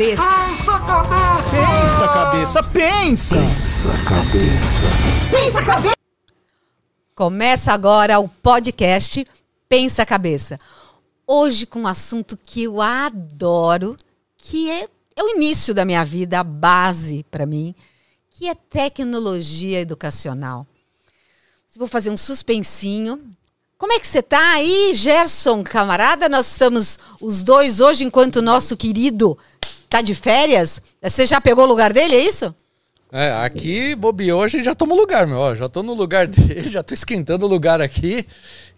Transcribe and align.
cabeça. 0.00 0.22
Pensa 0.22 0.78
cabeça. 0.80 1.52
Pensa 1.52 2.08
cabeça. 2.08 2.62
Pensa. 2.62 3.36
Pensa 3.36 4.04
cabeça. 4.08 5.30
Pensa 5.30 5.64
cabeça. 5.64 5.96
Começa 7.14 7.72
agora 7.72 8.18
o 8.18 8.26
podcast 8.26 9.26
Pensa 9.68 10.06
Cabeça. 10.06 10.58
Hoje 11.26 11.66
com 11.66 11.80
um 11.80 11.86
assunto 11.86 12.38
que 12.42 12.62
eu 12.62 12.80
adoro, 12.80 13.94
que 14.38 14.70
é, 14.70 14.88
é 15.14 15.22
o 15.22 15.28
início 15.28 15.74
da 15.74 15.84
minha 15.84 16.04
vida, 16.04 16.40
a 16.40 16.44
base 16.44 17.24
para 17.30 17.44
mim, 17.44 17.74
que 18.30 18.48
é 18.48 18.54
tecnologia 18.54 19.80
educacional. 19.80 20.66
Vou 21.76 21.86
fazer 21.86 22.10
um 22.10 22.16
suspensinho. 22.16 23.20
Como 23.76 23.92
é 23.92 24.00
que 24.00 24.06
você 24.06 24.22
tá 24.22 24.54
aí, 24.54 24.92
Gerson, 24.94 25.62
camarada? 25.62 26.26
Nós 26.28 26.50
estamos 26.50 26.98
os 27.20 27.42
dois 27.42 27.80
hoje, 27.80 28.02
enquanto 28.02 28.36
o 28.36 28.42
nosso 28.42 28.76
querido 28.78 29.38
tá 29.90 30.00
de 30.00 30.14
férias. 30.14 30.80
Você 31.02 31.26
já 31.26 31.40
pegou 31.40 31.64
o 31.64 31.68
lugar 31.68 31.92
dele, 31.92 32.14
é 32.14 32.24
isso? 32.24 32.54
É, 33.12 33.32
aqui 33.44 33.94
bobeou, 33.96 34.42
a 34.42 34.48
gente 34.48 34.64
já 34.64 34.74
toma 34.74 34.94
o 34.94 34.96
lugar, 34.96 35.26
meu. 35.26 35.38
Ó, 35.38 35.54
já 35.56 35.68
tô 35.68 35.82
no 35.82 35.92
lugar 35.94 36.26
dele, 36.28 36.70
já 36.70 36.82
tô 36.82 36.94
esquentando 36.94 37.44
o 37.44 37.48
lugar 37.48 37.80
aqui. 37.80 38.24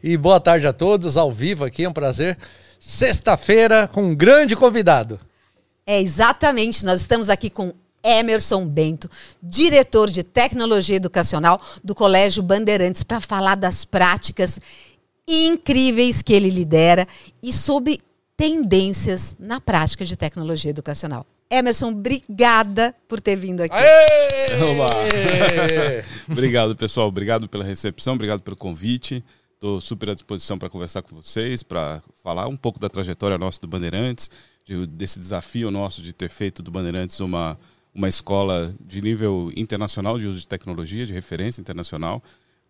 E 0.03 0.17
boa 0.17 0.41
tarde 0.41 0.67
a 0.67 0.73
todos, 0.73 1.17
ao 1.17 1.31
vivo 1.31 1.65
aqui, 1.65 1.85
é 1.85 1.89
um 1.89 1.93
prazer. 1.93 2.39
Sexta-feira 2.81 3.87
com 3.87 4.03
um 4.05 4.15
grande 4.15 4.57
convidado. 4.57 5.21
É, 5.87 6.01
exatamente. 6.01 6.85
Nós 6.85 7.03
estamos 7.03 7.29
aqui 7.29 7.51
com 7.51 7.75
Emerson 8.03 8.67
Bento, 8.67 9.09
diretor 9.41 10.11
de 10.11 10.23
tecnologia 10.23 10.97
educacional 10.97 11.61
do 11.85 11.95
Colégio 11.95 12.43
Bandeirantes, 12.43 13.05
para 13.05 13.21
falar 13.21 13.55
das 13.55 13.85
práticas 13.85 14.59
incríveis 15.29 16.23
que 16.23 16.33
ele 16.33 16.51
lidera 16.51 17.07
e 17.43 17.53
sobre 17.53 18.01
tendências 18.43 19.37
na 19.39 19.61
prática 19.61 20.05
de 20.05 20.17
tecnologia 20.17 20.69
educacional. 20.69 21.25
Emerson, 21.49 21.93
obrigada 21.93 22.93
por 23.07 23.21
ter 23.21 23.37
vindo 23.37 23.61
aqui. 23.61 23.77
obrigado, 26.29 26.75
pessoal. 26.75 27.07
Obrigado 27.07 27.49
pela 27.49 27.63
recepção, 27.63 28.15
obrigado 28.15 28.41
pelo 28.41 28.57
convite. 28.57 29.25
Estou 29.55 29.81
super 29.81 30.11
à 30.11 30.15
disposição 30.15 30.59
para 30.59 30.69
conversar 30.69 31.03
com 31.03 31.15
vocês, 31.15 31.63
para 31.63 32.03
falar 32.21 32.49
um 32.49 32.57
pouco 32.57 32.81
da 32.81 32.89
trajetória 32.89 33.39
nossa 33.39 33.61
do 33.61 33.69
Bandeirantes, 33.69 34.29
de, 34.65 34.89
desse 34.89 35.21
desafio 35.21 35.71
nosso 35.71 36.03
de 36.03 36.13
ter 36.13 36.29
feito 36.29 36.65
do 36.65 36.71
Bandeirantes 36.73 37.21
uma, 37.21 37.57
uma 37.95 38.09
escola 38.09 38.75
de 38.85 39.01
nível 39.01 39.53
internacional 39.57 40.19
de 40.19 40.27
uso 40.27 40.41
de 40.41 40.49
tecnologia, 40.49 41.07
de 41.07 41.13
referência 41.13 41.61
internacional. 41.61 42.21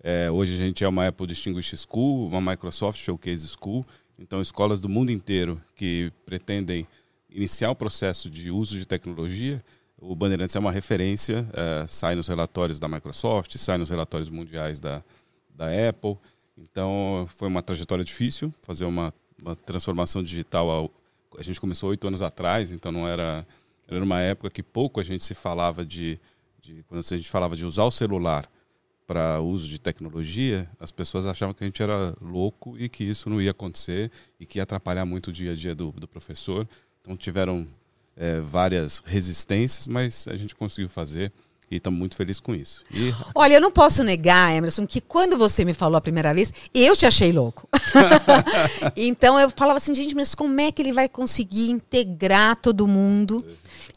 É, 0.04 0.30
hoje 0.30 0.52
a 0.52 0.56
gente 0.58 0.84
é 0.84 0.88
uma 0.88 1.06
Apple 1.06 1.26
Distinguished 1.26 1.78
School, 1.78 2.26
uma 2.26 2.42
Microsoft 2.42 2.98
Showcase 2.98 3.48
School, 3.48 3.86
então 4.18 4.40
escolas 4.40 4.80
do 4.80 4.88
mundo 4.88 5.10
inteiro 5.10 5.60
que 5.74 6.12
pretendem 6.24 6.86
iniciar 7.30 7.70
o 7.70 7.74
processo 7.74 8.28
de 8.30 8.50
uso 8.50 8.76
de 8.76 8.86
tecnologia, 8.86 9.64
o 9.98 10.14
Bandeirantes 10.16 10.56
é 10.56 10.58
uma 10.58 10.72
referência, 10.72 11.46
é, 11.52 11.86
sai 11.86 12.14
nos 12.14 12.26
relatórios 12.26 12.78
da 12.78 12.88
Microsoft, 12.88 13.56
sai 13.56 13.78
nos 13.78 13.88
relatórios 13.88 14.28
mundiais 14.28 14.80
da, 14.80 15.02
da 15.54 15.66
Apple. 15.88 16.18
Então 16.58 17.28
foi 17.36 17.48
uma 17.48 17.62
trajetória 17.62 18.04
difícil 18.04 18.52
fazer 18.62 18.84
uma, 18.84 19.14
uma 19.40 19.54
transformação 19.54 20.22
digital. 20.22 20.68
Ao, 20.70 20.90
a 21.38 21.42
gente 21.42 21.60
começou 21.60 21.90
oito 21.90 22.06
anos 22.06 22.20
atrás, 22.20 22.72
então 22.72 22.90
não 22.90 23.06
era 23.06 23.46
era 23.88 24.02
uma 24.02 24.20
época 24.20 24.50
que 24.50 24.62
pouco 24.62 25.00
a 25.00 25.02
gente 25.02 25.22
se 25.22 25.34
falava 25.34 25.84
de, 25.84 26.18
de 26.60 26.82
quando 26.88 27.00
a 27.00 27.16
gente 27.16 27.28
falava 27.28 27.54
de 27.54 27.66
usar 27.66 27.84
o 27.84 27.90
celular 27.90 28.48
para 29.12 29.42
uso 29.42 29.68
de 29.68 29.78
tecnologia, 29.78 30.66
as 30.80 30.90
pessoas 30.90 31.26
achavam 31.26 31.52
que 31.52 31.62
a 31.62 31.66
gente 31.66 31.82
era 31.82 32.16
louco 32.18 32.78
e 32.78 32.88
que 32.88 33.04
isso 33.04 33.28
não 33.28 33.42
ia 33.42 33.50
acontecer 33.50 34.10
e 34.40 34.46
que 34.46 34.58
ia 34.58 34.62
atrapalhar 34.62 35.04
muito 35.04 35.28
o 35.28 35.32
dia 35.32 35.52
a 35.52 35.54
dia 35.54 35.74
do, 35.74 35.92
do 35.92 36.08
professor. 36.08 36.66
Então 37.02 37.14
tiveram 37.14 37.68
é, 38.16 38.40
várias 38.40 39.02
resistências, 39.04 39.86
mas 39.86 40.26
a 40.28 40.34
gente 40.34 40.54
conseguiu 40.54 40.88
fazer 40.88 41.30
e 41.70 41.76
estamos 41.76 41.98
muito 41.98 42.16
felizes 42.16 42.40
com 42.40 42.54
isso. 42.54 42.86
E... 42.90 43.12
Olha, 43.36 43.56
eu 43.56 43.60
não 43.60 43.70
posso 43.70 44.02
negar, 44.02 44.56
Emerson, 44.56 44.86
que 44.86 45.02
quando 45.02 45.36
você 45.36 45.62
me 45.62 45.74
falou 45.74 45.98
a 45.98 46.00
primeira 46.00 46.32
vez, 46.32 46.50
eu 46.72 46.96
te 46.96 47.04
achei 47.04 47.32
louco. 47.32 47.68
então 48.96 49.38
eu 49.38 49.50
falava 49.50 49.76
assim, 49.76 49.94
gente, 49.94 50.14
mas 50.14 50.34
como 50.34 50.58
é 50.58 50.72
que 50.72 50.80
ele 50.80 50.92
vai 50.94 51.06
conseguir 51.06 51.68
integrar 51.68 52.56
todo 52.56 52.88
mundo? 52.88 53.44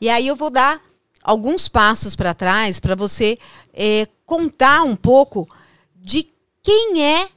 E 0.02 0.10
aí 0.10 0.28
eu 0.28 0.36
vou 0.36 0.50
dar 0.50 0.82
alguns 1.26 1.68
passos 1.68 2.16
para 2.16 2.36
trás 2.36 2.80
para 2.80 2.96
você 2.96 3.38
é, 3.74 4.08
contar 4.26 4.84
um 4.84 4.96
pouco 4.96 5.48
de 5.96 6.28
quem 6.62 7.04
é 7.04 7.28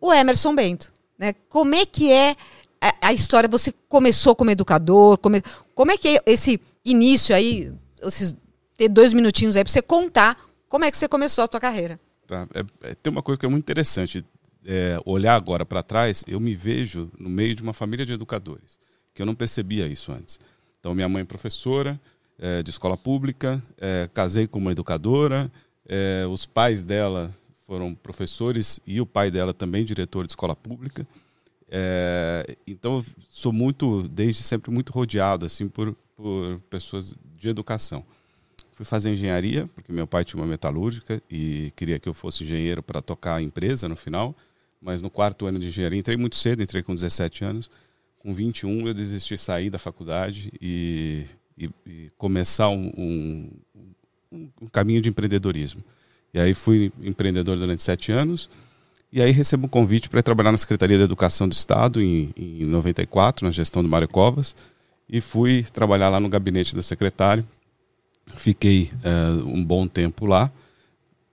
o 0.00 0.12
Emerson 0.12 0.54
Bento. 0.54 0.92
Né? 1.18 1.34
Como 1.48 1.74
é 1.74 1.84
que 1.84 2.10
é 2.10 2.34
a, 2.80 3.08
a 3.08 3.12
história? 3.12 3.48
Você 3.48 3.72
começou 3.88 4.34
como 4.34 4.50
educador? 4.50 5.18
Como, 5.18 5.36
como 5.74 5.90
é 5.90 5.98
que 5.98 6.08
é 6.08 6.22
esse 6.26 6.60
início 6.84 7.36
aí, 7.36 7.72
esses, 8.02 8.34
ter 8.76 8.88
dois 8.88 9.12
minutinhos 9.12 9.54
aí 9.54 9.62
para 9.62 9.72
você 9.72 9.82
contar 9.82 10.36
como 10.68 10.84
é 10.84 10.90
que 10.90 10.96
você 10.96 11.08
começou 11.08 11.44
a 11.44 11.48
tua 11.48 11.60
carreira? 11.60 12.00
Tá. 12.26 12.48
É, 12.54 12.90
é, 12.90 12.94
tem 12.94 13.10
uma 13.10 13.22
coisa 13.22 13.38
que 13.38 13.46
é 13.46 13.48
muito 13.48 13.64
interessante. 13.64 14.24
É, 14.68 14.98
olhar 15.04 15.36
agora 15.36 15.64
para 15.64 15.82
trás, 15.82 16.24
eu 16.26 16.40
me 16.40 16.54
vejo 16.56 17.10
no 17.18 17.30
meio 17.30 17.54
de 17.54 17.62
uma 17.62 17.72
família 17.72 18.04
de 18.04 18.12
educadores, 18.12 18.80
que 19.14 19.22
eu 19.22 19.26
não 19.26 19.34
percebia 19.34 19.86
isso 19.86 20.10
antes. 20.10 20.40
Então, 20.80 20.92
minha 20.92 21.08
mãe 21.08 21.22
é 21.22 21.24
professora 21.24 22.00
é, 22.38 22.62
de 22.62 22.70
escola 22.70 22.96
pública, 22.96 23.62
é, 23.78 24.08
casei 24.12 24.46
com 24.46 24.58
uma 24.58 24.72
educadora, 24.72 25.50
é, 25.88 26.24
os 26.30 26.46
pais 26.46 26.82
dela 26.82 27.34
foram 27.66 27.94
professores 27.94 28.78
e 28.86 29.00
o 29.00 29.06
pai 29.06 29.30
dela 29.30 29.52
também 29.52 29.84
diretor 29.84 30.26
de 30.26 30.32
escola 30.32 30.54
pública. 30.54 31.06
É, 31.68 32.56
então, 32.66 33.04
sou 33.28 33.52
muito, 33.52 34.08
desde 34.08 34.42
sempre, 34.42 34.70
muito 34.70 34.92
rodeado 34.92 35.44
assim 35.46 35.68
por, 35.68 35.96
por 36.16 36.60
pessoas 36.70 37.14
de 37.38 37.48
educação. 37.48 38.04
Fui 38.72 38.84
fazer 38.84 39.10
engenharia, 39.10 39.66
porque 39.74 39.90
meu 39.90 40.06
pai 40.06 40.24
tinha 40.24 40.40
uma 40.40 40.46
metalúrgica 40.46 41.22
e 41.30 41.72
queria 41.74 41.98
que 41.98 42.08
eu 42.08 42.14
fosse 42.14 42.44
engenheiro 42.44 42.82
para 42.82 43.00
tocar 43.00 43.36
a 43.36 43.42
empresa 43.42 43.88
no 43.88 43.96
final. 43.96 44.36
Mas 44.80 45.02
no 45.02 45.08
quarto 45.08 45.46
ano 45.46 45.58
de 45.58 45.68
engenharia, 45.68 45.98
entrei 45.98 46.16
muito 46.16 46.36
cedo, 46.36 46.62
entrei 46.62 46.82
com 46.82 46.94
17 46.94 47.44
anos 47.44 47.70
com 48.26 48.34
21 48.34 48.88
eu 48.88 48.92
desisti 48.92 49.36
sair 49.36 49.70
da 49.70 49.78
faculdade 49.78 50.50
e, 50.60 51.26
e, 51.56 51.70
e 51.86 52.10
começar 52.18 52.68
um, 52.68 52.92
um, 52.96 53.50
um, 54.32 54.68
caminho 54.68 55.00
de 55.00 55.08
empreendedorismo. 55.08 55.82
E 56.32 56.38
aí 56.38 56.52
fui 56.54 56.92
empreendedor 57.00 57.56
durante 57.56 57.82
sete 57.82 58.12
anos 58.12 58.50
e 59.12 59.22
aí 59.22 59.30
recebo 59.30 59.66
um 59.66 59.68
convite 59.68 60.10
para 60.10 60.22
trabalhar 60.22 60.52
na 60.52 60.58
Secretaria 60.58 60.98
da 60.98 61.04
Educação 61.04 61.48
do 61.48 61.52
Estado 61.52 62.02
em, 62.02 62.30
em 62.36 62.64
94, 62.66 63.46
na 63.46 63.50
gestão 63.50 63.82
do 63.82 63.88
Mário 63.88 64.08
Covas, 64.08 64.54
e 65.08 65.20
fui 65.20 65.64
trabalhar 65.72 66.08
lá 66.08 66.20
no 66.20 66.28
gabinete 66.28 66.74
da 66.74 66.82
secretária. 66.82 67.46
Fiquei 68.36 68.90
uh, 69.04 69.46
um 69.48 69.64
bom 69.64 69.86
tempo 69.86 70.26
lá. 70.26 70.50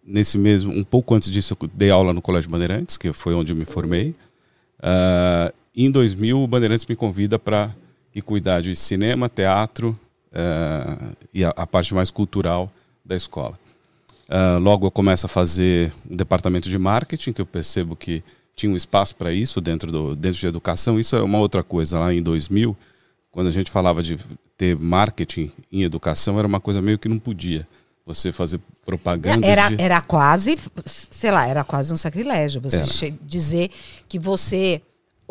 Nesse 0.05 0.37
mesmo, 0.37 0.71
um 0.71 0.83
pouco 0.83 1.15
antes 1.15 1.29
disso, 1.29 1.57
dei 1.73 1.89
aula 1.89 2.13
no 2.13 2.21
Colégio 2.21 2.49
Bandeirantes, 2.49 2.97
que 2.97 3.11
foi 3.11 3.33
onde 3.33 3.51
eu 3.51 3.55
me 3.55 3.65
formei. 3.65 4.15
Uh, 4.79 5.53
em 5.75 5.89
2000, 5.89 6.43
o 6.43 6.47
Bandeirantes 6.47 6.85
me 6.85 6.95
convida 6.95 7.39
para 7.39 7.75
ir 8.13 8.21
cuidar 8.21 8.61
de 8.61 8.75
cinema, 8.75 9.27
teatro 9.27 9.97
uh, 10.33 11.15
e 11.33 11.43
a, 11.43 11.49
a, 11.49 11.67
parte 11.67 11.93
mais 11.93 12.11
cultural 12.11 12.69
da 13.05 13.15
escola. 13.15 13.53
Uh, 14.29 14.59
logo 14.59 14.87
eu 14.87 14.91
começo 14.91 15.25
a 15.25 15.29
fazer 15.29 15.93
um 16.09 16.15
departamento 16.15 16.69
de 16.69 16.77
marketing, 16.77 17.33
que 17.33 17.41
eu 17.41 17.45
percebo 17.45 17.95
que 17.95 18.23
tinha 18.55 18.71
um 18.71 18.75
espaço 18.75 19.15
para 19.15 19.31
isso 19.31 19.61
dentro, 19.61 19.91
do, 19.91 20.15
dentro 20.15 20.39
de 20.39 20.47
educação. 20.47 20.99
Isso 20.99 21.15
é 21.15 21.21
uma 21.21 21.39
outra 21.39 21.63
coisa. 21.63 21.99
Lá 21.99 22.13
em 22.13 22.21
2000, 22.21 22.75
quando 23.31 23.47
a 23.47 23.51
gente 23.51 23.71
falava 23.71 24.01
de 24.01 24.17
ter 24.57 24.77
marketing 24.77 25.51
em 25.71 25.83
educação, 25.83 26.37
era 26.37 26.47
uma 26.47 26.59
coisa 26.59 26.81
meio 26.81 26.99
que 26.99 27.09
não 27.09 27.19
podia 27.19 27.67
você 28.05 28.31
fazer 28.31 28.59
propaganda. 28.85 29.45
Era, 29.45 29.69
de... 29.69 29.81
era 29.81 30.01
quase, 30.01 30.57
sei 30.85 31.31
lá, 31.31 31.47
era 31.47 31.63
quase 31.63 31.93
um 31.93 31.97
sacrilégio. 31.97 32.61
Você 32.61 33.13
dizer 33.21 33.71
que 34.07 34.19
você 34.19 34.81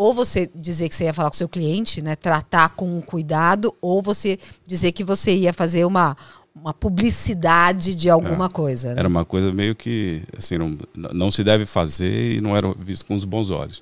ou 0.02 0.12
você 0.12 0.50
dizer 0.52 0.88
que 0.88 0.96
você 0.96 1.04
ia 1.04 1.14
falar 1.14 1.30
com 1.30 1.34
o 1.34 1.38
seu 1.38 1.48
cliente, 1.48 2.02
né, 2.02 2.16
tratar 2.16 2.70
com 2.70 3.00
cuidado, 3.00 3.72
ou 3.80 4.02
você 4.02 4.36
dizer 4.66 4.90
que 4.90 5.04
você 5.04 5.32
ia 5.32 5.52
fazer 5.52 5.84
uma, 5.84 6.16
uma 6.52 6.74
publicidade 6.74 7.94
de 7.94 8.10
alguma 8.10 8.46
é, 8.46 8.48
coisa. 8.48 8.88
Né? 8.94 8.98
Era 8.98 9.06
uma 9.06 9.24
coisa 9.24 9.52
meio 9.52 9.76
que 9.76 10.24
assim 10.36 10.58
não, 10.58 10.76
não 11.12 11.30
se 11.30 11.44
deve 11.44 11.64
fazer 11.64 12.36
e 12.36 12.40
não 12.40 12.56
era 12.56 12.74
visto 12.74 13.06
com 13.06 13.14
os 13.14 13.24
bons 13.24 13.48
olhos. 13.48 13.80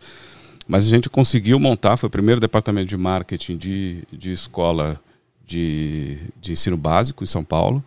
Mas 0.69 0.87
a 0.87 0.91
gente 0.91 1.09
conseguiu 1.09 1.59
montar, 1.59 1.97
foi 1.97 2.09
o 2.09 2.11
primeiro 2.11 2.39
departamento 2.39 2.91
de 2.91 2.99
marketing 2.99 3.57
de, 3.57 4.05
de 4.13 4.31
escola 4.31 5.01
de, 5.47 6.19
de 6.39 6.53
ensino 6.53 6.77
básico 6.77 7.25
em 7.25 7.27
São 7.27 7.43
Paulo. 7.43 7.83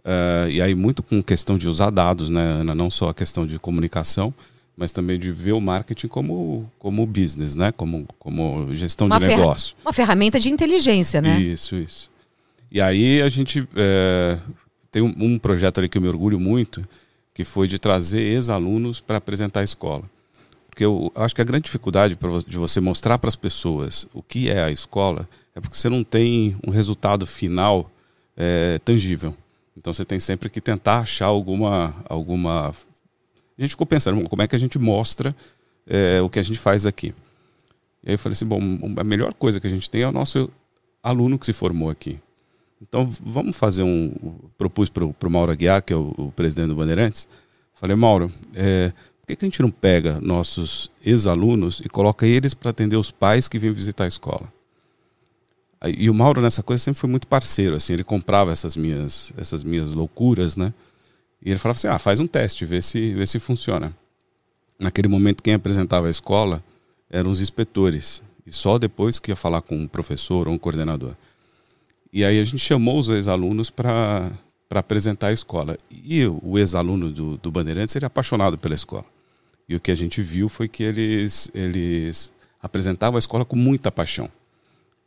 Uh, 0.00 0.50
e 0.50 0.60
aí 0.60 0.74
muito 0.74 1.00
com 1.00 1.22
questão 1.22 1.56
de 1.56 1.68
usar 1.68 1.90
dados, 1.90 2.28
né, 2.28 2.42
Ana? 2.42 2.74
Não 2.74 2.90
só 2.90 3.10
a 3.10 3.14
questão 3.14 3.46
de 3.46 3.56
comunicação, 3.56 4.34
mas 4.78 4.92
também 4.92 5.18
de 5.18 5.32
ver 5.32 5.52
o 5.52 5.60
marketing 5.60 6.06
como, 6.06 6.70
como 6.78 7.04
business, 7.04 7.56
né? 7.56 7.72
como, 7.72 8.06
como 8.16 8.72
gestão 8.76 9.08
uma 9.08 9.18
de 9.18 9.26
negócio. 9.26 9.74
Uma 9.84 9.92
ferramenta 9.92 10.38
de 10.38 10.48
inteligência, 10.48 11.20
né? 11.20 11.40
Isso, 11.40 11.74
isso. 11.74 12.08
E 12.70 12.80
aí 12.80 13.20
a 13.20 13.28
gente 13.28 13.66
é, 13.74 14.38
tem 14.92 15.02
um, 15.02 15.12
um, 15.18 15.36
projeto 15.36 15.78
ali 15.78 15.88
que 15.88 15.98
eu 15.98 16.02
me 16.02 16.06
orgulho 16.06 16.38
muito, 16.38 16.80
que 17.34 17.44
foi 17.44 17.66
de 17.66 17.76
trazer 17.76 18.20
ex-alunos 18.20 19.00
para 19.00 19.16
apresentar 19.18 19.60
a 19.60 19.64
escola. 19.64 20.04
Porque 20.70 20.84
eu 20.84 21.10
acho 21.16 21.34
que 21.34 21.40
a 21.40 21.44
grande 21.44 21.64
dificuldade 21.64 22.16
de 22.46 22.56
você 22.56 22.80
mostrar 22.80 23.18
para 23.18 23.28
as 23.28 23.36
pessoas 23.36 24.06
o 24.14 24.22
que 24.22 24.48
é 24.48 24.62
a 24.62 24.70
escola 24.70 25.28
é 25.56 25.60
porque 25.60 25.76
você 25.76 25.88
não 25.88 26.04
tem 26.04 26.56
um 26.64 26.70
resultado 26.70 27.26
final 27.26 27.90
é, 28.36 28.78
tangível. 28.84 29.34
Então 29.76 29.92
você 29.92 30.04
tem 30.04 30.20
sempre 30.20 30.48
que 30.48 30.60
tentar 30.60 31.00
achar 31.00 31.26
alguma. 31.26 31.96
alguma... 32.08 32.72
A 33.58 33.62
gente 33.62 33.70
ficou 33.70 33.86
pensando, 33.86 34.22
como 34.28 34.42
é 34.42 34.46
que 34.46 34.54
a 34.54 34.58
gente 34.58 34.78
mostra 34.78 35.34
é, 35.86 36.22
o 36.22 36.30
que 36.30 36.38
a 36.38 36.42
gente 36.42 36.58
faz 36.58 36.86
aqui? 36.86 37.12
E 38.04 38.10
aí 38.10 38.14
eu 38.14 38.18
falei 38.18 38.34
assim, 38.34 38.46
bom, 38.46 38.60
a 38.96 39.04
melhor 39.04 39.34
coisa 39.34 39.58
que 39.58 39.66
a 39.66 39.70
gente 39.70 39.90
tem 39.90 40.02
é 40.02 40.08
o 40.08 40.12
nosso 40.12 40.50
aluno 41.02 41.38
que 41.38 41.46
se 41.46 41.52
formou 41.52 41.90
aqui. 41.90 42.18
Então 42.80 43.04
vamos 43.20 43.56
fazer 43.56 43.82
um. 43.82 44.12
Propus 44.56 44.88
para 44.88 45.04
o 45.04 45.30
Mauro 45.30 45.50
Aguiar, 45.50 45.82
que 45.82 45.92
é 45.92 45.96
o, 45.96 46.14
o, 46.16 46.32
presidente 46.32 46.68
do 46.68 46.76
Bandeirantes. 46.76 47.28
Falei, 47.74 47.96
Mauro, 47.96 48.32
é, 48.54 48.92
por 49.20 49.26
que, 49.26 49.36
que 49.36 49.44
a 49.44 49.48
gente 49.48 49.62
não 49.62 49.70
pega 49.70 50.20
nossos 50.20 50.90
ex-alunos 51.04 51.80
e 51.84 51.88
coloca 51.88 52.26
eles 52.26 52.54
para 52.54 52.70
atender 52.70 52.96
os 52.96 53.10
pais 53.10 53.48
que 53.48 53.58
vêm 53.58 53.72
visitar 53.72 54.04
a 54.04 54.08
escola? 54.08 54.52
E 55.96 56.08
o 56.10 56.14
Mauro 56.14 56.40
nessa 56.40 56.62
coisa 56.62 56.82
sempre 56.82 56.98
foi 56.98 57.08
muito 57.08 57.26
parceiro, 57.26 57.76
assim, 57.76 57.92
ele 57.92 58.02
comprava 58.02 58.50
essas 58.50 58.76
minhas, 58.76 59.32
essas 59.36 59.62
minhas 59.62 59.92
loucuras, 59.92 60.56
né? 60.56 60.74
E 61.42 61.50
ele 61.50 61.58
falava 61.58 61.76
assim: 61.76 61.88
"Ah, 61.88 61.98
faz 61.98 62.20
um 62.20 62.26
teste, 62.26 62.64
vê 62.64 62.82
se, 62.82 63.14
vê 63.14 63.26
se 63.26 63.38
funciona". 63.38 63.94
Naquele 64.78 65.08
momento 65.08 65.42
quem 65.42 65.54
apresentava 65.54 66.06
a 66.06 66.10
escola 66.10 66.62
eram 67.10 67.30
os 67.30 67.40
inspetores, 67.40 68.22
e 68.46 68.52
só 68.52 68.78
depois 68.78 69.18
que 69.18 69.30
ia 69.30 69.36
falar 69.36 69.62
com 69.62 69.76
um 69.76 69.88
professor 69.88 70.48
ou 70.48 70.54
um 70.54 70.58
coordenador. 70.58 71.14
E 72.12 72.24
aí 72.24 72.40
a 72.40 72.44
gente 72.44 72.58
chamou 72.58 72.98
os 72.98 73.08
ex-alunos 73.08 73.70
para 73.70 74.32
apresentar 74.70 75.28
a 75.28 75.32
escola. 75.32 75.76
E 75.90 76.24
o 76.26 76.58
ex-aluno 76.58 77.10
do, 77.10 77.36
do 77.36 77.50
Bandeirantes, 77.50 77.94
ele 77.96 78.04
é 78.04 78.08
apaixonado 78.08 78.56
pela 78.56 78.74
escola. 78.74 79.04
E 79.68 79.76
o 79.76 79.80
que 79.80 79.90
a 79.90 79.94
gente 79.94 80.22
viu 80.22 80.48
foi 80.48 80.66
que 80.66 80.82
eles, 80.82 81.50
eles 81.52 82.32
apresentavam 82.62 83.16
a 83.16 83.18
escola 83.18 83.44
com 83.44 83.56
muita 83.56 83.92
paixão. 83.92 84.30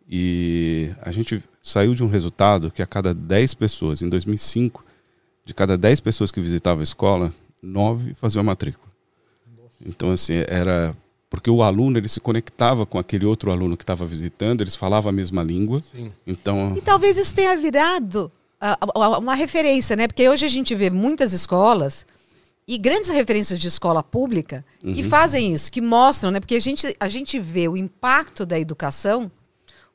E 0.07 0.91
a 1.01 1.11
gente 1.11 1.43
saiu 1.63 1.95
de 1.95 2.03
um 2.03 2.07
resultado 2.07 2.69
que 2.69 2.81
a 2.81 2.85
cada 2.85 3.13
10 3.13 3.53
pessoas, 3.55 4.01
em 4.01 4.09
2005, 4.09 4.85
de 5.43 5.53
cada 5.53 5.77
10 5.77 5.99
pessoas 5.99 6.31
que 6.31 6.39
visitavam 6.39 6.81
a 6.81 6.83
escola, 6.83 7.33
9 7.61 8.13
faziam 8.13 8.41
a 8.41 8.43
matrícula. 8.43 8.91
Então, 9.85 10.11
assim, 10.11 10.43
era. 10.47 10.95
Porque 11.29 11.49
o 11.49 11.63
aluno 11.63 11.97
ele 11.97 12.09
se 12.09 12.19
conectava 12.19 12.85
com 12.85 12.99
aquele 12.99 13.25
outro 13.25 13.51
aluno 13.51 13.77
que 13.77 13.83
estava 13.83 14.05
visitando, 14.05 14.61
eles 14.61 14.75
falavam 14.75 15.09
a 15.09 15.13
mesma 15.13 15.41
língua. 15.41 15.81
Sim. 15.89 16.11
Então... 16.27 16.73
E 16.75 16.81
talvez 16.81 17.15
isso 17.15 17.33
tenha 17.33 17.55
virado 17.55 18.29
uh, 18.61 19.17
uma 19.17 19.33
referência, 19.33 19.95
né? 19.95 20.07
Porque 20.07 20.27
hoje 20.27 20.45
a 20.45 20.49
gente 20.49 20.75
vê 20.75 20.89
muitas 20.89 21.31
escolas 21.31 22.05
e 22.67 22.77
grandes 22.77 23.09
referências 23.09 23.57
de 23.59 23.67
escola 23.69 24.03
pública 24.03 24.65
uhum. 24.83 24.93
que 24.93 25.03
fazem 25.03 25.53
isso, 25.53 25.71
que 25.71 25.79
mostram, 25.79 26.31
né? 26.31 26.41
Porque 26.41 26.55
a 26.55 26.59
gente, 26.59 26.95
a 26.99 27.07
gente 27.07 27.39
vê 27.39 27.65
o 27.65 27.77
impacto 27.77 28.45
da 28.45 28.59
educação 28.59 29.31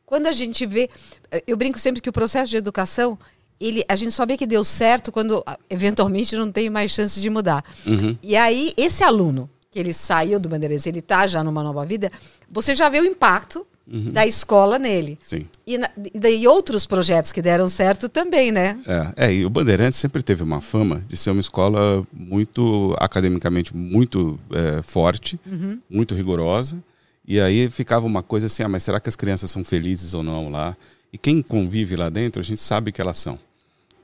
quando 0.07 0.29
a 0.29 0.33
gente 0.33 0.65
vê, 0.65 0.89
eh, 1.33 1.43
eu 1.49 1.57
brinco 1.57 1.81
sempre 1.81 2.01
que 2.01 2.09
o 2.09 2.13
processo 2.13 2.49
de 2.49 2.57
educação, 2.57 3.19
ele, 3.61 3.85
a 3.89 3.97
gente 3.97 4.13
só 4.13 4.27
vê 4.27 4.37
que 4.37 4.47
deu 4.47 4.63
certo 4.65 5.11
quando 5.11 5.45
eventualmente 5.71 6.37
não 6.37 6.51
tem 6.51 6.69
mais 6.69 6.91
chance 6.91 7.21
de 7.21 7.31
mudar. 7.31 7.65
Uhum. 7.87 8.17
E 8.23 8.37
aí, 8.37 8.73
esse 8.77 9.03
aluno, 9.03 9.49
que 9.71 9.79
ele 9.79 9.93
saiu 9.93 10.39
do 10.39 10.49
Bandeirantes, 10.49 10.87
ele 10.87 11.01
está 11.01 11.27
já 11.27 11.43
numa 11.43 11.63
nova 11.63 11.85
vida, 11.85 12.11
você 12.51 12.75
já 12.75 12.89
vê 12.89 13.01
o 13.01 13.05
impacto 13.05 13.67
uhum. 13.91 14.13
da 14.13 14.27
escola 14.27 14.79
nele. 14.79 15.19
Sim. 15.23 15.47
E, 15.67 15.79
na, 15.79 15.91
e 16.15 16.47
outros 16.47 16.87
projetos 16.87 17.33
que 17.33 17.41
deram 17.41 17.69
certo 17.69 18.09
também, 18.09 18.51
né? 18.51 18.79
É, 18.87 19.27
é, 19.27 19.35
e 19.35 19.45
o 19.45 19.51
Bandeirantes 19.51 19.99
sempre 19.99 20.23
teve 20.23 20.43
uma 20.43 20.61
fama 20.61 21.03
de 21.07 21.17
ser 21.17 21.31
uma 21.31 21.41
escola 21.41 22.07
muito, 22.13 22.95
academicamente, 22.99 23.75
muito 23.75 24.39
é, 24.53 24.83
forte, 24.83 25.39
uhum. 25.47 25.79
muito 25.89 26.15
rigorosa. 26.15 26.77
E 27.27 27.41
aí 27.41 27.69
ficava 27.71 28.07
uma 28.07 28.23
coisa 28.23 28.47
assim, 28.47 28.63
ah, 28.63 28.69
mas 28.69 28.85
será 28.85 29.01
que 29.01 29.09
as 29.09 29.17
crianças 29.17 29.51
são 29.51 29.65
felizes 29.65 30.15
ou 30.15 30.23
não 30.23 30.49
lá? 30.49 30.77
E 31.13 31.19
quem 31.19 31.43
convive 31.43 31.97
lá 31.97 32.09
dentro, 32.09 32.41
a 32.41 32.45
gente 32.45 32.61
sabe 32.61 32.93
que 32.93 33.01
elas 33.01 33.17
são. 33.17 33.39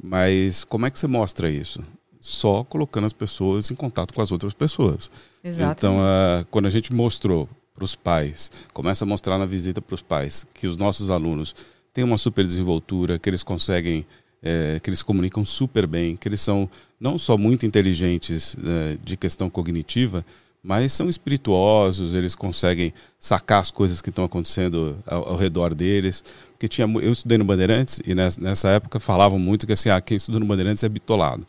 Mas 0.03 0.65
como 0.65 0.87
é 0.87 0.91
que 0.91 0.99
você 0.99 1.07
mostra 1.07 1.49
isso? 1.51 1.81
Só 2.21 2.65
colocando 2.65 3.07
as 3.07 3.13
pessoas 3.13 3.71
em 3.71 3.75
contato 3.75 4.13
com 4.13 4.21
as 4.21 4.33
outras 4.33 4.53
pessoas. 4.53 5.11
Exato. 5.45 5.87
Então, 5.87 5.99
uh, 5.99 6.45
quando 6.51 6.67
a 6.67 6.71
gente 6.71 6.93
mostrou 6.93 7.49
para 7.75 7.85
os 7.85 7.95
pais, 7.95 8.51
começa 8.73 9.05
a 9.05 9.07
mostrar 9.07 9.39
na 9.39 9.47
visita 9.47 9.81
para 9.81 9.95
os 9.95 10.03
pais 10.03 10.47
que 10.55 10.67
os 10.67 10.77
nossos 10.77 11.11
alunos 11.11 11.55
têm 11.93 12.05
uma 12.05 12.17
super 12.17 12.45
desenvoltura, 12.45 13.19
que 13.19 13.29
eles 13.29 13.43
conseguem, 13.43 14.05
é, 14.43 14.81
que 14.83 14.91
eles 14.91 15.03
comunicam 15.03 15.45
super 15.45 15.87
bem, 15.87 16.17
que 16.17 16.29
eles 16.29 16.41
são 16.41 16.69
não 16.99 17.19
só 17.19 17.37
muito 17.37 17.67
inteligentes 17.67 18.57
é, 18.65 18.99
de 19.03 19.17
questão 19.17 19.49
cognitiva, 19.49 20.25
mas 20.63 20.93
são 20.93 21.09
espirituosos, 21.09 22.15
eles 22.15 22.35
conseguem 22.37 22.95
sacar 23.19 23.61
as 23.61 23.71
coisas 23.71 24.01
que 24.01 24.11
estão 24.11 24.25
acontecendo 24.25 24.97
ao, 25.05 25.31
ao, 25.31 25.37
redor 25.37 25.75
deles. 25.75 26.23
Porque 26.63 26.69
tinha, 26.69 26.87
eu 26.87 27.11
estudei 27.11 27.37
no 27.37 27.45
Bandeirantes 27.45 28.01
e 28.07 28.15
nessa, 28.15 28.69
época 28.69 29.01
falavam 29.01 29.37
muito 29.37 29.67
que 29.67 29.73
assim, 29.73 29.91
ah, 29.91 30.01
quem 30.01 30.17
estuda 30.17 30.39
no 30.39 30.47
Bandeirantes 30.47 30.85
é 30.85 30.89
bitolado. 30.89 31.45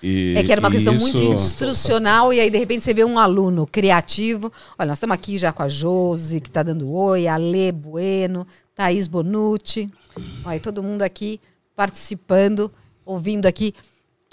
E, 0.00 0.32
é 0.36 0.44
que 0.44 0.52
era 0.52 0.60
uma 0.60 0.70
questão 0.70 0.94
isso... 0.94 1.02
muito 1.02 1.32
instrucional 1.32 2.32
e 2.32 2.38
aí 2.38 2.48
de 2.48 2.58
repente 2.58 2.84
você 2.84 2.94
vê 2.94 3.02
um 3.02 3.18
aluno 3.18 3.66
criativo. 3.66 4.52
Olha, 4.78 4.86
nós 4.86 4.98
estamos 4.98 5.12
aqui 5.12 5.38
já 5.38 5.52
com 5.52 5.64
a 5.64 5.68
Josi, 5.68 6.40
que 6.40 6.48
está 6.48 6.62
dando 6.62 6.88
oi, 6.88 7.26
a 7.26 7.36
Lê 7.36 7.72
Bueno, 7.72 8.46
Thaís 8.76 9.08
Bonucci. 9.08 9.90
Olha, 10.44 10.60
todo 10.60 10.84
mundo 10.84 11.02
aqui 11.02 11.40
participando, 11.74 12.70
ouvindo 13.04 13.46
aqui 13.46 13.74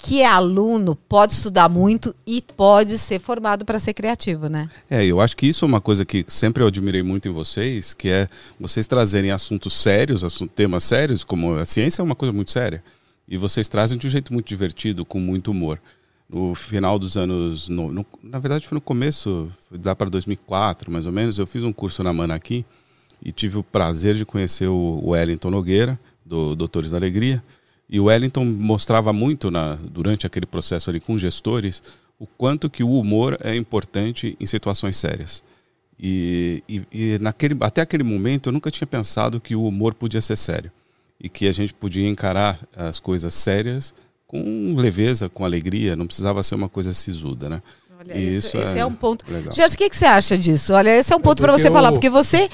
que 0.02 0.20
é 0.20 0.26
aluno 0.26 0.96
pode 0.96 1.32
estudar 1.32 1.68
muito 1.68 2.12
e 2.26 2.42
pode 2.56 2.98
ser 2.98 3.20
formado 3.20 3.64
para 3.64 3.78
ser 3.78 3.94
criativo, 3.94 4.48
né? 4.48 4.68
É, 4.90 5.04
eu 5.06 5.20
acho 5.20 5.36
que 5.36 5.46
isso 5.46 5.64
é 5.64 5.68
uma 5.68 5.80
coisa 5.80 6.04
que 6.04 6.24
sempre 6.26 6.60
eu 6.60 6.66
admirei 6.66 7.04
muito 7.04 7.28
em 7.28 7.30
vocês, 7.30 7.94
que 7.94 8.08
é 8.08 8.28
vocês 8.58 8.88
trazerem 8.88 9.30
assuntos 9.30 9.72
sérios, 9.74 10.24
assuntos, 10.24 10.54
temas 10.56 10.82
sérios, 10.82 11.22
como 11.22 11.54
a 11.54 11.64
ciência 11.64 12.02
é 12.02 12.04
uma 12.04 12.16
coisa 12.16 12.32
muito 12.32 12.50
séria, 12.50 12.82
e 13.28 13.36
vocês 13.36 13.68
trazem 13.68 13.96
de 13.96 14.04
um 14.04 14.10
jeito 14.10 14.32
muito 14.32 14.48
divertido, 14.48 15.04
com 15.04 15.20
muito 15.20 15.52
humor. 15.52 15.80
No 16.28 16.52
final 16.56 16.98
dos 16.98 17.16
anos, 17.16 17.68
no, 17.68 17.92
no, 17.92 18.04
na 18.24 18.40
verdade 18.40 18.66
foi 18.66 18.74
no 18.74 18.80
começo, 18.80 19.52
dá 19.70 19.94
para 19.94 20.10
2004 20.10 20.90
mais 20.90 21.06
ou 21.06 21.12
menos, 21.12 21.38
eu 21.38 21.46
fiz 21.46 21.62
um 21.62 21.72
curso 21.72 22.02
na 22.02 22.12
Mana 22.12 22.34
aqui 22.34 22.64
e 23.24 23.30
tive 23.30 23.56
o 23.56 23.62
prazer 23.62 24.16
de 24.16 24.24
conhecer 24.24 24.66
o 24.66 25.10
Wellington 25.10 25.50
Nogueira, 25.50 25.96
do 26.26 26.56
Doutores 26.56 26.90
da 26.90 26.96
Alegria, 26.96 27.42
e 27.92 28.00
o 28.00 28.04
Wellington 28.04 28.46
mostrava 28.46 29.12
muito 29.12 29.50
na, 29.50 29.74
durante 29.74 30.26
aquele 30.26 30.46
processo 30.46 30.88
ali 30.88 30.98
com 30.98 31.18
gestores 31.18 31.82
o 32.18 32.26
quanto 32.26 32.70
que 32.70 32.82
o 32.82 32.90
humor 32.90 33.38
é 33.44 33.54
importante 33.54 34.34
em 34.40 34.46
situações 34.46 34.96
sérias. 34.96 35.42
E, 36.00 36.64
e, 36.66 36.82
e, 36.90 37.18
naquele, 37.18 37.54
até 37.60 37.82
aquele 37.82 38.02
momento 38.02 38.48
eu 38.48 38.52
nunca 38.52 38.70
tinha 38.70 38.86
pensado 38.86 39.38
que 39.38 39.54
o 39.54 39.66
humor 39.66 39.92
podia 39.92 40.22
ser 40.22 40.36
sério 40.36 40.72
e 41.20 41.28
que 41.28 41.46
a 41.46 41.52
gente 41.52 41.74
podia 41.74 42.08
encarar 42.08 42.66
as 42.74 42.98
coisas 42.98 43.34
sérias 43.34 43.94
com 44.26 44.74
leveza, 44.74 45.28
com 45.28 45.44
alegria, 45.44 45.94
não 45.94 46.06
precisava 46.06 46.42
ser 46.42 46.54
uma 46.54 46.70
coisa 46.70 46.94
sisuda, 46.94 47.50
né? 47.50 47.62
Olha, 48.00 48.16
isso, 48.16 48.56
esse 48.56 48.78
é, 48.78 48.80
é, 48.80 48.86
um 48.86 48.94
ponto. 48.94 49.22
Jorge, 49.54 49.74
o 49.74 49.78
que, 49.78 49.90
que 49.90 49.96
você 49.96 50.06
acha 50.06 50.38
disso? 50.38 50.72
Olha, 50.72 50.96
esse 50.96 51.12
é 51.12 51.16
um 51.16 51.20
é 51.20 51.22
ponto 51.22 51.42
é 51.42 51.44
para 51.44 51.52
você 51.52 51.68
eu... 51.68 51.72
falar, 51.72 51.92
porque 51.92 52.08
você 52.08 52.48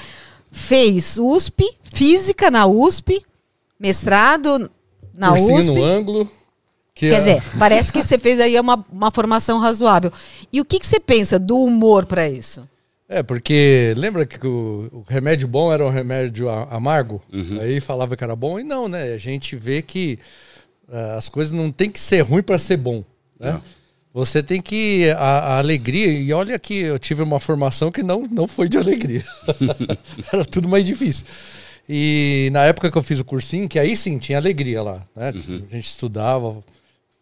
fez 0.51 1.17
USP, 1.17 1.63
física 1.93 2.51
na 2.51 2.67
USP, 2.67 3.23
mestrado 3.79 4.69
na 5.19 5.29
Cursinho 5.31 5.59
USP. 5.59 5.75
no 5.75 5.83
ângulo. 5.83 6.31
Quer 6.95 7.13
é... 7.13 7.17
dizer, 7.17 7.43
parece 7.59 7.91
que 7.91 8.01
você 8.01 8.17
fez 8.17 8.39
aí 8.39 8.57
uma, 8.59 8.83
uma 8.91 9.11
formação 9.11 9.59
razoável. 9.59 10.11
E 10.51 10.61
o 10.61 10.65
que, 10.65 10.79
que 10.79 10.87
você 10.87 10.99
pensa 10.99 11.37
do 11.37 11.57
humor 11.57 12.05
para 12.05 12.29
isso? 12.29 12.67
É, 13.07 13.21
porque 13.21 13.93
lembra 13.97 14.25
que 14.25 14.45
o, 14.45 14.87
o, 14.91 15.03
remédio 15.07 15.47
bom 15.47 15.73
era 15.73 15.85
um 15.85 15.89
remédio 15.89 16.49
amargo? 16.49 17.21
Uhum. 17.33 17.59
Aí 17.59 17.79
falava 17.79 18.15
que 18.15 18.23
era 18.23 18.35
bom, 18.35 18.59
e 18.59 18.63
não, 18.63 18.87
né? 18.87 19.13
A 19.13 19.17
gente 19.17 19.55
vê 19.55 19.81
que 19.81 20.19
uh, 20.87 21.17
as 21.17 21.27
coisas 21.27 21.51
não 21.51 21.71
tem 21.71 21.89
que 21.89 21.99
ser 21.99 22.21
ruim 22.21 22.43
para 22.43 22.59
ser 22.59 22.77
bom, 22.77 23.03
né? 23.39 23.53
Não. 23.53 23.61
Você 24.13 24.41
tem 24.41 24.61
que. 24.61 25.09
A, 25.11 25.55
a, 25.55 25.57
alegria, 25.59 26.07
e 26.07 26.33
olha 26.33 26.57
que 26.57 26.79
eu 26.81 26.99
tive 26.99 27.21
uma 27.23 27.39
formação 27.39 27.91
que 27.91 28.03
não, 28.03 28.23
não 28.29 28.47
foi 28.47 28.67
de 28.67 28.77
alegria. 28.77 29.23
era 30.33 30.43
tudo 30.45 30.67
mais 30.67 30.85
difícil. 30.85 31.25
E 31.91 32.49
na 32.53 32.65
época 32.65 32.91
que 32.91 32.97
eu 32.99 33.01
fiz 33.01 33.19
o 33.19 33.25
cursinho, 33.25 33.67
que 33.67 33.79
aí 33.79 33.97
sim 33.97 34.19
tinha 34.19 34.37
alegria 34.37 34.83
lá, 34.83 35.03
né? 35.15 35.31
Uhum. 35.31 35.63
A 35.71 35.75
gente 35.75 35.87
estudava, 35.87 36.63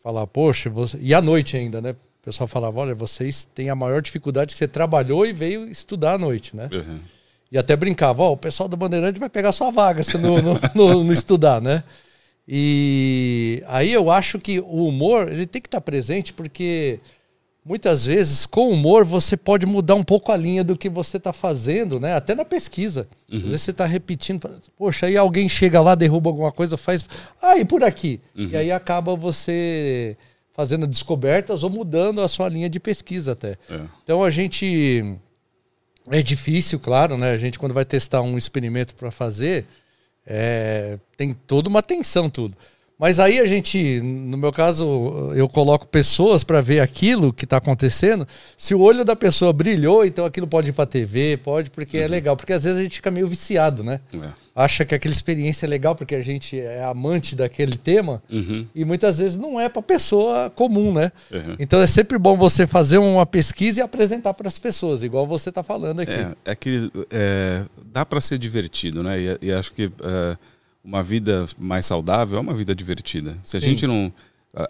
falava, 0.03 0.27
poxa, 0.27 0.69
você... 0.69 0.97
e 1.01 1.13
à 1.13 1.21
noite 1.21 1.55
ainda, 1.55 1.79
né? 1.79 1.91
O 1.91 2.25
pessoal 2.25 2.49
falava, 2.49 2.77
olha, 2.81 2.93
vocês 2.93 3.47
têm 3.55 3.69
a 3.69 3.75
maior 3.75 4.01
dificuldade 4.01 4.51
que 4.51 4.57
você 4.57 4.67
trabalhou 4.67 5.25
e 5.25 5.31
veio 5.31 5.69
estudar 5.69 6.15
à 6.15 6.17
noite, 6.17 6.53
né? 6.53 6.67
Uhum. 6.73 6.99
E 7.49 7.57
até 7.57 7.77
brincava, 7.77 8.23
ó, 8.23 8.31
oh, 8.31 8.33
o 8.33 8.37
pessoal 8.37 8.67
da 8.67 8.75
Bandeirante 8.75 9.21
vai 9.21 9.29
pegar 9.29 9.53
sua 9.53 9.71
vaga 9.71 10.03
se 10.03 10.17
não, 10.19 10.35
não 10.75 11.13
estudar, 11.13 11.61
né? 11.61 11.81
E 12.45 13.63
aí 13.67 13.93
eu 13.93 14.11
acho 14.11 14.37
que 14.37 14.59
o 14.59 14.85
humor, 14.85 15.31
ele 15.31 15.45
tem 15.45 15.61
que 15.61 15.69
estar 15.69 15.79
presente 15.79 16.33
porque 16.33 16.99
muitas 17.67 18.05
vezes, 18.05 18.45
com 18.45 18.69
humor, 18.69 19.03
você 19.03 19.35
pode 19.35 19.65
mudar 19.65 19.95
um 19.95 20.03
pouco 20.03 20.31
a 20.31 20.37
linha 20.37 20.63
do 20.63 20.77
que 20.77 20.89
você 20.89 21.17
está 21.17 21.33
fazendo, 21.33 21.99
né? 21.99 22.15
Até 22.15 22.33
na 22.33 22.45
pesquisa. 22.45 23.07
Uhum. 23.29 23.39
Às 23.39 23.43
vezes 23.43 23.61
você 23.61 23.71
está 23.71 23.85
repetindo, 23.85 24.49
poxa, 24.77 25.07
aí 25.07 25.17
alguém 25.17 25.49
chega 25.49 25.81
lá, 25.81 25.93
derruba 25.93 26.29
alguma 26.29 26.51
coisa, 26.51 26.77
faz. 26.77 27.05
Ah, 27.41 27.57
e 27.57 27.65
por 27.65 27.83
aqui. 27.83 28.21
Uhum. 28.35 28.49
E 28.49 28.55
aí 28.55 28.71
acaba 28.71 29.15
você 29.15 30.15
fazendo 30.53 30.87
descobertas 30.87 31.63
ou 31.63 31.69
mudando 31.69 32.21
a 32.21 32.27
sua 32.27 32.47
linha 32.47 32.69
de 32.69 32.79
pesquisa 32.79 33.33
até. 33.33 33.57
É. 33.69 33.81
Então 34.03 34.23
a 34.23 34.31
gente. 34.31 35.15
É 36.09 36.23
difícil, 36.23 36.79
claro, 36.79 37.17
né? 37.17 37.31
A 37.31 37.37
gente, 37.37 37.59
quando 37.59 37.73
vai 37.73 37.83
testar 37.83 38.21
um 38.21 38.37
experimento 38.37 38.95
para 38.95 39.11
fazer, 39.11 39.65
é, 40.25 40.97
tem 41.17 41.33
toda 41.33 41.67
uma 41.67 41.83
tensão 41.83 42.29
tudo. 42.29 42.55
Mas 42.99 43.19
aí 43.19 43.39
a 43.39 43.45
gente, 43.45 44.01
no 44.01 44.37
meu 44.37 44.51
caso, 44.51 45.31
eu 45.35 45.47
coloco 45.47 45.85
pessoas 45.85 46.43
para 46.43 46.61
ver 46.61 46.79
aquilo 46.79 47.31
que 47.31 47.43
está 47.45 47.57
acontecendo. 47.57 48.27
Se 48.57 48.73
o 48.73 48.81
olho 48.81 49.05
da 49.05 49.15
pessoa 49.15 49.53
brilhou, 49.53 50.03
então 50.03 50.25
aquilo 50.25 50.47
pode 50.47 50.69
ir 50.69 50.73
para 50.73 50.87
TV, 50.87 51.37
pode, 51.37 51.69
porque 51.69 51.97
é 51.99 52.05
Uhum. 52.05 52.09
legal. 52.11 52.35
Porque 52.35 52.53
às 52.53 52.63
vezes 52.63 52.79
a 52.79 52.81
gente 52.81 52.95
fica 52.95 53.11
meio 53.11 53.27
viciado, 53.27 53.83
né? 53.83 53.99
É. 54.13 54.29
Acha 54.55 54.83
que 54.83 54.95
aquela 54.95 55.13
experiência 55.13 55.67
é 55.67 55.69
legal 55.69 55.95
porque 55.95 56.15
a 56.15 56.21
gente 56.23 56.59
é 56.59 56.83
amante 56.83 57.35
daquele 57.35 57.77
tema. 57.77 58.23
Uhum. 58.27 58.65
E 58.73 58.83
muitas 58.83 59.19
vezes 59.19 59.37
não 59.37 59.59
é 59.59 59.69
para 59.69 59.83
pessoa 59.83 60.49
comum, 60.49 60.91
né? 60.91 61.11
Uhum. 61.31 61.55
Então 61.59 61.79
é 61.79 61.85
sempre 61.85 62.17
bom 62.17 62.35
você 62.35 62.65
fazer 62.65 62.97
uma 62.97 63.27
pesquisa 63.27 63.79
e 63.79 63.83
apresentar 63.83 64.33
para 64.33 64.47
as 64.47 64.57
pessoas, 64.57 65.03
igual 65.03 65.27
você 65.27 65.49
está 65.49 65.61
falando 65.61 65.99
aqui. 65.99 66.11
É, 66.11 66.33
é 66.45 66.55
que 66.55 66.91
é, 67.11 67.61
dá 67.93 68.03
para 68.03 68.19
ser 68.19 68.39
divertido, 68.39 69.03
né? 69.03 69.19
E, 69.21 69.37
e 69.43 69.51
acho 69.53 69.71
que 69.71 69.91
é, 70.01 70.37
uma 70.87 71.03
vida 71.03 71.43
mais 71.59 71.85
saudável 71.85 72.37
é 72.37 72.41
uma 72.41 72.53
vida 72.53 72.73
divertida. 72.73 73.37
Se 73.43 73.57
a 73.57 73.59
Sim. 73.59 73.67
gente 73.67 73.85
não. 73.85 74.11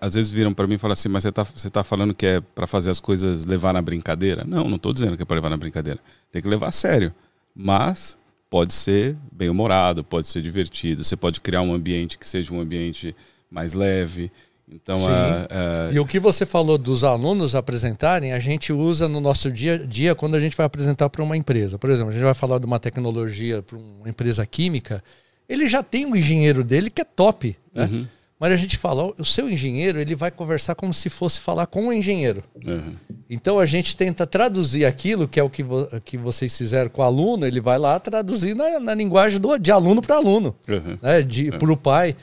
Às 0.02 0.16
vezes 0.16 0.32
viram 0.32 0.54
para 0.54 0.66
mim 0.68 0.74
e 0.74 0.78
falam 0.80 0.94
assim, 0.94 1.08
mas 1.08 1.22
você 1.24 1.32
tá, 1.32 1.44
você 1.44 1.70
tá 1.70 1.84
falando 1.84 2.14
que 2.14 2.26
é 2.26 2.42
para 2.42 2.66
fazer 2.66 2.90
as 2.90 3.00
coisas 3.00 3.46
levar 3.46 3.72
na 3.74 3.82
brincadeira? 3.82 4.44
Não, 4.44 4.68
não 4.68 4.76
estou 4.76 4.92
dizendo 4.92 5.16
que 5.16 5.22
é 5.22 5.26
para 5.26 5.36
levar 5.36 5.50
na 5.52 5.56
brincadeira. 5.56 6.00
Tem 6.32 6.42
que 6.42 6.48
levar 6.48 6.68
a 6.70 6.72
sério. 6.72 7.14
Mas 7.56 8.18
pode 8.50 8.74
ser 8.74 9.16
bem 9.32 9.50
humorado, 9.50 10.04
pode 10.04 10.28
ser 10.28 10.42
divertido. 10.42 11.04
Você 11.04 11.16
pode 11.16 11.40
criar 11.40 11.62
um 11.62 11.74
ambiente 11.74 12.18
que 12.18 12.28
seja 12.28 12.54
um 12.54 12.60
ambiente 12.60 13.16
mais 13.50 13.74
leve. 13.74 14.32
Então, 14.70 14.98
a, 15.08 15.88
a- 15.90 15.94
E 15.94 16.00
o 16.00 16.06
que 16.06 16.20
você 16.20 16.46
falou 16.46 16.78
dos 16.78 17.04
alunos 17.06 17.56
apresentarem, 17.56 18.34
a 18.34 18.40
gente 18.40 18.74
usa 18.74 19.08
no 19.08 19.22
nosso 19.22 19.50
dia 19.52 19.76
a 19.76 19.78
dia 19.86 20.14
quando 20.16 20.36
a 20.36 20.40
gente 20.40 20.58
vai 20.58 20.66
apresentar 20.66 21.10
para 21.10 21.24
uma 21.24 21.38
empresa. 21.38 21.78
Por 21.80 21.90
exemplo, 21.90 22.10
a 22.10 22.14
gente 22.14 22.24
vai 22.24 22.34
falar 22.34 22.60
de 22.60 22.66
uma 22.66 22.80
tecnologia 22.80 23.62
para 23.62 23.78
uma 23.78 24.10
empresa 24.10 24.46
química, 24.46 25.02
ele 25.48 25.68
já 25.68 25.82
tem 25.84 26.06
um 26.06 26.16
engenheiro 26.16 26.64
dele 26.64 26.90
que 26.90 27.02
é 27.02 27.06
top, 27.06 27.56
né? 27.74 27.86
Uhum. 27.92 28.08
Mas 28.40 28.52
a 28.52 28.56
gente 28.56 28.78
fala, 28.78 29.12
o 29.18 29.26
seu 29.26 29.50
engenheiro, 29.50 30.00
ele 30.00 30.14
vai 30.14 30.30
conversar 30.30 30.76
como 30.76 30.94
se 30.94 31.10
fosse 31.10 31.42
falar 31.42 31.66
com 31.66 31.88
o 31.88 31.92
engenheiro. 31.94 32.44
Uhum. 32.64 32.94
Então 33.28 33.58
a 33.58 33.66
gente 33.66 33.98
tenta 33.98 34.28
traduzir 34.28 34.86
aquilo, 34.86 35.28
que 35.28 35.40
é 35.40 35.44
o 35.44 35.50
que, 35.50 35.64
vo- 35.64 35.88
que 36.06 36.18
vocês 36.20 36.56
fizeram 36.56 36.88
com 36.92 37.02
o 37.02 37.06
aluno, 37.06 37.48
ele 37.48 37.60
vai 37.60 37.80
lá 37.80 38.00
traduzir 38.00 38.56
na, 38.56 38.80
na 38.80 38.94
linguagem 38.94 39.40
do, 39.40 39.58
de 39.58 39.72
aluno 39.72 40.04
para 40.04 40.18
aluno 40.18 40.56
Uhum. 40.70 41.00
né, 41.02 41.24
de, 41.24 41.50
para 41.52 41.72
o 41.72 41.76
pai. 41.76 42.16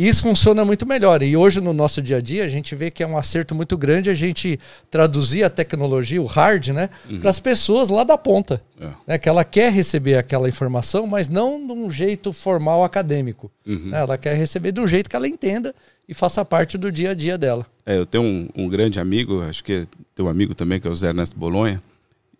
E 0.00 0.08
isso 0.08 0.22
funciona 0.22 0.64
muito 0.64 0.86
melhor. 0.86 1.22
E 1.22 1.36
hoje, 1.36 1.60
no 1.60 1.74
nosso 1.74 2.00
dia 2.00 2.16
a 2.16 2.20
dia, 2.22 2.46
a 2.46 2.48
gente 2.48 2.74
vê 2.74 2.90
que 2.90 3.02
é 3.02 3.06
um 3.06 3.18
acerto 3.18 3.54
muito 3.54 3.76
grande 3.76 4.08
a 4.08 4.14
gente 4.14 4.58
traduzir 4.90 5.44
a 5.44 5.50
tecnologia, 5.50 6.22
o 6.22 6.24
hard, 6.24 6.68
né, 6.68 6.88
para 7.20 7.28
as 7.28 7.38
pessoas 7.38 7.90
lá 7.90 8.02
da 8.02 8.16
ponta. 8.16 8.62
É. 8.80 8.88
Né, 9.06 9.18
que 9.18 9.28
ela 9.28 9.44
quer 9.44 9.70
receber 9.70 10.14
aquela 10.14 10.48
informação, 10.48 11.06
mas 11.06 11.28
não 11.28 11.66
de 11.66 11.74
um 11.74 11.90
jeito 11.90 12.32
formal 12.32 12.82
acadêmico. 12.82 13.52
Uhum. 13.66 13.90
né, 13.90 14.00
ela 14.00 14.16
quer 14.16 14.34
receber 14.34 14.72
de 14.72 14.80
um 14.80 14.88
jeito 14.88 15.10
que 15.10 15.16
ela 15.16 15.28
entenda 15.28 15.74
e 16.08 16.14
faça 16.14 16.42
parte 16.46 16.78
do 16.78 16.90
dia 16.90 17.10
a 17.10 17.14
dia 17.14 17.36
dela. 17.36 17.66
É, 17.84 17.98
eu 17.98 18.06
tenho 18.06 18.24
um, 18.24 18.48
um 18.56 18.68
grande 18.70 18.98
amigo, 18.98 19.42
acho 19.42 19.62
que 19.62 19.86
tem 20.14 20.24
um 20.24 20.30
amigo 20.30 20.54
também, 20.54 20.80
que 20.80 20.88
é 20.88 20.90
o 20.90 20.96
Zé 20.96 21.08
Ernesto 21.08 21.38
Bolonha, 21.38 21.78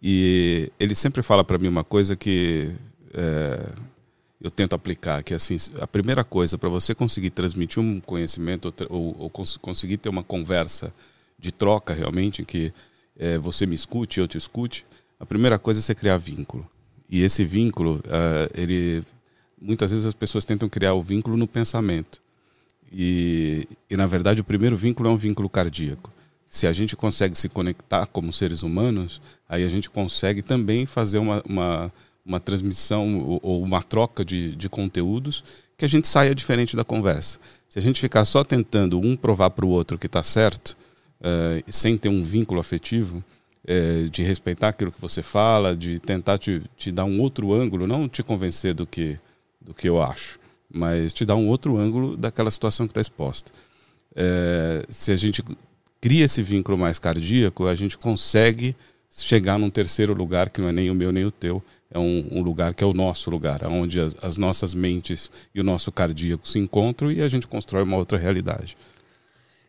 e 0.02 0.73
ele 0.81 0.95
sempre 0.95 1.23
fala 1.23 1.45
para 1.45 1.59
mim 1.59 1.69
uma 1.69 1.85
coisa 1.85 2.17
que 2.17 2.71
é, 3.12 3.61
eu 4.41 4.51
tento 4.51 4.75
aplicar, 4.75 5.23
que 5.23 5.33
é 5.35 5.37
assim, 5.37 5.57
a 5.81 5.87
primeira 5.87 6.25
coisa 6.25 6.57
para 6.57 6.69
você 6.69 6.95
conseguir 6.95 7.31
transmitir 7.31 7.83
um 7.83 8.01
conhecimento 8.01 8.73
ou, 8.89 9.15
ou- 9.19 9.31
cons- 9.31 9.57
conseguir 9.59 9.99
ter 9.99 10.09
uma 10.09 10.23
conversa 10.23 10.93
de 11.39 11.53
troca 11.53 11.93
realmente, 11.93 12.45
que 12.45 12.73
é, 13.19 13.37
você 13.39 13.67
me 13.67 13.75
escute, 13.75 14.19
eu 14.21 14.27
te 14.29 14.39
escute, 14.39 14.85
a 15.19 15.27
primeira 15.27 15.59
coisa 15.59 15.81
é 15.81 15.83
você 15.83 15.95
criar 15.95 16.17
vínculo. 16.17 16.67
E 17.09 17.23
esse 17.23 17.45
vínculo, 17.45 18.01
ah, 18.09 18.49
ele 18.55 19.03
muitas 19.61 19.91
vezes 19.91 20.07
as 20.07 20.15
pessoas 20.15 20.45
tentam 20.45 20.69
criar 20.69 20.95
o 20.95 21.03
vínculo 21.03 21.37
no 21.37 21.47
pensamento. 21.47 22.21
E, 22.93 23.69
e, 23.89 23.97
na 23.97 24.07
verdade, 24.07 24.41
o 24.41 24.45
primeiro 24.45 24.77
vínculo 24.77 25.09
é 25.09 25.13
um 25.13 25.17
vínculo 25.17 25.49
cardíaco. 25.49 26.11
Se 26.49 26.67
a 26.67 26.73
gente 26.73 26.97
consegue 26.97 27.37
se 27.39 27.49
conectar 27.49 28.07
como 28.07 28.33
seres 28.33 28.63
humanos, 28.63 29.21
aí 29.49 29.65
a 29.65 29.69
gente 29.69 29.89
consegue 29.89 30.43
também 30.43 30.87
fazer 30.87 31.19
uma, 31.19 31.43
uma, 31.47 31.93
uma 32.25 32.41
transmissão 32.41 33.19
ou, 33.21 33.41
ou 33.43 33.62
uma 33.62 33.83
troca 33.83 34.25
de, 34.25 34.55
de 34.57 34.69
conteúdos 34.69 35.45
que 35.77 35.85
a 35.85 35.89
gente 35.89 36.07
saia 36.07 36.35
diferente 36.35 36.77
da 36.77 36.85
conversa. 36.85 37.39
Se 37.69 37.79
a 37.79 37.83
gente 37.83 38.00
ficar 38.00 38.25
só 38.25 38.45
tentando 38.45 38.99
um 38.99 39.17
provar 39.17 39.50
para 39.50 39.65
o 39.65 39.69
outro 39.69 39.99
que 39.99 40.07
está 40.07 40.23
certo, 40.23 40.77
eh, 41.23 41.62
sem 41.69 41.97
ter 41.97 42.09
um 42.09 42.23
vínculo 42.23 42.61
afetivo, 42.61 43.25
eh, 43.67 44.09
de 44.11 44.23
respeitar 44.23 44.69
aquilo 44.69 44.93
que 44.93 45.00
você 45.00 45.23
fala, 45.23 45.77
de 45.77 45.99
tentar 45.99 46.39
te, 46.39 46.62
te 46.77 46.91
dar 46.91 47.05
um 47.05 47.21
outro 47.21 47.53
ângulo, 47.53 47.87
não 47.87 48.09
te 48.09 48.23
convencer 48.23 48.75
do 48.75 48.87
que, 48.87 49.19
do 49.61 49.73
que 49.73 49.89
eu 49.89 50.03
acho, 50.03 50.39
mas 50.71 51.12
te 51.12 51.25
dar 51.25 51.37
um 51.37 51.49
outro 51.49 51.79
ângulo 51.79 52.17
daquela 52.17 52.50
situação 52.50 52.87
que 52.87 52.91
está 52.91 53.00
exposta. 53.00 53.53
É, 54.15 54.85
se 54.89 55.12
a 55.12 55.17
gente 55.17 55.43
cria 56.00 56.25
esse 56.25 56.43
vínculo 56.43 56.77
mais 56.77 56.99
cardíaco, 56.99 57.67
a 57.67 57.75
gente 57.75 57.97
consegue 57.97 58.75
chegar 59.11 59.59
num 59.59 59.71
terceiro 59.71 60.15
lugar 60.15 60.50
que 60.50 60.61
não 60.61 60.69
é 60.69 60.73
nem 60.73 60.91
o 60.91 60.95
meu 60.95 61.12
nem 61.12 61.25
o 61.25 61.31
teu, 61.31 61.62
é 61.91 61.99
um, 61.99 62.29
um 62.31 62.43
lugar 62.43 62.75
que 62.75 62.85
é 62.85 62.87
o 62.87 62.95
nosso 62.95 63.31
lugar, 63.31 63.67
onde 63.67 63.99
as, 63.99 64.17
as 64.23 64.37
nossas 64.37 64.75
mentes 64.75 65.31
e 65.55 65.61
o 65.61 65.65
nosso 65.65 65.91
cardíaco 65.91 66.47
se 66.47 66.59
encontram 66.59 67.11
e 67.11 67.21
a 67.21 67.29
gente 67.29 67.47
constrói 67.47 67.83
uma 67.83 67.97
outra 67.97 68.17
realidade. 68.17 68.77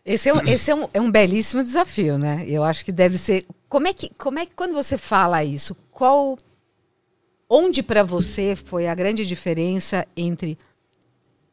Esse, 0.05 0.29
é 0.29 0.33
um, 0.33 0.39
esse 0.47 0.71
é, 0.71 0.75
um, 0.75 0.87
é 0.93 1.01
um 1.01 1.11
belíssimo 1.11 1.63
desafio, 1.63 2.17
né? 2.17 2.45
Eu 2.47 2.63
acho 2.63 2.83
que 2.83 2.91
deve 2.91 3.17
ser. 3.17 3.45
Como 3.69 3.87
é 3.87 3.93
que, 3.93 4.09
como 4.15 4.39
é 4.39 4.45
que 4.45 4.55
quando 4.55 4.73
você 4.73 4.97
fala 4.97 5.43
isso, 5.43 5.75
qual. 5.91 6.37
Onde 7.47 7.83
para 7.83 8.01
você 8.01 8.55
foi 8.55 8.87
a 8.87 8.95
grande 8.95 9.25
diferença 9.25 10.07
entre 10.15 10.57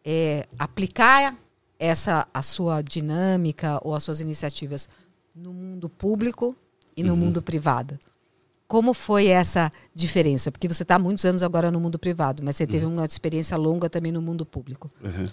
é, 0.04 0.46
aplicar 0.58 1.36
essa 1.78 2.26
a 2.32 2.40
sua 2.40 2.82
dinâmica 2.82 3.80
ou 3.82 3.94
as 3.94 4.04
suas 4.04 4.20
iniciativas 4.20 4.88
no 5.34 5.52
mundo 5.52 5.88
público 5.88 6.56
e 6.96 7.02
no 7.02 7.16
mundo 7.16 7.42
privado? 7.42 7.98
Como 8.68 8.92
foi 8.92 9.28
essa 9.28 9.72
diferença? 9.94 10.52
Porque 10.52 10.68
você 10.68 10.82
está 10.82 10.96
há 10.96 10.98
muitos 10.98 11.24
anos 11.24 11.42
agora 11.42 11.70
no 11.70 11.80
mundo 11.80 11.98
privado, 11.98 12.42
mas 12.44 12.54
você 12.56 12.66
teve 12.66 12.84
uma 12.84 13.04
experiência 13.04 13.56
longa 13.56 13.88
também 13.88 14.12
no 14.12 14.20
mundo 14.20 14.44
público. 14.44 14.90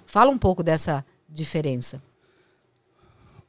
Fala 0.08 0.32
um 0.32 0.38
pouco 0.38 0.63
dessa 0.63 1.04
diferença. 1.30 2.02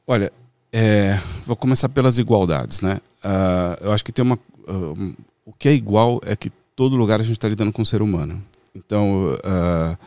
Olha, 0.05 0.31
é, 0.73 1.19
vou 1.45 1.55
começar 1.55 1.87
pelas 1.89 2.17
igualdades, 2.17 2.81
né? 2.81 2.99
Ah, 3.23 3.77
eu 3.81 3.91
acho 3.93 4.03
que 4.03 4.11
tem 4.11 4.23
uma. 4.23 4.37
um- 4.67 5.15
o 5.45 5.53
que 5.53 5.69
é 5.69 5.73
igual 5.73 6.19
é 6.25 6.35
que 6.35 6.49
todo 6.75 6.97
lugar 6.97 7.21
a 7.21 7.23
gente 7.23 7.37
está 7.37 7.47
lidando 7.47 7.71
com 7.71 7.81
o 7.81 7.85
ser 7.85 8.01
humano. 8.01 8.43
Então, 8.75 9.37
ah, 9.43 9.97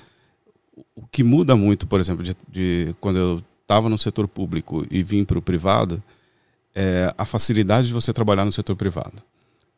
o 0.95 1.07
que 1.07 1.23
muda 1.25 1.57
muito, 1.57 1.87
por 1.87 1.99
exemplo, 2.01 2.23
de, 2.23 2.37
de 2.49 2.95
quando 3.01 3.17
eu 3.19 3.43
estava 3.63 3.89
no 3.89 3.97
setor 3.97 4.29
público 4.29 4.85
e 4.91 5.03
vim 5.03 5.25
para 5.25 5.39
o 5.39 5.43
privado, 5.43 6.03
é 6.75 7.15
a 7.17 7.25
facilidade 7.25 7.87
de 7.87 7.93
você 7.95 8.13
trabalhar 8.13 8.45
no 8.45 8.53
setor 8.53 8.77
privado. 8.77 9.15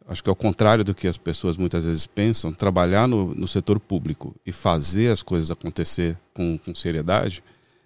Acho 0.07 0.23
que 0.23 0.31
ao 0.31 0.37
contrário 0.37 0.85
do 0.85 0.95
que 0.95 1.07
as 1.07 1.17
pessoas 1.17 1.57
muitas 1.57 1.85
vezes 1.85 2.07
pensam, 2.07 2.53
trabalhar 2.53 3.07
no, 3.07 3.35
no 3.35 3.47
setor 3.47 3.79
público 3.79 4.35
e 4.45 4.53
fazer 4.53 5.11
as 5.11 5.23
coisas 5.23 5.51
acontecer 5.51 6.19
com, 6.35 6.59
com 6.59 6.75
seriedade 6.75 7.43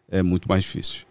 é 0.08 0.22
muito 0.22 0.48
mais 0.48 0.64
difícil. 0.64 1.04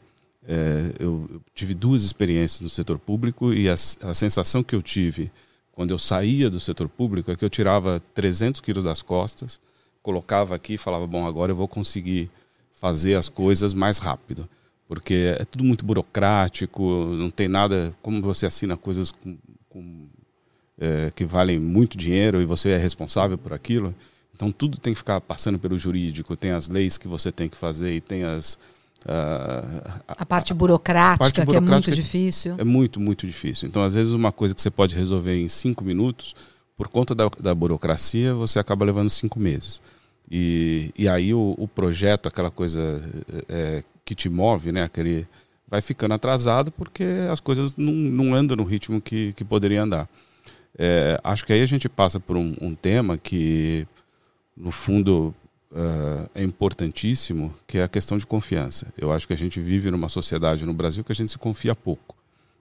É, 0.48 0.92
eu, 1.00 1.28
eu 1.32 1.42
tive 1.54 1.74
duas 1.74 2.04
experiências 2.04 2.62
no 2.62 2.70
setor 2.70 3.00
público 3.00 3.54
e 3.54 3.70
a, 3.70 3.74
a 3.74 4.14
sensação 4.14 4.64
que 4.64 4.76
eu 4.76 4.82
tive 4.82 5.32
quando 5.72 5.92
eu 5.92 6.00
saía 6.00 6.50
do 6.50 6.60
setor 6.60 6.88
público 6.88 7.30
é 7.30 7.36
que 7.36 7.44
eu 7.44 7.50
tirava 7.50 8.00
300 8.14 8.62
quilos 8.62 8.84
das 8.84 9.02
costas, 9.02 9.60
colocava 10.02 10.56
aqui 10.56 10.76
e 10.76 10.78
falava, 10.78 11.06
bom, 11.06 11.28
agora 11.28 11.52
eu 11.52 11.56
vou 11.56 11.68
conseguir 11.68 12.32
fazer 12.72 13.16
as 13.16 13.28
coisas 13.28 13.74
mais 13.74 13.98
rápido. 13.98 14.48
Porque 14.88 15.36
é 15.38 15.44
tudo 15.44 15.64
muito 15.64 15.84
burocrático, 15.84 16.82
não 17.18 17.30
tem 17.30 17.48
nada, 17.48 17.94
como 18.02 18.22
você 18.22 18.46
assina 18.46 18.78
coisas 18.78 19.12
com, 19.12 19.38
com, 19.68 20.08
é, 20.80 21.12
que 21.16 21.26
valem 21.26 21.60
muito 21.60 21.98
dinheiro 21.98 22.42
e 22.42 22.46
você 22.46 22.70
é 22.70 22.78
responsável 22.78 23.38
por 23.38 23.54
aquilo, 23.54 23.94
então 24.36 24.52
tudo 24.52 24.78
tem 24.78 24.94
que 24.94 25.00
ficar 25.00 25.22
passando 25.22 25.58
pelo 25.58 25.78
jurídico, 25.78 26.36
tem 26.36 26.52
as 26.52 26.68
leis 26.70 26.98
que 26.98 27.08
você 27.08 27.32
tem 27.32 27.48
que 27.48 27.56
fazer 27.58 27.94
e 27.94 28.02
tem 28.02 28.24
as... 28.24 28.60
ah, 29.08 30.02
A 30.08 30.26
parte 30.26 30.54
burocrática, 30.54 31.24
parte 31.24 31.36
que 31.36 31.42
é 31.42 31.46
burocrática 31.46 31.92
muito 31.92 32.02
difícil. 32.02 32.56
é 32.58 32.64
muito, 32.64 33.00
muito 33.00 33.26
difícil. 33.26 33.68
Então, 33.68 33.82
às 33.84 33.94
vezes, 33.94 34.14
uma 34.14 34.32
coisa 34.32 34.54
que 34.54 34.62
você 34.62 34.70
pode 34.70 34.96
resolver 34.96 35.40
em 35.40 35.48
cinco 35.48 35.84
minutos, 35.84 36.36
por 36.78 36.90
conta 36.90 37.16
da, 37.16 37.30
da 37.40 37.56
burocracia, 37.56 38.34
você 38.34 38.60
acaba 38.60 38.84
levando 38.84 39.10
cinco 39.10 39.40
meses. 39.40 39.82
E, 40.30 40.92
e 40.98 41.08
aí 41.08 41.34
o, 41.34 41.56
o 41.58 41.68
projeto, 41.68 42.28
aquela 42.28 42.52
coisa 42.52 43.02
é, 43.48 43.84
que 44.04 44.14
te 44.16 44.28
move, 44.28 44.72
né? 44.72 44.84
Aquele, 44.84 45.26
vai 45.70 45.82
ficando 45.82 46.14
atrasado 46.16 46.72
porque 46.72 47.06
as 47.32 47.40
coisas 47.40 47.78
não, 47.78 47.94
não 47.94 48.36
andam 48.36 48.58
no 48.58 48.64
ritmo 48.64 49.00
que, 49.00 49.32
que 49.34 49.46
poderia 49.46 49.84
andar. 49.84 50.10
É, 50.78 51.20
acho 51.24 51.46
que 51.46 51.54
aí 51.54 51.62
a 51.62 51.66
gente 51.66 51.88
passa 51.88 52.20
por 52.20 52.36
um, 52.36 52.56
um 52.62 52.76
tema 52.76 53.18
que, 53.18 53.88
no 54.56 54.72
fundo, 54.72 55.34
uh, 55.72 56.30
é 56.36 56.44
importantíssimo, 56.44 57.54
que 57.66 57.78
é 57.78 57.84
a 57.84 57.88
questão 57.88 58.18
de 58.18 58.26
confiança. 58.26 58.94
Eu 58.98 59.12
acho 59.12 59.28
que 59.28 59.34
a 59.34 59.38
gente 59.38 59.60
vive 59.60 59.90
numa 59.90 60.10
sociedade 60.10 60.66
no 60.66 60.74
Brasil 60.74 61.04
que 61.04 61.12
a 61.12 61.16
gente 61.16 61.32
se 61.32 61.38
confia 61.38 61.76
pouco. 61.76 62.16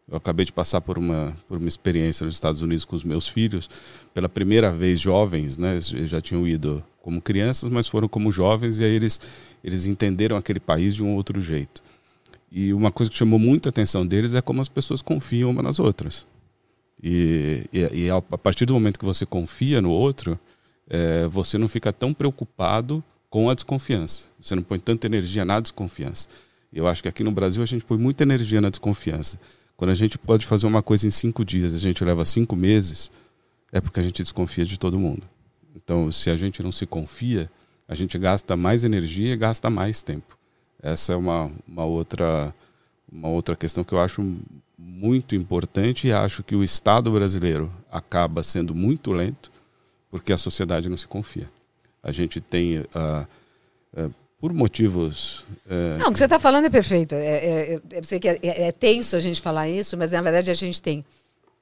Eu 0.09 0.19
acabei 0.19 0.45
de 0.45 0.53
passar 0.53 0.81
por 0.83 0.99
uma, 0.99 1.35
por 1.49 1.57
uma 1.57 1.69
experiência 1.69 2.27
nos 2.27 2.35
Estados 2.35 2.61
Unidos 2.61 2.85
com 2.85 2.95
os 2.95 3.05
meus 3.05 3.27
filhos, 3.27 3.71
pela 4.13 4.29
primeira 4.29 4.71
vez 4.71 5.01
jovens, 5.01 5.57
né? 5.57 5.73
Eles 5.73 6.11
já 6.11 6.21
tinham 6.21 6.47
ido 6.47 6.85
como 7.01 7.23
crianças, 7.23 7.71
mas 7.71 7.89
foram 7.89 8.07
como 8.07 8.31
jovens 8.31 8.81
e 8.81 8.85
aí 8.85 8.93
eles, 8.93 9.19
eles 9.63 9.87
entenderam 9.87 10.37
aquele 10.37 10.61
país 10.61 10.95
de 10.95 11.03
um 11.03 11.15
outro 11.15 11.41
jeito. 11.41 11.83
E 12.53 12.73
uma 12.73 12.93
coisa 12.93 13.11
que 13.11 13.17
chamou 13.17 13.39
muito 13.39 13.67
a 13.67 13.71
atenção 13.71 14.07
deles 14.07 14.35
é 14.35 14.43
como 14.43 14.61
as 14.61 14.69
pessoas 14.69 15.01
confiam 15.01 15.51
umas 15.51 15.65
nas 15.65 15.81
outras. 15.81 16.27
E, 17.07 17.69
e, 17.71 18.05
e 18.05 18.11
a 18.11 18.23
partir 18.23 18.65
do 18.65 18.73
momento 18.73 18.99
que 18.99 19.05
você 19.05 19.27
confia 19.27 19.83
no 19.83 19.91
outro, 19.91 20.41
é, 20.89 21.27
você 21.27 21.59
não 21.59 21.69
fica 21.69 21.93
tão 21.93 22.15
preocupado 22.15 23.05
com 23.29 23.51
a 23.51 23.55
desconfiança. 23.55 24.31
Você 24.41 24.55
não 24.55 24.63
põe 24.63 24.79
tanta 24.79 25.07
energia 25.07 25.45
na 25.45 25.61
desconfiança. 25.61 26.31
Eu 26.73 26.89
acho 26.89 27.03
que 27.03 27.09
aqui 27.09 27.23
no 27.23 27.31
Brasil 27.31 27.63
a 27.63 27.67
gente 27.67 27.85
põe 27.85 27.99
muita 27.99 28.23
energia 28.23 28.59
na 28.59 28.71
desconfiança. 28.71 29.39
Quando 29.77 29.91
a 29.91 29.95
gente 29.95 30.17
pode 30.17 30.47
fazer 30.47 30.67
uma 30.67 30.83
coisa 30.83 31.07
em 31.07 31.11
cinco 31.11 31.45
dias, 31.45 31.75
a 31.75 31.79
gente 31.79 32.03
leva 32.03 32.25
cinco 32.25 32.57
meses, 32.57 33.13
é 33.71 33.83
porque 33.83 34.01
a 34.01 34.03
gente 34.03 34.23
desconfia 34.23 34.65
de 34.65 34.79
todo 34.79 34.99
mundo. 34.99 35.29
Então, 35.77 36.11
se 36.11 36.31
a 36.31 36.37
gente 36.37 36.63
não 36.63 36.73
se 36.73 36.87
confia, 36.87 37.51
a 37.87 37.95
gente 37.95 38.17
gasta 38.17 38.57
mais 38.57 38.83
energia 38.83 39.35
e 39.35 39.37
gasta 39.37 39.69
mais 39.69 40.03
tempo. 40.03 40.39
Essa 40.83 41.13
é 41.13 41.17
uma, 41.17 41.51
uma, 41.69 41.85
outra, 41.85 42.55
uma 43.13 43.29
outra 43.29 43.55
questão 43.55 43.85
que 43.85 43.93
eu 43.93 44.01
acho 44.01 44.23
muito 44.77 45.35
importante 45.35 46.09
e 46.09 46.13
acho 46.13 46.43
que 46.43 46.57
o 46.57 46.65
Estado 46.65 47.11
brasileiro 47.11 47.73
acaba 47.91 48.43
sendo 48.43 48.75
muito 48.75 49.13
lento 49.13 49.53
porque 50.11 50.33
a 50.33 50.37
sociedade 50.37 50.89
não 50.89 50.97
se 50.97 51.09
confia. 51.09 51.51
A 52.03 52.13
gente 52.13 52.41
tem, 52.41 52.79
uh, 52.79 53.27
uh, 53.97 54.15
por 54.39 54.53
motivos. 54.53 55.41
Uh, 55.67 55.99
não, 55.99 56.09
o 56.09 56.13
que 56.13 56.19
você 56.19 56.25
está 56.25 56.39
falando 56.39 56.67
é 56.67 56.71
perfeito. 56.71 57.15
É, 57.15 57.19
é, 57.19 57.75
é, 57.75 57.81
eu 57.99 58.05
sei 58.05 58.21
que 58.21 58.29
é, 58.29 58.39
é, 58.43 58.73
tenso 58.73 59.17
a 59.17 59.21
gente 59.21 59.41
falar 59.41 59.69
isso, 59.69 59.97
mas 59.97 60.13
na 60.13 60.21
verdade 60.21 60.51
a 60.51 60.55
gente 60.55 60.81
tem. 60.81 61.05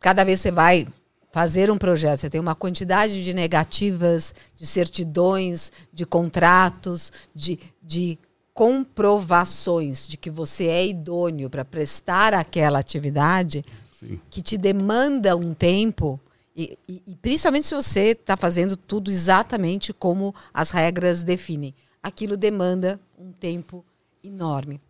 Cada 0.01 0.25
vez 0.25 0.40
você 0.40 0.51
vai 0.51 0.87
fazer 1.33 1.70
um 1.70 1.79
projeto, 1.79 2.20
você 2.20 2.29
tem 2.29 2.40
uma 2.40 2.55
quantidade 2.55 3.25
de 3.25 3.33
negativas, 3.33 4.35
de 4.57 4.66
certidões, 4.66 5.72
de 5.92 6.05
contratos, 6.05 7.11
de, 7.35 7.59
de 7.83 8.18
comprovações 8.55 10.07
de 10.07 10.17
que 10.17 10.31
você 10.31 10.67
é 10.67 10.87
idôneo 10.87 11.49
para 11.49 11.65
prestar 11.65 12.35
aquela 12.35 12.79
atividade 12.79 13.65
Sim. 13.93 14.21
que 14.29 14.43
te 14.43 14.59
demanda 14.59 15.37
um 15.37 15.55
tempo 15.55 16.21
e, 16.55 16.79
e, 16.87 17.03
e 17.07 17.15
principalmente 17.17 17.67
se 17.67 17.75
você 17.75 18.11
está 18.11 18.37
fazendo 18.37 18.77
tudo 18.77 19.11
exatamente 19.11 19.93
como 19.93 20.35
as 20.53 20.71
regras 20.71 21.23
definem, 21.23 21.73
aquilo 22.03 22.37
demanda 22.37 23.01
um 23.19 23.33
tempo 23.33 23.85
enorme. 24.23 24.81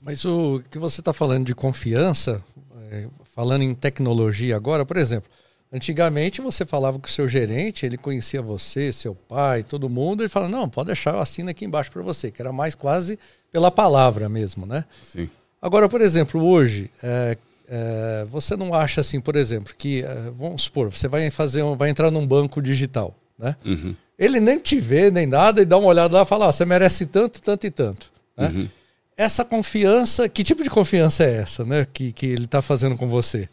Mas 0.00 0.24
o 0.24 0.62
que 0.70 0.78
você 0.78 1.00
está 1.00 1.12
falando 1.12 1.46
de 1.46 1.54
confiança, 1.54 2.44
é, 2.90 3.08
falando 3.24 3.62
em 3.62 3.74
tecnologia 3.74 4.54
agora, 4.54 4.86
por 4.86 4.96
exemplo, 4.96 5.30
Antigamente 5.74 6.40
você 6.40 6.64
falava 6.64 7.00
com 7.00 7.08
o 7.08 7.10
seu 7.10 7.28
gerente, 7.28 7.84
ele 7.84 7.98
conhecia 7.98 8.40
você, 8.40 8.92
seu 8.92 9.12
pai, 9.12 9.64
todo 9.64 9.90
mundo, 9.90 10.22
ele 10.22 10.28
fala: 10.28 10.48
"Não, 10.48 10.68
pode 10.68 10.86
deixar, 10.86 11.14
eu 11.14 11.20
assino 11.20 11.50
aqui 11.50 11.64
embaixo 11.64 11.90
para 11.90 12.00
você", 12.00 12.30
que 12.30 12.40
era 12.40 12.52
mais 12.52 12.76
quase 12.76 13.18
pela 13.50 13.72
palavra 13.72 14.28
mesmo, 14.28 14.66
né? 14.66 14.84
Sim. 15.02 15.28
Agora, 15.60 15.88
por 15.88 16.00
exemplo, 16.00 16.44
hoje, 16.44 16.92
é, 17.02 17.36
é, 17.68 18.24
você 18.30 18.54
não 18.54 18.72
acha 18.72 19.00
assim, 19.00 19.20
por 19.20 19.34
exemplo, 19.34 19.74
que 19.76 20.04
é, 20.04 20.30
vamos 20.38 20.62
supor, 20.62 20.92
você 20.92 21.08
vai 21.08 21.28
fazer, 21.32 21.64
um, 21.64 21.76
vai 21.76 21.90
entrar 21.90 22.08
num 22.08 22.24
banco 22.24 22.62
digital, 22.62 23.12
né? 23.36 23.56
Uhum. 23.64 23.96
Ele 24.16 24.38
nem 24.38 24.60
te 24.60 24.78
vê 24.78 25.10
nem 25.10 25.26
nada 25.26 25.60
e 25.60 25.64
dá 25.64 25.76
uma 25.76 25.88
olhada 25.88 26.14
lá 26.14 26.22
e 26.22 26.26
fala: 26.26 26.46
oh, 26.46 26.52
você 26.52 26.64
merece 26.64 27.04
tanto, 27.04 27.42
tanto 27.42 27.66
e 27.66 27.70
tanto, 27.72 28.12
né? 28.36 28.46
Uhum. 28.46 28.68
Essa 29.16 29.44
confiança, 29.44 30.28
que 30.28 30.44
tipo 30.44 30.62
de 30.62 30.70
confiança 30.70 31.24
é 31.24 31.38
essa, 31.38 31.64
né? 31.64 31.84
Que, 31.92 32.12
que 32.12 32.26
ele 32.26 32.44
está 32.44 32.62
fazendo 32.62 32.96
com 32.96 33.08
você? 33.08 33.48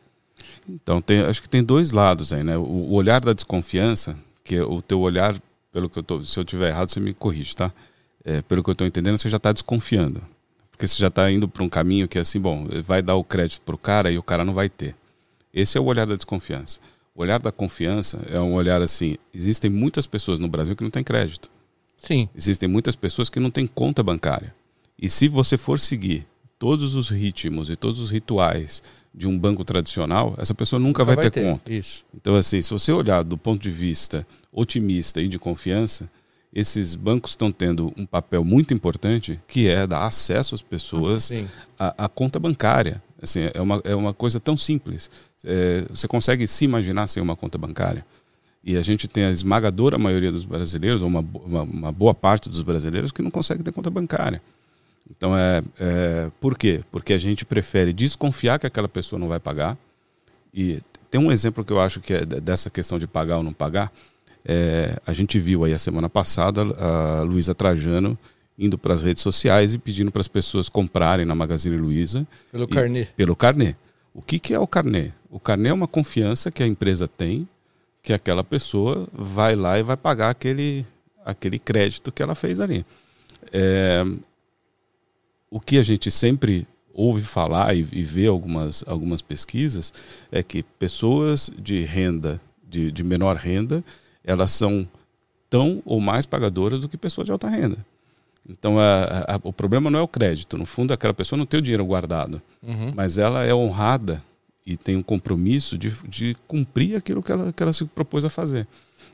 Então, 0.75 1.01
tem, 1.01 1.21
acho 1.21 1.41
que 1.41 1.49
tem 1.49 1.63
dois 1.63 1.91
lados 1.91 2.31
aí, 2.31 2.43
né? 2.43 2.57
O, 2.57 2.61
o, 2.61 2.93
olhar 2.93 3.19
da 3.19 3.33
desconfiança, 3.33 4.15
que 4.43 4.55
é 4.55 4.63
o 4.63 4.81
teu 4.81 4.99
olhar, 4.99 5.35
pelo 5.71 5.89
que 5.89 5.99
eu 5.99 6.03
tô, 6.03 6.23
se 6.23 6.37
eu 6.37 6.45
tiver 6.45 6.69
errado, 6.69 6.89
você 6.89 6.99
me 6.99 7.13
corrige, 7.13 7.55
tá? 7.55 7.71
É, 8.23 8.41
pelo 8.41 8.63
que 8.63 8.69
eu 8.69 8.73
estou 8.73 8.87
entendendo, 8.87 9.17
você 9.17 9.29
já 9.29 9.37
está 9.37 9.51
desconfiando. 9.51 10.21
Porque 10.69 10.87
você 10.87 10.99
já 10.99 11.07
está 11.07 11.29
indo 11.31 11.47
para 11.47 11.63
um 11.63 11.69
caminho 11.69 12.07
que 12.07 12.17
é 12.17 12.21
assim, 12.21 12.39
bom, 12.39 12.67
vai 12.83 13.01
dar 13.01 13.15
o 13.15 13.23
crédito 13.23 13.61
para 13.61 13.75
o 13.75 13.77
cara 13.77 14.11
e 14.11 14.17
o 14.17 14.23
cara 14.23 14.43
não 14.43 14.53
vai 14.53 14.69
ter. 14.69 14.95
Esse 15.53 15.77
é 15.77 15.81
o 15.81 15.85
olhar 15.85 16.07
da 16.07 16.15
desconfiança. 16.15 16.79
O 17.13 17.21
olhar 17.21 17.39
da 17.39 17.51
confiança 17.51 18.19
é 18.27 18.39
um 18.39 18.53
olhar 18.53 18.81
assim, 18.81 19.17
existem 19.33 19.69
muitas 19.69 20.07
pessoas 20.07 20.39
no 20.39 20.47
Brasil 20.47 20.75
que 20.75 20.83
não 20.83 20.89
têm 20.89 21.03
crédito. 21.03 21.49
Sim. 21.97 22.27
Existem 22.35 22.67
muitas 22.67 22.95
pessoas 22.95 23.29
que 23.29 23.39
não 23.39 23.51
têm 23.51 23.67
conta 23.67 24.01
bancária. 24.01 24.55
E 24.99 25.09
se 25.09 25.27
você 25.27 25.57
for 25.57 25.77
seguir 25.77 26.25
todos 26.61 26.95
os 26.95 27.09
ritmos 27.09 27.71
e 27.71 27.75
todos 27.75 27.99
os 27.99 28.11
rituais 28.11 28.83
de 29.11 29.27
um 29.27 29.35
banco 29.35 29.65
tradicional, 29.65 30.35
essa 30.37 30.53
pessoa 30.53 30.79
nunca, 30.79 31.01
nunca 31.01 31.05
vai, 31.05 31.15
vai, 31.15 31.31
ter, 31.31 31.41
ter 31.41 31.49
conta. 31.49 31.73
Isso. 31.73 32.05
Então, 32.13 32.35
assim, 32.35 32.61
se 32.61 32.69
você 32.69 32.91
olhar 32.91 33.23
do 33.23 33.35
ponto 33.35 33.59
de 33.59 33.71
vista 33.71 34.27
otimista 34.53 35.19
e 35.19 35.27
de 35.27 35.39
confiança, 35.39 36.07
esses 36.53 36.93
bancos 36.93 37.31
estão 37.31 37.51
tendo 37.51 37.91
um 37.97 38.05
papel 38.05 38.43
muito 38.43 38.75
importante, 38.75 39.39
que 39.47 39.67
é 39.67 39.87
dar 39.87 40.05
acesso 40.05 40.53
às 40.53 40.61
pessoas 40.61 41.31
à, 41.79 42.07
conta 42.07 42.37
bancária. 42.37 43.01
Assim, 43.19 43.49
é, 43.51 43.59
uma, 43.59 43.81
é 43.83 43.95
uma 43.95 44.13
coisa 44.13 44.39
tão 44.39 44.55
simples. 44.55 45.09
É, 45.43 45.87
você 45.89 46.07
consegue 46.07 46.47
se 46.47 46.63
imaginar 46.63 47.07
sem 47.07 47.23
uma 47.23 47.35
conta 47.35 47.57
bancária? 47.57 48.05
E 48.63 48.77
a 48.77 48.83
gente 48.83 49.07
tem 49.07 49.23
a 49.23 49.31
esmagadora 49.31 49.97
maioria 49.97 50.31
dos 50.31 50.45
brasileiros, 50.45 51.01
ou 51.01 51.07
uma, 51.07 51.25
uma, 51.43 51.63
uma 51.63 51.91
boa 51.91 52.13
parte 52.13 52.47
dos 52.47 52.61
brasileiros, 52.61 53.11
que 53.11 53.23
não 53.23 53.31
consegue 53.31 53.63
ter 53.63 53.71
conta 53.71 53.89
bancária. 53.89 54.43
Então 55.15 55.37
é, 55.37 55.61
é 55.79 56.31
por 56.39 56.57
quê? 56.57 56.81
Porque 56.91 57.13
a 57.13 57.17
gente 57.17 57.45
prefere 57.45 57.91
desconfiar 57.91 58.59
que 58.59 58.65
aquela 58.65 58.87
pessoa 58.87 59.19
não 59.19 59.27
vai 59.27 59.39
pagar. 59.39 59.77
E 60.53 60.81
tem 61.09 61.19
um 61.19 61.31
exemplo 61.31 61.63
que 61.63 61.71
eu 61.71 61.79
acho 61.79 61.99
que 61.99 62.13
é 62.13 62.25
dessa 62.25 62.69
questão 62.69 62.97
de 62.97 63.07
pagar 63.07 63.37
ou 63.37 63.43
não 63.43 63.53
pagar. 63.53 63.91
É, 64.43 64.97
a 65.05 65.13
gente 65.13 65.39
viu 65.39 65.63
aí 65.63 65.73
a 65.73 65.77
semana 65.77 66.09
passada 66.09 66.61
a 66.61 67.21
Luísa 67.21 67.53
Trajano 67.53 68.17
indo 68.57 68.77
para 68.77 68.93
as 68.93 69.01
redes 69.01 69.23
sociais 69.23 69.73
e 69.73 69.77
pedindo 69.77 70.11
para 70.11 70.21
as 70.21 70.27
pessoas 70.27 70.69
comprarem 70.69 71.25
na 71.25 71.35
Magazine 71.35 71.77
Luiza. 71.77 72.25
Pelo 72.51 72.67
carnê. 72.67 73.05
Pelo 73.05 73.35
carnê. 73.35 73.75
O 74.13 74.21
que, 74.21 74.39
que 74.39 74.53
é 74.53 74.59
o 74.59 74.67
carnê? 74.67 75.11
O 75.29 75.39
carnê 75.39 75.69
é 75.69 75.73
uma 75.73 75.87
confiança 75.87 76.51
que 76.51 76.61
a 76.61 76.67
empresa 76.67 77.07
tem 77.07 77.47
que 78.03 78.13
aquela 78.13 78.43
pessoa 78.43 79.07
vai 79.13 79.55
lá 79.55 79.77
e 79.77 79.83
vai 79.83 79.95
pagar 79.95 80.29
aquele, 80.29 80.85
aquele 81.23 81.59
crédito 81.59 82.11
que 82.11 82.23
ela 82.23 82.33
fez 82.33 82.59
ali. 82.59 82.85
É, 83.51 84.03
o 85.51 85.59
que 85.59 85.77
a 85.77 85.83
gente 85.83 86.09
sempre 86.09 86.65
ouve 86.93 87.21
falar 87.21 87.75
e, 87.75 87.85
e 87.91 88.03
vê 88.03 88.25
algumas, 88.25 88.83
algumas 88.87 89.21
pesquisas 89.21 89.93
é 90.31 90.41
que 90.41 90.63
pessoas 90.63 91.51
de 91.59 91.81
renda, 91.81 92.39
de, 92.67 92.91
de 92.91 93.03
menor 93.03 93.35
renda, 93.35 93.83
elas 94.23 94.51
são 94.51 94.87
tão 95.49 95.81
ou 95.85 95.99
mais 95.99 96.25
pagadoras 96.25 96.79
do 96.79 96.87
que 96.87 96.97
pessoas 96.97 97.25
de 97.25 97.31
alta 97.31 97.49
renda. 97.49 97.77
Então, 98.49 98.79
a, 98.79 99.35
a, 99.35 99.39
o 99.43 99.53
problema 99.53 99.91
não 99.91 99.99
é 99.99 100.01
o 100.01 100.07
crédito. 100.07 100.57
No 100.57 100.65
fundo, 100.65 100.93
aquela 100.93 101.13
pessoa 101.13 101.37
não 101.37 101.45
tem 101.45 101.59
o 101.59 101.61
dinheiro 101.61 101.85
guardado, 101.85 102.41
uhum. 102.65 102.93
mas 102.95 103.17
ela 103.17 103.43
é 103.43 103.53
honrada 103.53 104.23
e 104.65 104.77
tem 104.77 104.95
um 104.95 105.03
compromisso 105.03 105.77
de, 105.77 105.91
de 106.07 106.35
cumprir 106.47 106.95
aquilo 106.95 107.21
que 107.21 107.31
ela, 107.31 107.51
que 107.51 107.61
ela 107.61 107.73
se 107.73 107.85
propôs 107.85 108.23
a 108.23 108.29
fazer. 108.29 108.67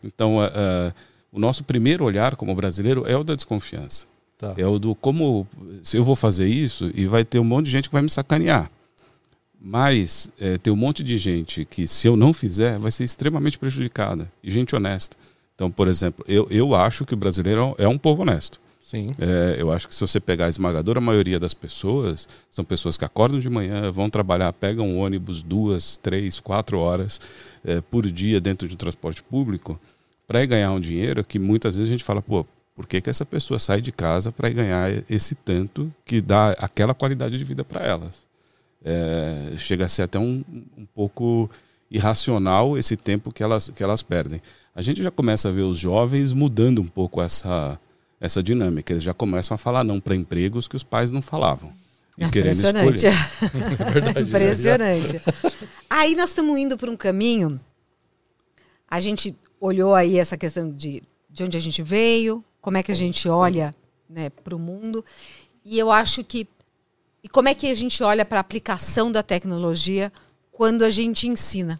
Então, 0.03 0.39
a, 0.39 0.93
o 1.31 1.39
nosso 1.39 1.63
primeiro 1.63 2.05
olhar 2.05 2.35
como 2.35 2.55
brasileiro 2.55 3.05
é 3.07 3.17
o 3.17 3.23
da 3.23 3.35
desconfiança. 3.35 4.07
Tá. 4.37 4.53
É 4.55 4.65
o 4.67 4.77
do 4.77 4.93
como 4.93 5.47
se 5.81 5.97
eu 5.97 6.03
vou 6.03 6.15
fazer 6.15 6.47
isso 6.47 6.91
e 6.93 7.07
vai 7.07 7.25
ter 7.25 7.39
um 7.39 7.43
monte 7.43 7.65
de 7.65 7.71
gente 7.71 7.89
que 7.89 7.93
vai 7.93 8.03
me 8.03 8.09
sacanear. 8.09 8.69
Mas 9.59 10.29
é, 10.39 10.57
tem 10.57 10.71
um 10.71 10.77
monte 10.77 11.03
de 11.03 11.17
gente 11.17 11.65
que, 11.65 11.87
se 11.87 12.07
eu 12.07 12.15
não 12.15 12.31
fizer, 12.31 12.77
vai 12.77 12.91
ser 12.91 13.03
extremamente 13.03 13.57
prejudicada. 13.57 14.31
E 14.43 14.51
gente 14.51 14.75
honesta. 14.75 15.17
Então, 15.55 15.71
por 15.71 15.87
exemplo, 15.87 16.23
eu, 16.27 16.47
eu 16.51 16.75
acho 16.75 17.03
que 17.03 17.15
o 17.15 17.17
brasileiro 17.17 17.73
é 17.79 17.87
um 17.87 17.97
povo 17.97 18.21
honesto. 18.21 18.61
Sim. 18.79 19.13
É, 19.19 19.57
eu 19.59 19.71
acho 19.71 19.87
que 19.87 19.95
se 19.95 19.99
você 19.99 20.19
pegar 20.19 20.45
a 20.45 20.49
esmagadora 20.49 21.01
maioria 21.01 21.39
das 21.39 21.53
pessoas, 21.53 22.29
são 22.51 22.63
pessoas 22.63 22.95
que 22.95 23.03
acordam 23.03 23.39
de 23.39 23.49
manhã, 23.49 23.91
vão 23.91 24.09
trabalhar, 24.09 24.53
pegam 24.53 24.87
um 24.87 24.99
ônibus 24.99 25.41
duas, 25.41 25.97
três, 25.97 26.39
quatro 26.39 26.79
horas 26.79 27.19
é, 27.65 27.81
por 27.81 28.09
dia 28.09 28.39
dentro 28.39 28.67
de 28.67 28.75
um 28.75 28.77
transporte 28.77 29.21
público 29.23 29.77
para 30.25 30.45
ganhar 30.45 30.71
um 30.71 30.79
dinheiro 30.79 31.23
que 31.23 31.37
muitas 31.39 31.75
vezes 31.75 31.89
a 31.89 31.91
gente 31.91 32.03
fala, 32.03 32.21
pô, 32.21 32.45
por 32.77 32.85
que, 32.85 33.01
que 33.01 33.09
essa 33.09 33.25
pessoa 33.25 33.57
sai 33.57 33.81
de 33.81 33.91
casa 33.91 34.31
para 34.31 34.47
ganhar 34.49 35.03
esse 35.09 35.33
tanto 35.33 35.91
que 36.05 36.21
dá 36.21 36.51
aquela 36.51 36.93
qualidade 36.93 37.35
de 37.35 37.43
vida 37.43 37.65
para 37.65 37.83
elas? 37.83 38.27
É, 38.85 39.53
chega 39.57 39.85
a 39.85 39.87
ser 39.87 40.03
até 40.03 40.19
um, 40.19 40.45
um 40.77 40.85
pouco 40.85 41.49
irracional 41.89 42.77
esse 42.77 42.95
tempo 42.95 43.33
que 43.33 43.41
elas, 43.41 43.69
que 43.69 43.81
elas 43.81 44.03
perdem. 44.03 44.39
A 44.75 44.83
gente 44.83 45.01
já 45.01 45.09
começa 45.09 45.49
a 45.49 45.51
ver 45.51 45.63
os 45.63 45.75
jovens 45.75 46.31
mudando 46.33 46.79
um 46.79 46.87
pouco 46.87 47.19
essa, 47.19 47.79
essa 48.21 48.43
dinâmica. 48.43 48.93
Eles 48.93 49.01
já 49.01 49.13
começam 49.13 49.55
a 49.55 49.57
falar 49.57 49.83
não 49.83 49.99
para 49.99 50.13
empregos 50.13 50.67
que 50.67 50.75
os 50.75 50.83
pais 50.83 51.09
não 51.09 51.19
falavam. 51.19 51.73
E 52.15 52.25
Impressionante. 52.25 53.07
Verdade, 53.91 54.21
Impressionante. 54.21 55.21
Aí 55.89 56.15
nós 56.15 56.29
estamos 56.29 56.59
indo 56.59 56.77
por 56.77 56.89
um 56.89 56.95
caminho. 56.95 57.59
A 58.87 58.99
gente 58.99 59.35
olhou 59.59 59.95
aí 59.95 60.19
essa 60.19 60.37
questão 60.37 60.71
de, 60.71 61.01
de 61.27 61.43
onde 61.43 61.57
a 61.57 61.59
gente 61.59 61.81
veio, 61.81 62.43
como 62.67 62.75
é 62.75 62.83
que 62.83 62.91
a 62.91 62.95
gente 62.95 63.29
olha 63.29 63.73
né, 64.09 64.29
para 64.29 64.53
o 64.53 64.59
mundo. 64.59 65.05
E 65.63 65.79
eu 65.79 65.89
acho 65.89 66.21
que 66.21 66.45
e 67.23 67.29
como 67.29 67.47
é 67.47 67.55
que 67.55 67.71
a 67.71 67.73
gente 67.73 68.03
olha 68.03 68.25
para 68.25 68.39
a 68.39 68.41
aplicação 68.41 69.09
da 69.09 69.23
tecnologia 69.23 70.11
quando 70.51 70.83
a 70.83 70.89
gente 70.89 71.29
ensina, 71.29 71.79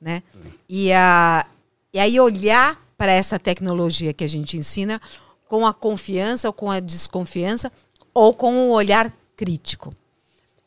né? 0.00 0.22
E, 0.68 0.92
a, 0.92 1.44
e 1.92 1.98
aí 1.98 2.20
olhar 2.20 2.80
para 2.96 3.10
essa 3.10 3.36
tecnologia 3.36 4.12
que 4.12 4.22
a 4.22 4.28
gente 4.28 4.56
ensina 4.56 5.00
com 5.48 5.66
a 5.66 5.74
confiança 5.74 6.46
ou 6.46 6.52
com 6.52 6.70
a 6.70 6.78
desconfiança 6.78 7.72
ou 8.14 8.32
com 8.32 8.52
um 8.52 8.70
olhar 8.70 9.12
crítico. 9.34 9.92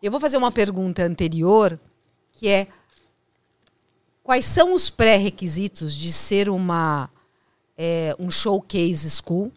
Eu 0.03 0.11
vou 0.11 0.19
fazer 0.19 0.35
uma 0.35 0.51
pergunta 0.51 1.01
anterior, 1.01 1.79
que 2.33 2.49
é 2.49 2.67
quais 4.21 4.43
são 4.43 4.73
os 4.73 4.89
pré-requisitos 4.89 5.95
de 5.95 6.11
ser 6.11 6.49
uma 6.49 7.09
é, 7.77 8.13
um 8.19 8.29
showcase 8.29 9.09
school, 9.09 9.49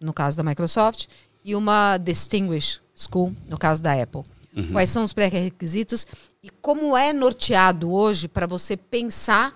no 0.00 0.12
caso 0.12 0.36
da 0.36 0.42
Microsoft, 0.42 1.06
e 1.44 1.54
uma 1.54 1.96
distinguished 1.98 2.80
school, 2.94 3.32
no 3.46 3.56
caso 3.56 3.82
da 3.82 3.92
Apple. 3.92 4.22
Uhum. 4.56 4.72
Quais 4.72 4.90
são 4.90 5.04
os 5.04 5.12
pré-requisitos 5.12 6.06
e 6.42 6.50
como 6.50 6.96
é 6.96 7.12
norteado 7.12 7.92
hoje 7.92 8.26
para 8.26 8.46
você 8.46 8.76
pensar 8.76 9.54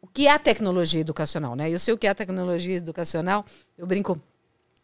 o 0.00 0.06
que 0.06 0.26
é 0.26 0.32
a 0.32 0.38
tecnologia 0.38 1.00
educacional, 1.00 1.56
né? 1.56 1.70
Eu 1.70 1.78
sei 1.78 1.92
o 1.92 1.98
que 1.98 2.06
é 2.06 2.10
a 2.10 2.14
tecnologia 2.14 2.76
educacional, 2.76 3.44
eu 3.76 3.86
brinco, 3.86 4.16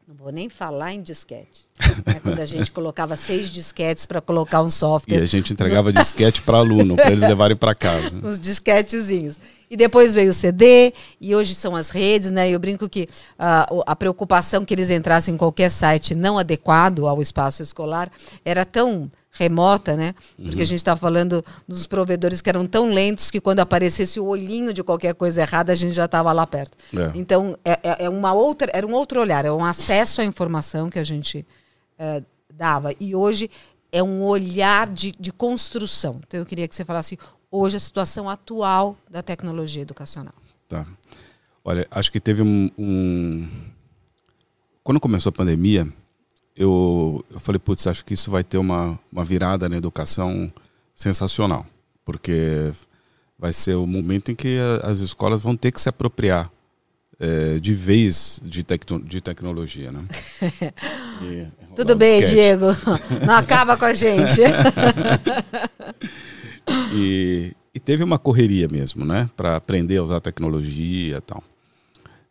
não 0.07 0.15
vou 0.15 0.31
nem 0.31 0.51
falar 0.51 0.93
em 0.93 1.01
disquete. 1.01 1.65
Né? 2.07 2.21
Quando 2.23 2.39
a 2.39 2.45
gente 2.45 2.71
colocava 2.71 3.17
seis 3.17 3.49
disquetes 3.49 4.05
para 4.05 4.21
colocar 4.21 4.63
um 4.63 4.69
software. 4.69 5.19
E 5.19 5.23
a 5.23 5.27
gente 5.27 5.53
entregava 5.53 5.91
no... 5.91 5.97
disquete 5.99 6.43
para 6.43 6.59
aluno, 6.59 6.95
para 6.95 7.11
eles 7.11 7.21
levarem 7.21 7.57
para 7.57 7.75
casa. 7.75 8.19
Os 8.23 8.39
disquetezinhos. 8.39 9.41
E 9.71 9.77
depois 9.77 10.15
veio 10.15 10.31
o 10.31 10.35
CD, 10.35 10.93
e 11.19 11.35
hoje 11.35 11.55
são 11.55 11.75
as 11.75 11.89
redes, 11.89 12.31
né? 12.31 12.51
Eu 12.51 12.59
brinco 12.59 12.89
que 12.89 13.09
uh, 13.39 13.83
a 13.87 13.97
preocupação 13.97 14.65
que 14.65 14.75
eles 14.75 14.91
entrassem 14.91 15.35
em 15.35 15.39
qualquer 15.39 15.71
site 15.71 16.15
não 16.15 16.39
adequado 16.39 17.07
ao 17.07 17.23
espaço 17.23 17.63
escolar 17.63 18.11
era 18.45 18.65
tão 18.65 19.11
remota, 19.35 19.97
né? 19.97 20.15
Porque 20.37 20.57
uhum. 20.57 20.63
a 20.63 20.65
gente 20.65 20.79
está 20.79 20.97
falando 20.97 21.45
dos 21.69 21.87
provedores 21.87 22.41
que 22.41 22.49
eram 22.49 22.67
tão 22.67 22.87
lentos 22.87 23.31
que 23.31 23.41
quando 23.41 23.61
aparecesse 23.61 24.21
o 24.21 24.27
olhinho 24.27 24.73
de 24.73 24.83
qualquer 24.83 25.15
coisa 25.15 25.43
errada, 25.43 25.73
a 25.73 25.75
gente 25.75 25.93
já 25.93 26.05
estava 26.05 26.33
lá 26.33 26.47
perto. 26.47 26.79
É. 26.97 27.11
Então, 27.15 27.59
é, 27.65 27.73
é, 27.83 28.05
é, 28.05 28.09
uma 28.09 28.33
outra, 28.33 28.71
era 28.73 28.87
um 28.87 28.93
outro 28.93 29.21
olhar, 29.21 29.45
é 29.45 29.53
um 29.53 29.65
acesso 29.65 30.21
à 30.21 30.25
informação 30.25 30.89
que 30.89 31.01
a 31.01 31.05
gente 31.05 31.45
é, 31.99 32.23
dava. 32.53 32.93
E 33.01 33.15
hoje 33.15 33.51
é 33.91 34.03
um 34.03 34.23
olhar 34.23 34.89
de, 34.89 35.13
de 35.19 35.33
construção. 35.33 36.21
Então, 36.27 36.39
eu 36.39 36.47
queria 36.47 36.69
que 36.69 36.75
você 36.75 36.85
falasse 36.85 37.19
hoje 37.51 37.77
a 37.77 37.81
situação 37.81 38.31
atual 38.31 38.97
da 39.11 39.23
tecnologia 39.23 39.83
educacional. 39.83 40.35
Tá. 40.69 40.87
Olha, 41.65 41.87
acho 41.91 42.11
que 42.13 42.21
teve 42.21 42.41
um... 42.41 42.71
um... 42.79 43.49
Quando 44.85 45.01
começou 45.01 45.31
a 45.31 45.33
pandemia, 45.33 45.91
eu, 46.57 47.25
eu 47.31 47.41
falei, 47.41 47.59
putz, 47.59 47.87
acho 47.87 48.05
que 48.05 48.15
isso 48.15 48.31
vai 48.31 48.45
ter 48.45 48.59
uma, 48.59 48.99
uma 49.11 49.25
virada 49.25 49.69
na 49.69 49.77
educação 49.77 50.53
sensacional, 50.95 51.67
porque 52.05 52.73
vai 53.39 53.53
ser 53.53 53.75
o 53.75 53.87
momento 53.87 54.31
em 54.31 54.35
que 54.35 54.59
a, 54.59 54.89
as 54.89 55.01
escolas 55.01 55.43
vão 55.43 55.57
ter 55.57 55.73
que 55.73 55.81
se 55.81 55.89
apropriar 55.89 56.51
é, 57.19 57.59
de 57.59 57.75
vez 57.75 58.41
de, 58.45 58.63
tecno, 58.63 59.01
de 59.01 59.21
tecnologia, 59.21 59.93
né? 59.93 60.05
E, 61.23 61.47
Tudo 61.77 61.95
bem, 61.95 62.25
sketch. 62.25 62.31
Diego, 62.31 62.67
não 63.25 63.35
acaba 63.35 63.77
com 63.77 63.85
a 63.85 63.95
gente. 63.95 64.41
e, 66.93 67.55
e, 67.73 67.81
teve 67.81 68.03
uma 68.03 68.19
correria 68.19 68.67
mesmo, 68.67 69.05
né, 69.05 69.31
para 69.37 69.55
aprender 69.55 69.99
a 69.99 70.03
usar 70.03 70.21
tecnologia 70.21 71.19
e 71.19 71.21
tal. 71.21 71.43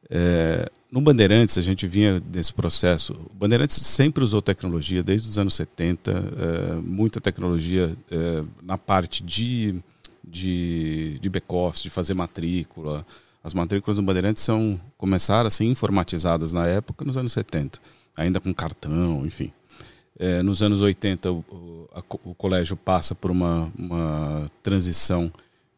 É, 0.10 0.70
no 0.94 1.02
Bandeirantes, 1.02 1.58
a 1.58 1.62
gente 1.64 1.88
vinha 1.88 2.20
desse 2.20 2.54
processo. 2.54 3.14
O 3.14 3.34
Bandeirantes 3.34 3.78
sempre 3.78 4.24
usou 4.24 4.44
tecnologia, 4.44 5.02
desde 5.02 5.28
os 5.28 5.40
anos 5.40 5.56
70, 5.56 6.12
é, 6.12 6.74
muita 6.76 7.20
tecnologia 7.20 7.98
é, 8.12 8.44
na 8.62 8.78
parte 8.78 9.24
de, 9.24 9.74
de, 10.24 11.18
de 11.20 11.30
back-office, 11.32 11.82
de 11.82 11.90
fazer 11.90 12.14
matrícula. 12.14 13.04
As 13.44 13.56
matrículas 13.56 13.98
do 13.98 14.04
Bandeirantes 14.04 14.44
são, 14.44 14.80
começaram 14.96 15.48
a 15.48 15.50
ser 15.50 15.64
informatizadas 15.64 16.54
na 16.54 16.68
época, 16.68 17.04
nos 17.04 17.18
anos 17.18 17.34
70, 17.34 17.80
ainda 18.16 18.40
com 18.40 18.54
cartão, 18.54 19.26
enfim. 19.26 19.52
É, 20.20 20.44
nos 20.44 20.62
anos 20.62 20.80
80, 20.80 21.32
o, 21.32 21.38
o, 21.50 21.90
a, 21.92 22.04
o 22.24 22.36
colégio 22.36 22.78
passa 22.78 23.16
por 23.16 23.32
uma, 23.32 23.74
uma 23.76 24.52
transição 24.62 25.34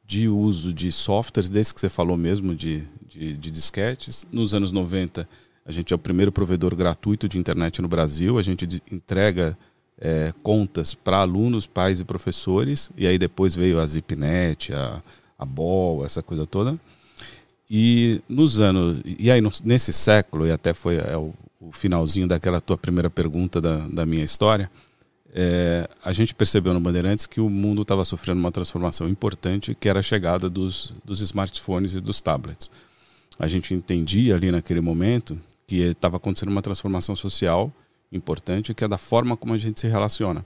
de 0.06 0.28
uso 0.28 0.72
de 0.72 0.92
softwares, 0.92 1.50
desse 1.50 1.74
que 1.74 1.82
você 1.82 1.90
falou 1.90 2.16
mesmo, 2.16 2.54
de, 2.54 2.84
de, 3.08 3.36
de, 3.36 3.52
disquetes. 3.52 4.26
Nos 4.32 4.54
anos 4.54 4.72
90, 4.72 5.28
a 5.66 5.72
gente 5.72 5.94
é 5.94 5.96
o 5.96 6.00
primeiro 6.00 6.32
provedor 6.32 6.76
gratuito 6.76 7.28
de 7.28 7.40
internet 7.40 7.82
no 7.82 7.88
Brasil. 7.88 8.38
A 8.38 8.44
gente 8.44 8.82
entrega 8.92 9.58
é, 9.98 10.32
contas 10.44 10.94
para 10.94 11.18
alunos, 11.18 11.66
pais 11.66 12.00
e 12.00 12.06
professores. 12.06 12.92
E 12.96 13.08
aí 13.08 13.18
depois 13.18 13.56
veio 13.56 13.80
a 13.80 13.88
ZipNet, 13.88 14.74
a, 14.74 15.02
a 15.40 15.46
BOL, 15.46 16.06
essa 16.06 16.22
coisa 16.22 16.46
toda. 16.46 16.80
E 17.70 18.22
nos 18.30 18.62
anos. 18.62 19.00
E 19.04 19.32
aí, 19.32 19.42
nesse 19.64 19.92
século, 19.92 20.46
e 20.46 20.52
até 20.52 20.72
foi 20.72 20.98
é, 20.98 21.18
o, 21.18 21.34
o 21.60 21.72
finalzinho 21.72 22.28
daquela 22.28 22.62
tua 22.62 22.78
primeira 22.78 23.10
pergunta 23.10 23.60
da, 23.60 23.88
da 23.88 24.06
minha 24.06 24.24
história 24.24 24.70
é, 25.38 25.90
a 26.02 26.14
gente 26.14 26.34
percebeu 26.34 26.74
no 26.74 26.80
Bandeirantes 26.80 27.26
que 27.26 27.42
o 27.42 27.50
mundo 27.50 27.82
estava 27.82 28.06
sofrendo 28.06 28.40
uma 28.40 28.54
transformação 28.54 29.10
importante, 29.10 29.76
que 29.76 29.90
era 29.90 30.00
a 30.00 30.02
chegada 30.02 30.50
dos, 30.50 30.94
dos 31.04 31.20
smartphones 31.20 31.94
e 31.94 32.00
dos 32.00 32.22
tablets. 32.22 32.72
A 33.38 33.46
gente 33.46 33.74
entendia 33.74 34.34
ali 34.34 34.50
naquele 34.50 34.80
momento 34.80 35.38
que 35.68 35.82
estava 35.82 36.16
acontecendo 36.16 36.48
uma 36.48 36.62
transformação 36.62 37.18
social 37.18 37.70
importante, 38.14 38.74
que 38.74 38.86
é 38.86 38.88
da 38.88 38.98
forma 38.98 39.36
como 39.36 39.54
a 39.54 39.58
gente 39.58 39.78
se 39.78 39.90
relaciona. 39.90 40.46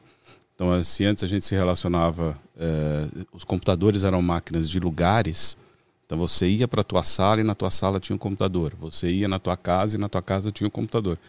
Então, 0.56 0.84
se 0.84 1.06
antes 1.06 1.24
a 1.24 1.28
gente 1.28 1.46
se 1.46 1.54
relacionava, 1.54 2.36
é, 2.58 3.08
os 3.32 3.44
computadores 3.44 4.04
eram 4.04 4.24
máquinas 4.24 4.68
de 4.68 4.80
lugares, 4.80 5.56
então 6.04 6.18
você 6.18 6.50
ia 6.50 6.68
para 6.68 6.82
a 6.82 6.84
tua 6.84 7.04
sala 7.04 7.42
e 7.42 7.44
na 7.44 7.54
tua 7.54 7.70
sala 7.70 8.00
tinha 8.00 8.16
um 8.16 8.20
computador. 8.20 8.74
Você 8.80 9.12
ia 9.12 9.28
na 9.28 9.38
tua 9.38 9.56
casa 9.56 9.98
e 9.98 10.00
na 10.00 10.10
tua 10.10 10.24
casa 10.24 10.52
tinha 10.52 10.68
um 10.68 10.72
computador. 10.72 11.20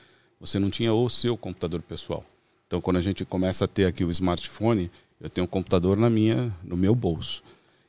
Você 0.40 0.58
não 0.58 0.70
tinha 0.70 0.94
o 0.94 1.10
seu 1.10 1.36
computador 1.36 1.82
pessoal. 1.82 2.24
Então, 2.70 2.80
quando 2.80 2.98
a 2.98 3.00
gente 3.00 3.24
começa 3.24 3.64
a 3.64 3.68
ter 3.68 3.84
aqui 3.84 4.04
o 4.04 4.12
smartphone, 4.12 4.92
eu 5.20 5.28
tenho 5.28 5.44
um 5.44 5.48
computador 5.48 5.96
na 5.96 6.08
minha, 6.08 6.54
no 6.62 6.76
meu 6.76 6.94
bolso. 6.94 7.42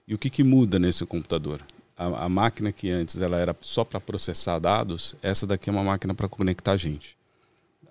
E 0.07 0.15
o 0.15 0.17
que, 0.17 0.27
que 0.27 0.43
muda 0.43 0.79
nesse 0.79 1.05
computador? 1.05 1.61
A, 1.95 2.25
a 2.25 2.27
máquina 2.27 2.71
que 2.71 2.89
antes 2.89 3.21
ela 3.21 3.37
era 3.37 3.55
só 3.61 3.83
para 3.83 3.99
processar 3.99 4.57
dados, 4.57 5.15
essa 5.21 5.45
daqui 5.45 5.69
é 5.69 5.71
uma 5.71 5.83
máquina 5.83 6.15
para 6.15 6.27
conectar 6.27 6.75
gente, 6.77 7.15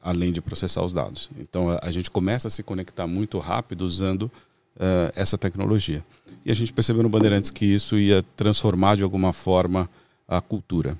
além 0.03 0.33
de 0.33 0.41
processar 0.41 0.83
os 0.83 0.93
dados. 0.93 1.31
Então, 1.39 1.71
a, 1.71 1.79
a 1.81 1.93
gente 1.93 2.11
começa 2.11 2.49
a 2.49 2.51
se 2.51 2.65
conectar 2.65 3.07
muito 3.07 3.39
rápido 3.39 3.83
usando 3.83 4.23
uh, 4.23 5.13
essa 5.15 5.39
tecnologia. 5.39 6.05
E 6.45 6.51
a 6.51 6.55
gente 6.55 6.73
percebeu 6.73 7.05
no 7.05 7.09
Bandeirantes 7.09 7.51
que 7.51 7.67
isso 7.67 7.97
ia 7.97 8.25
transformar 8.35 8.97
de 8.97 9.05
alguma 9.05 9.33
forma 9.33 9.89
a 10.27 10.41
cultura. 10.41 10.99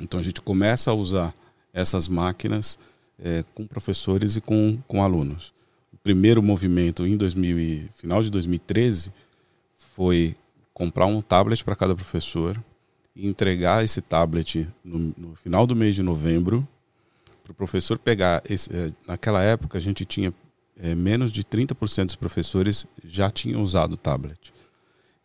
Então, 0.00 0.18
a 0.18 0.22
gente 0.24 0.40
começa 0.40 0.90
a 0.90 0.94
usar 0.94 1.32
essas 1.72 2.08
máquinas 2.08 2.76
é, 3.18 3.44
com 3.54 3.66
professores 3.66 4.36
e 4.36 4.40
com, 4.40 4.78
com 4.86 5.02
alunos. 5.02 5.52
O 5.92 5.96
primeiro 5.96 6.42
movimento 6.42 7.06
em 7.06 7.16
2000 7.16 7.88
final 7.94 8.22
de 8.22 8.30
2013 8.30 9.12
foi 9.76 10.36
comprar 10.72 11.06
um 11.06 11.22
tablet 11.22 11.64
para 11.64 11.74
cada 11.74 11.94
professor 11.94 12.62
e 13.14 13.26
entregar 13.26 13.82
esse 13.82 14.02
tablet 14.02 14.68
no, 14.84 15.14
no 15.16 15.34
final 15.36 15.66
do 15.66 15.74
mês 15.74 15.94
de 15.94 16.02
novembro 16.02 16.66
para 17.42 17.52
o 17.52 17.54
professor 17.54 17.98
pegar. 17.98 18.42
Esse, 18.48 18.74
é, 18.74 18.90
naquela 19.06 19.42
época 19.42 19.78
a 19.78 19.80
gente 19.80 20.04
tinha 20.04 20.34
é, 20.78 20.94
menos 20.94 21.32
de 21.32 21.42
30% 21.42 22.06
dos 22.06 22.16
professores 22.16 22.86
já 23.02 23.30
tinham 23.30 23.62
usado 23.62 23.94
o 23.94 23.96
tablet. 23.96 24.52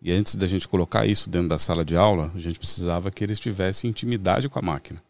E 0.02 0.12
antes 0.12 0.36
da 0.36 0.48
gente 0.48 0.68
colocar 0.68 1.06
isso 1.06 1.30
dentro 1.30 1.50
da 1.50 1.58
sala 1.58 1.86
de 1.86 1.96
aula, 1.96 2.32
a 2.34 2.40
gente 2.40 2.58
precisava 2.58 3.12
que 3.12 3.24
eles 3.24 3.40
tivessem 3.40 3.90
intimidade 3.90 4.50
com 4.50 4.58
a 4.58 4.62
máquina. 4.62 5.02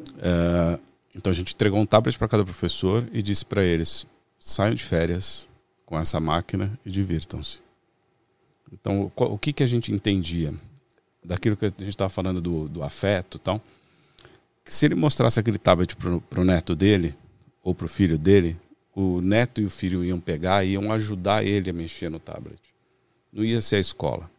Uh, 0.00 0.78
então 1.14 1.30
a 1.30 1.34
gente 1.34 1.54
entregou 1.54 1.78
um 1.78 1.86
tablet 1.86 2.18
para 2.18 2.28
cada 2.28 2.44
professor 2.44 3.06
e 3.12 3.22
disse 3.22 3.44
para 3.44 3.62
eles: 3.62 4.06
saiam 4.38 4.74
de 4.74 4.82
férias 4.82 5.48
com 5.84 5.98
essa 5.98 6.18
máquina 6.18 6.78
e 6.84 6.90
divirtam-se. 6.90 7.60
Então, 8.72 9.12
o 9.14 9.38
que, 9.38 9.52
que 9.52 9.62
a 9.62 9.66
gente 9.66 9.92
entendia 9.92 10.54
daquilo 11.22 11.56
que 11.56 11.66
a 11.66 11.68
gente 11.68 11.88
estava 11.88 12.08
falando 12.08 12.40
do, 12.40 12.68
do 12.68 12.82
afeto 12.82 13.36
e 13.36 13.40
tal? 13.40 13.60
Que 14.64 14.74
se 14.74 14.86
ele 14.86 14.94
mostrasse 14.94 15.38
aquele 15.38 15.58
tablet 15.58 15.94
para 15.96 16.40
o 16.40 16.44
neto 16.44 16.74
dele, 16.74 17.14
ou 17.62 17.74
para 17.74 17.84
o 17.84 17.88
filho 17.88 18.16
dele, 18.16 18.56
o 18.94 19.20
neto 19.20 19.60
e 19.60 19.64
o 19.64 19.70
filho 19.70 20.02
iam 20.04 20.18
pegar 20.18 20.64
e 20.64 20.72
iam 20.72 20.90
ajudar 20.90 21.44
ele 21.44 21.68
a 21.68 21.72
mexer 21.72 22.10
no 22.10 22.18
tablet. 22.18 22.58
Não 23.32 23.44
ia 23.44 23.60
ser 23.60 23.76
a 23.76 23.80
escola. 23.80 24.30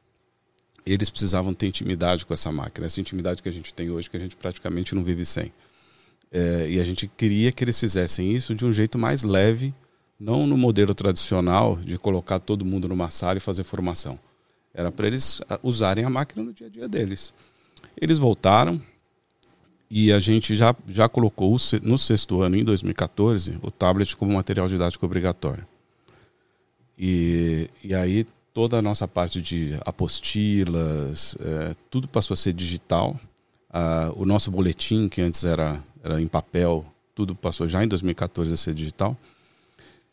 Eles 0.86 1.10
precisavam 1.10 1.54
ter 1.54 1.68
intimidade 1.68 2.26
com 2.26 2.34
essa 2.34 2.52
máquina, 2.52 2.88
essa 2.88 3.00
intimidade 3.00 3.42
que 3.42 3.50
a 3.50 3.52
gente 3.52 3.74
tem 3.74 3.90
hoje, 3.90 4.10
que 4.10 4.18
a 4.18 4.20
gente 4.20 4.36
praticamente 4.36 4.96
não 4.96 5.04
vive 5.04 5.24
sem. 5.24 5.52
É, 6.36 6.68
e 6.68 6.80
a 6.80 6.84
gente 6.84 7.08
queria 7.08 7.52
que 7.52 7.64
eles 7.64 7.80
fizessem 7.80 8.32
isso 8.32 8.56
de 8.56 8.66
um 8.66 8.74
jeito 8.74 8.98
mais 8.98 9.22
leve, 9.22 9.72
não 10.20 10.48
no 10.48 10.58
modelo 10.58 10.94
tradicional 10.96 11.78
de 11.78 11.96
colocar 12.00 12.40
todo 12.40 12.66
mundo 12.66 12.88
numa 12.88 13.12
sala 13.12 13.38
e 13.38 13.40
fazer 13.40 13.64
formação. 13.64 14.18
Era 14.74 14.92
para 14.92 15.06
eles 15.06 15.42
ah, 15.48 15.60
usarem 15.62 16.04
a 16.04 16.10
máquina 16.10 16.44
no 16.44 16.52
dia 16.52 16.66
a 16.66 16.70
dia 16.72 16.88
deles. 16.90 17.34
Eles 17.96 18.18
voltaram 18.18 18.82
e 19.90 20.12
a 20.12 20.20
gente 20.20 20.56
já, 20.56 20.76
já 20.88 21.08
colocou 21.08 21.56
no 21.84 21.98
sexto 22.00 22.42
ano, 22.42 22.56
em 22.56 22.64
2014, 22.64 23.60
o 23.62 23.70
tablet 23.70 24.18
como 24.18 24.34
material 24.34 24.68
didático 24.68 25.06
obrigatório. 25.06 25.68
E, 26.98 27.70
e 27.84 27.94
aí 27.94 28.26
toda 28.52 28.80
a 28.80 28.82
nossa 28.82 29.08
parte 29.08 29.40
de 29.40 29.78
apostilas, 29.86 31.38
é, 31.40 31.76
tudo 31.92 32.08
passou 32.08 32.34
a 32.34 32.38
ser 32.38 32.54
digital. 32.54 33.20
Ah, 33.70 34.12
o 34.16 34.26
nosso 34.26 34.50
boletim, 34.50 35.08
que 35.08 35.22
antes 35.22 35.46
era, 35.46 35.84
era 36.04 36.22
em 36.22 36.28
papel, 36.28 36.86
tudo 37.16 37.34
passou 37.34 37.68
já 37.68 37.84
em 37.84 37.88
2014 37.88 38.54
a 38.54 38.58
ser 38.58 38.74
digital. 38.74 39.18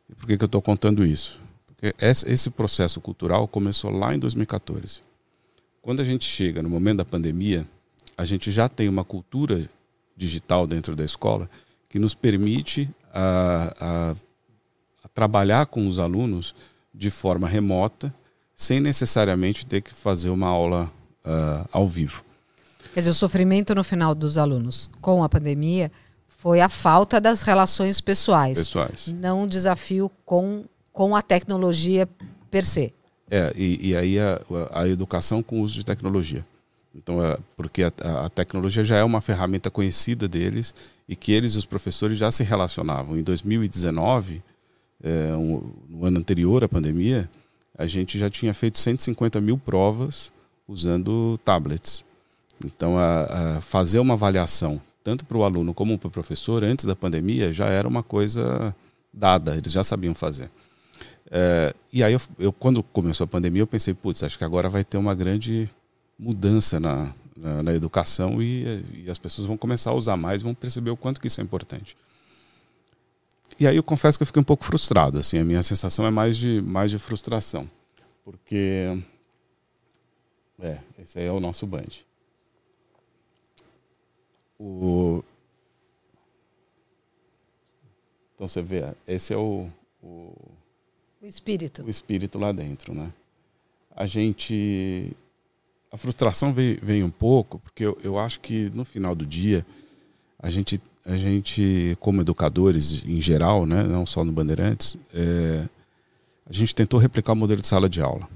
E 0.08 0.14
por 0.14 0.26
que, 0.26 0.36
que 0.36 0.44
eu 0.44 0.46
estou 0.46 0.62
contando 0.62 1.04
isso? 1.04 1.38
Porque 1.66 1.94
esse 2.00 2.50
processo 2.50 3.00
cultural 3.00 3.48
começou 3.48 3.90
lá 3.90 4.14
em 4.14 4.18
2014. 4.18 5.02
Quando 5.82 6.00
a 6.00 6.04
gente 6.04 6.24
chega 6.24 6.62
no 6.62 6.68
momento 6.68 6.98
da 6.98 7.04
pandemia, 7.04 7.66
a 8.16 8.24
gente 8.24 8.50
já 8.52 8.68
tem 8.68 8.88
uma 8.88 9.04
cultura 9.04 9.68
digital 10.16 10.66
dentro 10.66 10.94
da 10.94 11.04
escola 11.04 11.50
que 11.88 11.98
nos 11.98 12.14
permite 12.14 12.88
a, 13.12 13.74
a, 13.80 14.14
a 15.04 15.08
trabalhar 15.08 15.66
com 15.66 15.88
os 15.88 15.98
alunos 15.98 16.54
de 16.94 17.10
forma 17.10 17.48
remota, 17.48 18.14
sem 18.54 18.78
necessariamente 18.78 19.64
ter 19.64 19.80
que 19.80 19.92
fazer 19.92 20.28
uma 20.28 20.48
aula 20.48 20.92
uh, 21.24 21.68
ao 21.72 21.88
vivo. 21.88 22.22
Quer 22.92 23.00
dizer, 23.00 23.10
o 23.10 23.14
sofrimento 23.14 23.74
no 23.74 23.84
final 23.84 24.14
dos 24.14 24.36
alunos 24.36 24.90
com 25.00 25.22
a 25.22 25.28
pandemia 25.28 25.90
foi 26.28 26.60
a 26.60 26.68
falta 26.68 27.20
das 27.20 27.42
relações 27.42 28.00
pessoais. 28.00 28.58
Pessoais. 28.58 29.08
Não 29.08 29.42
o 29.42 29.46
desafio 29.46 30.10
com, 30.24 30.64
com 30.92 31.14
a 31.14 31.22
tecnologia 31.22 32.08
per 32.50 32.64
se. 32.64 32.92
É, 33.30 33.52
e, 33.54 33.90
e 33.90 33.96
aí 33.96 34.18
a, 34.18 34.40
a, 34.72 34.88
educação 34.88 35.42
com 35.42 35.60
o 35.60 35.62
uso 35.62 35.74
de 35.74 35.84
tecnologia. 35.84 36.44
Então, 36.94 37.24
é, 37.24 37.38
porque 37.56 37.84
a, 37.84 37.92
a, 38.24 38.28
tecnologia 38.28 38.82
já 38.82 38.96
é 38.96 39.04
uma 39.04 39.20
ferramenta 39.20 39.70
conhecida 39.70 40.26
deles 40.26 40.74
e 41.08 41.14
que 41.14 41.30
eles, 41.30 41.54
os 41.54 41.64
professores, 41.64 42.18
já 42.18 42.30
se 42.30 42.42
relacionavam. 42.42 43.16
Em 43.16 43.22
2019, 43.22 44.42
é, 45.02 45.36
um, 45.36 45.72
no 45.88 46.04
ano 46.04 46.18
anterior 46.18 46.64
à 46.64 46.68
pandemia, 46.68 47.30
a 47.78 47.86
gente 47.86 48.18
já 48.18 48.28
tinha 48.28 48.52
feito 48.52 48.78
150 48.78 49.40
mil 49.40 49.56
provas 49.56 50.32
usando 50.66 51.38
tablets. 51.44 52.04
Então, 52.64 52.98
a, 52.98 53.56
a 53.56 53.60
fazer 53.60 53.98
uma 53.98 54.14
avaliação, 54.14 54.80
tanto 55.02 55.24
para 55.24 55.36
o 55.36 55.44
aluno 55.44 55.72
como 55.72 55.98
para 55.98 56.08
o 56.08 56.10
professor, 56.10 56.62
antes 56.62 56.84
da 56.84 56.94
pandemia, 56.94 57.52
já 57.52 57.66
era 57.66 57.88
uma 57.88 58.02
coisa 58.02 58.74
dada, 59.12 59.56
eles 59.56 59.72
já 59.72 59.82
sabiam 59.82 60.14
fazer. 60.14 60.50
É, 61.30 61.74
e 61.92 62.02
aí, 62.02 62.12
eu, 62.12 62.20
eu, 62.38 62.52
quando 62.52 62.82
começou 62.82 63.24
a 63.24 63.28
pandemia, 63.28 63.62
eu 63.62 63.66
pensei, 63.66 63.94
putz, 63.94 64.22
acho 64.22 64.36
que 64.36 64.44
agora 64.44 64.68
vai 64.68 64.84
ter 64.84 64.98
uma 64.98 65.14
grande 65.14 65.70
mudança 66.18 66.78
na, 66.78 67.14
na, 67.36 67.62
na 67.62 67.74
educação 67.74 68.42
e, 68.42 68.84
e, 69.04 69.10
as 69.10 69.16
pessoas 69.16 69.46
vão 69.46 69.56
começar 69.56 69.90
a 69.90 69.94
usar 69.94 70.16
mais, 70.16 70.42
vão 70.42 70.54
perceber 70.54 70.90
o 70.90 70.96
quanto 70.96 71.20
que 71.20 71.28
isso 71.28 71.40
é 71.40 71.44
importante. 71.44 71.96
E 73.58 73.66
aí 73.66 73.76
eu 73.76 73.82
confesso 73.82 74.18
que 74.18 74.22
eu 74.22 74.26
fiquei 74.26 74.40
um 74.40 74.44
pouco 74.44 74.64
frustrado, 74.64 75.18
assim, 75.18 75.38
a 75.38 75.44
minha 75.44 75.62
sensação 75.62 76.06
é 76.06 76.10
mais 76.10 76.36
de, 76.36 76.60
mais 76.62 76.90
de 76.90 76.98
frustração, 76.98 77.68
porque 78.24 78.84
é, 80.60 80.78
esse 80.98 81.18
aí 81.18 81.26
é 81.26 81.32
o 81.32 81.40
nosso 81.40 81.66
band. 81.66 82.09
O... 84.62 85.24
Então 88.34 88.46
você 88.46 88.60
vê, 88.60 88.92
esse 89.08 89.32
é 89.32 89.36
o, 89.36 89.68
o, 90.02 90.34
o 91.22 91.26
espírito. 91.26 91.82
O 91.82 91.88
espírito 91.88 92.38
lá 92.38 92.52
dentro, 92.52 92.94
né? 92.94 93.10
A 93.96 94.04
gente 94.04 95.16
a 95.90 95.96
frustração 95.96 96.52
veio, 96.52 96.78
veio 96.82 97.04
um 97.04 97.10
pouco, 97.10 97.58
porque 97.58 97.84
eu, 97.84 97.98
eu 98.02 98.18
acho 98.18 98.40
que 98.40 98.70
no 98.74 98.84
final 98.84 99.14
do 99.14 99.26
dia, 99.26 99.66
a 100.38 100.48
gente, 100.48 100.80
a 101.04 101.16
gente 101.16 101.96
como 101.98 102.20
educadores 102.20 103.04
em 103.04 103.20
geral, 103.20 103.66
né, 103.66 103.82
não 103.82 104.06
só 104.06 104.24
no 104.24 104.30
Bandeirantes, 104.30 104.96
é, 105.12 105.66
a 106.46 106.52
gente 106.52 106.74
tentou 106.74 107.00
replicar 107.00 107.32
o 107.32 107.36
modelo 107.36 107.60
de 107.60 107.66
sala 107.66 107.88
de 107.88 108.00
aula. 108.00 108.28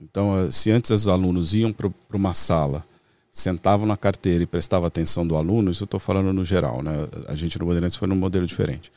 Então, 0.00 0.50
se 0.50 0.70
antes 0.70 0.90
os 0.90 1.08
alunos 1.08 1.54
iam 1.54 1.72
para 1.72 1.90
uma 2.12 2.34
sala, 2.34 2.84
sentavam 3.30 3.86
na 3.86 3.96
carteira 3.96 4.42
e 4.42 4.46
prestavam 4.46 4.86
atenção 4.86 5.26
do 5.26 5.36
aluno, 5.36 5.70
isso 5.70 5.84
eu 5.84 5.86
estou 5.86 6.00
falando 6.00 6.32
no 6.32 6.44
geral, 6.44 6.82
né? 6.82 7.08
A 7.26 7.34
gente 7.34 7.58
no 7.58 7.66
Bandeirantes 7.66 7.96
foi 7.96 8.08
num 8.08 8.16
modelo 8.16 8.46
diferente. 8.46 8.90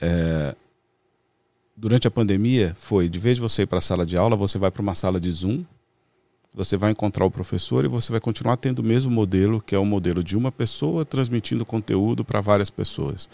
É, 0.00 0.54
durante 1.76 2.06
a 2.06 2.10
pandemia, 2.10 2.74
foi, 2.76 3.08
de 3.08 3.18
vez 3.18 3.36
de 3.36 3.40
você 3.40 3.62
ir 3.62 3.66
para 3.66 3.78
a 3.78 3.80
sala 3.80 4.04
de 4.04 4.16
aula, 4.16 4.36
você 4.36 4.58
vai 4.58 4.70
para 4.70 4.82
uma 4.82 4.94
sala 4.94 5.18
de 5.18 5.30
Zoom, 5.30 5.64
você 6.54 6.76
vai 6.76 6.90
encontrar 6.90 7.24
o 7.24 7.30
professor 7.30 7.84
e 7.84 7.88
você 7.88 8.12
vai 8.12 8.20
continuar 8.20 8.56
tendo 8.56 8.80
o 8.80 8.84
mesmo 8.84 9.10
modelo, 9.10 9.60
que 9.60 9.74
é 9.74 9.78
o 9.78 9.86
modelo 9.86 10.22
de 10.22 10.36
uma 10.36 10.52
pessoa 10.52 11.04
transmitindo 11.04 11.64
conteúdo 11.64 12.24
para 12.24 12.40
várias 12.40 12.68
pessoas. 12.68 13.28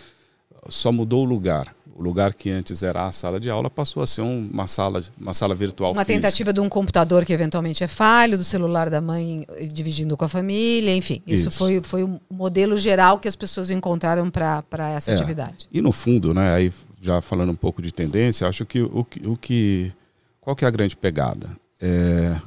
Só 0.69 0.91
mudou 0.93 1.23
o 1.23 1.25
lugar. 1.25 1.75
O 1.95 2.03
lugar 2.03 2.33
que 2.33 2.49
antes 2.49 2.85
era 2.85 3.09
a 3.09 3.13
sala 3.13 3.41
de 3.41 3.51
aula 3.51 3.69
passou 3.69 4.05
a 4.05 4.07
ser 4.07 4.21
uma 4.21 4.69
sala, 4.69 5.03
uma 5.21 5.35
sala 5.35 5.53
virtual. 5.53 5.91
Uma 5.91 6.05
física. 6.05 6.21
tentativa 6.21 6.53
de 6.53 6.61
um 6.61 6.69
computador 6.69 7.25
que 7.25 7.33
eventualmente 7.33 7.83
é 7.83 7.89
falho, 7.89 8.39
do 8.39 8.45
celular 8.45 8.89
da 8.89 9.01
mãe 9.01 9.45
dividindo 9.73 10.17
com 10.17 10.25
a 10.25 10.29
família, 10.29 10.95
enfim. 10.95 11.21
Isso, 11.27 11.49
isso. 11.49 11.59
Foi, 11.59 11.81
foi 11.83 12.05
o 12.05 12.21
modelo 12.31 12.79
geral 12.79 13.19
que 13.19 13.27
as 13.27 13.35
pessoas 13.35 13.69
encontraram 13.69 14.31
para 14.31 14.91
essa 14.91 15.11
é. 15.11 15.15
atividade. 15.15 15.69
E 15.73 15.83
no 15.83 15.91
fundo, 15.91 16.33
né, 16.33 16.55
aí 16.55 16.73
já 17.03 17.21
falando 17.21 17.51
um 17.51 17.57
pouco 17.57 17.83
de 17.83 17.93
tendência, 17.93 18.47
acho 18.47 18.65
que 18.65 18.81
o, 18.81 19.05
o 19.25 19.37
que. 19.37 19.93
Qual 20.41 20.55
que 20.55 20.65
é 20.65 20.69
a 20.69 20.71
grande 20.71 20.97
pegada? 20.97 21.51
É, 21.81 22.41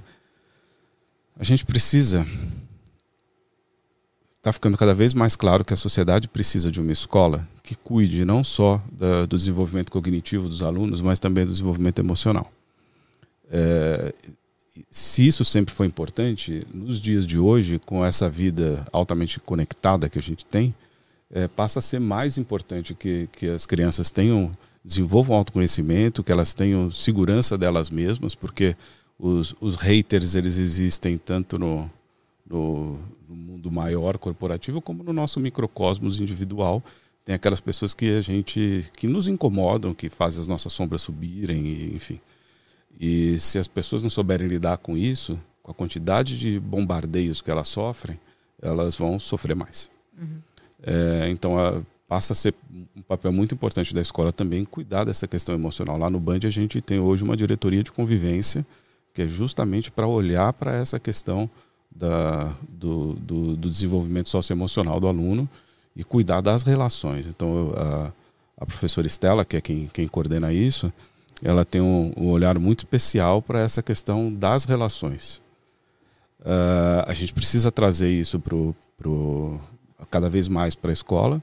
a 1.38 1.44
gente 1.44 1.66
precisa. 1.66 2.26
Está 4.42 4.52
ficando 4.52 4.76
cada 4.76 4.96
vez 4.96 5.14
mais 5.14 5.36
claro 5.36 5.64
que 5.64 5.72
a 5.72 5.78
sociedade 5.78 6.28
precisa 6.28 6.72
de 6.72 6.82
uma 6.82 6.92
escola 6.92 7.48
que 7.62 7.76
cuide 7.76 8.26
não 8.26 8.44
só 8.44 8.84
da, 8.92 9.28
do 9.28 9.38
desenvolvimento 9.38 9.92
cognitivo 9.92 10.50
dos 10.50 10.64
alunos, 10.64 11.00
mas 11.00 11.20
também 11.20 11.46
do 11.46 11.52
desenvolvimento 11.52 12.00
emocional. 12.00 12.52
É, 13.52 14.12
se 14.90 15.28
isso 15.28 15.46
sempre 15.46 15.72
foi 15.76 15.86
importante, 15.86 16.60
nos 16.74 17.00
dias 17.00 17.28
de 17.28 17.38
hoje, 17.38 17.78
com 17.78 18.04
essa 18.04 18.28
vida 18.28 18.84
altamente 18.92 19.40
conectada 19.40 20.10
que 20.10 20.18
a 20.18 20.24
gente 20.24 20.44
tem, 20.44 20.74
é, 21.30 21.48
passa 21.48 21.78
a 21.78 21.82
ser 21.84 22.00
mais 22.00 22.36
importante 22.36 22.96
que, 22.96 23.30
que 23.32 23.48
as 23.48 23.68
crianças 23.68 24.10
tenham, 24.10 24.52
desenvolvam 24.84 25.38
autoconhecimento, 25.38 26.24
que 26.24 26.32
elas 26.32 26.56
tenham 26.56 26.90
segurança 26.90 27.60
delas 27.60 27.92
mesmas, 27.92 28.34
porque 28.34 28.76
os, 29.20 29.54
os 29.62 29.76
haters 29.76 30.34
eles 30.34 30.58
existem 30.58 31.16
tanto 31.16 31.60
no, 31.60 31.88
no, 32.50 33.00
no, 33.32 33.36
mundo 33.36 33.72
maior 33.72 34.18
corporativo 34.18 34.82
como 34.82 35.04
no 35.04 35.14
nosso 35.14 35.40
microcosmos 35.40 36.20
individual. 36.20 36.84
Tem 37.24 37.36
aquelas 37.36 37.60
pessoas 37.60 37.94
que 37.94 38.18
a 38.18 38.22
gente 38.22 38.86
que 38.98 39.08
nos 39.08 39.28
incomodam, 39.28 39.94
que 39.94 40.10
fazem 40.10 40.42
as 40.42 40.48
nossas 40.48 40.74
sombras 40.74 41.02
subirem, 41.02 41.66
e, 41.66 41.96
enfim. 41.96 42.20
E 43.00 43.38
se 43.40 43.58
as 43.58 43.68
pessoas 43.68 44.04
não 44.04 44.10
souberem 44.10 44.48
lidar 44.48 44.78
com 44.78 44.98
isso, 44.98 45.40
com 45.64 45.72
a 45.72 45.74
quantidade 45.74 46.38
de 46.38 46.60
bombardeios 46.60 47.42
que 47.42 47.52
elas 47.52 47.68
sofrem, 47.68 48.20
elas 48.62 48.96
vão 48.96 49.20
sofrer 49.20 49.56
mais. 49.56 49.90
Uhum. 50.20 50.40
É, 50.84 51.30
então 51.30 51.60
a, 51.60 51.82
passa 52.08 52.34
a 52.34 52.36
ser 52.36 52.54
um 52.96 53.02
papel 53.02 53.32
muito 53.32 53.56
importante 53.56 53.94
da 53.94 54.02
escola 54.02 54.34
também 54.34 54.66
cuidar 54.66 55.06
dessa 55.06 55.28
questão 55.28 55.56
emocional. 55.56 55.98
Lá 55.98 56.10
no 56.10 56.20
Band 56.20 56.40
a 56.44 56.50
gente 56.50 56.82
tem 56.82 57.00
hoje 57.00 57.24
uma 57.24 57.38
diretoria 57.38 57.84
de 57.84 57.92
convivência 57.92 58.66
que 59.14 59.22
é 59.22 59.28
justamente 59.28 59.92
para 59.92 60.08
olhar 60.08 60.52
para 60.54 60.76
essa 60.76 61.00
questão 61.00 61.50
da, 61.94 62.56
do, 62.68 63.14
do, 63.14 63.56
do, 63.56 63.70
desenvolvimento 63.70 64.30
socioemocional 64.30 65.00
do 65.00 65.08
aluno 65.08 65.48
e 65.96 66.04
cuidar 66.04 66.42
das 66.42 66.64
relações. 66.64 67.28
Então, 67.28 67.74
a, 67.76 68.12
a 68.58 68.66
professora 68.66 69.06
Estela, 69.06 69.44
que 69.44 69.58
é 69.58 69.62
quem, 69.62 69.90
quem 69.94 70.08
coordena 70.08 70.54
isso, 70.54 70.92
ela 71.44 71.66
tem 71.66 71.82
um, 71.82 72.14
um 72.16 72.30
olhar 72.30 72.58
muito 72.60 72.80
especial 72.80 73.42
para 73.42 73.60
essa 73.60 73.82
questão 73.82 74.34
das 74.34 74.64
relações. 74.64 75.42
Uh, 76.40 77.06
a 77.06 77.14
gente 77.14 77.34
precisa 77.34 77.72
trazer 77.72 78.12
isso 78.12 78.40
pro, 78.40 78.76
pro, 78.98 79.60
cada 80.10 80.30
vez 80.30 80.48
mais 80.48 80.74
para 80.74 80.92
a 80.92 80.94
escola, 80.94 81.42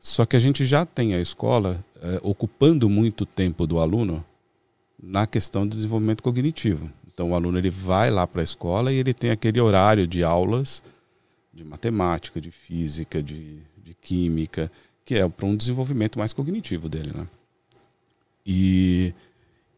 só 0.00 0.24
que 0.24 0.36
a 0.36 0.40
gente 0.40 0.64
já 0.64 0.86
tem 0.86 1.14
a 1.14 1.20
escola 1.20 1.84
uh, 1.96 2.28
ocupando 2.28 2.88
muito 2.88 3.26
tempo 3.26 3.66
do 3.66 3.78
aluno 3.78 4.24
na 5.02 5.26
questão 5.26 5.66
do 5.66 5.74
desenvolvimento 5.74 6.22
cognitivo. 6.22 6.90
Então 7.16 7.30
o 7.30 7.34
aluno 7.34 7.56
ele 7.56 7.70
vai 7.70 8.10
lá 8.10 8.26
para 8.26 8.42
a 8.42 8.44
escola 8.44 8.92
e 8.92 8.96
ele 8.96 9.14
tem 9.14 9.30
aquele 9.30 9.58
horário 9.58 10.06
de 10.06 10.22
aulas 10.22 10.82
de 11.50 11.64
matemática, 11.64 12.38
de 12.38 12.50
física, 12.50 13.22
de, 13.22 13.56
de 13.82 13.94
química, 13.94 14.70
que 15.02 15.14
é 15.14 15.26
para 15.26 15.46
um 15.46 15.56
desenvolvimento 15.56 16.18
mais 16.18 16.34
cognitivo 16.34 16.90
dele, 16.90 17.12
né? 17.16 17.26
E, 18.44 19.14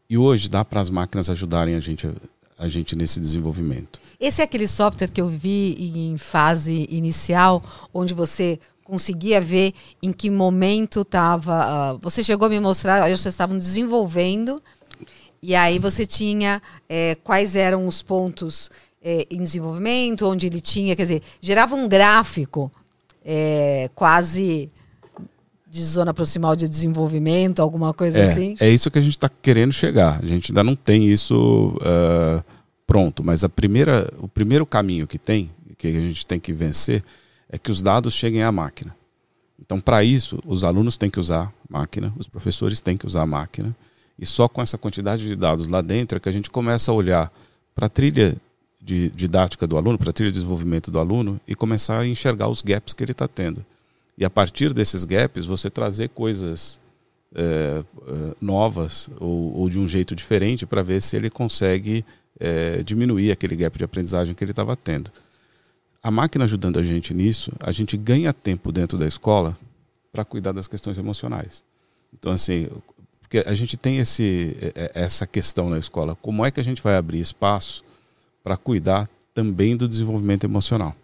e 0.09 0.17
hoje 0.17 0.49
dá 0.49 0.65
para 0.65 0.81
as 0.81 0.89
máquinas 0.89 1.29
ajudarem 1.29 1.75
a 1.75 1.79
gente 1.79 2.13
a 2.57 2.67
gente 2.67 2.93
nesse 2.93 3.21
desenvolvimento. 3.21 4.01
Esse 4.19 4.41
é 4.41 4.43
aquele 4.43 4.67
software 4.67 5.07
que 5.07 5.21
eu 5.21 5.29
vi 5.29 5.77
em 5.79 6.17
fase 6.17 6.85
inicial, 6.89 7.63
onde 7.93 8.13
você 8.13 8.59
conseguia 8.83 9.39
ver 9.39 9.73
em 10.03 10.11
que 10.11 10.29
momento 10.29 11.01
estava. 11.01 11.93
Uh, 11.93 11.99
você 12.01 12.21
chegou 12.21 12.47
a 12.47 12.49
me 12.49 12.59
mostrar, 12.59 13.03
vocês 13.03 13.27
estavam 13.27 13.57
desenvolvendo 13.57 14.59
e 15.41 15.55
aí 15.55 15.79
você 15.79 16.05
tinha 16.05 16.61
é, 16.87 17.15
quais 17.23 17.55
eram 17.55 17.87
os 17.87 18.01
pontos 18.01 18.69
é, 19.01 19.25
em 19.29 19.41
desenvolvimento, 19.41 20.27
onde 20.27 20.47
ele 20.47 20.59
tinha, 20.59 20.95
quer 20.95 21.03
dizer, 21.03 21.21
gerava 21.41 21.75
um 21.75 21.87
gráfico 21.87 22.71
é, 23.23 23.89
quase 23.95 24.69
de 25.69 25.83
zona 25.83 26.13
proximal 26.13 26.55
de 26.55 26.67
desenvolvimento, 26.67 27.61
alguma 27.61 27.93
coisa 27.93 28.19
É, 28.19 28.23
assim? 28.23 28.55
é 28.59 28.69
isso 28.69 28.89
que 28.89 28.97
a 28.97 29.01
gente 29.01 29.15
está 29.15 29.29
querendo 29.29 29.71
chegar. 29.71 30.19
A 30.21 30.25
gente 30.25 30.51
ainda 30.51 30.63
não 30.63 30.75
tem 30.75 31.07
isso 31.07 31.77
ah, 31.81 32.43
pronto, 32.87 33.23
mas 33.23 33.43
a 33.43 33.49
primeira, 33.49 34.11
o 34.17 34.27
primeiro 34.27 34.65
caminho 34.65 35.05
que 35.05 35.19
tem, 35.19 35.51
que 35.77 35.87
a 35.87 35.91
gente 35.91 36.25
tem 36.25 36.39
que 36.39 36.51
vencer, 36.51 37.03
é 37.47 37.57
que 37.59 37.69
os 37.69 37.83
dados 37.83 38.15
cheguem 38.15 38.41
à 38.41 38.51
máquina. 38.51 38.95
Então, 39.61 39.79
para 39.79 40.03
isso, 40.03 40.39
os 40.43 40.63
alunos 40.63 40.97
têm 40.97 41.09
que 41.09 41.19
usar 41.19 41.53
máquina, 41.69 42.11
os 42.17 42.27
professores 42.27 42.81
têm 42.81 42.97
que 42.97 43.05
usar 43.05 43.27
máquina, 43.27 43.75
e 44.19 44.25
só 44.25 44.47
com 44.47 44.61
essa 44.61 44.77
quantidade 44.77 45.25
de 45.25 45.35
dados 45.35 45.67
lá 45.67 45.81
dentro 45.81 46.17
é 46.17 46.19
que 46.19 46.27
a 46.27 46.31
gente 46.31 46.49
começa 46.49 46.91
a 46.91 46.93
olhar 46.93 47.31
para 47.73 47.85
a 47.85 47.89
trilha 47.89 48.35
de 48.81 49.09
didática 49.11 49.65
do 49.65 49.77
aluno, 49.77 49.97
para 49.97 50.09
a 50.09 50.13
trilha 50.13 50.31
de 50.31 50.35
desenvolvimento 50.35 50.91
do 50.91 50.99
aluno 50.99 51.39
e 51.47 51.55
começar 51.55 51.99
a 51.99 52.07
enxergar 52.07 52.49
os 52.49 52.61
gaps 52.61 52.93
que 52.93 53.03
ele 53.03 53.13
está 53.13 53.27
tendo. 53.27 53.65
E 54.17 54.25
a 54.25 54.29
partir 54.29 54.73
desses 54.73 55.05
gaps, 55.05 55.45
você 55.45 55.69
trazer 55.69 56.09
coisas 56.09 56.79
é, 57.33 57.83
novas 58.41 59.09
ou, 59.19 59.57
ou, 59.57 59.69
de 59.69 59.79
um 59.79 59.87
jeito 59.87 60.15
diferente 60.15 60.65
para 60.65 60.81
ver 60.81 61.01
se 61.01 61.15
ele 61.15 61.29
consegue 61.29 62.03
é, 62.39 62.83
diminuir 62.83 63.31
aquele 63.31 63.55
gap 63.55 63.77
de 63.77 63.83
aprendizagem 63.83 64.33
que 64.35 64.43
ele 64.43 64.51
estava 64.51 64.75
tendo. 64.75 65.11
A 66.01 66.09
máquina 66.09 66.45
ajudando 66.45 66.79
a 66.79 66.83
gente 66.83 67.13
nisso, 67.13 67.51
a 67.59 67.71
gente 67.71 67.95
ganha 67.95 68.33
tempo 68.33 68.71
dentro 68.71 68.97
da 68.97 69.05
escola 69.05 69.57
para 70.11 70.25
cuidar 70.25 70.51
das 70.51 70.67
questões 70.67 70.97
emocionais. 70.97 71.63
Então, 72.13 72.31
assim, 72.31 72.67
porque 73.29 73.47
a 73.47 73.53
gente 73.53 73.77
tem 73.77 73.99
esse, 73.99 74.57
essa 74.95 75.27
questão 75.27 75.69
na 75.69 75.77
escola, 75.77 76.15
como 76.15 76.43
é 76.43 76.49
que 76.49 76.59
a 76.59 76.63
gente 76.63 76.81
vai 76.81 76.97
abrir 76.97 77.19
espaço 77.19 77.83
para 78.43 78.57
cuidar 78.57 79.07
também 79.35 79.77
do 79.77 79.87
desenvolvimento 79.87 80.45
emocional? 80.45 80.95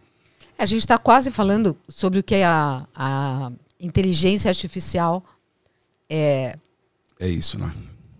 A 0.58 0.66
gente 0.66 0.80
está 0.80 0.98
quase 0.98 1.30
falando 1.30 1.78
sobre 1.88 2.18
o 2.18 2.24
que 2.24 2.42
a, 2.42 2.88
a 2.96 3.52
inteligência 3.80 4.50
artificial 4.50 5.24
é, 6.10 6.58
é 7.20 7.28
isso, 7.28 7.60
né? 7.60 7.72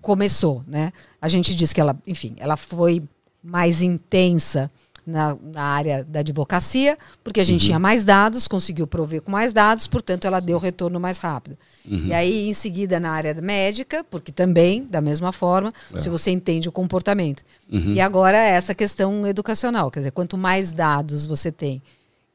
Começou, 0.02 0.64
né? 0.68 0.94
A 1.20 1.28
gente 1.28 1.56
diz 1.56 1.74
que 1.74 1.82
ela, 1.82 1.98
enfim, 2.06 2.36
ela 2.38 2.56
foi 2.56 3.02
mais 3.42 3.82
intensa 3.82 4.70
na, 5.06 5.38
na 5.42 5.62
área 5.62 6.04
da 6.04 6.22
advocacia, 6.22 6.98
porque 7.24 7.40
a 7.40 7.44
gente 7.44 7.62
uhum. 7.62 7.68
tinha 7.68 7.80
mais 7.80 8.04
dados, 8.04 8.48
conseguiu 8.48 8.88
prover 8.88 9.22
com 9.22 9.32
mais 9.32 9.54
dados, 9.54 9.86
portanto, 9.86 10.26
ela 10.26 10.40
deu 10.40 10.58
retorno 10.58 11.00
mais 11.00 11.20
rápido. 11.20 11.58
Uhum. 11.86 12.08
E 12.08 12.14
aí, 12.14 12.50
em 12.50 12.54
seguida, 12.54 13.00
na 13.00 13.12
área 13.12 13.34
médica, 13.36 14.04
porque 14.04 14.32
também, 14.32 14.84
da 14.84 15.02
mesma 15.02 15.32
forma, 15.32 15.72
é. 15.94 16.00
se 16.00 16.10
você 16.10 16.32
entende 16.32 16.68
o 16.68 16.72
comportamento. 16.72 17.44
Uhum. 17.72 17.94
E 17.94 18.02
agora, 18.02 18.38
essa 18.38 18.74
questão 18.74 19.26
educacional, 19.28 19.92
quer 19.92 20.00
dizer, 20.00 20.12
quanto 20.12 20.38
mais 20.38 20.72
dados 20.72 21.26
você 21.26 21.52
tem 21.52 21.82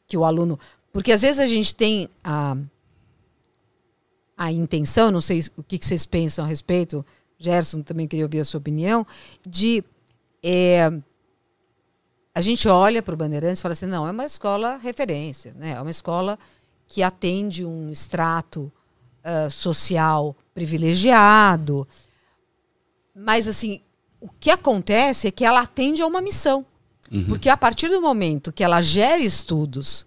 que 0.06 0.16
o 0.16 0.24
aluno. 0.24 0.58
Porque 0.92 1.12
às 1.12 1.22
vezes 1.22 1.38
a 1.38 1.46
gente 1.46 1.74
tem 1.74 2.08
a, 2.22 2.56
a 4.36 4.52
intenção, 4.52 5.10
não 5.10 5.20
sei 5.20 5.44
o 5.56 5.62
que, 5.62 5.78
que 5.78 5.86
vocês 5.86 6.04
pensam 6.04 6.44
a 6.44 6.48
respeito, 6.48 7.04
Gerson 7.38 7.82
também 7.82 8.06
queria 8.06 8.24
ouvir 8.24 8.40
a 8.40 8.44
sua 8.44 8.58
opinião, 8.58 9.06
de. 9.46 9.82
É, 10.42 10.90
a 12.40 12.42
gente 12.42 12.66
olha 12.66 13.02
para 13.02 13.12
o 13.12 13.16
Bandeirantes 13.16 13.60
e 13.60 13.62
fala 13.62 13.72
assim: 13.72 13.86
não, 13.86 14.08
é 14.08 14.10
uma 14.10 14.24
escola 14.24 14.78
referência, 14.78 15.54
né? 15.56 15.72
é 15.72 15.80
uma 15.80 15.90
escola 15.90 16.38
que 16.88 17.02
atende 17.02 17.64
um 17.64 17.92
extrato 17.92 18.72
uh, 19.22 19.50
social 19.50 20.34
privilegiado. 20.54 21.86
Mas, 23.14 23.46
assim, 23.46 23.80
o 24.20 24.28
que 24.28 24.50
acontece 24.50 25.28
é 25.28 25.30
que 25.30 25.44
ela 25.44 25.60
atende 25.60 26.00
a 26.00 26.06
uma 26.06 26.20
missão. 26.20 26.64
Uhum. 27.12 27.26
Porque 27.26 27.48
a 27.48 27.56
partir 27.56 27.88
do 27.88 28.00
momento 28.00 28.52
que 28.52 28.64
ela 28.64 28.80
gera 28.80 29.20
estudos, 29.20 30.06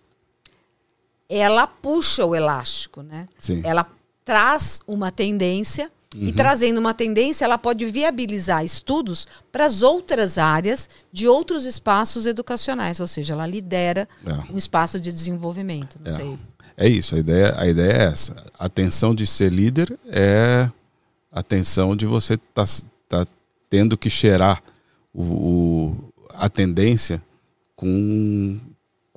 ela 1.29 1.67
puxa 1.67 2.25
o 2.25 2.35
elástico, 2.35 3.01
né? 3.03 3.27
Sim. 3.37 3.61
Ela 3.63 3.85
traz 4.25 4.79
uma 4.87 5.11
tendência 5.11 5.91
uhum. 6.15 6.25
e 6.25 6.31
trazendo 6.31 6.79
uma 6.79 6.93
tendência, 6.93 7.45
ela 7.45 7.57
pode 7.57 7.85
viabilizar 7.85 8.63
estudos 8.63 9.27
para 9.51 9.65
as 9.65 9.81
outras 9.81 10.37
áreas 10.37 10.89
de 11.11 11.27
outros 11.27 11.65
espaços 11.65 12.25
educacionais, 12.25 12.99
ou 12.99 13.07
seja, 13.07 13.33
ela 13.33 13.45
lidera 13.45 14.07
é. 14.25 14.51
um 14.51 14.57
espaço 14.57 14.99
de 14.99 15.11
desenvolvimento. 15.11 15.99
Não 16.03 16.11
é. 16.11 16.15
sei. 16.15 16.39
É 16.75 16.87
isso, 16.87 17.15
a 17.15 17.19
ideia, 17.19 17.53
a 17.57 17.67
ideia 17.67 17.91
é 17.91 18.03
essa. 18.05 18.35
A 18.57 18.67
tensão 18.67 19.13
de 19.13 19.27
ser 19.27 19.51
líder 19.51 19.97
é 20.07 20.69
a 21.31 21.43
tensão 21.43 21.95
de 21.95 22.05
você 22.05 22.33
estar 22.33 22.65
tá, 22.65 23.25
tá 23.25 23.27
tendo 23.69 23.97
que 23.97 24.09
cheirar 24.09 24.61
o, 25.13 25.23
o 25.23 26.13
a 26.33 26.49
tendência 26.49 27.21
com, 27.75 28.59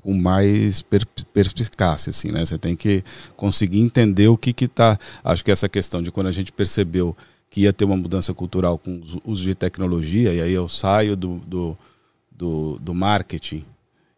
com 0.07 0.14
mais 0.14 0.82
per, 0.82 1.04
perspicácia, 1.34 2.11
assim, 2.11 2.30
né? 2.30 2.46
Você 2.46 2.57
tem 2.57 2.76
que 2.76 3.02
conseguir 3.34 3.80
entender 3.80 4.28
o 4.28 4.36
que 4.36 4.52
que 4.52 4.68
tá... 4.68 4.96
Acho 5.24 5.44
que 5.44 5.50
essa 5.50 5.68
questão 5.68 6.00
de 6.00 6.12
quando 6.12 6.28
a 6.28 6.32
gente 6.32 6.52
percebeu 6.52 7.16
que 7.50 7.62
ia 7.62 7.72
ter 7.72 7.84
uma 7.84 7.96
mudança 7.96 8.32
cultural 8.32 8.78
com 8.78 9.00
o 9.24 9.32
uso 9.32 9.42
de 9.42 9.52
tecnologia, 9.52 10.32
e 10.32 10.40
aí 10.40 10.52
eu 10.52 10.68
saio 10.68 11.16
do, 11.16 11.40
do, 11.44 11.76
do, 12.30 12.78
do 12.78 12.94
marketing 12.94 13.64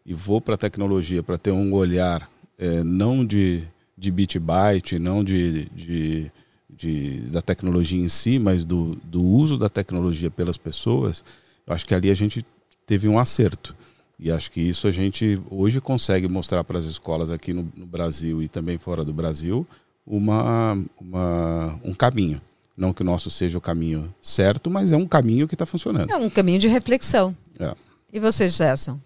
e 0.05 0.13
vou 0.13 0.39
para 0.39 0.53
a 0.53 0.57
tecnologia 0.59 1.23
para 1.23 1.39
ter 1.39 1.51
um 1.51 1.73
olhar 1.73 2.29
é, 2.55 2.83
não 2.83 3.25
de, 3.25 3.63
de 3.97 4.11
bit 4.11 4.37
byte, 4.37 4.99
não 4.99 5.23
de, 5.23 5.69
de, 5.69 6.31
de, 6.69 7.21
da 7.31 7.41
tecnologia 7.41 7.99
em 7.99 8.07
si, 8.07 8.37
mas 8.37 8.63
do, 8.63 8.95
do 9.03 9.23
uso 9.23 9.57
da 9.57 9.69
tecnologia 9.69 10.29
pelas 10.29 10.55
pessoas, 10.55 11.23
eu 11.65 11.73
acho 11.73 11.87
que 11.87 11.95
ali 11.95 12.11
a 12.11 12.15
gente 12.15 12.45
teve 12.85 13.07
um 13.07 13.17
acerto. 13.17 13.75
E 14.19 14.29
acho 14.29 14.51
que 14.51 14.59
isso 14.59 14.87
a 14.87 14.91
gente 14.91 15.41
hoje 15.49 15.79
consegue 15.79 16.27
mostrar 16.27 16.63
para 16.63 16.77
as 16.77 16.83
escolas 16.83 17.31
aqui 17.31 17.53
no, 17.53 17.71
no, 17.75 17.85
Brasil 17.85 18.43
e 18.43 18.49
também 18.49 18.77
fora 18.77 19.05
do 19.05 19.13
Brasil 19.13 19.65
uma, 20.05 20.77
uma, 20.99 21.79
um 21.83 21.93
caminho. 21.93 22.41
Não 22.75 22.93
que 22.93 23.01
o 23.01 23.05
nosso 23.05 23.31
seja 23.31 23.57
o 23.57 23.61
caminho 23.61 24.13
certo, 24.21 24.69
mas 24.69 24.91
é 24.91 24.97
um 24.97 25.07
caminho 25.07 25.47
que 25.47 25.55
está 25.55 25.65
funcionando. 25.65 26.11
É 26.11 26.17
um 26.17 26.29
caminho 26.29 26.59
de 26.59 26.67
reflexão. 26.67 27.35
É. 27.57 27.73
E 28.11 28.19
você, 28.19 28.49
Gerson? 28.49 28.99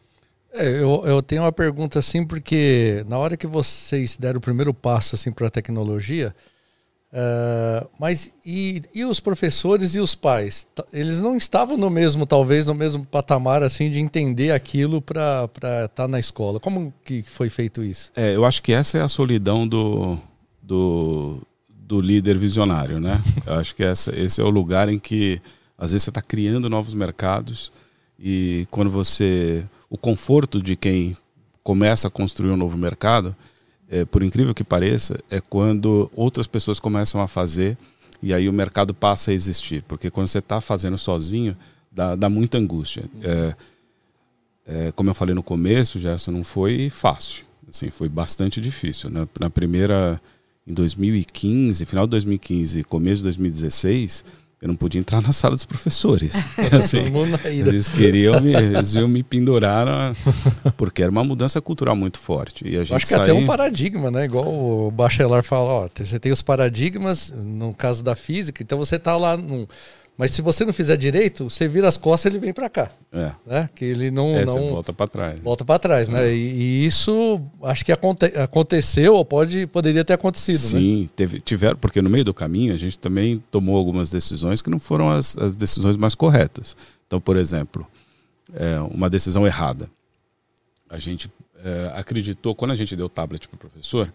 É, 0.51 0.68
eu, 0.68 1.03
eu 1.05 1.22
tenho 1.22 1.43
uma 1.43 1.51
pergunta 1.51 1.99
assim, 1.99 2.26
porque 2.26 3.03
na 3.07 3.18
hora 3.18 3.36
que 3.36 3.47
vocês 3.47 4.18
deram 4.18 4.38
o 4.38 4.41
primeiro 4.41 4.74
passo 4.74 5.16
assim, 5.16 5.32
para 5.32 5.47
a 5.47 5.51
tecnologia, 5.51 6.34
Uh, 7.14 7.88
mas 7.99 8.32
e, 8.43 8.82
e 8.91 9.05
os 9.05 9.20
professores 9.20 9.93
e 9.93 9.99
os 9.99 10.16
pais? 10.16 10.66
Eles 10.91 11.22
não 11.22 11.38
estavam 11.38 11.78
no 11.78 11.88
mesmo, 11.88 12.26
talvez, 12.26 12.66
no 12.66 12.74
mesmo 12.74 13.05
patamar 13.05 13.61
assim 13.61 13.91
de 13.91 13.99
entender 13.99 14.49
aquilo 14.49 14.99
para 14.99 15.45
estar 15.45 15.88
tá 15.89 16.07
na 16.07 16.20
escola. 16.20 16.59
Como 16.59 16.91
que 17.05 17.22
foi 17.22 17.49
feito 17.49 17.84
isso? 17.84 18.11
É, 18.16 18.36
eu 18.36 18.43
acho 18.43 18.64
que 18.64 18.74
essa 18.74 18.97
é 18.97 19.01
a 19.01 19.07
solidão 19.07 19.68
do, 19.68 20.18
do, 20.59 21.38
do 21.70 22.01
líder 22.01 22.36
visionário, 22.36 22.99
né? 22.99 23.22
eu 23.45 23.53
acho 23.53 23.76
que 23.76 23.84
essa, 23.84 24.18
esse 24.20 24.41
é 24.41 24.43
o 24.43 24.49
lugar 24.49 24.89
em 24.89 24.97
que 24.97 25.39
às 25.78 25.91
vezes 25.91 26.05
você 26.05 26.09
está 26.09 26.22
criando 26.22 26.68
novos 26.68 26.95
mercados 26.95 27.72
e 28.18 28.66
quando 28.72 28.89
você 28.89 29.64
o 29.88 29.97
conforto 29.99 30.59
de 30.59 30.76
quem 30.76 31.16
começa 31.64 32.07
a 32.07 32.11
construir 32.11 32.49
um 32.49 32.57
novo 32.57 32.76
mercado 32.76 33.36
é, 33.93 34.05
por 34.05 34.23
incrível 34.23 34.55
que 34.55 34.63
pareça, 34.63 35.19
é 35.29 35.39
quando 35.39 36.09
outras 36.15 36.47
pessoas 36.47 36.79
começam 36.79 37.21
a 37.21 37.27
fazer 37.27 37.77
e 38.23 38.33
aí 38.33 38.49
o 38.49 38.53
mercado 38.53 38.91
passa 38.91 39.29
a 39.29 39.33
existir. 39.35 39.83
Porque 39.83 40.09
quando 40.09 40.25
você 40.25 40.39
está 40.39 40.59
fazendo 40.59 40.97
sozinho, 40.97 41.55
dá, 41.91 42.15
dá 42.15 42.27
muita 42.27 42.57
angústia. 42.57 43.03
É, 43.21 43.55
é, 44.65 44.91
como 44.93 45.11
eu 45.11 45.13
falei 45.13 45.35
no 45.35 45.43
começo, 45.43 45.99
Gerson, 45.99 46.31
não 46.31 46.43
foi 46.43 46.89
fácil. 46.89 47.45
Assim, 47.69 47.91
foi 47.91 48.09
bastante 48.09 48.59
difícil. 48.59 49.11
Na, 49.11 49.27
na 49.39 49.49
primeira, 49.51 50.19
em 50.65 50.73
2015, 50.73 51.85
final 51.85 52.07
de 52.07 52.11
2015, 52.11 52.83
começo 52.85 53.17
de 53.17 53.23
2016 53.25 54.25
eu 54.64 54.70
não 54.70 54.76
podia 54.76 54.97
entrar 54.97 55.22
na 55.22 55.34
sala 55.34 55.55
dos 55.55 55.66
professores. 55.66 56.34
assim, 56.72 57.03
eles 57.45 57.89
queriam 57.89 58.39
me, 58.39 58.53
eles 58.53 58.95
iam 58.95 59.09
me 59.09 59.22
pendurar 59.22 59.86
na, 59.86 60.16
porque 60.78 61.03
era 61.03 61.11
uma 61.11 61.24
mudança 61.24 61.59
cultural 61.61 61.97
muito 61.97 62.18
forte. 62.18 62.66
E 62.66 62.78
a 62.78 62.84
gente 62.84 62.95
acho 62.95 63.07
que 63.07 63.14
é 63.14 63.18
até 63.18 63.34
um 63.34 63.45
paradigma, 63.45 64.09
né? 64.09 64.24
Igual 64.24 64.47
o 64.47 64.89
Bachelor 64.89 65.43
fala, 65.43 65.70
ó, 65.70 65.89
você 65.93 66.18
tem 66.18 66.32
os 66.32 66.41
paradigmas 66.41 67.34
no 67.36 67.74
caso 67.74 68.01
da 68.01 68.16
física, 68.16 68.64
então 68.64 68.78
você 68.78 68.95
está 68.95 69.18
lá 69.18 69.36
num 69.36 69.68
mas 70.16 70.32
se 70.32 70.41
você 70.41 70.64
não 70.64 70.72
fizer 70.72 70.95
direito, 70.95 71.49
você 71.49 71.68
vira 71.68 71.88
as 71.88 71.97
costas 71.97 72.32
ele 72.32 72.39
vem 72.39 72.53
para 72.53 72.70
cá. 72.70 72.91
É. 73.11 73.32
Né? 73.45 73.70
Que 73.74 73.86
ele 73.86 74.11
não. 74.11 74.36
É, 74.36 74.45
não 74.45 74.70
volta 74.70 74.93
para 74.93 75.07
trás. 75.07 75.39
Volta 75.39 75.66
para 75.66 75.80
trás, 75.80 76.07
né? 76.07 76.28
É. 76.28 76.34
E, 76.34 76.84
e, 76.84 76.86
isso 76.86 77.41
acho 77.64 77.84
que 77.84 77.91
aconte, 77.91 78.26
aconteceu 78.38 79.16
ou 79.16 79.26
pode, 79.26 79.66
poderia 79.68 80.05
ter 80.05 80.14
acontecido. 80.14 80.61
Né? 80.61 80.80
Sim, 80.80 81.01
né? 81.01 81.09
teve, 81.16 81.39
tiveram, 81.39 81.78
porque 81.78 82.01
no 82.01 82.09
meio 82.11 82.24
do 82.24 82.34
caminho 82.34 82.74
a 82.74 82.78
gente 82.78 82.99
também 82.99 83.43
tomou 83.49 83.76
algumas 83.76 84.11
decisões 84.11 84.61
que 84.61 84.70
não 84.70 84.78
foram 84.78 85.09
as, 85.11 85.36
as 85.38 85.55
decisões 85.55 85.97
mais 85.97 86.14
corretas. 86.14 86.78
Então, 87.07 87.20
por 87.20 87.36
exemplo, 87.36 87.88
é, 88.53 88.80
uma 88.82 89.09
decisão 89.09 89.47
errada. 89.47 89.89
A 90.88 90.99
gente 90.99 91.32
é, 91.64 91.91
acreditou, 91.95 92.53
quando 92.53 92.72
a 92.72 92.76
gente 92.76 92.95
deu 92.95 93.07
o 93.07 93.09
tablet 93.09 93.47
para 93.47 93.55
o 93.55 93.59
professor, 93.59 94.14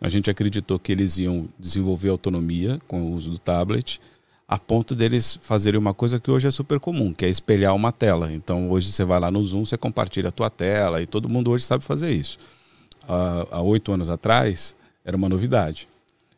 a 0.00 0.08
gente 0.08 0.30
acreditou 0.30 0.78
que 0.78 0.90
eles 0.90 1.18
iam 1.18 1.48
desenvolver 1.58 2.08
autonomia 2.08 2.78
com 2.88 3.02
o 3.02 3.12
uso 3.12 3.30
do 3.30 3.38
tablet 3.38 4.00
a 4.46 4.58
ponto 4.58 4.94
deles 4.94 5.38
fazerem 5.42 5.78
uma 5.78 5.94
coisa 5.94 6.20
que 6.20 6.30
hoje 6.30 6.46
é 6.46 6.50
super 6.50 6.78
comum, 6.78 7.12
que 7.14 7.24
é 7.24 7.28
espelhar 7.28 7.74
uma 7.74 7.90
tela. 7.90 8.32
Então 8.32 8.70
hoje 8.70 8.92
você 8.92 9.04
vai 9.04 9.18
lá 9.18 9.30
no 9.30 9.42
Zoom, 9.42 9.64
você 9.64 9.76
compartilha 9.76 10.28
a 10.28 10.32
tua 10.32 10.50
tela 10.50 11.00
e 11.00 11.06
todo 11.06 11.28
mundo 11.28 11.50
hoje 11.50 11.64
sabe 11.64 11.82
fazer 11.82 12.12
isso. 12.12 12.38
Há 13.06 13.60
oito 13.62 13.92
anos 13.92 14.08
atrás 14.08 14.76
era 15.04 15.16
uma 15.16 15.28
novidade. 15.28 15.88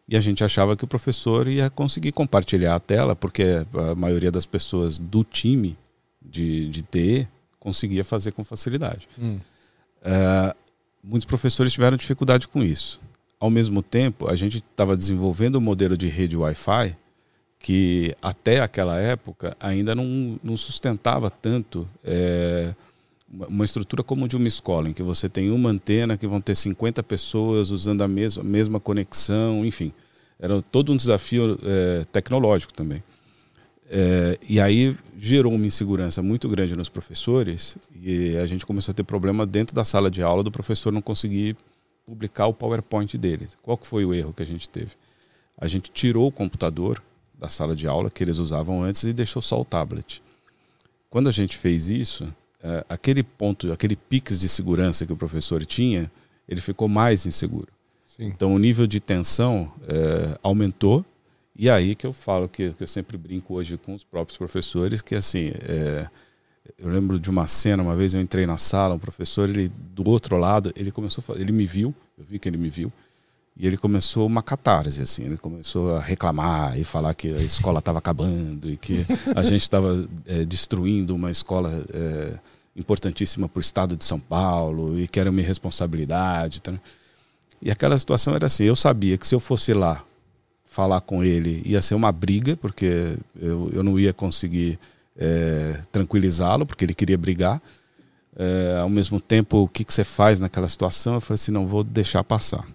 E 0.09 0.17
a 0.17 0.21
gente 0.21 0.45
achava 0.45 0.77
que 0.77 0.85
o 0.85 0.87
professor 0.87 1.49
ia 1.49 1.69
conseguir 1.69 2.13
compartilhar 2.13 2.77
a 2.77 2.81
tela, 2.81 3.17
porque 3.17 3.67
a 3.75 3.95
maioria 3.97 4.31
das 4.31 4.47
pessoas 4.47 5.01
do 5.01 5.25
time 5.25 5.77
de, 6.23 6.69
de 6.69 6.83
TE 6.83 7.29
conseguia 7.59 8.05
fazer 8.05 8.31
com 8.31 8.45
facilidade. 8.45 9.09
Hum. 9.19 9.41
Uh, 10.03 10.57
muitos 11.03 11.25
professores 11.25 11.73
tiveram 11.73 11.97
dificuldade 11.97 12.47
com 12.47 12.63
isso. 12.63 13.01
Ao 13.41 13.51
mesmo 13.51 13.83
tempo, 13.83 14.29
a 14.29 14.37
gente 14.37 14.59
estava 14.59 14.97
desenvolvendo 14.97 15.57
um 15.57 15.61
modelo 15.61 15.97
de 15.97 16.07
rede 16.07 16.37
Wi-Fi 16.37 16.97
que 17.59 18.15
até 18.23 18.61
aquela 18.61 18.99
época 18.99 19.57
ainda 19.59 19.95
não, 19.95 20.39
não 20.43 20.57
sustentava 20.57 21.31
tanto 21.31 21.89
é, 22.05 22.75
uma 23.29 23.65
estrutura 23.65 24.03
como 24.03 24.29
de 24.29 24.37
uma 24.37 24.47
escola, 24.47 24.89
em 24.89 24.93
que 24.93 25.03
você 25.03 25.29
tem 25.29 25.51
uma 25.51 25.71
antena 25.71 26.17
que 26.17 26.27
vão 26.27 26.41
ter 26.41 26.55
50 26.55 27.03
pessoas 27.03 27.71
usando 27.71 28.03
a 28.03 28.09
mesma, 28.09 28.43
mesma 28.43 28.81
conexão, 28.81 29.65
enfim. 29.65 29.93
Era 30.39 30.61
todo 30.63 30.93
um 30.93 30.97
desafio 30.97 31.59
é, 31.63 32.05
tecnológico 32.13 32.73
também. 32.73 33.03
É, 33.89 34.39
e 34.49 34.61
aí 34.61 34.97
gerou 35.17 35.53
uma 35.53 35.67
insegurança 35.67 36.21
muito 36.21 36.49
grande 36.49 36.77
nos 36.77 36.89
professores 36.89 37.79
e 38.03 38.37
a 38.37 38.45
gente 38.45 38.67
começou 38.67 38.93
a 38.93 38.95
ter 38.95 39.05
problema 39.05 39.47
dentro 39.47 39.75
da 39.75 39.85
sala 39.85 40.11
de 40.11 40.23
aula 40.23 40.43
do 40.43 40.51
professor 40.51 40.93
não 40.93 41.01
conseguir 41.01 41.57
publicar 42.05 42.47
o 42.47 42.55
PowerPoint 42.55 43.17
dele. 43.17 43.49
Qual 43.63 43.77
que 43.77 43.87
foi 43.87 44.05
o 44.05 44.13
erro 44.13 44.33
que 44.33 44.43
a 44.43 44.47
gente 44.47 44.69
teve? 44.69 44.91
A 45.57 45.69
gente 45.69 45.91
tirou 45.91 46.27
o 46.27 46.33
computador 46.33 47.03
da 47.39 47.49
sala 47.49 47.75
de 47.77 47.87
aula 47.87 48.11
que 48.11 48.23
eles 48.23 48.39
usavam 48.39 48.83
antes 48.83 49.05
e 49.05 49.13
deixou 49.13 49.43
só 49.43 49.61
o 49.61 49.65
tablet. 49.65 50.23
Quando 51.11 51.29
a 51.29 51.33
gente 51.33 51.57
fez 51.57 51.89
isso, 51.89 52.33
é, 52.63 52.85
aquele 52.89 53.23
ponto, 53.23 53.73
aquele 53.73 53.97
piques 53.97 54.41
de 54.41 54.49
segurança 54.49 55.07
que 55.07 55.13
o 55.13 55.17
professor 55.17 55.65
tinha, 55.65 56.11
ele 56.49 56.61
ficou 56.61 56.89
mais 56.89 57.27
inseguro. 57.27 57.69
Sim. 58.07 58.27
Então 58.27 58.55
o 58.55 58.59
nível 58.59 58.87
de 58.87 58.99
tensão 58.99 59.71
é, 59.87 60.39
aumentou 60.43 61.05
e 61.55 61.69
aí 61.69 61.95
que 61.95 62.07
eu 62.07 62.13
falo 62.13 62.49
que, 62.49 62.73
que, 62.73 62.83
eu 62.83 62.87
sempre 62.87 63.17
brinco 63.17 63.55
hoje 63.55 63.77
com 63.77 63.95
os 63.95 64.05
próprios 64.05 64.39
professores 64.39 65.03
que 65.03 65.15
assim 65.15 65.53
é, 65.61 66.09
eu 66.79 66.89
lembro 66.89 67.19
de 67.19 67.29
uma 67.29 67.47
cena 67.47 67.83
uma 67.83 67.95
vez 67.95 68.15
eu 68.15 68.21
entrei 68.21 68.47
na 68.47 68.59
sala 68.59 68.95
um 68.95 68.99
professor 68.99 69.49
ele 69.49 69.71
do 69.93 70.09
outro 70.09 70.37
lado 70.37 70.73
ele 70.77 70.91
começou 70.91 71.23
a, 71.35 71.39
ele 71.39 71.53
me 71.53 71.67
viu 71.67 71.95
eu 72.17 72.25
vi 72.25 72.39
que 72.39 72.49
ele 72.49 72.57
me 72.57 72.69
viu 72.69 72.91
e 73.57 73.67
ele 73.67 73.77
começou 73.77 74.27
uma 74.27 74.43
catarse 74.43 75.01
assim 75.01 75.25
ele 75.25 75.39
começou 75.39 75.97
a 75.97 76.01
reclamar 76.01 76.79
e 76.79 76.85
falar 76.85 77.15
que 77.15 77.33
a 77.33 77.41
escola 77.41 77.79
estava 77.79 77.99
acabando 77.99 78.71
e 78.71 78.77
que 78.77 79.07
a 79.35 79.43
gente 79.45 79.63
estava 79.63 80.07
é, 80.27 80.45
destruindo 80.45 81.15
uma 81.15 81.31
escola 81.31 81.85
é, 81.93 82.39
importantíssima 82.77 83.49
para 83.49 83.59
o 83.59 83.61
estado 83.61 83.97
de 83.97 84.05
São 84.05 84.21
Paulo 84.21 84.99
e 84.99 85.09
que 85.09 85.19
era 85.19 85.33
minha 85.33 85.47
responsabilidade 85.47 86.61
tá? 86.61 86.75
e 87.63 87.71
aquela 87.71 87.97
situação 87.99 88.35
era 88.35 88.47
assim 88.47 88.65
eu 88.65 88.77
sabia 88.77 89.17
que 89.17 89.27
se 89.27 89.35
eu 89.35 89.41
fosse 89.41 89.73
lá 89.73 90.05
falar 90.77 91.01
com 91.01 91.25
ele 91.25 91.63
ia 91.65 91.81
ser 91.81 91.95
uma 91.95 92.13
briga, 92.13 92.55
porque 92.55 93.17
eu, 93.41 93.71
eu 93.73 93.83
não 93.83 93.99
ia 93.99 94.13
conseguir 94.13 94.79
é, 95.17 95.81
tranquilizá-lo, 95.91 96.67
porque 96.67 96.85
ele 96.85 96.93
queria 96.93 97.17
brigar. 97.17 97.63
Ao 98.83 98.91
mesmo 98.91 99.19
tempo, 99.19 99.63
o 99.63 99.69
que, 99.69 99.83
que 99.83 99.95
você 99.95 100.05
faz 100.05 100.39
naquela 100.39 100.69
situação? 100.69 101.15
Eu 101.15 101.23
falei 101.23 101.37
assim: 101.37 101.51
não, 101.51 101.67
vou 101.67 101.83
deixar 101.83 102.23
passar. 102.23 102.69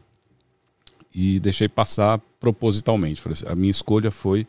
E 1.13 1.39
deixei 1.39 1.67
passar 1.67 2.19
propositalmente. 2.39 3.21
Assim, 3.27 3.45
a 3.47 3.55
minha 3.55 3.71
escolha 3.71 4.11
foi: 4.11 4.47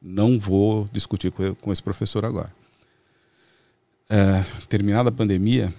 não 0.00 0.38
vou 0.38 0.88
discutir 0.92 1.32
com, 1.32 1.72
esse 1.72 1.82
professor 1.82 2.24
agora. 2.24 2.52
É, 4.08 4.44
terminada 4.68 5.08
a 5.08 5.12
pandemia, 5.12 5.72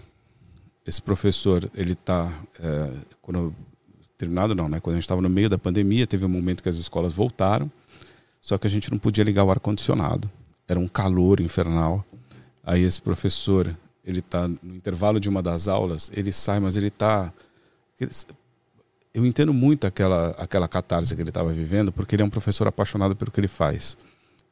esse 0.85 1.01
professor, 1.01 1.69
ele 1.73 1.93
está. 1.93 2.31
É, 2.59 2.91
quando 3.21 3.55
terminado 4.17 4.55
não, 4.55 4.69
né? 4.69 4.79
Quando 4.79 4.95
a 4.95 4.97
gente 4.97 5.03
estava 5.03 5.21
no 5.21 5.29
meio 5.29 5.49
da 5.49 5.57
pandemia, 5.57 6.07
teve 6.07 6.25
um 6.25 6.29
momento 6.29 6.63
que 6.63 6.69
as 6.69 6.77
escolas 6.77 7.13
voltaram, 7.13 7.71
só 8.41 8.57
que 8.57 8.67
a 8.67 8.69
gente 8.69 8.91
não 8.91 8.97
podia 8.97 9.23
ligar 9.23 9.43
o 9.43 9.51
ar 9.51 9.59
condicionado. 9.59 10.29
Era 10.67 10.79
um 10.79 10.87
calor 10.87 11.39
infernal. 11.39 12.03
Aí 12.63 12.83
esse 12.83 13.01
professor, 13.01 13.75
ele 14.03 14.19
está 14.19 14.47
no 14.47 14.75
intervalo 14.75 15.19
de 15.19 15.29
uma 15.29 15.41
das 15.41 15.67
aulas, 15.67 16.11
ele 16.13 16.31
sai, 16.31 16.59
mas 16.59 16.77
ele 16.77 16.87
está 16.87 17.31
eu 19.15 19.25
entendo 19.25 19.53
muito 19.53 19.87
aquela 19.87 20.31
aquela 20.31 20.67
catarse 20.67 21.15
que 21.15 21.21
ele 21.21 21.29
estava 21.29 21.51
vivendo, 21.53 21.89
porque 21.89 22.15
ele 22.15 22.21
é 22.21 22.25
um 22.25 22.29
professor 22.29 22.67
apaixonado 22.67 23.15
pelo 23.15 23.31
que 23.31 23.39
ele 23.39 23.47
faz. 23.47 23.97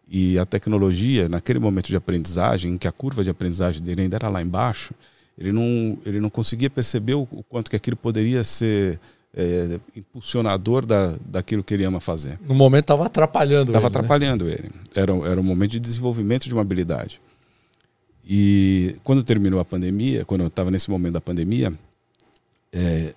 E 0.07 0.39
a 0.39 0.45
tecnologia, 0.45 1.28
naquele 1.28 1.59
momento 1.59 1.88
de 1.88 1.97
aprendizagem, 1.97 2.74
em 2.74 2.78
que 2.78 2.88
a 2.88 2.91
curva 2.91 3.24
de 3.24 3.30
aprendizagem 3.30 3.84
dele 3.84 4.03
ainda 4.03 4.16
era 4.16 4.30
lá 4.30 4.41
embaixo, 4.41 4.93
ele 5.38 5.51
não, 5.51 5.97
ele 6.05 6.20
não 6.20 6.30
conseguia 6.30 6.70
perceber 6.70 7.16
o, 7.16 7.28
o 7.32 7.43
quanto 7.43 7.70
que 7.70 7.76
aquilo 7.76 7.97
poderia 7.97 8.43
ser 8.43 8.99
é, 9.36 9.80
impulsionador 9.95 10.86
da, 10.86 11.16
daquilo 11.26 11.64
que 11.64 11.74
ele 11.74 11.84
ama 11.84 11.99
fazer. 11.99 12.39
No 12.47 12.53
momento 12.53 12.84
estava 12.84 13.05
atrapalhando 13.05 13.72
Estava 13.72 13.86
né? 13.86 13.88
atrapalhando 13.88 14.45
né? 14.45 14.51
ele. 14.53 14.72
Era, 14.95 15.11
era 15.28 15.39
um 15.41 15.43
momento 15.43 15.72
de 15.72 15.80
desenvolvimento 15.80 16.43
de 16.45 16.53
uma 16.53 16.61
habilidade. 16.61 17.20
E 18.26 18.95
quando 19.03 19.24
terminou 19.24 19.59
a 19.59 19.66
pandemia, 19.66 20.24
quando 20.24 20.41
eu 20.41 20.47
estava 20.47 20.72
nesse 20.72 20.89
momento 20.89 21.14
da 21.14 21.22
pandemia, 21.22 21.74
é, 22.72 23.14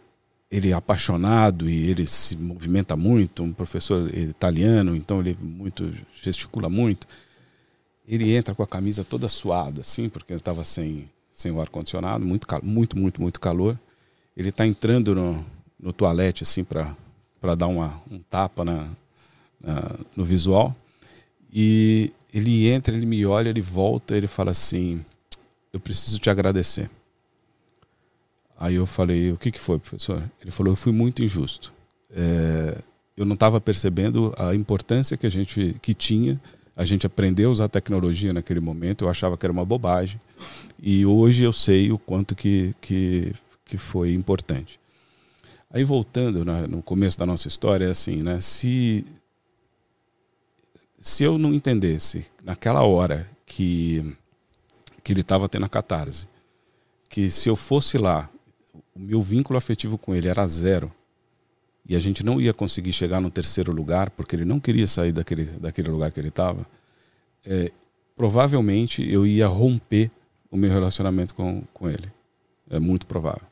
ele 0.50 0.70
é 0.70 0.72
apaixonado 0.72 1.68
e 1.68 1.90
ele 1.90 2.06
se 2.06 2.36
movimenta 2.36 2.96
muito, 2.96 3.42
um 3.42 3.52
professor 3.52 4.12
italiano, 4.16 4.94
então 4.94 5.20
ele 5.20 5.36
muito 5.40 5.92
gesticula 6.14 6.68
muito. 6.68 7.06
Ele 8.06 8.32
entra 8.34 8.54
com 8.54 8.62
a 8.62 8.66
camisa 8.66 9.02
toda 9.02 9.28
suada, 9.28 9.80
assim, 9.80 10.08
porque 10.08 10.32
ele 10.32 10.40
estava 10.40 10.64
sem, 10.64 11.10
sem 11.32 11.50
o 11.50 11.60
ar-condicionado, 11.60 12.24
muito, 12.24 12.46
muito, 12.62 12.96
muito, 12.96 13.20
muito 13.20 13.40
calor. 13.40 13.78
Ele 14.36 14.50
está 14.50 14.64
entrando 14.64 15.14
no, 15.14 15.44
no 15.80 15.92
toalete, 15.92 16.44
assim, 16.44 16.62
para 16.62 16.94
dar 17.56 17.66
uma, 17.66 18.00
um 18.08 18.20
tapa 18.20 18.64
na, 18.64 18.88
na, 19.60 19.96
no 20.14 20.24
visual. 20.24 20.76
E 21.52 22.12
ele 22.32 22.68
entra, 22.68 22.94
ele 22.94 23.06
me 23.06 23.26
olha, 23.26 23.48
ele 23.48 23.62
volta, 23.62 24.16
ele 24.16 24.28
fala 24.28 24.52
assim: 24.52 25.04
Eu 25.72 25.80
preciso 25.80 26.20
te 26.20 26.30
agradecer. 26.30 26.88
Aí 28.58 28.74
eu 28.74 28.86
falei: 28.86 29.32
O 29.32 29.36
que, 29.36 29.50
que 29.50 29.60
foi, 29.60 29.78
professor? 29.78 30.22
Ele 30.40 30.50
falou: 30.50 30.72
Eu 30.72 30.76
fui 30.76 30.92
muito 30.92 31.22
injusto. 31.22 31.72
É, 32.10 32.80
eu 33.16 33.24
não 33.24 33.34
estava 33.34 33.60
percebendo 33.60 34.34
a 34.38 34.54
importância 34.54 35.16
que 35.16 35.26
a 35.26 35.30
gente 35.30 35.76
que 35.80 35.94
tinha. 35.94 36.40
A 36.74 36.84
gente 36.84 37.06
aprendeu 37.06 37.48
a 37.48 37.52
usar 37.52 37.68
tecnologia 37.68 38.32
naquele 38.32 38.60
momento. 38.60 39.04
Eu 39.04 39.08
achava 39.08 39.36
que 39.36 39.46
era 39.46 39.52
uma 39.52 39.64
bobagem. 39.64 40.20
E 40.78 41.06
hoje 41.06 41.42
eu 41.42 41.52
sei 41.52 41.90
o 41.90 41.98
quanto 41.98 42.34
que, 42.34 42.74
que, 42.80 43.32
que 43.64 43.78
foi 43.78 44.12
importante. 44.12 44.78
Aí 45.70 45.82
voltando 45.84 46.44
né, 46.44 46.66
no 46.68 46.82
começo 46.82 47.18
da 47.18 47.24
nossa 47.24 47.48
história, 47.48 47.86
é 47.86 47.90
assim, 47.90 48.22
né? 48.22 48.40
Se, 48.40 49.04
se 51.00 51.24
eu 51.24 51.38
não 51.38 51.54
entendesse 51.54 52.26
naquela 52.44 52.82
hora 52.82 53.28
que, 53.46 54.14
que 55.02 55.12
ele 55.12 55.22
estava 55.22 55.48
tendo 55.48 55.64
a 55.64 55.68
catarse, 55.68 56.28
que 57.08 57.30
se 57.30 57.48
eu 57.48 57.56
fosse 57.56 57.96
lá, 57.96 58.28
o 58.96 59.00
meu 59.00 59.20
vínculo 59.20 59.58
afetivo 59.58 59.98
com 59.98 60.14
ele 60.14 60.28
era 60.28 60.46
zero, 60.46 60.90
e 61.88 61.94
a 61.94 62.00
gente 62.00 62.24
não 62.24 62.40
ia 62.40 62.52
conseguir 62.52 62.92
chegar 62.92 63.20
no 63.20 63.30
terceiro 63.30 63.72
lugar, 63.72 64.10
porque 64.10 64.34
ele 64.34 64.44
não 64.44 64.58
queria 64.58 64.86
sair 64.86 65.12
daquele, 65.12 65.44
daquele 65.44 65.88
lugar 65.88 66.10
que 66.10 66.18
ele 66.18 66.28
estava, 66.28 66.66
é, 67.44 67.70
provavelmente 68.16 69.08
eu 69.08 69.26
ia 69.26 69.46
romper 69.46 70.10
o 70.50 70.56
meu 70.56 70.72
relacionamento 70.72 71.34
com, 71.34 71.62
com 71.72 71.88
ele. 71.88 72.10
É 72.68 72.80
muito 72.80 73.06
provável. 73.06 73.46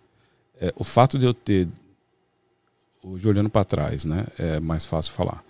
É, 0.60 0.72
o 0.76 0.82
fato 0.82 1.18
de 1.18 1.26
eu 1.26 1.34
ter 1.34 1.68
hoje 3.02 3.28
olhando 3.28 3.50
para 3.50 3.64
trás, 3.64 4.04
né, 4.04 4.26
é 4.38 4.58
mais 4.58 4.86
fácil 4.86 5.12
falar. 5.12 5.44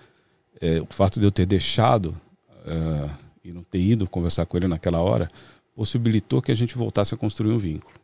É, 0.61 0.81
o 0.81 0.87
fato 0.87 1.21
de 1.21 1.27
eu 1.27 1.31
ter 1.31 1.47
deixado 1.47 2.09
uh, 2.51 3.11
e 3.45 3.53
não 3.53 3.63
ter 3.63 3.79
ido 3.79 4.09
conversar 4.09 4.45
com 4.47 4.57
ele 4.57 4.67
naquela 4.67 4.99
hora 4.99 5.29
possibilitou 5.75 6.43
que 6.43 6.53
a 6.53 6.55
gente 6.55 6.77
voltasse 6.77 7.15
a 7.15 7.17
construir 7.17 7.53
um 7.53 7.59
vínculo. 7.59 8.04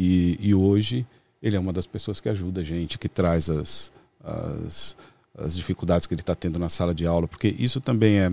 E, 0.00 0.38
e 0.38 0.54
hoje 0.54 1.04
ele 1.42 1.56
é 1.56 1.60
uma 1.60 1.72
das 1.72 1.84
pessoas 1.84 2.20
que 2.20 2.28
ajuda 2.28 2.60
a 2.60 2.64
gente, 2.64 2.96
que 2.96 3.08
traz 3.08 3.50
as, 3.50 3.92
as, 4.22 4.96
as 5.36 5.56
dificuldades 5.56 6.06
que 6.06 6.14
ele 6.14 6.20
está 6.20 6.36
tendo 6.36 6.56
na 6.56 6.68
sala 6.68 6.94
de 6.94 7.04
aula, 7.04 7.26
porque 7.26 7.52
isso 7.58 7.80
também 7.80 8.20
é, 8.20 8.30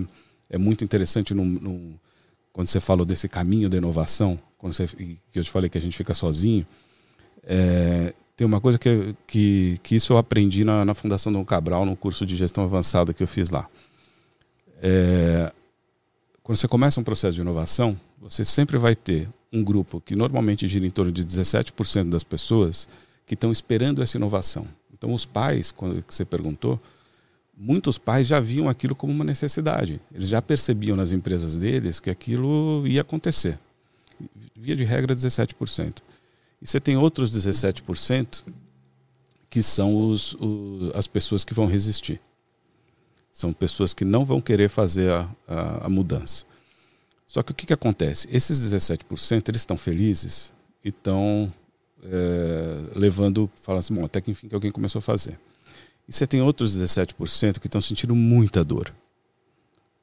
é 0.48 0.56
muito 0.56 0.84
interessante 0.84 1.34
no, 1.34 1.44
no, 1.44 2.00
quando 2.52 2.68
você 2.68 2.78
falou 2.78 3.04
desse 3.04 3.28
caminho 3.28 3.68
da 3.68 3.76
inovação, 3.76 4.36
quando 4.56 4.74
você, 4.74 4.86
que 4.86 5.18
eu 5.34 5.42
te 5.42 5.50
falei 5.50 5.68
que 5.68 5.76
a 5.76 5.80
gente 5.80 5.96
fica 5.96 6.14
sozinho. 6.14 6.64
É, 7.42 8.14
tem 8.36 8.46
uma 8.46 8.60
coisa 8.60 8.78
que, 8.78 9.16
que, 9.26 9.80
que 9.82 9.96
isso 9.96 10.12
eu 10.12 10.18
aprendi 10.18 10.62
na, 10.64 10.84
na 10.84 10.94
Fundação 10.94 11.32
Dom 11.32 11.44
Cabral, 11.44 11.84
no 11.84 11.96
curso 11.96 12.24
de 12.24 12.36
gestão 12.36 12.62
avançada 12.62 13.12
que 13.12 13.24
eu 13.24 13.28
fiz 13.28 13.50
lá. 13.50 13.68
É, 14.80 15.52
quando 16.46 16.58
você 16.58 16.68
começa 16.68 17.00
um 17.00 17.02
processo 17.02 17.34
de 17.34 17.40
inovação, 17.40 17.96
você 18.20 18.44
sempre 18.44 18.78
vai 18.78 18.94
ter 18.94 19.28
um 19.52 19.64
grupo 19.64 20.00
que 20.00 20.14
normalmente 20.14 20.68
gira 20.68 20.86
em 20.86 20.90
torno 20.92 21.10
de 21.10 21.26
17% 21.26 22.08
das 22.08 22.22
pessoas 22.22 22.88
que 23.26 23.34
estão 23.34 23.50
esperando 23.50 24.00
essa 24.00 24.16
inovação. 24.16 24.64
Então, 24.94 25.12
os 25.12 25.26
pais, 25.26 25.72
quando 25.72 26.04
você 26.06 26.24
perguntou, 26.24 26.80
muitos 27.56 27.98
pais 27.98 28.28
já 28.28 28.38
viam 28.38 28.68
aquilo 28.68 28.94
como 28.94 29.12
uma 29.12 29.24
necessidade. 29.24 30.00
Eles 30.14 30.28
já 30.28 30.40
percebiam 30.40 30.96
nas 30.96 31.10
empresas 31.10 31.58
deles 31.58 31.98
que 31.98 32.10
aquilo 32.10 32.86
ia 32.86 33.00
acontecer. 33.00 33.58
Via 34.54 34.76
de 34.76 34.84
regra, 34.84 35.16
17%. 35.16 35.96
E 36.62 36.66
você 36.68 36.78
tem 36.78 36.96
outros 36.96 37.36
17% 37.36 38.44
que 39.50 39.64
são 39.64 40.10
os, 40.10 40.34
os, 40.34 40.94
as 40.94 41.08
pessoas 41.08 41.42
que 41.42 41.52
vão 41.52 41.66
resistir. 41.66 42.20
São 43.36 43.52
pessoas 43.52 43.92
que 43.92 44.02
não 44.02 44.24
vão 44.24 44.40
querer 44.40 44.70
fazer 44.70 45.10
a, 45.12 45.28
a, 45.46 45.86
a 45.86 45.88
mudança. 45.90 46.46
Só 47.26 47.42
que 47.42 47.52
o 47.52 47.54
que, 47.54 47.66
que 47.66 47.72
acontece? 47.74 48.26
Esses 48.32 48.58
17% 48.58 49.46
eles 49.50 49.60
estão 49.60 49.76
felizes 49.76 50.54
e 50.82 50.88
estão 50.88 51.46
é, 52.02 52.98
levando, 52.98 53.50
falando 53.56 53.80
assim, 53.80 53.92
bom, 53.92 54.06
até 54.06 54.22
que 54.22 54.30
enfim 54.30 54.48
que 54.48 54.54
alguém 54.54 54.70
começou 54.70 55.00
a 55.00 55.02
fazer. 55.02 55.38
E 56.08 56.14
você 56.14 56.26
tem 56.26 56.40
outros 56.40 56.80
17% 56.80 57.58
que 57.58 57.66
estão 57.66 57.78
sentindo 57.78 58.14
muita 58.14 58.64
dor. 58.64 58.90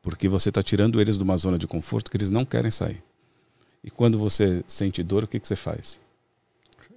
Porque 0.04 0.30
você 0.30 0.50
está 0.50 0.62
tirando 0.62 1.02
eles 1.02 1.18
de 1.18 1.24
uma 1.24 1.36
zona 1.36 1.58
de 1.58 1.66
conforto 1.66 2.12
que 2.12 2.18
eles 2.18 2.30
não 2.30 2.46
querem 2.46 2.70
sair. 2.70 3.04
E 3.84 3.90
quando 3.90 4.20
você 4.20 4.64
sente 4.68 5.02
dor, 5.02 5.24
o 5.24 5.28
que, 5.28 5.40
que 5.40 5.48
você 5.48 5.56
faz? 5.56 6.00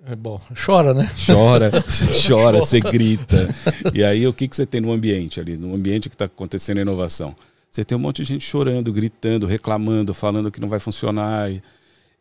É 0.08 0.14
bom, 0.14 0.40
chora, 0.54 0.94
né? 0.94 1.10
Chora, 1.26 1.68
você 1.82 2.28
chora, 2.28 2.60
você 2.60 2.78
grita. 2.78 3.48
E 3.92 4.04
aí 4.04 4.24
o 4.24 4.32
que, 4.32 4.46
que 4.46 4.54
você 4.54 4.64
tem 4.64 4.80
no 4.80 4.92
ambiente 4.92 5.40
ali, 5.40 5.56
no 5.56 5.74
ambiente 5.74 6.08
que 6.08 6.14
está 6.14 6.26
acontecendo 6.26 6.78
a 6.78 6.82
inovação? 6.82 7.34
Você 7.68 7.82
tem 7.82 7.98
um 7.98 8.00
monte 8.00 8.22
de 8.22 8.28
gente 8.28 8.44
chorando, 8.44 8.92
gritando, 8.92 9.46
reclamando, 9.46 10.14
falando 10.14 10.50
que 10.50 10.60
não 10.60 10.68
vai 10.68 10.78
funcionar. 10.78 11.50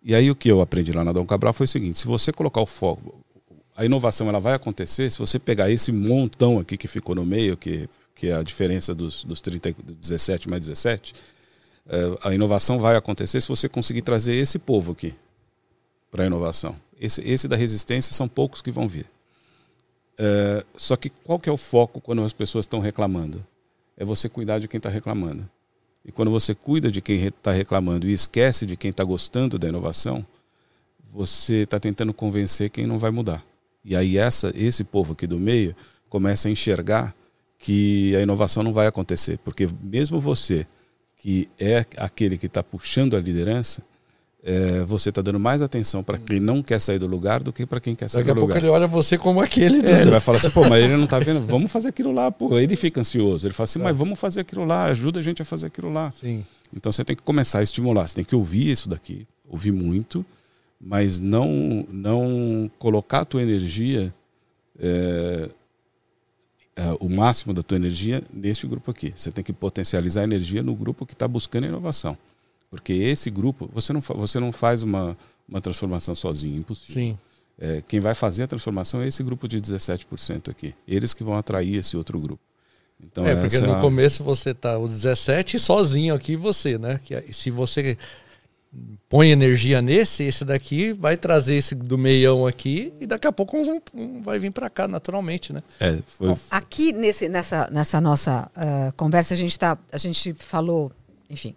E, 0.04 0.16
aí 0.16 0.32
o 0.32 0.36
que 0.36 0.52
eu 0.52 0.62
aprendi 0.62 0.92
lá 0.92 1.04
na 1.04 1.12
Dom 1.12 1.28
Cabral 1.28 1.54
foi 1.54 1.66
o 1.66 1.68
seguinte: 1.68 2.00
se 2.00 2.08
você 2.08 2.34
colocar 2.34 2.60
o 2.60 2.66
foco, 2.66 3.24
a 3.78 3.86
inovação 3.86 4.28
ela 4.28 4.40
vai 4.40 4.56
acontecer 4.56 5.12
se 5.12 5.20
você 5.20 5.38
pegar 5.38 5.70
esse 5.70 5.92
montão 5.92 6.58
aqui 6.58 6.78
que 6.78 6.88
ficou 6.88 7.14
no 7.14 7.24
meio, 7.24 7.56
que, 7.56 7.88
que 8.16 8.28
é 8.28 8.34
a 8.34 8.42
diferença 8.42 8.96
dos, 8.96 9.24
dos 9.24 9.42
30, 9.42 9.76
17 10.02 10.50
mais 10.50 10.66
17, 10.66 11.14
é, 11.88 12.18
a 12.24 12.34
inovação 12.34 12.80
vai 12.80 12.96
acontecer 12.96 13.40
se 13.40 13.48
você 13.48 13.70
conseguir 13.70 14.02
trazer 14.02 14.34
esse 14.34 14.58
povo 14.58 14.94
aqui 14.94 15.14
para 16.10 16.24
a 16.24 16.28
inovação. 16.28 16.76
Esse, 17.00 17.22
esse 17.22 17.48
da 17.48 17.56
resistência 17.56 18.14
são 18.14 18.28
poucos 18.28 18.62
que 18.62 18.72
vão 18.72 18.88
vir. 18.88 19.06
É, 20.18 20.66
só 20.78 20.96
que 20.96 21.10
qual 21.10 21.40
que 21.40 21.50
é 21.50 21.52
o 21.52 21.58
foco 21.58 22.00
quando 22.00 22.22
as 22.24 22.34
pessoas 22.34 22.66
estão 22.66 22.80
reclamando? 22.80 23.46
É 23.98 24.06
você 24.06 24.30
cuidar 24.30 24.60
de 24.60 24.68
quem 24.68 24.78
está 24.78 24.90
reclamando. 24.90 25.50
E 26.04 26.12
quando 26.12 26.32
você 26.32 26.54
cuida 26.54 26.92
de 26.92 27.02
quem 27.02 27.26
está 27.26 27.52
reclamando 27.52 28.08
e 28.08 28.14
esquece 28.14 28.66
de 28.66 28.78
quem 28.78 28.92
está 28.92 29.04
gostando 29.04 29.58
da 29.58 29.68
inovação, 29.68 30.26
você 31.04 31.64
está 31.64 31.80
tentando 31.80 32.14
convencer 32.14 32.70
quem 32.70 32.86
não 32.86 32.98
vai 32.98 33.10
mudar. 33.12 33.44
E 33.84 33.96
aí 33.96 34.18
essa, 34.18 34.52
esse 34.56 34.84
povo 34.84 35.14
aqui 35.14 35.26
do 35.26 35.40
meio 35.40 35.76
começa 36.10 36.48
a 36.48 36.52
enxergar 36.52 37.16
que 37.58 38.16
a 38.16 38.22
inovação 38.22 38.62
não 38.62 38.74
vai 38.74 38.86
acontecer, 38.86 39.40
porque 39.40 39.68
mesmo 39.82 40.20
você 40.20 40.68
que 41.16 41.50
é 41.58 41.84
aquele 41.98 42.38
que 42.38 42.46
está 42.46 42.62
puxando 42.62 43.16
a 43.16 43.20
liderança, 43.20 43.82
é, 44.48 44.84
você 44.86 45.10
está 45.10 45.24
dando 45.24 45.40
mais 45.40 45.64
atenção 45.64 46.04
para 46.04 46.20
quem 46.20 46.40
não 46.40 46.62
quer 46.62 46.80
sair 46.80 47.00
do 47.00 47.08
lugar 47.08 47.42
do 47.42 47.52
que 47.52 47.66
para 47.66 47.80
quem 47.80 47.96
quer 47.96 48.08
sair 48.08 48.24
Daqui 48.24 48.36
do 48.36 48.42
lugar. 48.42 48.54
Daqui 48.54 48.68
a 48.68 48.70
pouco 48.70 48.78
ele 48.78 48.86
olha 48.86 48.88
você 48.88 49.18
como 49.18 49.42
aquele. 49.42 49.84
É, 49.84 50.02
ele 50.02 50.12
vai 50.12 50.20
falar 50.20 50.38
assim, 50.38 50.52
pô, 50.52 50.62
mas 50.70 50.84
ele 50.84 50.96
não 50.96 51.06
está 51.06 51.18
vendo, 51.18 51.42
vamos 51.42 51.72
fazer 51.72 51.90
aquilo 51.90 52.12
lá, 52.12 52.32
pô. 52.32 52.60
Ele 52.60 52.76
fica 52.76 53.02
ansioso, 53.02 53.48
ele 53.48 53.56
fala 53.56 53.66
assim, 53.66 53.80
mas 53.80 53.98
vamos 53.98 54.20
fazer 54.20 54.42
aquilo 54.42 54.64
lá, 54.64 54.86
ajuda 54.86 55.20
a 55.20 55.24
gente 55.24 55.42
a 55.42 55.46
fazer 55.46 55.66
aquilo 55.66 55.92
lá. 55.92 56.12
Sim. 56.12 56.46
Então 56.72 56.92
você 56.92 57.04
tem 57.04 57.16
que 57.16 57.24
começar 57.24 57.60
a 57.60 57.64
estimular, 57.64 58.08
você 58.08 58.16
tem 58.18 58.24
que 58.24 58.36
ouvir 58.36 58.70
isso 58.70 58.88
daqui, 58.88 59.26
ouvir 59.50 59.72
muito, 59.72 60.24
mas 60.80 61.20
não, 61.20 61.84
não 61.92 62.70
colocar 62.78 63.22
a 63.22 63.26
tua 63.26 63.42
energia, 63.42 64.14
é, 64.80 65.50
é, 66.76 66.98
o 67.00 67.10
máximo 67.10 67.52
da 67.52 67.64
tua 67.64 67.78
energia 67.78 68.22
nesse 68.32 68.68
grupo 68.68 68.92
aqui. 68.92 69.12
Você 69.16 69.32
tem 69.32 69.44
que 69.44 69.54
potencializar 69.54 70.22
a 70.22 70.26
energia 70.26 70.62
no 70.62 70.76
grupo 70.76 71.04
que 71.04 71.14
está 71.14 71.28
buscando 71.28 71.66
inovação. 71.66 72.16
Porque 72.76 72.94
esse 72.94 73.30
grupo, 73.30 73.70
você 73.74 73.94
não, 73.94 74.02
você 74.02 74.40
não 74.40 74.52
faz 74.52 74.84
uma, 74.84 75.18
uma 75.48 75.62
transformação 75.62 76.14
sozinho, 76.14 76.60
impossível. 76.60 76.94
Sim. 76.94 77.18
É, 77.58 77.82
quem 77.88 78.00
vai 78.00 78.14
fazer 78.14 78.44
a 78.44 78.48
transformação 78.48 79.02
é 79.02 79.08
esse 79.08 79.24
grupo 79.24 79.48
de 79.48 79.62
17% 79.62 80.50
aqui. 80.50 80.76
Eles 80.88 81.14
que 81.14 81.24
vão 81.24 81.38
atrair 81.38 81.76
esse 81.76 81.96
outro 81.96 82.20
grupo. 82.20 82.42
Então, 83.02 83.26
é, 83.26 83.36
porque 83.36 83.60
no 83.60 83.80
começo 83.80 84.24
você 84.24 84.54
tá 84.54 84.78
o 84.78 84.88
17 84.88 85.60
sozinho 85.60 86.14
aqui 86.14 86.36
você, 86.36 86.78
né? 86.78 87.00
Que 87.04 87.34
se 87.34 87.52
você 87.52 87.98
põe 89.08 89.30
energia 89.32 89.82
nesse, 89.82 90.24
esse 90.24 90.44
daqui 90.44 90.92
vai 90.94 91.16
trazer 91.16 91.56
esse 91.56 91.76
do 91.76 91.98
meião 91.98 92.46
aqui 92.46 92.94
e 93.00 93.06
daqui 93.06 93.28
a 93.28 93.32
pouco 93.32 93.58
um, 93.58 93.82
um 93.94 94.22
vai 94.22 94.40
vir 94.40 94.52
para 94.52 94.70
cá 94.70 94.88
naturalmente, 94.88 95.54
né? 95.54 95.64
É, 95.80 95.98
foi... 96.06 96.30
Bom, 96.30 96.38
aqui 96.52 96.92
nesse, 96.92 97.30
nessa, 97.30 97.70
nessa 97.72 98.02
nossa 98.02 98.50
uh, 98.56 98.94
conversa 98.96 99.34
a 99.34 99.38
gente 99.38 99.58
tá, 99.58 99.78
a 99.92 99.98
gente 99.98 100.34
falou, 100.34 100.92
enfim, 101.30 101.56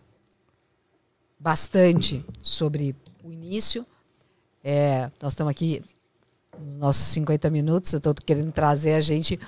bastante 1.39 2.25
sobre 2.43 2.95
o 3.23 3.31
início. 3.31 3.87
É, 4.63 5.11
nós 5.23 5.33
estamos 5.33 5.51
aqui 5.51 5.83
nos 6.59 6.77
nossos 6.77 7.05
50 7.09 7.49
minutos, 7.51 7.93
eu 7.93 7.99
estou 7.99 8.15
querendo 8.15 8.51
trazer 8.51 8.95
a 8.95 9.01
gente 9.01 9.39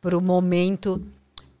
para 0.00 0.16
o 0.16 0.20
momento 0.20 1.02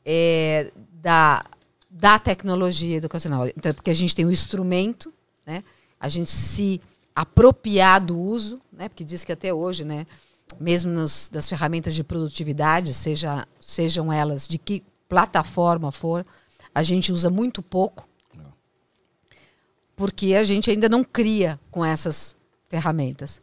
é, 0.04 0.70
da, 0.92 1.44
da 1.90 2.18
tecnologia 2.18 2.96
educacional. 2.96 3.46
Então, 3.48 3.74
porque 3.74 3.90
a 3.90 3.94
gente 3.94 4.14
tem 4.14 4.24
o 4.24 4.30
instrumento, 4.30 5.12
né? 5.44 5.64
a 5.98 6.08
gente 6.08 6.30
se 6.30 6.80
apropriar 7.14 8.00
do 8.00 8.18
uso, 8.18 8.60
né? 8.72 8.88
porque 8.88 9.04
diz 9.04 9.24
que 9.24 9.32
até 9.32 9.52
hoje, 9.52 9.84
né? 9.84 10.06
mesmo 10.60 10.92
nos, 10.92 11.28
das 11.28 11.48
ferramentas 11.48 11.94
de 11.94 12.04
produtividade, 12.04 12.94
seja, 12.94 13.46
sejam 13.58 14.12
elas 14.12 14.46
de 14.46 14.58
que 14.58 14.82
plataforma 15.08 15.90
for, 15.90 16.24
a 16.74 16.82
gente 16.82 17.12
usa 17.12 17.28
muito 17.28 17.62
pouco 17.62 18.08
porque 20.02 20.34
a 20.34 20.42
gente 20.42 20.68
ainda 20.68 20.88
não 20.88 21.04
cria 21.04 21.60
com 21.70 21.84
essas 21.84 22.34
ferramentas. 22.68 23.40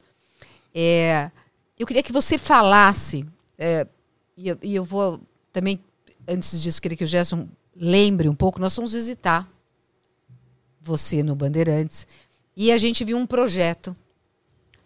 É, 0.76 1.32
eu 1.80 1.88
queria 1.88 2.04
que 2.04 2.12
você 2.12 2.38
falasse, 2.38 3.26
é, 3.58 3.88
e, 4.36 4.50
eu, 4.50 4.58
e, 4.62 4.76
eu, 4.76 4.84
vou 4.84 5.22
também, 5.54 5.80
antes 6.28 6.62
disso, 6.62 6.82
queria 6.82 6.98
que 6.98 7.06
o 7.06 7.08
Gerson 7.08 7.48
lembre 7.74 8.28
um 8.28 8.36
pouco, 8.36 8.60
nós 8.60 8.76
fomos 8.76 8.92
visitar 8.92 9.50
você 10.82 11.24
no 11.24 11.34
Bandeirantes, 11.34 12.06
e 12.58 12.74
a 12.74 12.78
gente 12.78 13.06
viu 13.06 13.18
um 13.18 13.26
projeto, 13.26 13.96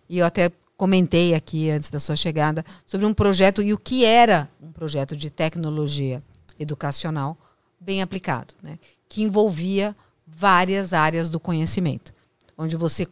e 0.07 0.19
eu 0.19 0.27
até 0.27 0.51
comentei 0.77 1.33
aqui 1.33 1.71
antes 1.71 1.89
da 1.89 1.99
sua 1.99 2.15
chegada, 2.15 2.63
sobre 2.85 3.07
um 3.07 3.15
projeto 3.15 3.63
e 3.63 3.73
o 3.73 3.79
que 3.79 4.05
era 4.05 4.47
um 4.61 4.71
projeto 4.71 5.17
de 5.17 5.31
tecnologia 5.31 6.21
educacional 6.59 7.35
bem 7.79 8.03
aplicado, 8.03 8.53
né, 8.61 8.77
que 9.09 9.23
envolvia 9.23 9.95
várias 10.35 10.93
áreas 10.93 11.29
do 11.29 11.39
conhecimento, 11.39 12.13
onde 12.57 12.75
você 12.75 13.07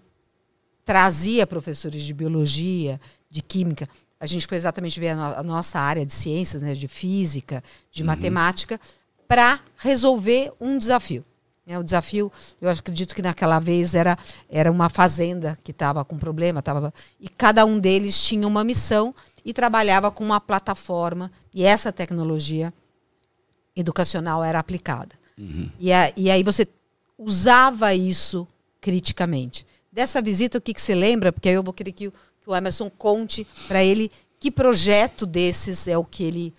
trazia 0.86 1.47
professores 1.47 2.03
de 2.03 2.13
biologia, 2.13 2.99
de 3.30 3.41
química. 3.41 3.88
A 4.19 4.26
gente 4.26 4.45
foi 4.45 4.57
exatamente 4.57 4.99
ver 4.99 5.09
a, 5.09 5.15
no 5.15 5.24
a 5.24 5.43
nossa 5.43 5.80
área 5.80 6.05
de 6.05 6.13
ciências, 6.13 6.61
né, 6.61 6.74
de 6.74 6.88
física, 6.88 7.63
de 7.91 8.01
uhum. 8.01 8.07
matemática, 8.07 8.80
para 9.28 9.61
resolver 9.78 10.51
um 10.59 10.78
desafio. 10.78 11.24
É, 11.65 11.78
o 11.78 11.84
desafio, 11.84 12.32
eu 12.59 12.69
acredito 12.69 13.15
que 13.15 13.22
naquela 13.22 13.59
vez 13.59 13.95
era, 13.95 14.17
era 14.49 14.72
uma 14.72 14.89
fazenda 14.89 15.57
que 15.63 15.72
estava 15.72 16.03
com 16.03 16.17
problema, 16.17 16.61
tava, 16.61 16.93
e 17.19 17.30
cada 17.30 17.65
um 17.65 17.80
deles 17.80 18.19
tinha 18.22 18.47
uma 18.47 18.63
missão 18.63 19.13
e 19.45 19.53
trabalhava 19.53 20.11
com 20.11 20.24
uma 20.24 20.41
plataforma, 20.41 21.32
e 21.53 21.63
essa 21.63 21.91
tecnologia 21.91 22.74
educacional 23.76 24.43
era 24.43 24.59
aplicada. 24.59 25.15
Uhum. 25.38 25.72
E, 25.80 25.93
a, 25.93 26.11
e 26.17 26.30
aí 26.30 26.43
você 26.43 26.67
usava 27.22 27.93
isso 27.93 28.47
criticamente. 28.80 29.65
Dessa 29.91 30.22
visita, 30.22 30.57
o 30.57 30.61
que, 30.61 30.74
que 30.74 30.82
você 30.82 30.95
lembra? 30.95 31.32
Porque 31.32 31.49
aí 31.49 31.55
eu 31.55 31.63
vou 31.63 31.74
querer 31.74 31.91
que, 31.91 32.09
que 32.09 32.49
o 32.49 32.55
Emerson 32.55 32.89
conte 32.89 33.45
para 33.67 33.84
ele 33.84 34.11
que 34.39 34.49
projeto 34.49 35.26
desses 35.26 35.88
é 35.88 35.95
o 35.97 36.03
que 36.03 36.24
ele 36.24 36.53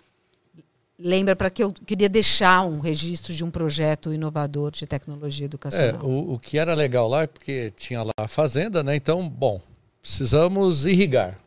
lembra, 0.97 1.35
para 1.35 1.51
que 1.51 1.65
eu 1.65 1.73
queria 1.73 2.09
deixar 2.09 2.65
um 2.65 2.79
registro 2.79 3.35
de 3.35 3.43
um 3.45 3.51
projeto 3.51 4.13
inovador 4.13 4.71
de 4.71 4.87
tecnologia 4.87 5.47
educacional. 5.47 6.01
É, 6.01 6.05
o, 6.05 6.35
o 6.35 6.39
que 6.39 6.59
era 6.59 6.75
legal 6.75 7.09
lá 7.09 7.23
é 7.23 7.27
porque 7.27 7.73
tinha 7.77 8.05
lá 8.05 8.13
a 8.17 8.29
fazenda, 8.29 8.85
né? 8.85 8.95
Então, 8.95 9.29
bom, 9.29 9.61
precisamos 10.01 10.87
irrigar. 10.87 11.39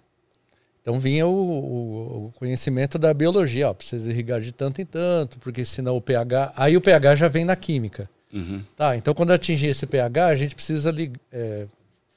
Então 0.81 0.99
vinha 0.99 1.25
o, 1.25 1.31
o, 1.31 2.25
o, 2.25 2.31
conhecimento 2.33 2.99
da 2.99 3.13
biologia, 3.13 3.69
ó, 3.69 3.73
precisa 3.73 4.09
irrigar 4.09 4.41
de 4.41 4.51
tanto 4.51 4.81
em 4.81 4.85
tanto, 4.85 5.39
porque 5.39 5.65
senão 5.65 5.95
o 5.95 6.01
pH. 6.01 6.53
Aí 6.55 6.75
o 6.75 6.81
pH 6.81 7.15
já 7.15 7.27
vem 7.27 7.45
na 7.45 7.55
química. 7.55 8.09
Uhum. 8.35 8.61
Tá, 8.75 8.97
então 8.97 9.13
quando 9.13 9.31
atingir 9.31 9.67
esse 9.67 9.87
pH, 9.87 10.25
a 10.27 10.35
gente 10.35 10.53
precisa 10.53 10.93
é, 11.31 11.65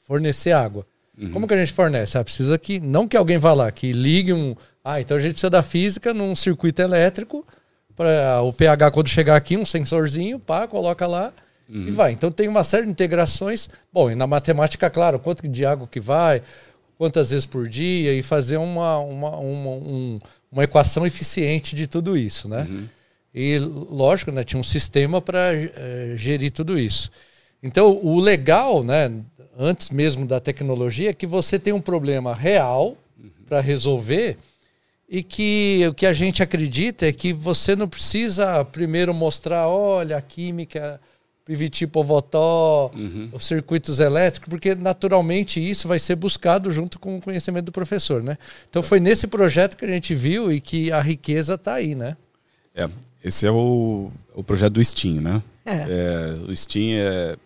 fornecer 0.02 0.52
água. 0.52 0.84
Uhum. 1.16 1.30
Como 1.30 1.46
que 1.46 1.54
a 1.54 1.58
gente 1.58 1.72
fornece? 1.72 2.18
Ah, 2.18 2.24
precisa 2.24 2.58
que, 2.58 2.80
não 2.80 3.06
que 3.06 3.16
alguém 3.16 3.38
vá 3.38 3.52
lá, 3.52 3.70
que 3.70 3.92
ligue 3.92 4.32
um. 4.32 4.56
Ah, 4.84 5.00
então 5.00 5.16
a 5.16 5.20
gente 5.20 5.32
precisa 5.32 5.50
da 5.50 5.62
física 5.62 6.12
num 6.12 6.34
circuito 6.34 6.82
elétrico, 6.82 7.46
para 7.94 8.42
o 8.42 8.52
pH 8.52 8.90
quando 8.90 9.08
chegar 9.08 9.36
aqui, 9.36 9.56
um 9.56 9.66
sensorzinho, 9.66 10.38
pá, 10.38 10.66
coloca 10.68 11.06
lá 11.06 11.32
uhum. 11.68 11.88
e 11.88 11.90
vai. 11.90 12.12
Então 12.12 12.30
tem 12.30 12.48
uma 12.48 12.62
série 12.64 12.84
de 12.84 12.90
integrações. 12.90 13.68
Bom, 13.92 14.10
e 14.10 14.14
na 14.14 14.26
matemática, 14.26 14.88
claro, 14.88 15.18
quanto 15.18 15.46
de 15.48 15.66
água 15.66 15.86
que 15.86 16.00
vai, 16.00 16.42
quantas 16.96 17.30
vezes 17.30 17.46
por 17.46 17.68
dia, 17.68 18.12
e 18.14 18.22
fazer 18.22 18.56
uma, 18.56 18.98
uma, 18.98 19.36
uma, 19.36 19.70
um, 19.70 20.18
uma 20.50 20.64
equação 20.64 21.06
eficiente 21.06 21.74
de 21.74 21.86
tudo 21.86 22.16
isso, 22.16 22.48
né? 22.48 22.66
Uhum. 22.68 22.88
E, 23.34 23.58
lógico, 23.58 24.32
né, 24.32 24.42
tinha 24.42 24.58
um 24.58 24.64
sistema 24.64 25.20
para 25.20 25.52
é, 25.54 26.12
gerir 26.16 26.50
tudo 26.50 26.78
isso. 26.78 27.10
Então, 27.62 28.00
o 28.02 28.18
legal, 28.20 28.82
né, 28.82 29.12
antes 29.58 29.90
mesmo 29.90 30.26
da 30.26 30.40
tecnologia, 30.40 31.10
é 31.10 31.14
que 31.14 31.26
você 31.26 31.58
tem 31.58 31.72
um 31.72 31.80
problema 31.80 32.34
real 32.34 32.96
para 33.46 33.60
resolver 33.60 34.36
e 35.08 35.22
que 35.22 35.80
o 35.88 35.94
que 35.94 36.06
a 36.06 36.12
gente 36.12 36.42
acredita 36.42 37.06
é 37.06 37.12
que 37.12 37.32
você 37.32 37.74
não 37.74 37.88
precisa 37.88 38.64
primeiro 38.64 39.14
mostrar, 39.14 39.66
olha, 39.66 40.16
a 40.18 40.20
química, 40.22 41.00
PVT 41.46 41.86
Povotó, 41.86 42.90
Uhum. 42.94 43.30
os 43.32 43.46
circuitos 43.46 44.00
elétricos, 44.00 44.48
porque 44.50 44.74
naturalmente 44.74 45.58
isso 45.58 45.88
vai 45.88 45.98
ser 45.98 46.14
buscado 46.14 46.70
junto 46.70 46.98
com 46.98 47.16
o 47.16 47.22
conhecimento 47.22 47.66
do 47.66 47.72
professor, 47.72 48.22
né? 48.22 48.36
Então 48.68 48.82
foi 48.82 49.00
nesse 49.00 49.26
projeto 49.26 49.76
que 49.76 49.84
a 49.84 49.88
gente 49.88 50.14
viu 50.14 50.52
e 50.52 50.60
que 50.60 50.92
a 50.92 51.00
riqueza 51.00 51.54
está 51.54 51.74
aí, 51.74 51.94
né? 51.94 52.16
É, 52.74 52.86
esse 53.22 53.46
é 53.46 53.50
o, 53.50 54.10
o 54.34 54.42
projeto 54.44 54.74
do 54.74 54.84
Steam, 54.84 55.20
né? 55.20 55.42
É. 55.64 55.72
É, 55.72 56.34
o 56.50 56.54
Steam 56.54 56.98
é. 56.98 57.36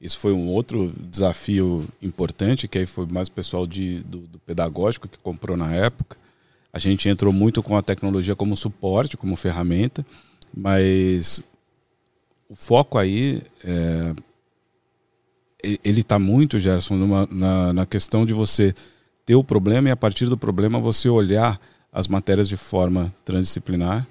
Isso 0.00 0.18
foi 0.18 0.32
um 0.32 0.48
outro 0.48 0.92
desafio 0.98 1.86
importante, 2.00 2.66
que 2.66 2.78
aí 2.78 2.86
foi 2.86 3.04
mais 3.06 3.28
o 3.28 3.32
pessoal 3.32 3.66
de, 3.66 4.00
do, 4.00 4.18
do 4.20 4.38
pedagógico 4.38 5.06
que 5.06 5.18
comprou 5.18 5.56
na 5.58 5.74
época. 5.74 6.16
A 6.72 6.78
gente 6.78 7.06
entrou 7.08 7.32
muito 7.34 7.62
com 7.62 7.76
a 7.76 7.82
tecnologia 7.82 8.34
como 8.34 8.56
suporte, 8.56 9.16
como 9.18 9.36
ferramenta, 9.36 10.06
mas 10.56 11.42
o 12.48 12.54
foco 12.56 12.96
aí 12.96 13.42
é, 13.62 14.14
ele 15.84 16.00
está 16.00 16.18
muito, 16.18 16.58
Gerson, 16.58 16.94
numa- 16.96 17.28
na, 17.30 17.72
na 17.72 17.86
questão 17.86 18.24
de 18.24 18.32
você 18.32 18.74
ter 19.26 19.34
o 19.34 19.44
problema 19.44 19.88
e 19.88 19.92
a 19.92 19.96
partir 19.96 20.26
do 20.26 20.36
problema 20.36 20.80
você 20.80 21.08
olhar 21.10 21.60
as 21.92 22.08
matérias 22.08 22.48
de 22.48 22.56
forma 22.56 23.12
transdisciplinar 23.24 24.06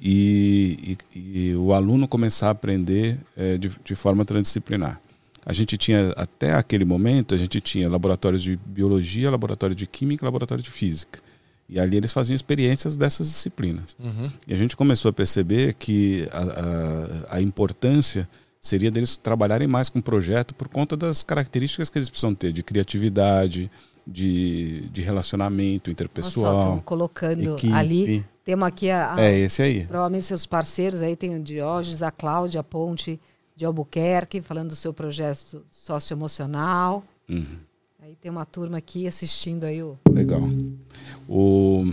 e, 0.00 0.96
e- 1.14 1.50
e 1.50 1.54
o 1.56 1.72
aluno 1.72 2.06
começar 2.06 2.48
a 2.48 2.50
aprender 2.50 3.18
eh, 3.36 3.56
de, 3.58 3.70
de 3.84 3.94
forma 3.94 4.24
transdisciplinar. 4.24 5.00
A 5.44 5.52
gente 5.52 5.76
tinha, 5.76 6.10
até 6.16 6.54
aquele 6.54 6.84
momento, 6.84 7.34
a 7.34 7.38
gente 7.38 7.60
tinha 7.60 7.88
laboratórios 7.88 8.42
de 8.42 8.56
biologia, 8.66 9.30
laboratório 9.30 9.76
de 9.76 9.86
química, 9.86 10.24
laboratório 10.24 10.62
de 10.62 10.70
física. 10.70 11.20
E 11.68 11.78
ali 11.80 11.96
eles 11.96 12.12
faziam 12.12 12.34
experiências 12.34 12.96
dessas 12.96 13.28
disciplinas. 13.28 13.96
E 14.46 14.52
a 14.54 14.56
gente 14.56 14.76
começou 14.76 15.08
a 15.08 15.12
perceber 15.12 15.74
que 15.74 16.28
a, 16.32 17.32
a, 17.32 17.36
a 17.36 17.40
importância 17.42 18.28
seria 18.60 18.90
deles 18.90 19.16
trabalharem 19.16 19.68
mais 19.68 19.88
com 19.88 20.00
o 20.00 20.02
projeto 20.02 20.52
por 20.54 20.68
conta 20.68 20.96
das 20.96 21.22
características 21.22 21.88
que 21.88 21.98
eles 21.98 22.08
precisam 22.10 22.34
ter, 22.34 22.52
de 22.52 22.62
criatividade, 22.64 23.70
de, 24.06 24.88
de 24.92 25.02
relacionamento 25.02 25.90
interpessoal. 25.90 26.58
estão 26.60 26.80
colocando 26.80 27.56
equipe. 27.56 27.72
ali. 27.72 28.24
Temos 28.44 28.68
aqui 28.68 28.88
a, 28.90 29.14
a- 29.14 29.20
É 29.20 29.36
esse 29.38 29.60
aí. 29.62 29.84
provavelmente 29.84 30.24
seus 30.26 30.46
parceiros 30.46 31.02
aí, 31.02 31.16
tem 31.16 31.34
o 31.34 31.42
Diógenes, 31.42 32.02
a 32.02 32.10
Cláudia, 32.10 32.60
a 32.60 32.64
Ponte 32.64 33.18
de 33.56 33.64
Albuquerque, 33.64 34.40
falando 34.40 34.68
do 34.68 34.76
seu 34.76 34.92
projeto 34.92 35.64
socioemocional. 35.70 37.02
Uhum. 37.28 37.56
Aí 38.02 38.14
tem 38.20 38.30
uma 38.30 38.44
turma 38.44 38.78
aqui 38.78 39.06
assistindo 39.08 39.64
aí 39.64 39.82
o. 39.82 39.98
Legal. 40.08 40.40
O... 41.28 41.92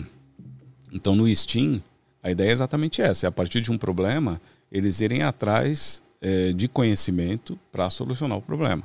Então, 0.91 1.15
no 1.15 1.33
Steam, 1.33 1.81
a 2.21 2.29
ideia 2.29 2.49
é 2.49 2.51
exatamente 2.51 3.01
essa: 3.01 3.25
é 3.25 3.29
a 3.29 3.31
partir 3.31 3.61
de 3.61 3.71
um 3.71 3.77
problema, 3.77 4.39
eles 4.71 5.01
irem 5.01 5.23
atrás 5.23 6.03
eh, 6.21 6.53
de 6.53 6.67
conhecimento 6.67 7.57
para 7.71 7.89
solucionar 7.89 8.37
o 8.37 8.41
problema. 8.41 8.83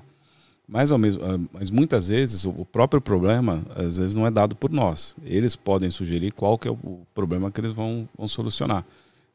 Mas, 0.69 0.93
ao 0.93 0.99
mesmo, 0.99 1.23
mas 1.51 1.71
muitas 1.71 2.09
vezes 2.09 2.45
o 2.45 2.65
próprio 2.65 3.01
problema, 3.01 3.65
às 3.75 3.97
vezes, 3.97 4.15
não 4.15 4.27
é 4.27 4.31
dado 4.31 4.55
por 4.55 4.71
nós. 4.71 5.17
Eles 5.25 5.57
podem 5.57 5.91
sugerir 5.91 6.31
qual 6.33 6.59
que 6.59 6.69
é 6.69 6.71
o 6.71 7.01
problema 7.15 7.51
que 7.51 7.59
eles 7.59 7.73
vão, 7.73 8.07
vão 8.17 8.29
solucionar. 8.29 8.85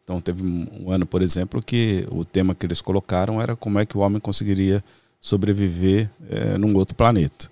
Então, 0.04 0.22
teve 0.22 0.44
um 0.44 0.92
ano, 0.92 1.08
por 1.08 1.24
exemplo, 1.24 1.62
que 1.62 2.06
o 2.12 2.24
tema 2.24 2.54
que 2.54 2.66
eles 2.66 2.82
colocaram 2.82 3.42
era 3.42 3.56
como 3.56 3.80
é 3.80 3.86
que 3.86 3.98
o 3.98 4.02
homem 4.02 4.20
conseguiria 4.20 4.84
sobreviver 5.20 6.10
eh, 6.30 6.58
num 6.58 6.76
outro 6.76 6.94
planeta. 6.94 7.50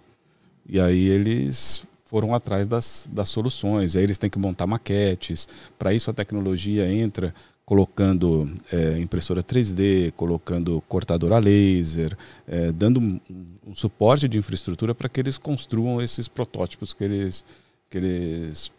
E 0.68 0.80
aí 0.80 1.08
eles 1.08 1.84
foram 2.06 2.36
atrás 2.36 2.68
das, 2.68 3.10
das 3.10 3.30
soluções. 3.30 3.96
Aí 3.96 4.04
eles 4.04 4.18
têm 4.18 4.30
que 4.30 4.38
montar 4.38 4.68
maquetes. 4.68 5.48
Para 5.80 5.94
isso 5.94 6.12
a 6.12 6.14
tecnologia 6.14 6.92
entra 6.92 7.34
colocando 7.72 8.54
eh, 8.70 9.00
impressora 9.00 9.42
3D, 9.42 10.12
colocando 10.12 10.84
cortador 10.90 11.32
a 11.32 11.40
laser, 11.40 12.18
eh, 12.46 12.70
dando 12.70 13.00
um, 13.00 13.18
um 13.66 13.74
suporte 13.74 14.28
de 14.28 14.38
infraestrutura 14.38 14.94
para 14.94 15.08
que 15.08 15.22
eles 15.22 15.38
construam 15.38 16.02
esses 16.02 16.28
protótipos 16.28 16.94
que 16.94 17.02
eles, 17.02 17.46
que 17.90 17.98
eles, 17.98 18.74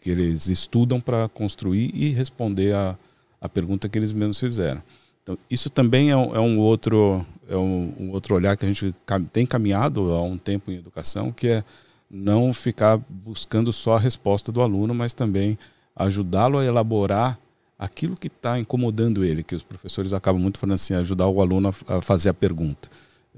que 0.00 0.08
eles 0.08 0.46
estudam 0.46 1.00
para 1.00 1.28
construir 1.28 1.90
e 1.92 2.10
responder 2.10 2.76
a, 2.76 2.96
a 3.40 3.48
pergunta 3.48 3.88
que 3.88 3.98
eles 3.98 4.12
mesmos 4.12 4.38
fizeram. 4.38 4.80
Então, 5.24 5.36
isso 5.50 5.68
também 5.68 6.12
é 6.12 6.16
um, 6.16 6.36
é 6.36 6.38
um 6.38 6.60
outro 6.60 7.26
é 7.48 7.56
um, 7.56 7.92
um 7.98 8.10
outro 8.12 8.36
olhar 8.36 8.56
que 8.56 8.64
a 8.64 8.68
gente 8.68 8.94
tem 9.32 9.44
caminhado 9.44 10.12
há 10.12 10.22
um 10.22 10.38
tempo 10.38 10.70
em 10.70 10.76
educação, 10.76 11.32
que 11.32 11.48
é 11.48 11.64
não 12.08 12.54
ficar 12.54 13.00
buscando 13.08 13.72
só 13.72 13.96
a 13.96 13.98
resposta 13.98 14.52
do 14.52 14.62
aluno, 14.62 14.94
mas 14.94 15.12
também 15.12 15.58
ajudá-lo 15.96 16.58
a 16.58 16.64
elaborar 16.64 17.36
aquilo 17.78 18.16
que 18.16 18.28
está 18.28 18.58
incomodando 18.58 19.24
ele, 19.24 19.42
que 19.42 19.54
os 19.54 19.62
professores 19.62 20.12
acabam 20.12 20.40
muito 20.40 20.58
falando 20.58 20.74
assim, 20.74 20.94
ajudar 20.94 21.26
o 21.28 21.40
aluno 21.40 21.74
a, 21.88 21.96
a 21.98 22.02
fazer 22.02 22.28
a 22.30 22.34
pergunta. 22.34 22.88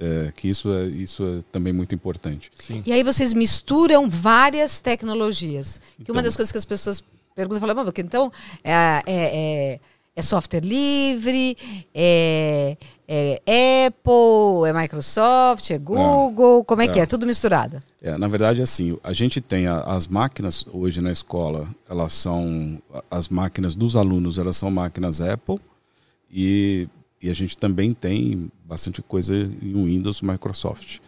É, 0.00 0.32
que 0.36 0.48
isso 0.48 0.72
é, 0.72 0.86
isso 0.86 1.24
é 1.24 1.42
também 1.50 1.72
muito 1.72 1.92
importante. 1.92 2.52
E 2.86 2.92
aí 2.92 3.02
vocês 3.02 3.32
misturam 3.32 4.08
várias 4.08 4.78
tecnologias. 4.78 5.80
Que 5.96 6.12
uma 6.12 6.20
Então- 6.20 6.22
das 6.22 6.36
coisas 6.36 6.52
que 6.52 6.58
as 6.58 6.64
pessoas 6.64 7.02
perguntam, 7.34 7.58
falam, 7.60 7.74
"Mas, 7.74 7.84
porque 7.86 8.00
então 8.02 8.30
é, 8.62 8.72
é, 8.72 9.02
é- 9.06 9.80
é 10.14 10.22
software 10.22 10.60
livre, 10.60 11.56
é, 11.94 12.76
é 13.08 13.86
Apple, 13.86 14.68
é 14.68 14.72
Microsoft, 14.78 15.70
é 15.70 15.78
Google, 15.78 16.62
como 16.62 16.82
é, 16.82 16.88
que 16.88 17.00
é. 17.00 17.02
é? 17.04 17.06
Tudo 17.06 17.26
misturado. 17.26 17.82
É, 18.02 18.16
na 18.18 18.28
verdade, 18.28 18.60
assim, 18.60 18.98
a 19.02 19.14
gente 19.14 19.40
tem 19.40 19.66
a- 19.66 19.80
as 19.80 20.06
máquinas 20.06 20.66
hoje 20.70 21.00
na 21.00 21.10
escola, 21.10 21.68
elas 21.88 22.12
são 22.12 22.80
as 23.10 23.30
máquinas 23.30 23.74
dos 23.74 23.96
alunos, 23.96 24.36
elas 24.38 24.58
são 24.58 24.70
máquinas 24.70 25.22
Apple 25.22 25.58
e, 26.30 26.86
e 27.22 27.30
a 27.30 27.32
gente 27.34 27.56
também 27.56 27.94
tem 27.94 28.50
bastante 28.62 29.00
coisa 29.00 29.34
em 29.34 29.84
Windows, 29.86 30.20
Microsoft. 30.20 30.98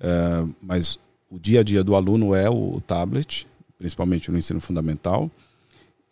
É, 0.00 0.44
mas 0.62 0.96
o 1.28 1.40
dia 1.40 1.60
a 1.60 1.62
dia 1.64 1.82
do 1.82 1.96
aluno 1.96 2.34
é 2.36 2.48
o, 2.48 2.76
o 2.76 2.80
tablet, 2.80 3.48
principalmente 3.76 4.30
no 4.30 4.38
ensino 4.38 4.60
fundamental. 4.60 5.28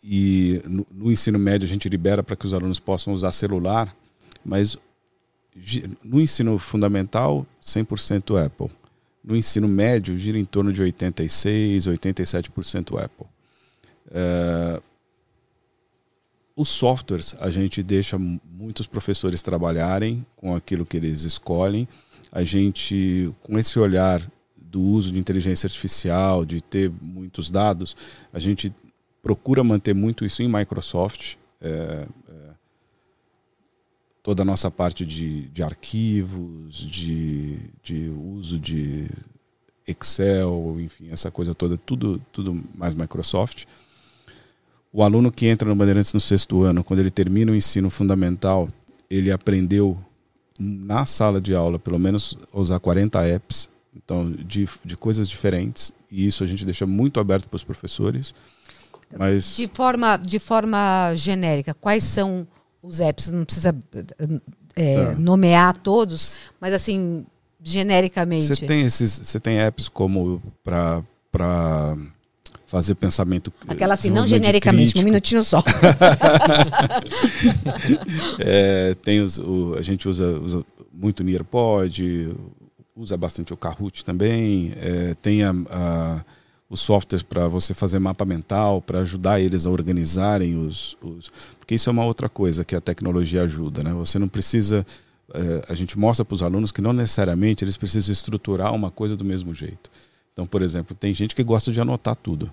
E 0.03 0.61
no, 0.65 0.85
no 0.93 1.11
ensino 1.11 1.39
médio 1.39 1.65
a 1.65 1.69
gente 1.69 1.87
libera 1.87 2.21
para 2.21 2.35
que 2.35 2.45
os 2.45 2.53
alunos 2.53 2.79
possam 2.79 3.13
usar 3.13 3.31
celular, 3.31 3.95
mas 4.43 4.75
no 6.03 6.21
ensino 6.21 6.57
fundamental 6.57 7.45
100% 7.61 8.43
Apple. 8.45 8.69
No 9.23 9.35
ensino 9.35 9.67
médio 9.67 10.17
gira 10.17 10.37
em 10.39 10.45
torno 10.45 10.71
de 10.73 10.81
86, 10.81 11.87
87% 11.87 13.03
Apple. 13.03 13.27
É, 14.11 14.81
os 16.55 16.69
softwares 16.69 17.35
a 17.39 17.49
gente 17.49 17.81
deixa 17.83 18.17
mu- 18.17 18.39
muitos 18.51 18.87
professores 18.87 19.41
trabalharem 19.41 20.25
com 20.35 20.55
aquilo 20.55 20.85
que 20.85 20.97
eles 20.97 21.23
escolhem. 21.23 21.87
A 22.31 22.43
gente, 22.43 23.31
com 23.43 23.57
esse 23.59 23.77
olhar 23.77 24.21
do 24.57 24.81
uso 24.81 25.11
de 25.11 25.19
inteligência 25.19 25.67
artificial, 25.67 26.45
de 26.45 26.61
ter 26.61 26.89
muitos 27.01 27.51
dados, 27.51 27.95
a 28.31 28.39
gente 28.39 28.73
procura 29.21 29.63
manter 29.63 29.93
muito 29.93 30.25
isso 30.25 30.41
em 30.41 30.47
Microsoft. 30.47 31.35
É, 31.61 32.07
toda 34.23 34.43
a 34.43 34.45
nossa 34.45 34.69
parte 34.69 35.05
de, 35.05 35.47
de 35.49 35.63
arquivos, 35.63 36.77
de, 36.77 37.57
de 37.83 38.09
uso 38.09 38.59
de 38.59 39.07
Excel, 39.85 40.77
enfim, 40.79 41.09
essa 41.11 41.31
coisa 41.31 41.55
toda, 41.55 41.77
tudo, 41.77 42.21
tudo 42.31 42.63
mais 42.75 42.93
Microsoft. 42.93 43.65
O 44.93 45.03
aluno 45.03 45.31
que 45.31 45.47
entra 45.47 45.67
no 45.67 45.75
Bandeirantes 45.75 46.13
no 46.13 46.19
sexto 46.19 46.63
ano, 46.63 46.83
quando 46.83 46.99
ele 46.99 47.09
termina 47.09 47.51
o 47.51 47.55
ensino 47.55 47.89
fundamental, 47.89 48.69
ele 49.09 49.31
aprendeu 49.31 49.97
na 50.59 51.05
sala 51.05 51.41
de 51.41 51.55
aula, 51.55 51.79
pelo 51.79 51.97
menos, 51.97 52.37
a 52.53 52.59
usar 52.59 52.79
40 52.79 53.25
apps, 53.25 53.69
então, 53.95 54.31
de, 54.31 54.69
de 54.85 54.95
coisas 54.95 55.27
diferentes, 55.27 55.91
e 56.09 56.27
isso 56.27 56.43
a 56.43 56.47
gente 56.47 56.63
deixa 56.63 56.85
muito 56.85 57.19
aberto 57.19 57.47
para 57.47 57.55
os 57.55 57.63
professores. 57.63 58.33
Mas 59.17 59.57
De 59.57 59.69
forma, 59.73 60.17
de 60.17 60.39
forma 60.39 61.13
genérica, 61.15 61.73
quais 61.73 62.03
são 62.03 62.45
os 62.81 62.99
apps? 62.99 63.31
Não 63.31 63.45
precisa 63.45 63.75
é, 64.75 64.95
Tá. 65.05 65.15
nomear 65.17 65.77
todos, 65.77 66.39
mas 66.59 66.73
assim, 66.73 67.25
genericamente. 67.61 68.47
Você 68.47 68.65
tem 68.65 68.85
esses, 68.85 69.19
você 69.23 69.39
tem 69.39 69.59
apps 69.59 69.87
como 69.89 70.41
para 70.63 71.03
para 71.31 71.95
fazer 72.65 72.95
pensamento. 72.95 73.51
Aquela 73.67 73.93
assim, 73.93 74.09
não 74.09 74.25
genericamente, 74.27 74.89
um 74.89 74.91
crítico. 74.91 75.05
minutinho 75.05 75.43
só. 75.43 75.61
É, 78.39 78.95
tem 79.03 79.21
os, 79.21 79.37
o, 79.37 79.75
a 79.77 79.81
gente 79.81 80.07
usa, 80.07 80.39
usa 80.39 80.65
muito 80.93 81.21
o 81.21 81.23
Nearpod, 81.23 82.35
usa 82.95 83.17
bastante 83.17 83.53
o 83.53 83.57
Kahoot 83.57 84.03
também. 84.05 84.73
é, 84.77 85.13
tem 85.21 85.43
a, 85.43 85.53
a, 85.69 86.25
os 86.71 86.79
softwares 86.79 87.21
para 87.21 87.49
você 87.49 87.73
fazer 87.73 87.99
mapa 87.99 88.23
mental, 88.23 88.81
para 88.81 88.99
ajudar 88.99 89.41
eles 89.41 89.65
a 89.65 89.69
organizarem 89.69 90.55
os, 90.55 90.95
os. 91.01 91.29
Porque 91.59 91.75
isso 91.75 91.89
é 91.89 91.91
uma 91.91 92.05
outra 92.05 92.29
coisa 92.29 92.63
que 92.63 92.73
a 92.73 92.79
tecnologia 92.79 93.43
ajuda. 93.43 93.83
Né? 93.83 93.93
Você 93.93 94.17
não 94.17 94.29
precisa. 94.29 94.85
é, 95.33 95.65
a 95.67 95.75
gente 95.75 95.99
mostra 95.99 96.23
para 96.23 96.33
os 96.33 96.41
alunos 96.41 96.71
que 96.71 96.81
não 96.81 96.93
necessariamente 96.93 97.65
eles 97.65 97.75
precisam 97.75 98.13
estruturar 98.13 98.73
uma 98.73 98.89
coisa 98.89 99.17
do 99.17 99.25
mesmo 99.25 99.53
jeito. 99.53 99.91
Então, 100.31 100.47
por 100.47 100.61
exemplo, 100.61 100.95
tem 100.95 101.13
gente 101.13 101.35
que 101.35 101.43
gosta 101.43 101.73
de 101.73 101.81
anotar 101.81 102.15
tudo. 102.15 102.49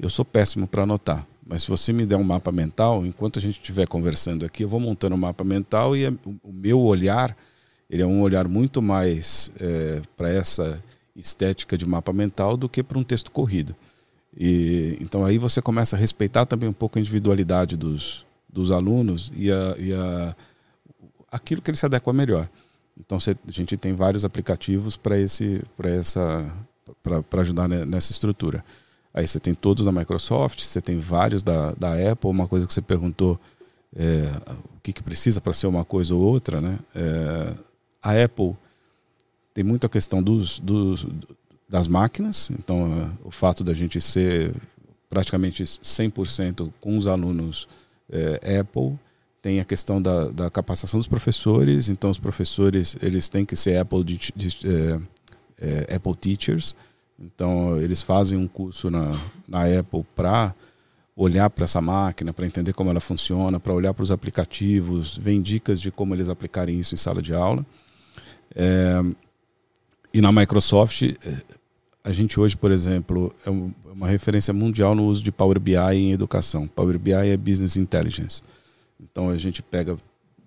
Eu 0.00 0.10
sou 0.10 0.24
péssimo 0.24 0.66
para 0.66 0.82
anotar, 0.82 1.24
mas 1.46 1.62
se 1.62 1.70
você 1.70 1.92
me 1.92 2.04
der 2.04 2.16
um 2.16 2.24
mapa 2.24 2.50
mental, 2.50 3.06
enquanto 3.06 3.38
a 3.38 3.42
gente 3.42 3.60
estiver 3.60 3.86
conversando 3.86 4.44
aqui, 4.44 4.64
eu 4.64 4.68
vou 4.68 4.80
montando 4.80 5.14
um 5.14 5.18
mapa 5.18 5.44
mental 5.44 5.96
e 5.96 6.08
o 6.08 6.52
meu 6.52 6.80
olhar, 6.80 7.36
ele 7.88 8.02
é 8.02 8.06
um 8.06 8.20
olhar 8.20 8.48
muito 8.48 8.82
mais 8.82 9.52
é, 9.60 10.02
para 10.16 10.28
essa 10.28 10.82
estética 11.16 11.76
de 11.76 11.86
mapa 11.86 12.12
mental 12.12 12.56
do 12.56 12.68
que 12.68 12.82
para 12.82 12.98
um 12.98 13.04
texto 13.04 13.30
corrido. 13.30 13.74
E, 14.36 14.98
então 15.00 15.24
aí 15.24 15.38
você 15.38 15.62
começa 15.62 15.96
a 15.96 15.98
respeitar 15.98 16.44
também 16.44 16.68
um 16.68 16.72
pouco 16.72 16.98
a 16.98 17.00
individualidade 17.00 17.76
dos, 17.76 18.26
dos 18.48 18.70
alunos 18.70 19.30
e, 19.36 19.50
a, 19.50 19.76
e 19.78 19.92
a, 19.92 20.36
aquilo 21.30 21.62
que 21.62 21.70
ele 21.70 21.78
se 21.78 21.86
adequa 21.86 22.12
melhor. 22.12 22.48
Então 22.98 23.18
a 23.18 23.50
gente 23.50 23.76
tem 23.76 23.92
vários 23.94 24.24
aplicativos 24.24 24.96
para 24.96 25.18
esse 25.18 25.62
para 25.76 25.90
essa 25.90 26.48
para 27.02 27.40
ajudar 27.40 27.68
nessa 27.68 28.12
estrutura. 28.12 28.64
Aí 29.12 29.26
você 29.26 29.38
tem 29.38 29.54
todos 29.54 29.84
da 29.84 29.92
Microsoft, 29.92 30.60
você 30.60 30.80
tem 30.80 30.98
vários 30.98 31.42
da, 31.42 31.72
da 31.72 31.92
Apple. 31.92 32.30
Uma 32.30 32.48
coisa 32.48 32.66
que 32.66 32.74
você 32.74 32.82
perguntou, 32.82 33.38
é, 33.94 34.28
o 34.76 34.80
que, 34.82 34.92
que 34.92 35.02
precisa 35.02 35.40
para 35.40 35.54
ser 35.54 35.66
uma 35.66 35.84
coisa 35.84 36.14
ou 36.14 36.20
outra, 36.20 36.60
né? 36.60 36.78
É, 36.94 37.54
a 38.02 38.24
Apple 38.24 38.56
tem 39.54 39.62
muita 39.62 39.88
questão 39.88 40.20
dos, 40.20 40.58
dos, 40.58 41.06
das 41.68 41.86
máquinas, 41.86 42.50
então 42.50 42.92
é, 43.22 43.26
o 43.26 43.30
fato 43.30 43.62
da 43.62 43.72
gente 43.72 44.00
ser 44.00 44.52
praticamente 45.08 45.62
100% 45.62 46.72
com 46.80 46.98
os 46.98 47.06
alunos 47.06 47.68
é, 48.10 48.58
Apple, 48.58 48.98
tem 49.40 49.60
a 49.60 49.64
questão 49.64 50.02
da, 50.02 50.28
da, 50.28 50.50
capacitação 50.50 50.98
dos 50.98 51.06
professores, 51.06 51.88
então 51.88 52.10
os 52.10 52.18
professores 52.18 52.96
eles 53.00 53.28
têm 53.28 53.46
que 53.46 53.54
ser 53.54 53.78
Apple, 53.78 54.02
de, 54.02 54.18
de, 54.34 54.66
é, 55.60 55.94
Apple 55.94 56.16
Teachers, 56.16 56.74
então 57.18 57.76
eles 57.80 58.02
fazem 58.02 58.36
um 58.36 58.48
curso 58.48 58.90
na, 58.90 59.20
na 59.46 59.64
Apple 59.64 60.04
para 60.16 60.52
olhar 61.16 61.48
para 61.48 61.64
essa 61.64 61.80
máquina, 61.80 62.32
para 62.32 62.44
entender 62.44 62.72
como 62.72 62.90
ela 62.90 63.00
funciona, 63.00 63.60
para 63.60 63.72
olhar 63.72 63.94
para 63.94 64.02
os 64.02 64.10
aplicativos, 64.10 65.16
vem 65.16 65.40
dicas 65.40 65.80
de 65.80 65.92
como 65.92 66.12
eles 66.12 66.28
aplicarem 66.28 66.80
isso 66.80 66.94
em 66.94 66.98
sala 66.98 67.22
de 67.22 67.32
aula. 67.32 67.64
É, 68.54 69.00
e 70.14 70.20
na 70.20 70.30
Microsoft, 70.30 71.02
é, 71.02 71.42
a 72.04 72.12
gente 72.12 72.38
hoje, 72.38 72.56
por 72.56 72.70
exemplo, 72.70 73.34
é, 73.44 73.50
é 73.50 73.92
uma 73.92 74.06
referência 74.06 74.54
mundial 74.54 74.94
no 74.94 75.06
uso 75.06 75.24
de 75.24 75.32
Power 75.32 75.58
BI 75.58 75.74
em 75.74 76.12
educação. 76.12 76.68
Power 76.68 76.96
BI 77.00 77.12
é 77.12 77.36
Business 77.36 77.76
Intelligence. 77.76 78.40
Então 79.02 79.28
a 79.28 79.36
gente 79.36 79.60
pega 79.60 79.96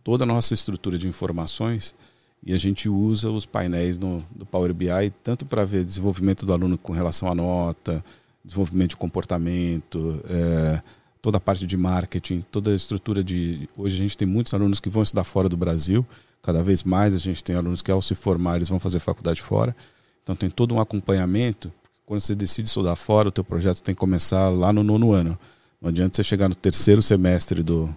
toda 0.06 0.24
a 0.24 0.28
nossa 0.28 0.54
estrutura 0.54 0.98
de 0.98 1.06
informações 1.06 1.94
e 2.42 2.54
a 2.54 2.58
gente 2.58 2.88
usa 2.88 3.30
os 3.30 3.46
painéis 3.46 3.98
no, 3.98 4.26
do 4.34 4.46
Power 4.46 4.74
BI 4.74 5.12
tanto 5.22 5.46
para 5.46 5.66
ver 5.66 5.84
desenvolvimento 5.84 6.46
do 6.46 6.54
aluno 6.54 6.78
com 6.78 6.94
relação 6.94 7.30
à 7.30 7.36
nota, 7.36 8.02
desenvolvimento 8.46 8.92
de 8.92 8.98
comportamento, 8.98 10.24
é, 10.30 10.82
toda 11.22 11.40
a 11.40 11.42
parte 11.42 11.68
de 11.68 11.76
marketing, 11.76 12.40
toda 12.50 12.72
a 12.72 12.76
estrutura 12.76 13.22
de. 13.22 13.68
Hoje 13.76 13.96
a 13.96 14.00
gente 14.00 14.16
tem 14.16 14.26
muitos 14.26 14.54
alunos 14.54 14.80
que 14.80 14.88
vão 14.90 15.04
estudar 15.04 15.26
fora 15.26 15.50
do 15.50 15.58
Brasil 15.58 16.06
Cada 16.42 16.64
vez 16.64 16.84
mais 16.84 17.14
a 17.14 17.18
gente 17.18 17.44
tem 17.44 17.56
alunos 17.56 17.82
que, 17.82 17.92
ao 17.92 18.02
se 18.02 18.16
formar, 18.16 18.56
eles 18.56 18.70
vão 18.70 18.80
fazer 18.80 19.00
faculdade 19.00 19.42
fora. 19.42 19.76
Então, 20.24 20.36
tem 20.36 20.50
todo 20.50 20.74
um 20.74 20.80
acompanhamento. 20.80 21.72
Quando 22.06 22.22
você 22.22 22.36
decide 22.36 22.70
estudar 22.70 22.96
fora, 22.96 23.30
o 23.30 23.32
teu 23.32 23.44
projeto 23.44 23.82
tem 23.82 23.94
que 23.94 24.00
começar 24.00 24.50
lá 24.50 24.72
no 24.72 24.84
nono 24.84 25.12
ano. 25.12 25.38
Não 25.82 25.90
adianta 25.90 26.16
você 26.16 26.24
chegar 26.24 26.50
no 26.50 26.56
terceiro 26.56 27.02
semestre 27.02 27.62
do, 27.62 27.94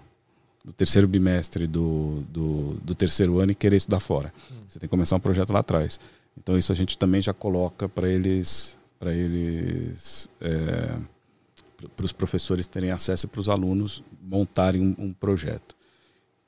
do 0.63 0.71
terceiro 0.71 1.07
bimestre 1.07 1.65
do, 1.65 2.23
do, 2.29 2.73
do, 2.83 2.95
terceiro 2.95 3.39
ano 3.39 3.51
e 3.51 3.55
querer 3.55 3.77
estudar 3.77 3.99
fora. 3.99 4.33
Você 4.67 4.79
tem 4.79 4.87
que 4.87 4.91
começar 4.91 5.15
um 5.15 5.19
projeto 5.19 5.51
lá 5.51 5.59
atrás. 5.59 5.99
Então, 6.37 6.57
isso 6.57 6.71
a 6.71 6.75
gente 6.75 6.97
também 6.97 7.21
já 7.21 7.33
coloca 7.33 7.89
para 7.89 8.07
eles, 8.07 8.77
para 8.99 9.13
eles, 9.13 10.29
é, 10.39 10.95
para 11.95 12.05
os 12.05 12.11
professores 12.11 12.67
terem 12.67 12.91
acesso 12.91 13.25
e 13.25 13.29
para 13.29 13.41
os 13.41 13.49
alunos 13.49 14.03
montarem 14.21 14.81
um, 14.81 15.05
um 15.05 15.13
projeto. 15.13 15.75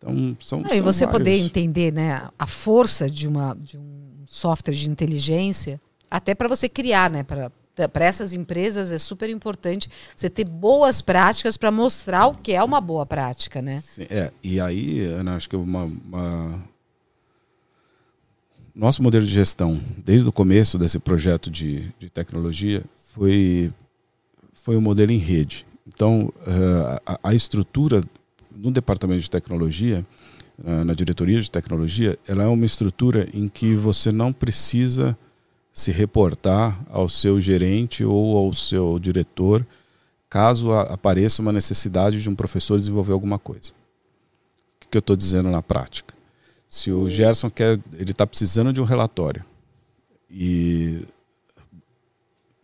Então, 0.04 0.38
são, 0.40 0.62
ah, 0.66 0.70
são 0.70 0.78
e 0.78 0.82
você 0.82 1.06
vários... 1.06 1.20
poder 1.20 1.38
entender 1.38 1.94
né, 1.94 2.30
a 2.38 2.48
força 2.48 3.10
de, 3.10 3.28
uma, 3.28 3.56
de 3.56 3.78
um 3.78 4.24
software 4.26 4.74
de 4.74 4.90
inteligência, 4.90 5.80
até 6.12 6.36
para 6.36 6.48
você 6.48 6.68
criar, 6.68 7.10
né, 7.10 7.24
para 7.24 7.52
para 7.92 8.06
essas 8.06 8.34
empresas 8.34 8.92
é 8.92 9.00
super 9.00 9.32
importante 9.32 9.90
você 10.16 10.30
ter 10.30 10.48
boas 10.48 11.02
práticas 11.02 11.58
para 11.58 11.72
mostrar 11.72 12.28
o 12.28 12.36
que 12.36 12.54
é 12.54 12.64
uma 12.64 12.80
boa 12.80 13.04
prática, 13.04 13.64
né? 13.64 13.82
Sim, 13.82 14.06
é, 14.12 14.32
e 14.44 14.62
aí, 14.62 15.02
Ana, 15.02 15.36
acho 15.36 15.50
que 15.50 15.56
uma, 15.56 15.86
uma, 15.86 16.64
nosso 18.76 19.02
modelo 19.02 19.26
de 19.26 19.32
gestão, 19.32 19.82
desde 19.98 20.30
o 20.30 20.32
começo 20.32 20.78
desse 20.78 21.00
projeto 21.00 21.50
de, 21.50 21.92
de 21.98 22.12
tecnologia, 22.12 22.84
foi, 23.08 23.74
foi 24.54 24.78
um 24.78 24.82
modelo 24.82 25.12
em 25.12 25.18
rede. 25.18 25.66
Então, 25.88 26.32
uh, 26.42 27.02
a, 27.06 27.20
a 27.24 27.34
estrutura 27.34 28.04
no 28.56 28.72
departamento 28.72 29.22
de 29.22 29.30
tecnologia, 29.30 30.06
na 30.58 30.94
diretoria 30.94 31.42
de 31.42 31.50
tecnologia, 31.50 32.18
ela 32.28 32.44
é 32.44 32.48
uma 32.48 32.66
estrutura 32.66 33.28
em 33.34 33.50
que 33.50 33.76
você 33.76 34.12
não 34.12 34.32
precisa 34.32 35.18
se 35.72 35.92
reportar 35.92 36.80
ao 36.90 37.10
seu 37.10 37.42
gerente 37.42 38.06
ou 38.06 38.38
ao 38.38 38.54
seu 38.54 39.00
diretor 39.00 39.66
caso 40.30 40.72
apareça 40.72 41.42
uma 41.42 41.52
necessidade 41.52 42.22
de 42.22 42.30
um 42.30 42.36
professor 42.36 42.78
desenvolver 42.78 43.14
alguma 43.14 43.40
coisa. 43.40 43.72
O 44.86 44.90
que 44.90 44.98
eu 44.98 45.00
estou 45.00 45.16
dizendo 45.16 45.50
na 45.50 45.62
prática? 45.62 46.14
Se 46.70 46.92
o 46.92 47.10
Gerson 47.10 47.50
quer, 47.50 47.80
ele 47.94 48.12
está 48.12 48.26
precisando 48.26 48.72
de 48.72 48.82
um 48.82 48.84
relatório 48.84 49.44
e 50.30 51.06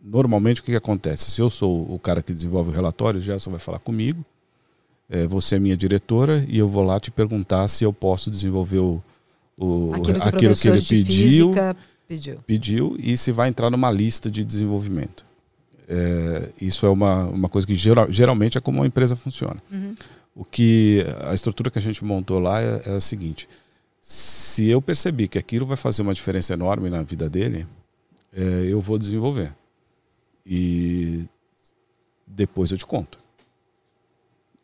normalmente 0.00 0.60
o 0.60 0.64
que, 0.64 0.72
que 0.72 0.76
acontece? 0.76 1.30
Se 1.30 1.40
eu 1.40 1.50
sou 1.50 1.92
o 1.92 1.98
cara 1.98 2.22
que 2.22 2.32
desenvolve 2.32 2.70
o 2.70 2.72
relatório, 2.72 3.18
o 3.18 3.22
Gerson 3.22 3.50
vai 3.50 3.60
falar 3.60 3.80
comigo 3.80 4.24
é, 5.10 5.26
você 5.26 5.56
é 5.56 5.58
minha 5.58 5.76
diretora 5.76 6.46
e 6.48 6.56
eu 6.58 6.68
vou 6.68 6.84
lá 6.84 7.00
te 7.00 7.10
perguntar 7.10 7.66
se 7.66 7.82
eu 7.82 7.92
posso 7.92 8.30
desenvolver 8.30 8.78
o, 8.78 9.02
o 9.58 9.92
aquilo 9.92 10.20
que, 10.20 10.28
aquilo 10.28 10.54
que 10.54 10.68
ele 10.68 10.82
pediu, 10.82 11.52
pediu, 12.06 12.38
pediu 12.46 12.96
e 12.98 13.16
se 13.16 13.32
vai 13.32 13.48
entrar 13.48 13.68
numa 13.70 13.90
lista 13.90 14.30
de 14.30 14.44
desenvolvimento. 14.44 15.26
É, 15.88 16.48
isso 16.60 16.86
é 16.86 16.88
uma, 16.88 17.24
uma 17.24 17.48
coisa 17.48 17.66
que 17.66 17.74
geral, 17.74 18.10
geralmente 18.10 18.56
é 18.56 18.60
como 18.60 18.78
uma 18.78 18.86
empresa 18.86 19.16
funciona. 19.16 19.60
Uhum. 19.70 19.96
O 20.36 20.44
que 20.44 21.04
a 21.24 21.34
estrutura 21.34 21.68
que 21.68 21.78
a 21.78 21.82
gente 21.82 22.04
montou 22.04 22.38
lá 22.38 22.62
é, 22.62 22.82
é 22.86 22.90
a 22.92 23.00
seguinte: 23.00 23.48
se 24.00 24.68
eu 24.68 24.80
perceber 24.80 25.26
que 25.26 25.38
aquilo 25.38 25.66
vai 25.66 25.76
fazer 25.76 26.02
uma 26.02 26.14
diferença 26.14 26.54
enorme 26.54 26.88
na 26.88 27.02
vida 27.02 27.28
dele, 27.28 27.66
é, 28.32 28.66
eu 28.68 28.80
vou 28.80 28.96
desenvolver 28.96 29.52
e 30.46 31.24
depois 32.24 32.70
eu 32.70 32.78
te 32.78 32.86
conto. 32.86 33.18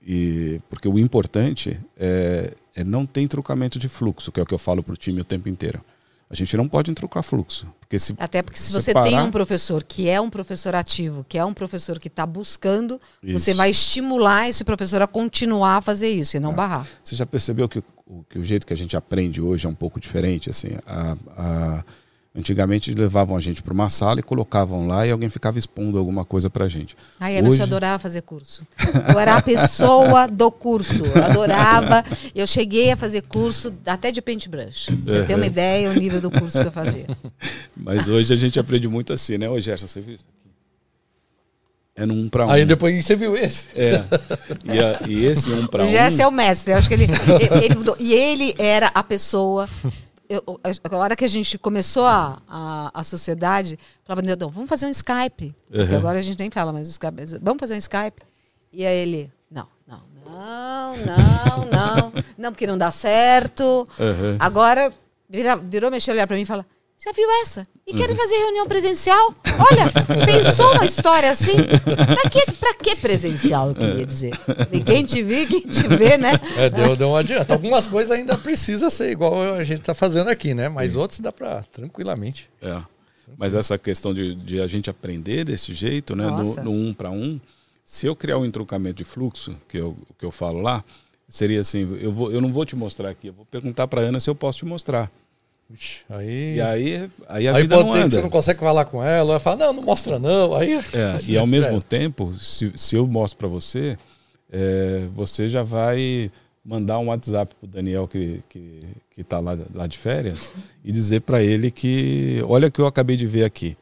E, 0.07 0.61
porque 0.71 0.89
o 0.89 0.99
importante 0.99 1.81
é, 1.97 2.55
é 2.77 2.85
não 2.85 3.05
ter 3.05 3.27
trocamento 3.27 3.77
de 3.77 3.89
fluxo, 3.89 4.31
que 4.31 4.39
é 4.39 4.43
o 4.43 4.47
que 4.47 4.55
eu 4.55 4.59
falo 4.59 4.81
para 4.81 4.95
o 4.95 4.97
time 4.97 5.21
o 5.21 5.25
tempo 5.25 5.49
inteiro. 5.49 5.83
A 6.31 6.35
gente 6.35 6.57
não 6.57 6.69
pode 6.69 6.93
trocar 6.93 7.23
fluxo. 7.23 7.67
Porque 7.81 7.99
se 7.99 8.15
Até 8.19 8.43
porque 8.43 8.59
se 8.59 8.73
você 8.73 8.93
parar... 8.93 9.07
tem 9.07 9.21
um 9.21 9.31
professor 9.31 9.83
que 9.83 10.09
é 10.09 10.21
um 10.21 10.29
professor 10.31 10.75
ativo, 10.75 11.25
que 11.29 11.39
é 11.39 11.45
um 11.45 11.55
professor 11.55 11.99
que 11.99 12.09
está 12.09 12.27
buscando, 12.27 13.01
isso. 13.23 13.39
você 13.39 13.55
vai 13.55 13.71
estimular 13.71 14.49
esse 14.49 14.65
professor 14.65 15.03
a 15.03 15.07
continuar 15.07 15.77
a 15.77 15.81
fazer 15.81 16.09
isso 16.09 16.37
e 16.37 16.41
não 16.41 16.53
é. 16.53 16.55
barrar. 16.55 16.87
Você 17.03 17.15
já 17.15 17.27
percebeu 17.27 17.69
que 17.69 17.79
o, 18.07 18.25
que 18.29 18.39
o 18.39 18.45
jeito 18.45 18.67
que 18.67 18.73
a 18.73 18.77
gente 18.77 18.97
aprende 18.97 19.41
hoje 19.41 19.67
é 19.67 19.69
um 19.69 19.75
pouco 19.75 20.01
diferente? 20.01 20.51
Assim, 20.51 20.71
a, 20.85 21.17
a 21.37 21.85
Antigamente 22.37 22.93
levavam 22.93 23.35
a 23.35 23.41
gente 23.41 23.63
para 23.63 23.73
uma 23.73 23.89
sala 23.89 24.21
e 24.21 24.23
colocavam 24.23 24.87
lá 24.87 25.07
e 25.07 25.11
alguém 25.11 25.31
ficava 25.31 25.59
expondo 25.59 25.97
alguma 25.97 26.23
coisa 26.23 26.51
para 26.51 26.67
a 26.67 26.69
gente. 26.69 26.95
Ai, 27.19 27.43
Hoje... 27.43 27.61
eu 27.61 27.65
adorava 27.65 27.99
fazer 27.99 28.21
curso. 28.21 28.67
Eu 29.11 29.19
era 29.19 29.37
a 29.37 29.43
pessoa 29.43 30.27
do 30.29 30.51
curso. 30.51 31.03
Eu 31.07 31.25
adorava. 31.25 32.05
Eu 32.35 32.47
cheguei 32.47 32.93
a 32.93 32.97
fazer 32.97 33.23
curso 33.23 33.73
até 33.87 34.13
de 34.13 34.21
paintbrush. 34.21 34.87
Pra 34.87 34.97
você 35.15 35.25
ter 35.25 35.35
uma 35.35 35.47
ideia, 35.47 35.91
o 35.91 35.95
nível 35.95 36.21
do 36.21 36.31
curso 36.31 36.61
que 36.61 36.67
eu 36.67 36.73
fazia. 36.73 37.07
Mas 37.75 38.07
hoje 38.07 38.35
a 38.35 38.37
gente 38.37 38.61
aprende 38.61 38.87
muito 38.87 39.15
assim, 39.15 39.39
né? 39.39 39.49
Ô, 39.49 39.59
Gerson, 39.59 39.89
você 39.89 40.03
viu 40.03 40.17
isso? 40.17 40.27
É 41.95 42.05
no 42.05 42.13
um 42.13 42.29
para 42.29 42.45
um. 42.45 42.51
Aí 42.51 42.67
depois 42.67 43.03
você 43.03 43.17
viu 43.17 43.35
esse. 43.35 43.69
É. 43.75 44.05
E, 44.67 44.79
a, 44.79 45.09
e 45.09 45.25
esse 45.25 45.49
um 45.49 45.67
para 45.67 45.85
um. 45.85 45.87
O 45.87 45.91
Gerson 45.91 46.23
é 46.23 46.27
o 46.27 46.31
mestre. 46.31 46.75
Eu 46.75 46.77
acho 46.77 46.87
que 46.87 46.93
ele, 46.93 47.05
ele, 47.05 47.65
ele 47.65 47.75
mudou. 47.77 47.97
E 47.99 48.13
ele 48.13 48.55
era 48.59 48.91
a 48.95 49.03
pessoa 49.03 49.67
eu, 50.29 50.61
a 50.63 50.97
hora 50.97 51.17
que 51.17 51.25
a 51.25 51.29
gente 51.29 51.59
começou 51.59 52.07
a, 52.07 52.41
a, 52.49 52.91
a 52.93 53.05
sociedade, 53.05 53.79
falava, 54.05 54.23
não, 54.23 54.51
vamos 54.51 54.69
fazer 54.69 54.87
um 54.87 54.91
Skype. 54.91 55.55
Uhum. 55.71 55.97
Agora 55.97 56.19
a 56.19 56.23
gente 56.23 56.39
nem 56.39 56.51
fala 56.51 56.73
mais 56.73 56.89
Skype. 56.89 57.17
Vamos 57.41 57.61
fazer 57.61 57.75
um 57.75 57.79
Skype. 57.79 58.23
E 58.73 58.85
aí 58.85 58.97
ele, 58.97 59.33
não, 59.51 59.67
não, 59.87 60.03
não, 60.25 60.97
não, 60.97 61.65
não, 61.71 62.13
não, 62.37 62.53
porque 62.53 62.67
não 62.67 62.77
dá 62.77 62.91
certo. 62.91 63.87
Uhum. 63.99 64.37
Agora, 64.39 64.93
vira, 65.29 65.57
virou, 65.57 65.91
mexeu, 65.91 66.15
olhar 66.15 66.27
para 66.27 66.37
mim 66.37 66.43
e 66.43 66.47
fala, 66.47 66.67
já 66.99 67.13
viu 67.13 67.29
essa? 67.43 67.67
E 67.87 67.93
querem 67.93 68.15
uhum. 68.15 68.17
fazer 68.17 68.35
reunião 68.37 68.67
presencial? 68.67 69.35
Olha, 69.71 69.93
pensou 70.25 70.73
uma 70.73 70.85
história 70.85 71.31
assim? 71.31 71.55
Pra 71.85 72.31
que, 72.31 72.53
pra 72.53 72.75
que 72.75 72.97
presencial, 72.97 73.69
eu 73.69 73.75
queria 73.75 74.07
dizer? 74.07 74.33
E 74.73 74.81
quem 74.83 75.05
te 75.05 75.23
vê, 75.23 75.47
quem 75.47 75.61
te 75.61 75.87
vê, 75.87 76.17
né? 76.17 76.33
É, 76.57 76.71
deu, 76.71 76.97
deu 76.97 77.11
uma 77.11 77.21
adianta. 77.21 77.53
Algumas 77.53 77.87
coisas 77.87 78.11
ainda 78.11 78.37
precisa 78.39 78.89
ser 78.91 79.11
igual 79.11 79.55
a 79.55 79.63
gente 79.63 79.83
tá 79.83 79.95
fazendo 79.95 80.29
aqui, 80.31 80.55
né? 80.55 80.69
Mas 80.69 80.93
Sim. 80.93 80.99
outros 80.99 81.21
dá 81.21 81.31
para 81.31 81.63
tranquilamente. 81.65 82.49
É. 82.63 82.81
Mas 83.37 83.55
essa 83.55 83.77
questão 83.77 84.15
de, 84.15 84.35
de 84.35 84.61
a 84.61 84.67
gente 84.67 84.89
aprender 84.89 85.45
desse 85.45 85.75
jeito, 85.75 86.17
né? 86.17 86.27
No, 86.27 86.55
no, 86.65 86.71
um 86.73 86.95
para 86.95 87.11
um, 87.11 87.39
Se 87.85 88.07
eu 88.07 88.17
criar 88.17 88.39
um 88.39 88.45
entroncamento 88.45 88.97
de 88.97 89.05
fluxo, 89.05 89.57
que 89.69 89.77
eu, 89.77 89.97
que 90.19 90.25
eu 90.25 90.31
falo 90.31 90.61
lá, 90.61 90.83
seria 91.29 91.61
assim, 91.61 91.99
eu, 92.01 92.11
vou, 92.11 92.33
eu 92.33 92.41
não 92.41 92.53
vou 92.53 92.65
te 92.65 92.75
mostrar 92.75 93.11
aqui, 93.11 93.29
eu 93.29 93.33
vou 93.33 93.45
perguntar 93.45 93.87
para 93.87 94.01
Ana 94.01 94.19
se 94.19 94.31
eu 94.31 94.35
posso 94.35 94.59
te 94.59 94.65
mostrar. 94.65 95.11
Aí, 96.09 96.57
E 96.57 96.61
aí, 96.61 97.11
aí 97.29 97.49
a 97.49 97.55
aí 97.57 97.63
vida 97.63 97.77
pode 97.77 97.87
não 97.89 97.93
ter 97.95 97.99
que 97.99 98.05
anda. 98.05 98.17
você 98.17 98.23
não 98.23 98.31
consegue 98.31 98.61
falar 98.61 98.85
com 98.85 99.03
ela, 99.03 99.33
ela 99.33 99.41
fala, 99.41 99.57
não, 99.57 99.73
não 99.73 99.83
mostra 99.83 100.19
não. 100.19 100.55
Aí, 100.55 100.75
É, 100.75 101.19
e 101.27 101.37
ao 101.37 101.47
mesmo 101.47 101.77
É. 101.77 101.81
tempo, 101.81 102.35
se, 102.39 102.73
se 102.77 102.95
eu 102.97 103.07
mostro 103.07 103.39
para 103.39 103.49
você, 103.49 103.99
é, 104.51 105.07
você 105.15 105.49
já 105.49 105.63
vai 105.63 106.31
mandar 106.65 106.99
um 106.99 107.07
WhatsApp 107.09 107.55
pro 107.57 107.69
Daniel 107.69 108.07
que, 108.09 108.41
que, 108.49 108.81
que 109.11 109.25
tá 109.25 109.39
lá, 109.41 109.57
lá 109.75 109.87
de 109.87 109.99
férias 109.99 110.53
e 110.85 110.91
dizer 110.93 111.21
para 111.23 111.43
ele 111.43 111.71
que 111.71 112.41
olha 112.47 112.69
o 112.69 112.71
que 112.73 112.81
eu 112.81 112.87
acabei 112.87 113.17
de 113.17 113.27
ver 113.27 113.45
aqui. 113.45 113.77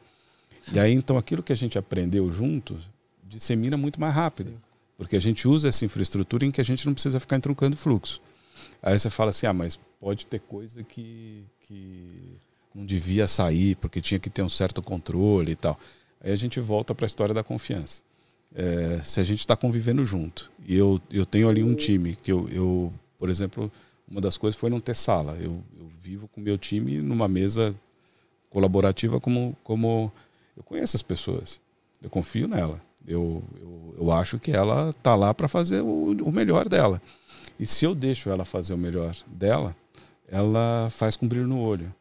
E 0.73 0.79
aí 0.79 0.91
então 0.93 1.17
aquilo 1.17 1.43
que 1.43 1.53
a 1.53 1.55
gente 1.55 1.77
aprendeu 1.77 2.31
juntos 2.31 2.77
dissemina 3.23 3.75
muito 3.77 3.99
mais 3.99 4.13
rápido. 4.13 4.53
Porque 4.97 5.15
a 5.15 5.19
gente 5.19 5.47
usa 5.47 5.67
essa 5.67 5.83
infraestrutura 5.83 6.45
em 6.45 6.51
que 6.51 6.61
a 6.61 6.63
gente 6.63 6.85
não 6.85 6.93
precisa 6.93 7.19
ficar 7.19 7.35
entroncando 7.35 7.75
fluxo. 7.75 8.21
Aí 8.85 8.99
você 8.99 9.09
fala 9.09 9.31
assim, 9.31 9.47
ah, 9.47 9.53
mas 9.53 9.79
pode 9.99 10.27
ter 10.27 10.39
coisa 10.39 10.83
que, 10.83 11.43
que 11.61 12.37
não 12.73 12.85
devia 12.85 13.25
sair, 13.25 13.75
porque 13.77 13.99
tinha 13.99 14.19
que 14.19 14.29
ter 14.29 14.43
um 14.43 14.49
certo 14.49 14.79
controle 14.79 15.53
e 15.53 15.55
tal. 15.55 15.79
Aí 16.21 16.31
a 16.31 16.35
gente 16.35 16.59
volta 16.59 16.93
para 16.93 17.03
a 17.03 17.07
história 17.07 17.33
da 17.33 17.43
confiança. 17.43 18.03
É, 18.53 19.01
se 19.01 19.19
a 19.19 19.23
gente 19.23 19.39
está 19.39 19.55
convivendo 19.55 20.05
junto, 20.05 20.51
e 20.63 20.75
eu, 20.75 21.01
eu 21.09 21.25
tenho 21.25 21.49
ali 21.49 21.63
um 21.63 21.73
time, 21.73 22.15
que 22.15 22.31
eu, 22.31 22.47
eu, 22.49 22.93
por 23.17 23.27
exemplo, 23.27 23.71
uma 24.07 24.21
das 24.21 24.37
coisas 24.37 24.59
foi 24.59 24.69
não 24.69 24.79
ter 24.79 24.95
sala. 24.95 25.35
Eu, 25.41 25.63
eu 25.79 25.87
vivo 26.03 26.27
com 26.27 26.39
meu 26.39 26.55
time 26.55 27.01
numa 27.01 27.27
mesa 27.27 27.73
colaborativa 28.51 29.19
como, 29.19 29.57
como 29.63 30.11
eu 30.55 30.61
conheço 30.61 30.95
as 30.95 31.01
pessoas, 31.01 31.59
eu 32.03 32.09
confio 32.09 32.47
nela. 32.47 32.79
Eu, 33.07 33.43
eu, 33.59 33.95
eu 33.99 34.11
acho 34.11 34.37
que 34.37 34.51
ela 34.51 34.91
está 34.91 35.15
lá 35.15 35.33
para 35.33 35.47
fazer 35.47 35.81
o, 35.81 36.11
o 36.11 36.31
melhor 36.31 36.69
dela. 36.69 37.01
E 37.59 37.65
se 37.65 37.85
eu 37.85 37.95
deixo 37.95 38.29
ela 38.29 38.43
fazer 38.43 38.73
o 38.73 38.77
melhor 38.77 39.15
dela, 39.27 39.75
ela 40.27 40.87
faz 40.89 41.17
brilho 41.17 41.47
no 41.47 41.59
olho. 41.59 41.93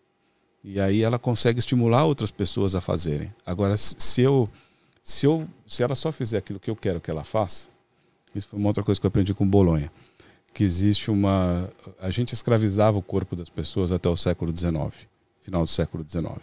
E 0.63 0.81
aí 0.81 1.03
ela 1.03 1.19
consegue 1.19 1.59
estimular 1.59 2.05
outras 2.05 2.31
pessoas 2.31 2.75
a 2.75 2.81
fazerem. 2.81 3.33
Agora, 3.45 3.77
se 3.77 4.23
eu, 4.23 4.49
se 5.03 5.27
eu, 5.27 5.47
se 5.67 5.83
ela 5.83 5.95
só 5.95 6.11
fizer 6.11 6.39
aquilo 6.39 6.59
que 6.59 6.71
eu 6.71 6.77
quero 6.77 7.01
que 7.01 7.11
ela 7.11 7.23
faça, 7.23 7.69
isso 8.35 8.49
foi 8.49 8.59
uma 8.59 8.69
outra 8.69 8.83
coisa 8.83 9.01
que 9.01 9.07
eu 9.07 9.09
aprendi 9.09 9.35
com 9.35 9.47
Bolonha, 9.47 9.93
que 10.53 10.65
existe 10.65 11.11
uma, 11.11 11.71
a 12.01 12.11
gente 12.11 12.33
escravizava 12.33 12.99
o 12.99 13.03
corpo 13.03 13.37
das 13.37 13.49
pessoas 13.49 13.93
até 13.93 14.09
o 14.09 14.17
século 14.17 14.57
XIX, 14.57 15.07
final 15.43 15.63
do 15.63 15.69
século 15.69 16.05
XIX. 16.09 16.41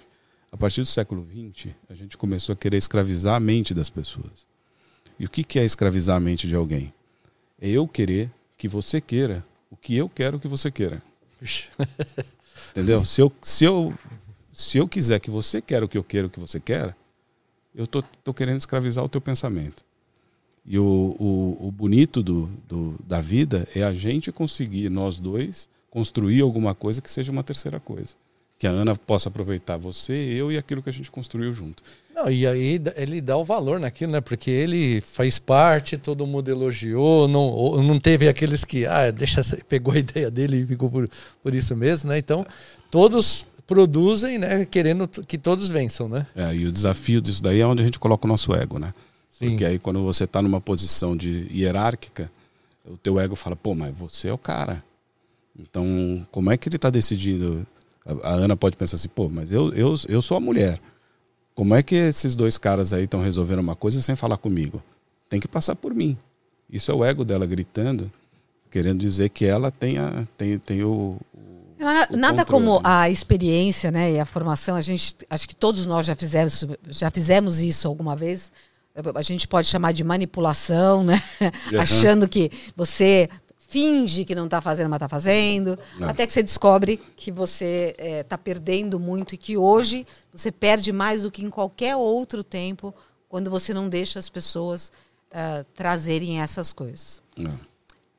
A 0.51 0.57
partir 0.57 0.81
do 0.81 0.87
século 0.87 1.25
XX, 1.25 1.73
a 1.89 1.95
gente 1.95 2.17
começou 2.17 2.53
a 2.53 2.55
querer 2.55 2.77
escravizar 2.77 3.35
a 3.35 3.39
mente 3.39 3.73
das 3.73 3.89
pessoas. 3.89 4.45
E 5.17 5.25
o 5.25 5.29
que 5.29 5.57
é 5.57 5.65
escravizar 5.65 6.17
a 6.17 6.19
mente 6.19 6.47
de 6.47 6.55
alguém? 6.55 6.93
É 7.59 7.69
eu 7.69 7.87
querer 7.87 8.29
que 8.61 8.67
você 8.67 9.01
queira 9.01 9.43
o 9.71 9.75
que 9.75 9.97
eu 9.97 10.07
quero 10.07 10.39
que 10.39 10.47
você 10.47 10.69
queira. 10.69 11.01
Entendeu? 12.69 13.03
Se 13.03 13.19
eu, 13.19 13.33
se 13.41 13.65
eu, 13.65 13.91
se 14.53 14.77
eu 14.77 14.87
quiser 14.87 15.19
que 15.19 15.31
você 15.31 15.59
queira 15.59 15.83
o 15.83 15.89
que 15.89 15.97
eu 15.97 16.03
quero 16.03 16.29
que 16.29 16.39
você 16.39 16.59
quer, 16.59 16.95
eu 17.73 17.87
tô, 17.87 18.03
tô 18.23 18.31
querendo 18.35 18.59
escravizar 18.59 19.03
o 19.03 19.09
teu 19.09 19.19
pensamento. 19.19 19.83
E 20.63 20.77
o, 20.77 20.83
o, 20.83 21.69
o 21.69 21.71
bonito 21.71 22.21
do, 22.21 22.51
do, 22.67 22.99
da 23.03 23.19
vida 23.19 23.67
é 23.73 23.81
a 23.81 23.95
gente 23.95 24.31
conseguir, 24.31 24.91
nós 24.91 25.19
dois, 25.19 25.67
construir 25.89 26.41
alguma 26.41 26.75
coisa 26.75 27.01
que 27.01 27.09
seja 27.09 27.31
uma 27.31 27.43
terceira 27.43 27.79
coisa. 27.79 28.13
Que 28.61 28.67
a 28.67 28.69
Ana 28.69 28.95
possa 28.95 29.27
aproveitar 29.27 29.75
você, 29.75 30.13
eu 30.13 30.51
e 30.51 30.55
aquilo 30.55 30.83
que 30.83 30.89
a 30.91 30.93
gente 30.93 31.09
construiu 31.09 31.51
junto. 31.51 31.81
Não, 32.13 32.29
e 32.29 32.45
aí 32.45 32.79
ele 32.95 33.19
dá 33.19 33.35
o 33.35 33.43
valor 33.43 33.79
naquilo, 33.79 34.11
né? 34.11 34.21
Porque 34.21 34.51
ele 34.51 35.01
faz 35.01 35.39
parte, 35.39 35.97
todo 35.97 36.27
mundo 36.27 36.47
elogiou, 36.47 37.27
não, 37.27 37.81
não 37.81 37.99
teve 37.99 38.27
aqueles 38.27 38.63
que, 38.63 38.85
ah, 38.85 39.09
deixa, 39.09 39.41
pegou 39.67 39.95
a 39.95 39.97
ideia 39.97 40.29
dele 40.29 40.57
e 40.57 40.67
ficou 40.67 40.91
por, 40.91 41.09
por 41.41 41.55
isso 41.55 41.75
mesmo, 41.75 42.11
né? 42.11 42.19
Então, 42.19 42.45
todos 42.91 43.47
produzem, 43.65 44.37
né? 44.37 44.63
Querendo 44.63 45.07
que 45.07 45.39
todos 45.39 45.67
vençam, 45.67 46.07
né? 46.07 46.27
É, 46.35 46.53
e 46.53 46.67
o 46.67 46.71
desafio 46.71 47.19
disso 47.19 47.41
daí 47.41 47.61
é 47.61 47.65
onde 47.65 47.81
a 47.81 47.85
gente 47.85 47.97
coloca 47.97 48.27
o 48.27 48.29
nosso 48.29 48.53
ego, 48.53 48.77
né? 48.77 48.93
Sim. 49.31 49.49
Porque 49.49 49.65
aí 49.65 49.79
quando 49.79 50.03
você 50.03 50.25
está 50.25 50.39
numa 50.39 50.61
posição 50.61 51.17
de 51.17 51.47
hierárquica, 51.51 52.29
o 52.85 52.95
teu 52.95 53.19
ego 53.19 53.35
fala, 53.35 53.55
pô, 53.55 53.73
mas 53.73 53.91
você 53.97 54.27
é 54.27 54.33
o 54.33 54.37
cara. 54.37 54.83
Então, 55.59 56.27
como 56.29 56.51
é 56.51 56.57
que 56.57 56.69
ele 56.69 56.75
está 56.75 56.91
decidindo? 56.91 57.65
A, 58.05 58.29
a 58.29 58.33
Ana 58.33 58.55
pode 58.57 58.77
pensar 58.77 58.95
assim, 58.95 59.09
pô, 59.09 59.29
mas 59.29 59.51
eu, 59.51 59.73
eu, 59.73 59.93
eu 60.07 60.21
sou 60.21 60.37
a 60.37 60.39
mulher. 60.39 60.79
Como 61.53 61.75
é 61.75 61.83
que 61.83 61.95
esses 61.95 62.35
dois 62.35 62.57
caras 62.57 62.93
aí 62.93 63.03
estão 63.03 63.21
resolvendo 63.21 63.59
uma 63.59 63.75
coisa 63.75 64.01
sem 64.01 64.15
falar 64.15 64.37
comigo? 64.37 64.81
Tem 65.29 65.39
que 65.39 65.47
passar 65.47 65.75
por 65.75 65.93
mim. 65.93 66.17
Isso 66.69 66.91
é 66.91 66.93
o 66.93 67.03
ego 67.03 67.25
dela 67.25 67.45
gritando, 67.45 68.11
querendo 68.69 68.99
dizer 68.99 69.29
que 69.29 69.45
ela 69.45 69.69
tem, 69.69 69.97
a, 69.97 70.25
tem, 70.37 70.57
tem 70.57 70.83
o, 70.83 71.17
nada 72.11 72.45
como 72.45 72.79
a 72.83 73.09
experiência, 73.09 73.91
né, 73.91 74.13
e 74.13 74.19
a 74.19 74.25
formação. 74.25 74.75
A 74.75 74.81
gente, 74.81 75.15
acho 75.29 75.47
que 75.47 75.55
todos 75.55 75.85
nós 75.85 76.05
já 76.05 76.15
fizemos, 76.15 76.65
já 76.89 77.09
fizemos 77.09 77.59
isso 77.61 77.87
alguma 77.87 78.15
vez. 78.15 78.51
A 79.15 79.21
gente 79.21 79.47
pode 79.47 79.67
chamar 79.67 79.93
de 79.93 80.03
manipulação, 80.03 81.03
né? 81.03 81.21
Aham. 81.41 81.51
Achando 81.81 82.27
que 82.27 82.51
você 82.75 83.29
finge 83.71 84.25
que 84.25 84.35
não 84.35 84.45
está 84.45 84.59
fazendo, 84.59 84.89
mas 84.89 84.97
está 84.97 85.07
fazendo. 85.07 85.79
Não. 85.97 86.09
Até 86.09 86.27
que 86.27 86.33
você 86.33 86.43
descobre 86.43 86.97
que 87.15 87.31
você 87.31 87.95
está 87.97 88.37
perdendo 88.37 88.99
muito 88.99 89.33
e 89.33 89.37
que 89.37 89.55
hoje 89.55 90.05
você 90.31 90.51
perde 90.51 90.91
mais 90.91 91.21
do 91.21 91.31
que 91.31 91.41
em 91.41 91.49
qualquer 91.49 91.95
outro 91.95 92.43
tempo 92.43 92.93
quando 93.29 93.49
você 93.49 93.73
não 93.73 93.87
deixa 93.87 94.19
as 94.19 94.27
pessoas 94.27 94.91
ah, 95.31 95.63
trazerem 95.73 96.41
essas 96.41 96.73
coisas. 96.73 97.23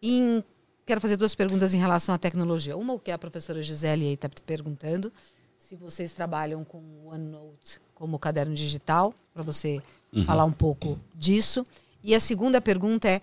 Em- 0.03 0.43
quero 0.87 1.03
fazer 1.03 1.19
duas 1.19 1.35
perguntas 1.35 1.75
em 1.75 1.79
relação 1.79 2.15
à 2.15 2.19
tecnologia. 2.19 2.75
Uma, 2.75 2.95
o 2.95 2.99
que 2.99 3.11
a 3.11 3.19
professora 3.19 3.63
Gisele 3.63 4.15
está 4.15 4.31
perguntando, 4.47 5.13
se 5.59 5.77
vocês 5.77 6.13
trabalham 6.13 6.65
com 6.65 6.83
OneNote 7.07 7.79
como 7.95 8.19
caderno 8.19 8.55
digital, 8.55 9.15
para 9.35 9.43
você 9.43 9.83
falar 10.25 10.45
um 10.47 10.53
pouco 10.53 10.99
disso. 11.15 11.65
E 12.03 12.15
a 12.15 12.21
segunda 12.21 12.61
pergunta 12.61 13.09
é, 13.09 13.21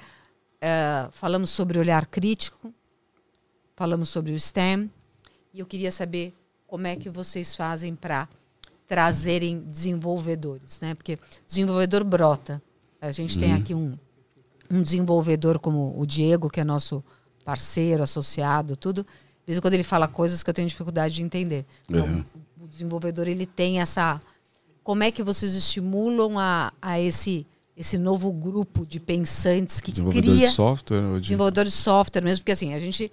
eh, 0.61 1.09
falamos 1.11 1.49
sobre 1.49 1.79
olhar 1.79 2.05
crítico, 2.05 2.73
falamos 3.75 4.09
sobre 4.09 4.31
o 4.33 4.39
STEM, 4.39 4.91
e 5.53 5.59
eu 5.59 5.65
queria 5.65 5.91
saber 5.91 6.33
como 6.67 6.85
é 6.87 6.95
que 6.95 7.09
vocês 7.09 7.55
fazem 7.55 7.95
para 7.95 8.27
trazerem 8.87 9.59
desenvolvedores, 9.61 10.79
né? 10.79 10.95
Porque 10.95 11.17
desenvolvedor 11.47 12.03
brota. 12.03 12.61
A 13.01 13.11
gente 13.11 13.39
tem 13.39 13.53
aqui 13.53 13.73
um, 13.73 13.93
um 14.69 14.81
desenvolvedor 14.81 15.59
como 15.59 15.93
o 15.99 16.05
Diego, 16.05 16.49
que 16.49 16.59
é 16.59 16.63
nosso 16.63 17.03
parceiro, 17.45 18.03
associado, 18.03 18.75
tudo. 18.75 19.03
De 19.03 19.09
vez 19.47 19.57
em 19.57 19.61
quando 19.61 19.73
ele 19.75 19.83
fala 19.83 20.07
coisas 20.07 20.43
que 20.43 20.49
eu 20.49 20.53
tenho 20.53 20.67
dificuldade 20.67 21.15
de 21.15 21.23
entender. 21.23 21.65
Então, 21.87 22.05
Uhum. 22.05 22.23
o 22.61 22.67
desenvolvedor 22.67 23.27
ele 23.27 23.45
tem 23.45 23.79
essa. 23.79 24.19
Como 24.83 25.03
é 25.03 25.11
que 25.11 25.23
vocês 25.23 25.53
estimulam 25.53 26.37
a, 26.37 26.73
a 26.81 26.99
esse 26.99 27.45
esse 27.79 27.97
novo 27.97 28.29
grupo 28.33 28.85
de 28.85 28.99
pensantes 28.99 29.79
que 29.79 29.89
Desenvolvedor 29.89 30.33
cria 30.33 30.47
de 30.49 30.53
software 30.53 31.13
de... 31.15 31.21
desenvolvedor 31.21 31.63
de 31.63 31.71
software 31.71 32.21
mesmo, 32.21 32.41
porque 32.43 32.51
assim, 32.51 32.73
a 32.73 32.79
gente 32.79 33.09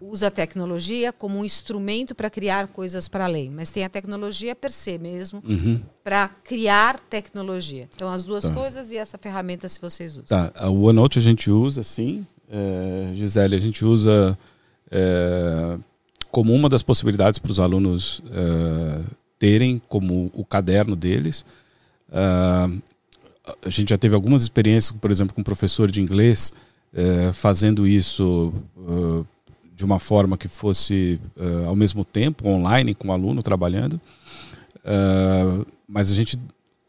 usa 0.00 0.28
a 0.28 0.30
tecnologia 0.30 1.12
como 1.12 1.38
um 1.40 1.44
instrumento 1.44 2.14
para 2.14 2.30
criar 2.30 2.68
coisas 2.68 3.08
para 3.08 3.24
além, 3.24 3.50
mas 3.50 3.68
tem 3.68 3.84
a 3.84 3.88
tecnologia 3.88 4.54
per 4.54 4.70
se 4.70 4.96
mesmo 4.96 5.42
Uhum. 5.46 5.80
para 6.04 6.28
criar 6.44 6.98
tecnologia. 7.00 7.88
Então 7.94 8.08
as 8.08 8.24
duas 8.24 8.44
Tá. 8.44 8.54
coisas 8.54 8.90
e 8.92 8.96
essa 8.96 9.18
ferramenta 9.18 9.68
se 9.68 9.80
vocês 9.80 10.12
usam. 10.12 10.24
Tá, 10.24 10.52
a 10.54 10.70
OneNote 10.70 11.18
a 11.18 11.22
gente 11.22 11.50
usa, 11.50 11.82
sim. 11.82 12.24
É, 12.48 13.12
Gisele, 13.14 13.56
a 13.56 13.60
gente 13.60 13.84
usa 13.84 14.38
é, 14.90 15.76
como 16.30 16.54
uma 16.54 16.68
das 16.68 16.82
possibilidades 16.82 17.38
para 17.38 17.50
os 17.50 17.60
alunos 17.60 18.22
é, 18.30 19.00
terem 19.38 19.82
como 19.88 20.30
o 20.32 20.44
caderno 20.44 20.94
deles. 20.96 21.44
Ah, 22.12 22.68
a 23.64 23.70
gente 23.70 23.90
já 23.90 23.98
teve 23.98 24.14
algumas 24.14 24.42
experiências, 24.42 24.96
por 24.96 25.10
exemplo, 25.10 25.34
com 25.34 25.40
um 25.40 25.44
professor 25.44 25.90
de 25.90 26.00
inglês 26.00 26.52
é, 26.92 27.32
fazendo 27.32 27.86
isso 27.86 28.52
ah, 28.78 29.22
de 29.74 29.84
uma 29.84 29.98
forma 29.98 30.36
que 30.36 30.48
fosse 30.48 31.20
ah, 31.38 31.68
ao 31.68 31.76
mesmo 31.76 32.04
tempo 32.04 32.48
online 32.48 32.94
com 32.94 33.08
o 33.08 33.12
aluno 33.12 33.42
trabalhando. 33.42 34.00
Mas 35.86 36.10
a 36.10 36.14
gente 36.14 36.38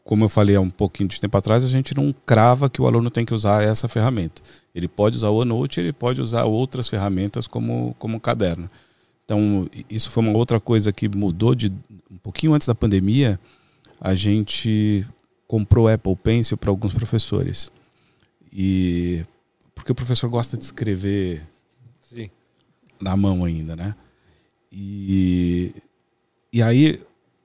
como 0.04 0.24
eu 0.24 0.28
falei 0.28 0.56
há 0.56 0.60
um 0.60 0.70
pouquinho 0.70 1.08
de 1.08 1.20
tempo 1.20 1.36
atrás, 1.36 1.62
a 1.62 1.68
gente 1.68 1.94
não 1.96 2.12
crava 2.26 2.68
que 2.68 2.82
o 2.82 2.86
aluno 2.86 3.10
tem 3.10 3.24
que 3.24 3.34
usar 3.34 3.62
essa 3.62 3.86
ferramenta. 3.86 4.42
Ele 4.74 4.88
pode 4.88 5.16
usar 5.16 5.28
o 5.28 5.36
OneNote, 5.36 5.80
ele 5.80 5.92
pode 5.92 6.20
usar 6.20 6.44
outras 6.44 6.88
ferramentas 6.88 7.46
como, 7.46 7.94
como 7.98 8.20
caderno. 8.20 8.68
Então, 9.24 9.68
isso 9.88 10.10
foi 10.10 10.24
uma 10.24 10.36
outra 10.36 10.58
coisa 10.58 10.92
que 10.92 11.08
mudou 11.08 11.54
de 11.54 11.72
um 12.10 12.16
pouquinho 12.22 12.52
antes 12.52 12.66
da 12.66 12.74
pandemia. 12.74 13.38
A 14.00 14.14
gente 14.14 15.06
comprou 15.52 15.86
Apple 15.86 16.16
Pencil 16.16 16.56
para 16.56 16.70
alguns 16.70 16.94
professores. 16.94 17.70
E 18.50 19.22
porque 19.74 19.92
o 19.92 19.94
professor 19.94 20.26
gosta 20.30 20.56
de 20.56 20.64
escrever 20.64 21.46
Sim. 22.00 22.30
na 22.98 23.14
mão 23.18 23.44
ainda, 23.44 23.76
né? 23.76 23.94
E, 24.72 25.74
e 26.50 26.62
aí 26.62 27.02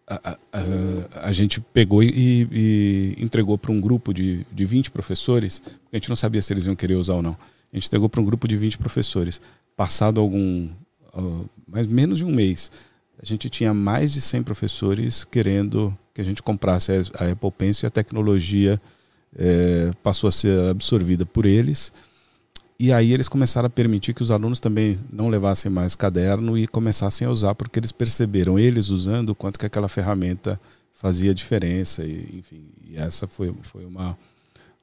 a, 0.07 0.37
a, 0.53 1.27
a, 1.27 1.31
gente 1.33 1.59
pegou 1.59 2.01
e, 2.01 2.47
e 2.49 3.15
entregou 3.17 3.57
para 3.57 3.73
um 3.73 3.81
grupo 3.81 4.13
de, 4.13 4.45
de 4.53 4.63
20 4.63 4.89
professores, 4.91 5.59
porque 5.59 5.97
a 5.97 5.97
gente 5.97 6.07
não 6.07 6.15
sabia 6.15 6.41
se 6.41 6.53
eles 6.53 6.65
iam 6.65 6.77
querer 6.77 6.95
usar 6.95 7.15
ou 7.15 7.21
não. 7.21 7.37
A 7.73 7.75
gente 7.75 7.87
entregou 7.87 8.07
para 8.07 8.21
um 8.21 8.25
grupo 8.25 8.47
de 8.47 8.55
20 8.55 8.77
professores. 8.77 9.41
Passado 9.75 10.21
algum. 10.21 10.69
Uh, 11.13 11.49
mais 11.67 11.85
menos 11.85 12.19
de 12.19 12.25
um 12.25 12.33
mês, 12.33 12.71
a 13.21 13.25
gente 13.25 13.49
tinha 13.49 13.73
mais 13.73 14.13
de 14.13 14.21
100 14.21 14.43
professores 14.43 15.25
querendo 15.25 15.93
que 16.17 16.21
a 16.21 16.25
gente 16.25 16.41
comprasse 16.41 16.91
a 17.13 17.31
Apple 17.31 17.51
Pencil 17.51 17.85
e 17.85 17.87
a 17.87 17.91
tecnologia 17.91 18.81
é, 19.37 19.91
passou 20.01 20.27
a 20.27 20.31
ser 20.31 20.59
absorvida 20.67 21.27
por 21.27 21.45
eles. 21.45 21.93
E 22.79 22.91
aí 22.91 23.13
eles 23.13 23.29
começaram 23.29 23.67
a 23.67 23.69
permitir 23.69 24.15
que 24.15 24.23
os 24.23 24.31
alunos 24.31 24.59
também 24.59 24.99
não 25.13 25.29
levassem 25.29 25.71
mais 25.71 25.95
caderno 25.95 26.57
e 26.57 26.65
começassem 26.65 27.27
a 27.27 27.29
usar, 27.29 27.53
porque 27.53 27.77
eles 27.77 27.91
perceberam, 27.91 28.57
eles 28.57 28.89
usando, 28.89 29.29
o 29.29 29.35
quanto 29.35 29.59
que 29.59 29.67
aquela 29.67 29.87
ferramenta 29.87 30.59
fazia 30.91 31.35
diferença. 31.35 32.03
E, 32.03 32.39
enfim, 32.39 32.63
e 32.83 32.97
essa 32.97 33.27
foi, 33.27 33.53
foi 33.61 33.85
uma, 33.85 34.17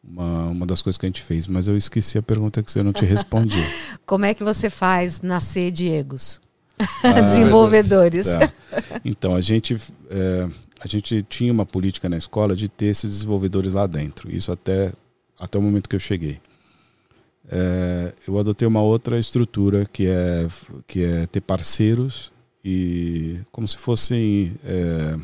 uma, 0.05 0.45
uma 0.51 0.67
das 0.67 0.83
coisas 0.83 0.97
que 0.97 1.05
a 1.05 1.09
gente 1.09 1.23
fez. 1.23 1.49
Mas 1.49 1.67
eu 1.67 1.77
esqueci 1.77 2.17
a 2.17 2.23
pergunta 2.23 2.63
que 2.63 2.71
você 2.71 2.81
não 2.81 2.93
te 2.93 3.05
respondi. 3.05 3.61
Como 4.07 4.25
é 4.25 4.35
que 4.35 4.45
você 4.45 4.71
faz 4.71 5.21
nascer 5.21 5.73
Diegos? 5.73 6.41
Ah, 7.03 7.19
Desenvolvedores. 7.23 8.29
Tá. 8.29 8.53
Então, 9.05 9.35
a 9.35 9.41
gente, 9.41 9.77
é, 10.11 10.49
a 10.85 10.89
gente 10.89 11.23
tinha 11.23 11.53
uma 11.53 11.67
política 11.67 12.09
na 12.09 12.17
escola 12.17 12.55
de 12.55 12.69
ter 12.69 12.87
esses 12.87 13.11
desenvolvedores 13.11 13.73
lá 13.73 13.87
dentro. 13.87 14.35
Isso 14.35 14.53
até, 14.53 14.93
até 15.39 15.59
o 15.59 15.63
momento 15.63 15.89
que 15.89 15.97
eu 15.97 16.01
cheguei 16.01 16.39
é, 17.49 18.15
eu 18.27 18.39
adotei 18.39 18.67
uma 18.67 18.83
outra 18.83 19.19
estrutura 19.19 19.85
que 19.85 20.07
é, 20.07 20.49
que 20.87 21.03
é 21.03 21.27
ter 21.27 21.41
parceiros 21.41 22.33
e 22.65 23.41
como 23.53 23.69
se 23.69 23.77
fossem 23.77 24.57
é, 24.65 25.17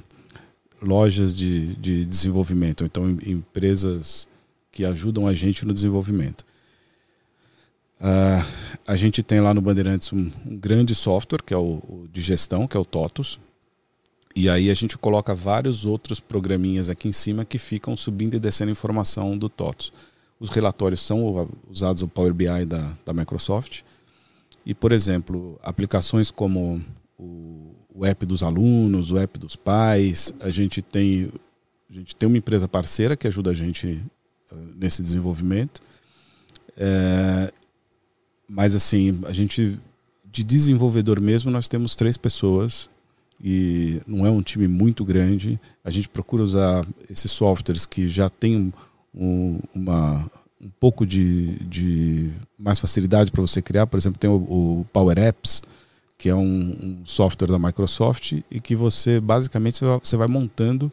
lojas 0.82 1.34
de, 1.34 1.74
de 1.76 2.04
desenvolvimento, 2.04 2.84
então 2.84 3.08
empresas 3.24 4.28
que 4.70 4.84
ajudam 4.84 5.26
a 5.26 5.34
gente 5.34 5.64
no 5.64 5.72
desenvolvimento. 5.72 6.44
Uh, 8.00 8.42
a 8.86 8.96
gente 8.96 9.22
tem 9.22 9.40
lá 9.40 9.52
no 9.52 9.60
Bandeirantes 9.60 10.10
um, 10.10 10.30
um 10.46 10.56
grande 10.56 10.94
software, 10.94 11.42
que 11.44 11.52
é 11.52 11.56
o, 11.56 11.82
o, 11.86 12.08
de 12.10 12.22
gestão, 12.22 12.66
que 12.66 12.74
é 12.74 12.80
o 12.80 12.84
TOTUS. 12.84 13.38
E 14.34 14.48
aí 14.48 14.70
a 14.70 14.74
gente 14.74 14.96
coloca 14.96 15.34
vários 15.34 15.84
outros 15.84 16.20
programinhas 16.20 16.88
aqui 16.88 17.08
em 17.08 17.12
cima 17.12 17.44
que 17.44 17.58
ficam 17.58 17.96
subindo 17.96 18.34
e 18.34 18.38
descendo 18.38 18.70
informação 18.70 19.36
do 19.36 19.48
TOTUS. 19.48 19.92
Os 20.38 20.48
relatórios 20.50 21.00
são 21.00 21.48
usados 21.68 22.02
no 22.02 22.08
Power 22.08 22.32
BI 22.32 22.64
da, 22.64 22.96
da 23.04 23.12
Microsoft. 23.12 23.82
E, 24.64 24.74
por 24.74 24.92
exemplo, 24.92 25.58
aplicações 25.62 26.30
como 26.30 26.82
o, 27.18 27.74
o 27.92 28.06
app 28.06 28.24
dos 28.24 28.42
alunos, 28.42 29.10
o 29.10 29.18
app 29.18 29.38
dos 29.38 29.56
pais, 29.56 30.32
a 30.40 30.48
gente 30.48 30.80
tem, 30.80 31.30
a 31.90 31.92
gente 31.92 32.14
tem 32.14 32.26
uma 32.26 32.38
empresa 32.38 32.68
parceira 32.68 33.16
que 33.16 33.26
ajuda 33.26 33.50
a 33.50 33.54
gente 33.54 34.02
uh, 34.50 34.56
nesse 34.76 35.02
desenvolvimento. 35.02 35.82
É, 36.76 37.52
mas, 38.48 38.74
assim, 38.74 39.20
a 39.24 39.32
gente, 39.32 39.78
de 40.24 40.44
desenvolvedor 40.44 41.20
mesmo, 41.20 41.50
nós 41.50 41.68
temos 41.68 41.94
três 41.94 42.16
pessoas 42.16 42.88
e 43.42 44.00
não 44.06 44.26
é 44.26 44.30
um 44.30 44.42
time 44.42 44.68
muito 44.68 45.04
grande. 45.04 45.58
A 45.82 45.90
gente 45.90 46.08
procura 46.08 46.42
usar 46.42 46.86
esses 47.08 47.30
softwares 47.30 47.86
que 47.86 48.06
já 48.06 48.28
têm 48.28 48.72
um, 49.14 49.58
uma, 49.74 50.30
um 50.60 50.68
pouco 50.78 51.06
de, 51.06 51.54
de 51.60 52.30
mais 52.58 52.78
facilidade 52.78 53.30
para 53.30 53.40
você 53.40 53.62
criar. 53.62 53.86
Por 53.86 53.96
exemplo, 53.96 54.18
tem 54.18 54.28
o, 54.28 54.34
o 54.34 54.86
Power 54.92 55.18
Apps, 55.18 55.62
que 56.18 56.28
é 56.28 56.34
um, 56.34 56.42
um, 56.42 57.02
software 57.06 57.48
da 57.48 57.58
Microsoft 57.58 58.32
e 58.50 58.60
que 58.60 58.76
você 58.76 59.18
basicamente 59.18 59.80
você 59.82 60.16
vai, 60.16 60.28
montando 60.28 60.92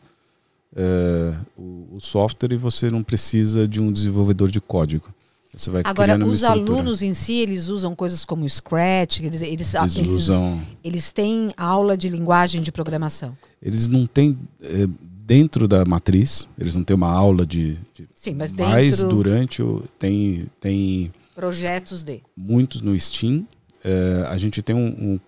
é, 0.73 1.35
o, 1.57 1.87
o, 1.95 1.99
software 1.99 2.53
e 2.53 2.57
você 2.57 2.89
não 2.89 3.03
precisa 3.03 3.67
de 3.67 3.81
um 3.81 3.91
desenvolvedor 3.91 4.49
de 4.49 4.61
código. 4.61 5.13
Agora, 5.83 6.23
os 6.23 6.43
alunos 6.43 7.01
em 7.01 7.13
si, 7.13 7.33
eles 7.33 7.69
usam 7.69 7.95
coisas 7.95 8.23
como 8.23 8.47
Scratch, 8.47 9.21
eles, 9.21 9.41
eles, 9.41 9.73
eles, 9.73 9.95
eles, 9.95 10.07
usam... 10.07 10.61
eles 10.83 11.11
têm 11.11 11.51
aula 11.57 11.97
de 11.97 12.09
linguagem 12.09 12.61
de 12.61 12.71
programação. 12.71 13.35
Eles 13.61 13.87
não 13.87 14.05
têm 14.05 14.37
é, 14.61 14.87
dentro 15.27 15.67
da 15.67 15.83
matriz, 15.83 16.47
eles 16.57 16.75
não 16.75 16.83
têm 16.83 16.95
uma 16.95 17.11
aula 17.11 17.45
de. 17.45 17.73
de 17.93 18.07
Sim, 18.15 18.35
mas 18.35 18.53
dentro. 18.53 18.71
Mas 18.71 19.01
durante 19.01 19.61
o. 19.61 19.83
Tem, 19.99 20.47
tem. 20.61 21.11
Projetos 21.35 22.01
de. 22.01 22.21
Muitos 22.35 22.81
no 22.81 22.97
Steam. 22.97 23.45
É, 23.83 24.25
a 24.29 24.37
gente 24.37 24.61
tem 24.61 24.75
um, 24.75 24.87
um, 24.87 25.19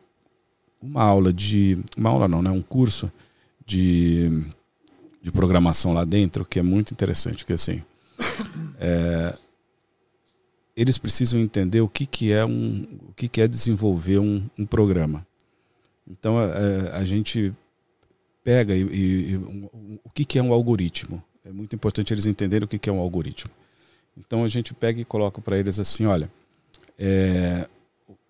uma 0.82 1.03
aula 1.03 1.34
de. 1.34 1.78
Uma 1.97 2.09
aula 2.09 2.28
não, 2.30 2.41
né? 2.41 2.49
Um 2.49 2.61
curso 2.61 3.11
de, 3.65 4.43
de 5.22 5.32
programação 5.32 5.91
lá 5.91 6.05
dentro 6.05 6.45
que 6.45 6.59
é 6.59 6.63
muito 6.63 6.93
interessante. 6.93 7.45
Que 7.45 7.53
assim. 7.53 7.84
É, 8.82 9.34
eles 10.80 10.98
precisam 10.98 11.40
entender 11.40 11.82
o 11.82 11.90
que, 11.90 12.06
que 12.06 12.32
é 12.32 12.46
um 12.46 12.88
o 13.10 13.14
que, 13.14 13.28
que 13.28 13.42
é 13.42 13.48
desenvolver 13.48 14.20
um, 14.20 14.50
um 14.58 14.66
programa. 14.66 15.26
Então 16.08 16.38
a, 16.38 16.98
a 16.98 17.06
gente 17.06 17.54
pega 18.44 18.76
e, 18.76 18.82
e, 18.82 19.32
e 19.32 19.36
o 20.04 20.10
que, 20.14 20.24
que 20.24 20.40
é 20.40 20.44
um 20.44 20.54
algoritmo. 20.54 21.22
É 21.44 21.52
muito 21.52 21.76
importante 21.76 22.14
eles 22.14 22.26
entenderem 22.26 22.66
o 22.66 22.68
que, 22.68 22.80
que 22.80 22.90
é 22.90 22.94
um 22.94 23.00
algoritmo. 23.00 23.52
Então 24.18 24.44
a 24.44 24.48
gente 24.48 24.74
pega 24.74 25.00
e 25.00 25.06
coloca 25.06 25.42
para 25.42 25.58
eles 25.58 25.80
assim, 25.80 26.06
olha, 26.06 26.32
é, 26.98 27.68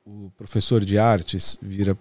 o 0.06 0.32
professor 0.38 0.84
de 0.84 0.98
artes 0.98 1.58
vira, 1.62 1.92
é, 1.92 1.96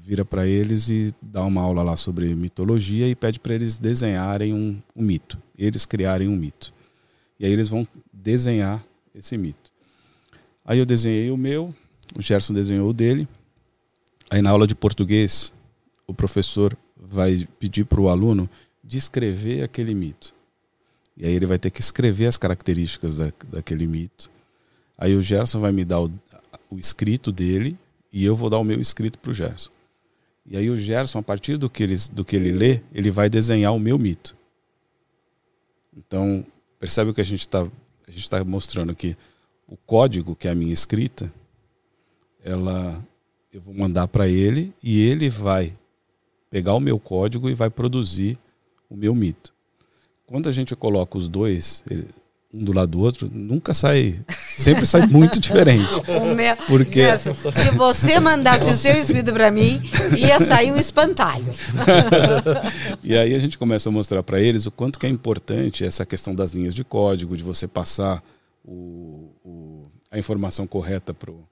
vira 0.00 0.24
para 0.24 0.46
eles 0.46 0.88
e 0.88 1.14
dá 1.20 1.44
uma 1.44 1.62
aula 1.62 1.82
lá 1.82 1.96
sobre 1.96 2.34
mitologia 2.34 3.08
e 3.08 3.14
pede 3.14 3.40
para 3.40 3.54
eles 3.54 3.78
desenharem 3.78 4.52
um, 4.52 4.80
um, 4.94 5.02
mito, 5.02 5.38
eles 5.56 5.86
criarem 5.86 6.28
um 6.28 6.36
mito. 6.36 6.72
E 7.40 7.46
aí 7.46 7.52
eles 7.52 7.68
vão 7.68 7.86
desenhar 8.12 8.84
esse 9.14 9.36
mito. 9.36 9.67
Aí 10.68 10.78
eu 10.78 10.84
desenhei 10.84 11.30
o 11.30 11.36
meu, 11.38 11.74
o 12.14 12.20
Gerson 12.20 12.52
desenhou 12.52 12.90
o 12.90 12.92
dele. 12.92 13.26
Aí 14.28 14.42
na 14.42 14.50
aula 14.50 14.66
de 14.66 14.74
português, 14.74 15.50
o 16.06 16.12
professor 16.12 16.76
vai 16.94 17.48
pedir 17.58 17.84
para 17.84 17.98
o 17.98 18.10
aluno 18.10 18.50
descrever 18.84 19.62
aquele 19.62 19.94
mito. 19.94 20.34
E 21.16 21.24
aí 21.24 21.32
ele 21.32 21.46
vai 21.46 21.58
ter 21.58 21.70
que 21.70 21.80
escrever 21.80 22.26
as 22.26 22.36
características 22.36 23.16
da, 23.16 23.32
daquele 23.50 23.86
mito. 23.86 24.30
Aí 24.98 25.16
o 25.16 25.22
Gerson 25.22 25.58
vai 25.58 25.72
me 25.72 25.86
dar 25.86 26.02
o, 26.02 26.12
o 26.70 26.78
escrito 26.78 27.32
dele 27.32 27.78
e 28.12 28.22
eu 28.22 28.36
vou 28.36 28.50
dar 28.50 28.58
o 28.58 28.64
meu 28.64 28.78
escrito 28.78 29.18
para 29.18 29.30
o 29.30 29.34
Gerson. 29.34 29.70
E 30.44 30.54
aí 30.54 30.68
o 30.68 30.76
Gerson, 30.76 31.20
a 31.20 31.22
partir 31.22 31.56
do 31.56 31.70
que, 31.70 31.82
ele, 31.82 31.96
do 32.12 32.26
que 32.26 32.36
ele 32.36 32.52
lê, 32.52 32.82
ele 32.92 33.10
vai 33.10 33.30
desenhar 33.30 33.74
o 33.74 33.80
meu 33.80 33.98
mito. 33.98 34.36
Então, 35.96 36.44
percebe 36.78 37.10
o 37.10 37.14
que 37.14 37.22
a 37.22 37.24
gente 37.24 37.40
está 37.40 37.66
está 38.08 38.44
mostrando 38.44 38.92
aqui? 38.92 39.16
O 39.68 39.76
código, 39.76 40.34
que 40.34 40.48
é 40.48 40.50
a 40.50 40.54
minha 40.54 40.72
escrita, 40.72 41.30
ela 42.42 43.04
eu 43.52 43.60
vou 43.60 43.74
mandar 43.74 44.08
para 44.08 44.26
ele 44.26 44.72
e 44.82 45.00
ele 45.00 45.28
vai 45.28 45.72
pegar 46.50 46.74
o 46.74 46.80
meu 46.80 46.98
código 46.98 47.48
e 47.48 47.54
vai 47.54 47.70
produzir 47.70 48.38
o 48.88 48.96
meu 48.96 49.14
mito. 49.14 49.54
Quando 50.26 50.48
a 50.48 50.52
gente 50.52 50.74
coloca 50.74 51.16
os 51.16 51.28
dois, 51.28 51.82
um 52.52 52.64
do 52.64 52.72
lado 52.72 52.92
do 52.92 53.00
outro, 53.00 53.30
nunca 53.32 53.74
sai, 53.74 54.20
sempre 54.48 54.86
sai 54.86 55.04
muito 55.08 55.38
diferente. 55.38 55.88
Meu, 56.34 56.56
porque 56.66 57.02
Gerson, 57.02 57.34
se 57.34 57.70
você 57.70 58.18
mandasse 58.20 58.70
o 58.70 58.74
seu 58.74 58.96
escrito 58.96 59.32
para 59.32 59.50
mim, 59.50 59.80
ia 60.16 60.40
sair 60.40 60.72
um 60.72 60.76
espantalho. 60.76 61.46
e 63.04 63.16
aí 63.16 63.34
a 63.34 63.38
gente 63.38 63.58
começa 63.58 63.88
a 63.88 63.92
mostrar 63.92 64.22
para 64.22 64.40
eles 64.40 64.66
o 64.66 64.70
quanto 64.70 64.98
que 64.98 65.06
é 65.06 65.10
importante 65.10 65.84
essa 65.84 66.06
questão 66.06 66.34
das 66.34 66.52
linhas 66.52 66.74
de 66.74 66.84
código, 66.84 67.36
de 67.36 67.42
você 67.42 67.66
passar 67.66 68.22
o, 68.68 69.30
o, 69.44 69.90
a 70.10 70.18
informação 70.18 70.66
correta 70.66 71.14
para 71.14 71.30
o 71.30 71.42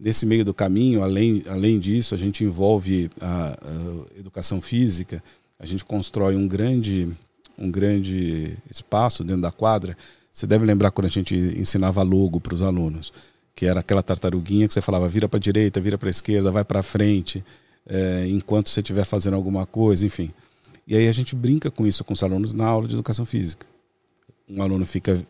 nesse 0.00 0.24
meio 0.24 0.44
do 0.44 0.54
caminho, 0.54 1.02
além, 1.02 1.42
além 1.46 1.78
disso, 1.78 2.14
a 2.14 2.18
gente 2.18 2.42
envolve 2.42 3.10
a, 3.20 3.50
a, 3.52 4.18
educação 4.18 4.62
física, 4.62 5.22
a 5.58 5.66
gente 5.66 5.84
constrói 5.84 6.34
um 6.34 6.48
grande, 6.48 7.06
um 7.58 7.70
grande 7.70 8.56
espaço 8.70 9.22
dentro 9.22 9.42
da 9.42 9.52
quadra. 9.52 9.94
Você 10.32 10.46
deve 10.46 10.64
lembrar 10.64 10.90
quando 10.90 11.04
a 11.04 11.10
gente 11.10 11.36
ensinava 11.36 12.02
logo 12.02 12.40
para 12.40 12.54
os 12.54 12.62
alunos, 12.62 13.12
que 13.54 13.66
era 13.66 13.80
aquela 13.80 14.02
tartaruguinha 14.02 14.66
que 14.66 14.72
você 14.72 14.80
falava 14.80 15.06
vira 15.06 15.28
para 15.28 15.36
a 15.36 15.40
direita, 15.40 15.78
vira 15.82 15.98
para 15.98 16.08
a 16.08 16.10
esquerda, 16.10 16.50
vai 16.50 16.64
para 16.64 16.82
frente, 16.82 17.44
é, 17.86 18.26
enquanto 18.26 18.70
você 18.70 18.80
estiver 18.80 19.04
fazendo 19.04 19.34
alguma 19.34 19.66
coisa, 19.66 20.06
enfim. 20.06 20.30
E 20.86 20.96
aí 20.96 21.08
a 21.08 21.12
gente 21.12 21.36
brinca 21.36 21.70
com 21.70 21.86
isso 21.86 22.02
com 22.04 22.14
os 22.14 22.22
alunos 22.22 22.54
na 22.54 22.66
aula 22.66 22.88
de 22.88 22.94
educação 22.94 23.26
física. 23.26 23.66
Um 24.48 24.62
aluno 24.62 24.86
fica 24.86 25.22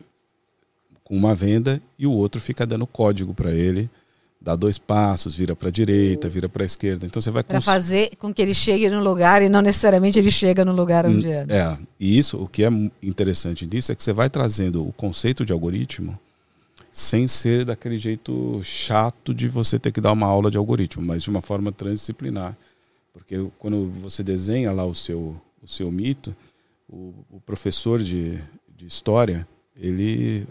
com 1.11 1.17
uma 1.17 1.35
venda 1.35 1.81
e 1.99 2.07
o 2.07 2.11
outro 2.13 2.39
fica 2.39 2.65
dando 2.65 2.87
código 2.87 3.33
para 3.33 3.51
ele 3.51 3.89
dá 4.39 4.55
dois 4.55 4.79
passos, 4.79 5.35
vira 5.35 5.53
para 5.53 5.67
a 5.67 5.71
direita, 5.71 6.29
vira 6.29 6.47
para 6.47 6.63
a 6.63 6.65
esquerda. 6.65 7.05
Então 7.05 7.21
você 7.21 7.29
vai 7.29 7.43
para 7.43 7.59
fazer 7.59 8.15
com 8.17 8.33
que 8.33 8.41
ele 8.41 8.55
chegue 8.55 8.89
no 8.89 9.03
lugar 9.03 9.41
e 9.43 9.49
não 9.49 9.61
necessariamente 9.61 10.17
ele 10.17 10.31
chega 10.31 10.63
no 10.65 10.71
lugar 10.71 11.05
onde 11.05 11.29
é. 11.29 11.45
É, 11.47 11.77
e 11.99 12.17
isso, 12.17 12.41
o 12.41 12.47
que 12.47 12.63
é 12.63 12.69
interessante 13.03 13.67
disso 13.67 13.91
é 13.91 13.95
que 13.95 14.01
você 14.01 14.13
vai 14.13 14.29
trazendo 14.29 14.87
o 14.87 14.93
conceito 14.93 15.45
de 15.45 15.51
algoritmo 15.53 16.17
sem 16.91 17.27
ser 17.27 17.65
daquele 17.65 17.97
jeito 17.97 18.61
chato 18.63 19.33
de 19.33 19.49
você 19.49 19.77
ter 19.77 19.91
que 19.91 20.01
dar 20.01 20.13
uma 20.13 20.27
aula 20.27 20.49
de 20.49 20.57
algoritmo, 20.57 21.03
mas 21.03 21.21
de 21.21 21.29
uma 21.29 21.41
forma 21.41 21.71
transdisciplinar 21.71 22.57
Porque 23.13 23.35
quando 23.59 23.91
você 24.01 24.23
desenha 24.23 24.71
lá 24.71 24.85
o 24.85 24.95
seu, 24.95 25.35
o 25.61 25.67
seu 25.67 25.91
mito, 25.91 26.33
o, 26.89 27.13
o 27.29 27.39
professor 27.41 28.01
de, 28.01 28.39
de 28.75 28.87
história, 28.87 29.45
ele 29.75 30.47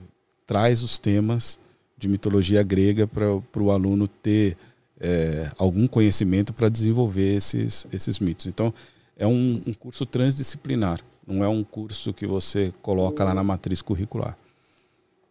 traz 0.51 0.83
os 0.83 0.99
temas 0.99 1.61
de 1.97 2.09
mitologia 2.09 2.61
grega 2.65 3.07
para 3.07 3.63
o 3.63 3.71
aluno 3.71 4.09
ter 4.09 4.57
é, 4.99 5.49
algum 5.57 5.87
conhecimento 5.87 6.53
para 6.53 6.69
desenvolver 6.69 7.37
esses, 7.37 7.87
esses 7.93 8.19
mitos. 8.19 8.47
Então, 8.47 8.75
é 9.17 9.25
um, 9.25 9.63
um, 9.65 9.73
curso 9.73 10.05
transdisciplinar, 10.05 11.01
não 11.25 11.45
é 11.45 11.49
um 11.49 11.63
curso 11.63 12.13
que 12.13 12.27
você 12.27 12.75
coloca 12.83 13.23
lá 13.23 13.33
na 13.33 13.45
matriz 13.45 13.81
curricular. 13.81 14.37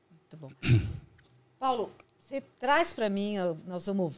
Muito 0.09 0.37
bom. 0.37 0.49
Paulo, 1.59 1.91
você 2.17 2.41
traz 2.57 2.93
para 2.93 3.09
mim, 3.09 3.35
nós 3.67 3.87
vamos 3.87 4.17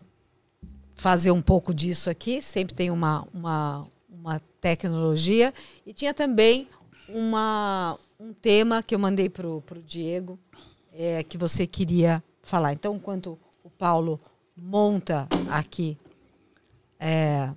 fazer 0.94 1.32
um 1.32 1.42
pouco 1.42 1.74
disso 1.74 2.12
aqui, 2.12 2.44
sempre 2.44 2.76
tem 2.76 2.92
uma, 2.92 3.28
uma, 3.34 3.88
uma 4.08 4.40
tecnologia, 4.62 5.52
e 5.84 5.94
tinha 5.94 6.14
também 6.14 6.68
uma, 7.10 7.98
um 8.20 8.34
tema 8.34 8.84
que 8.84 8.94
eu 8.94 9.00
mandei 9.00 9.30
para 9.30 9.48
o 9.48 9.64
Diego, 9.84 10.38
é, 10.92 11.24
que 11.24 11.38
você 11.38 11.66
queria 11.66 12.24
falar. 12.42 12.74
Então, 12.74 12.96
enquanto 12.96 13.38
o 13.64 13.70
Paulo 13.70 14.20
monta 14.56 15.28
aqui 15.50 15.98
é, 17.00 17.50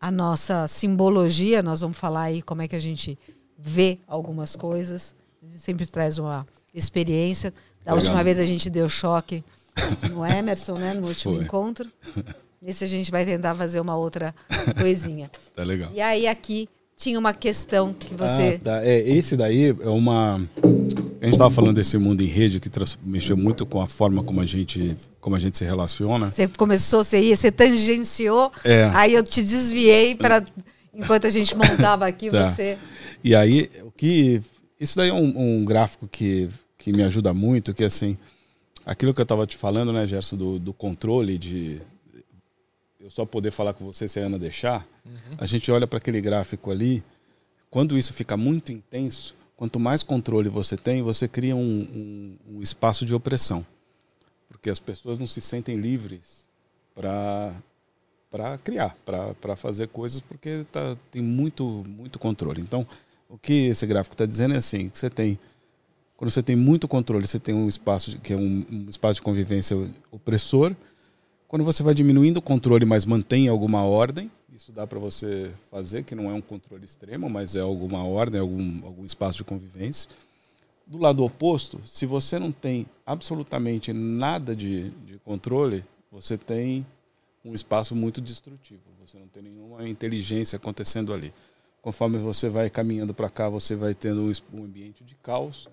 a 0.00 0.10
nossa 0.10 0.66
simbologia, 0.66 1.62
nós 1.62 1.80
vamos 1.80 1.96
falar 1.96 2.22
aí 2.22 2.42
como 2.42 2.62
é 2.62 2.68
que 2.68 2.76
a 2.76 2.80
gente 2.80 3.18
vê 3.56 3.98
algumas 4.06 4.56
coisas. 4.56 5.14
A 5.42 5.46
gente 5.46 5.60
sempre 5.60 5.86
traz 5.86 6.18
uma 6.18 6.46
experiência. 6.74 7.52
Da 7.84 7.92
Legal. 7.92 7.96
última 7.96 8.24
vez 8.24 8.38
a 8.38 8.44
gente 8.44 8.68
deu 8.68 8.88
choque 8.88 9.44
no 10.10 10.24
Emerson, 10.24 10.74
né, 10.74 10.94
no 10.94 11.06
último 11.06 11.34
Foi. 11.34 11.44
encontro. 11.44 11.90
Nesse 12.60 12.82
a 12.82 12.88
gente 12.88 13.10
vai 13.10 13.24
tentar 13.24 13.54
fazer 13.54 13.78
uma 13.78 13.96
outra 13.96 14.34
coisinha. 14.78 15.30
tá 15.54 15.62
legal. 15.62 15.92
E 15.94 16.00
aí 16.00 16.26
aqui 16.26 16.68
tinha 16.98 17.16
uma 17.16 17.32
questão 17.32 17.94
que 17.94 18.12
você. 18.12 18.60
Ah, 18.60 18.64
tá. 18.64 18.84
é, 18.84 18.98
esse 19.08 19.36
daí 19.36 19.70
é 19.80 19.88
uma. 19.88 20.34
A 21.20 21.24
gente 21.24 21.34
estava 21.34 21.50
falando 21.50 21.76
desse 21.76 21.96
mundo 21.96 22.22
em 22.22 22.26
rede 22.26 22.58
que 22.58 22.68
mexeu 23.04 23.36
muito 23.36 23.64
com 23.64 23.80
a 23.80 23.86
forma 23.86 24.22
como 24.24 24.40
a 24.40 24.44
gente, 24.44 24.96
como 25.20 25.36
a 25.36 25.38
gente 25.38 25.56
se 25.56 25.64
relaciona. 25.64 26.26
Você 26.26 26.48
começou, 26.48 27.04
você 27.04 27.20
ia, 27.20 27.36
você 27.36 27.52
tangenciou, 27.52 28.52
é. 28.64 28.90
aí 28.92 29.14
eu 29.14 29.22
te 29.22 29.40
desviei 29.40 30.16
para 30.16 30.44
enquanto 30.92 31.28
a 31.28 31.30
gente 31.30 31.56
montava 31.56 32.04
aqui 32.04 32.30
tá. 32.30 32.50
você. 32.50 32.76
E 33.22 33.34
aí 33.34 33.70
o 33.84 33.92
que 33.92 34.42
isso 34.80 34.96
daí 34.96 35.10
é 35.10 35.14
um, 35.14 35.60
um, 35.60 35.64
gráfico 35.64 36.08
que, 36.08 36.48
que 36.76 36.92
me 36.92 37.04
ajuda 37.04 37.32
muito, 37.32 37.72
que 37.72 37.84
assim 37.84 38.18
aquilo 38.84 39.14
que 39.14 39.20
eu 39.20 39.24
estava 39.24 39.46
te 39.46 39.56
falando, 39.56 39.92
né, 39.92 40.06
Gerson, 40.06 40.36
do, 40.36 40.58
do 40.58 40.72
controle 40.72 41.38
de 41.38 41.80
eu 43.08 43.10
só 43.10 43.24
poder 43.24 43.50
falar 43.50 43.72
com 43.72 43.86
você 43.86 44.06
se 44.06 44.20
a 44.20 44.26
Ana 44.26 44.38
deixar, 44.38 44.86
uhum. 45.02 45.36
a 45.38 45.46
gente 45.46 45.72
olha 45.72 45.86
para 45.86 45.96
aquele 45.96 46.20
gráfico 46.20 46.70
ali, 46.70 47.02
quando 47.70 47.96
isso 47.96 48.12
fica 48.12 48.36
muito 48.36 48.70
intenso, 48.70 49.34
quanto 49.56 49.80
mais 49.80 50.02
controle 50.02 50.50
você 50.50 50.76
tem, 50.76 51.02
você 51.02 51.26
cria 51.26 51.56
um, 51.56 51.80
um, 52.50 52.56
um 52.56 52.62
espaço 52.62 53.06
de 53.06 53.14
opressão. 53.14 53.64
Porque 54.46 54.68
as 54.68 54.78
pessoas 54.78 55.18
não 55.18 55.26
se 55.26 55.40
sentem 55.40 55.76
livres 55.76 56.46
para 56.94 57.54
para 58.30 58.58
criar, 58.58 58.94
para 59.06 59.56
fazer 59.56 59.88
coisas, 59.88 60.20
porque 60.20 60.66
tá, 60.70 60.94
tem 61.10 61.22
muito, 61.22 61.82
muito 61.88 62.18
controle. 62.18 62.60
Então, 62.60 62.86
o 63.26 63.38
que 63.38 63.68
esse 63.68 63.86
gráfico 63.86 64.12
está 64.12 64.26
dizendo 64.26 64.52
é 64.52 64.58
assim, 64.58 64.90
que 64.90 64.98
você 64.98 65.08
tem, 65.08 65.38
quando 66.14 66.30
você 66.30 66.42
tem 66.42 66.54
muito 66.54 66.86
controle, 66.86 67.26
você 67.26 67.40
tem 67.40 67.54
um 67.54 67.66
espaço 67.66 68.18
que 68.18 68.34
é 68.34 68.36
um, 68.36 68.66
um 68.70 68.86
espaço 68.86 69.14
de 69.14 69.22
convivência 69.22 69.90
opressor, 70.10 70.76
quando 71.48 71.64
você 71.64 71.82
vai 71.82 71.94
diminuindo 71.94 72.36
o 72.36 72.42
controle, 72.42 72.84
mas 72.84 73.06
mantém 73.06 73.48
alguma 73.48 73.82
ordem, 73.82 74.30
isso 74.54 74.70
dá 74.70 74.86
para 74.86 74.98
você 74.98 75.50
fazer, 75.70 76.04
que 76.04 76.14
não 76.14 76.30
é 76.30 76.34
um 76.34 76.42
controle 76.42 76.84
extremo, 76.84 77.30
mas 77.30 77.56
é 77.56 77.60
alguma 77.60 78.04
ordem, 78.04 78.38
algum, 78.38 78.84
algum 78.84 79.04
espaço 79.04 79.38
de 79.38 79.44
convivência. 79.44 80.10
Do 80.86 80.98
lado 80.98 81.24
oposto, 81.24 81.80
se 81.86 82.04
você 82.04 82.38
não 82.38 82.52
tem 82.52 82.86
absolutamente 83.06 83.94
nada 83.94 84.54
de, 84.54 84.90
de 84.90 85.18
controle, 85.20 85.84
você 86.12 86.36
tem 86.36 86.86
um 87.42 87.54
espaço 87.54 87.96
muito 87.96 88.20
destrutivo. 88.20 88.82
Você 89.06 89.18
não 89.18 89.28
tem 89.28 89.42
nenhuma 89.42 89.88
inteligência 89.88 90.56
acontecendo 90.56 91.14
ali. 91.14 91.32
Conforme 91.80 92.18
você 92.18 92.50
vai 92.50 92.68
caminhando 92.68 93.14
para 93.14 93.30
cá, 93.30 93.48
você 93.48 93.74
vai 93.74 93.94
tendo 93.94 94.22
um, 94.22 94.32
um 94.52 94.64
ambiente 94.64 95.02
de 95.02 95.14
caos. 95.14 95.66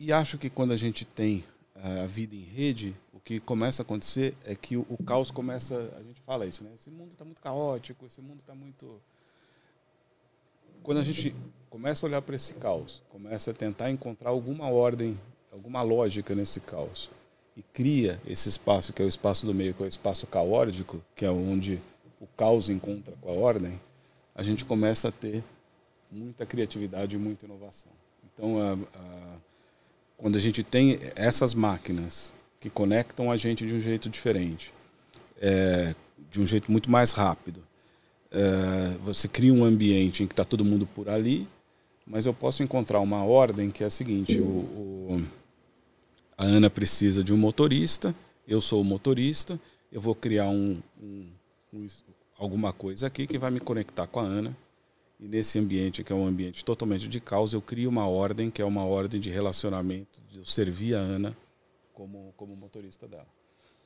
E 0.00 0.10
acho 0.10 0.38
que 0.38 0.48
quando 0.48 0.72
a 0.72 0.76
gente 0.76 1.04
tem 1.04 1.44
a 1.74 2.06
vida 2.06 2.34
em 2.34 2.42
rede, 2.42 2.94
o 3.12 3.20
que 3.20 3.40
começa 3.40 3.82
a 3.82 3.84
acontecer 3.84 4.36
é 4.44 4.54
que 4.54 4.76
o, 4.76 4.86
o 4.88 5.02
caos 5.02 5.30
começa. 5.30 5.92
A 5.96 6.02
gente 6.02 6.20
fala 6.22 6.46
isso, 6.46 6.62
né? 6.62 6.70
Esse 6.74 6.90
mundo 6.90 7.12
está 7.12 7.24
muito 7.24 7.40
caótico, 7.40 8.06
esse 8.06 8.20
mundo 8.20 8.40
está 8.40 8.54
muito. 8.54 9.00
Quando 10.82 10.98
a 10.98 11.02
gente 11.02 11.34
começa 11.70 12.04
a 12.04 12.08
olhar 12.08 12.22
para 12.22 12.34
esse 12.34 12.54
caos, 12.54 13.02
começa 13.08 13.52
a 13.52 13.54
tentar 13.54 13.90
encontrar 13.90 14.30
alguma 14.30 14.68
ordem, 14.68 15.18
alguma 15.52 15.80
lógica 15.82 16.34
nesse 16.34 16.60
caos, 16.60 17.10
e 17.56 17.62
cria 17.62 18.20
esse 18.26 18.48
espaço 18.48 18.92
que 18.92 19.00
é 19.00 19.04
o 19.04 19.08
espaço 19.08 19.46
do 19.46 19.54
meio, 19.54 19.72
que 19.72 19.82
é 19.82 19.86
o 19.86 19.88
espaço 19.88 20.26
caótico, 20.26 21.02
que 21.14 21.24
é 21.24 21.30
onde 21.30 21.80
o 22.20 22.26
caos 22.36 22.68
encontra 22.68 23.14
com 23.20 23.30
a 23.30 23.32
ordem, 23.32 23.80
a 24.34 24.42
gente 24.42 24.64
começa 24.64 25.08
a 25.08 25.12
ter 25.12 25.42
muita 26.10 26.44
criatividade 26.44 27.16
e 27.16 27.18
muita 27.18 27.46
inovação. 27.46 27.92
Então, 28.24 28.58
a, 28.58 28.72
a 28.98 29.38
quando 30.22 30.36
a 30.36 30.40
gente 30.40 30.62
tem 30.62 31.00
essas 31.16 31.52
máquinas 31.52 32.32
que 32.60 32.70
conectam 32.70 33.28
a 33.28 33.36
gente 33.36 33.66
de 33.66 33.74
um 33.74 33.80
jeito 33.80 34.08
diferente, 34.08 34.72
é, 35.40 35.96
de 36.30 36.40
um 36.40 36.46
jeito 36.46 36.70
muito 36.70 36.88
mais 36.88 37.10
rápido, 37.10 37.60
é, 38.30 38.96
você 39.02 39.26
cria 39.26 39.52
um 39.52 39.64
ambiente 39.64 40.22
em 40.22 40.28
que 40.28 40.32
está 40.32 40.44
todo 40.44 40.64
mundo 40.64 40.86
por 40.86 41.08
ali, 41.08 41.48
mas 42.06 42.24
eu 42.24 42.32
posso 42.32 42.62
encontrar 42.62 43.00
uma 43.00 43.24
ordem 43.24 43.68
que 43.68 43.82
é 43.82 43.86
a 43.88 43.90
seguinte: 43.90 44.40
o, 44.40 44.44
o, 44.44 45.26
a 46.38 46.44
Ana 46.44 46.70
precisa 46.70 47.24
de 47.24 47.34
um 47.34 47.36
motorista, 47.36 48.14
eu 48.46 48.60
sou 48.60 48.80
o 48.80 48.84
motorista, 48.84 49.58
eu 49.90 50.00
vou 50.00 50.14
criar 50.14 50.48
um, 50.48 50.78
um, 51.02 51.26
um, 51.74 51.86
alguma 52.38 52.72
coisa 52.72 53.08
aqui 53.08 53.26
que 53.26 53.38
vai 53.38 53.50
me 53.50 53.58
conectar 53.58 54.06
com 54.06 54.20
a 54.20 54.24
Ana 54.24 54.56
e 55.22 55.28
nesse 55.28 55.56
ambiente, 55.56 56.02
que 56.02 56.12
é 56.12 56.16
um 56.16 56.26
ambiente 56.26 56.64
totalmente 56.64 57.06
de 57.06 57.20
caos, 57.20 57.52
eu 57.52 57.62
crio 57.62 57.88
uma 57.88 58.08
ordem, 58.08 58.50
que 58.50 58.60
é 58.60 58.64
uma 58.64 58.84
ordem 58.84 59.20
de 59.20 59.30
relacionamento, 59.30 60.20
eu 60.34 60.44
servir 60.44 60.96
a 60.96 60.98
Ana 60.98 61.36
como, 61.94 62.34
como 62.36 62.56
motorista 62.56 63.06
dela. 63.06 63.28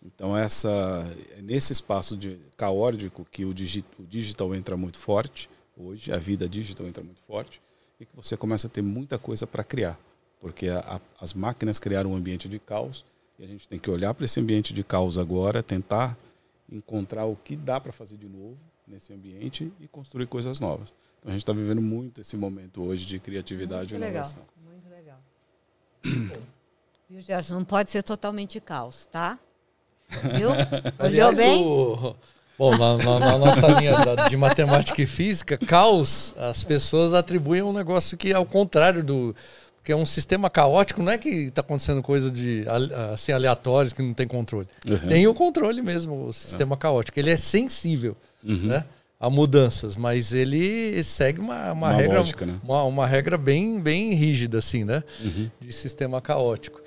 Então, 0.03 0.35
essa, 0.35 1.05
nesse 1.43 1.75
espaço 1.75 2.17
de 2.17 2.39
caótico 2.57 3.27
que 3.31 3.45
o, 3.45 3.53
digi, 3.53 3.85
o 3.99 4.05
digital 4.05 4.55
entra 4.55 4.79
muito 4.79 4.97
forte, 4.97 5.51
hoje, 5.77 6.11
a 6.11 6.17
vida 6.17 6.49
digital 6.49 6.87
entra 6.87 7.05
muito 7.05 7.21
forte, 7.21 7.61
e 8.01 8.07
que 8.07 8.17
você 8.17 8.35
começa 8.35 8.67
a 8.67 8.71
ter 8.71 8.81
muita 8.81 9.19
coisa 9.19 9.47
para 9.47 9.63
criar. 9.63 10.01
Porque 10.41 10.69
a, 10.69 10.79
a, 10.79 11.01
as 11.21 11.35
máquinas 11.35 11.79
criaram 11.79 12.13
um 12.13 12.17
ambiente 12.17 12.49
de 12.49 12.59
caos, 12.59 13.05
e 13.39 13.45
a 13.45 13.47
gente 13.47 13.69
tem 13.69 13.79
que 13.79 13.91
olhar 13.91 14.15
para 14.15 14.25
esse 14.25 14.41
ambiente 14.41 14.73
de 14.73 14.83
caos 14.83 15.19
agora, 15.19 15.63
tentar 15.63 16.17
encontrar 16.73 17.27
o 17.27 17.37
que 17.37 17.57
dá 17.57 17.79
para 17.79 17.93
fazer 17.93 18.17
de 18.17 18.27
novo 18.27 18.57
nesse 18.89 19.13
ambiente 19.13 19.71
e 19.79 19.87
construir 19.87 20.27
coisas 20.29 20.61
novas. 20.61 20.95
A 21.27 21.31
gente 21.31 21.41
está 21.41 21.53
vivendo 21.53 21.83
muito 21.83 22.21
esse 22.21 22.37
momento 22.37 22.83
hoje 22.83 23.05
de 23.05 23.19
criatividade 23.19 23.95
muito 23.95 24.07
e 24.07 24.11
inovação. 24.11 24.43
Legal, 24.89 25.19
muito 26.05 26.25
legal. 26.25 26.41
Viu, 27.11 27.21
Gerson? 27.21 27.55
Não 27.55 27.65
pode 27.65 27.91
ser 27.91 28.05
totalmente 28.05 28.61
caos, 28.61 29.07
tá? 29.07 29.37
Viu? 30.09 30.51
Olhou 31.05 31.35
bem? 31.35 31.65
O... 31.65 32.15
Bom, 32.57 32.71
na, 32.77 32.97
na, 32.97 33.19
na 33.19 33.39
nossa 33.39 33.67
linha 33.67 33.97
de 34.31 34.37
matemática 34.37 35.03
e 35.03 35.07
física, 35.07 35.59
caos, 35.59 36.33
as 36.39 36.63
pessoas 36.65 37.13
atribuem 37.13 37.61
um 37.61 37.73
negócio 37.73 38.17
que 38.17 38.31
é 38.31 38.35
ao 38.35 38.47
contrário 38.47 39.03
do. 39.03 39.35
Porque 39.77 39.93
é 39.93 39.97
um 39.97 40.07
sistema 40.07 40.49
caótico, 40.49 41.03
não 41.03 41.13
é 41.13 41.19
que 41.19 41.29
está 41.29 41.61
acontecendo 41.61 42.03
coisa 42.03 42.31
de 42.31 42.65
assim, 43.13 43.31
aleatórios 43.31 43.93
que 43.93 44.03
não 44.03 44.15
tem 44.15 44.27
controle. 44.27 44.67
Uhum. 44.89 45.09
Tem 45.09 45.27
o 45.27 45.35
controle 45.35 45.83
mesmo, 45.83 46.27
o 46.27 46.33
sistema 46.33 46.75
é. 46.75 46.79
caótico. 46.79 47.19
Ele 47.19 47.31
é 47.31 47.37
sensível. 47.37 48.17
Uhum. 48.43 48.67
Né? 48.67 48.85
A 49.19 49.31
mudanças, 49.31 49.97
mas 49.97 50.33
ele 50.33 51.03
segue 51.03 51.41
uma, 51.41 51.73
uma, 51.73 51.89
uma 51.89 51.93
regra, 51.93 52.19
lógica, 52.19 52.47
né? 52.47 52.61
uma, 52.63 52.83
uma, 52.85 53.07
regra 53.07 53.39
bem, 53.39 53.81
bem 53.81 54.13
rígida, 54.15 54.59
assim, 54.59 54.85
né? 54.85 55.03
Uhum. 55.21 55.51
De 55.61 55.73
sistema 55.73 56.21
caótico. 56.21 56.81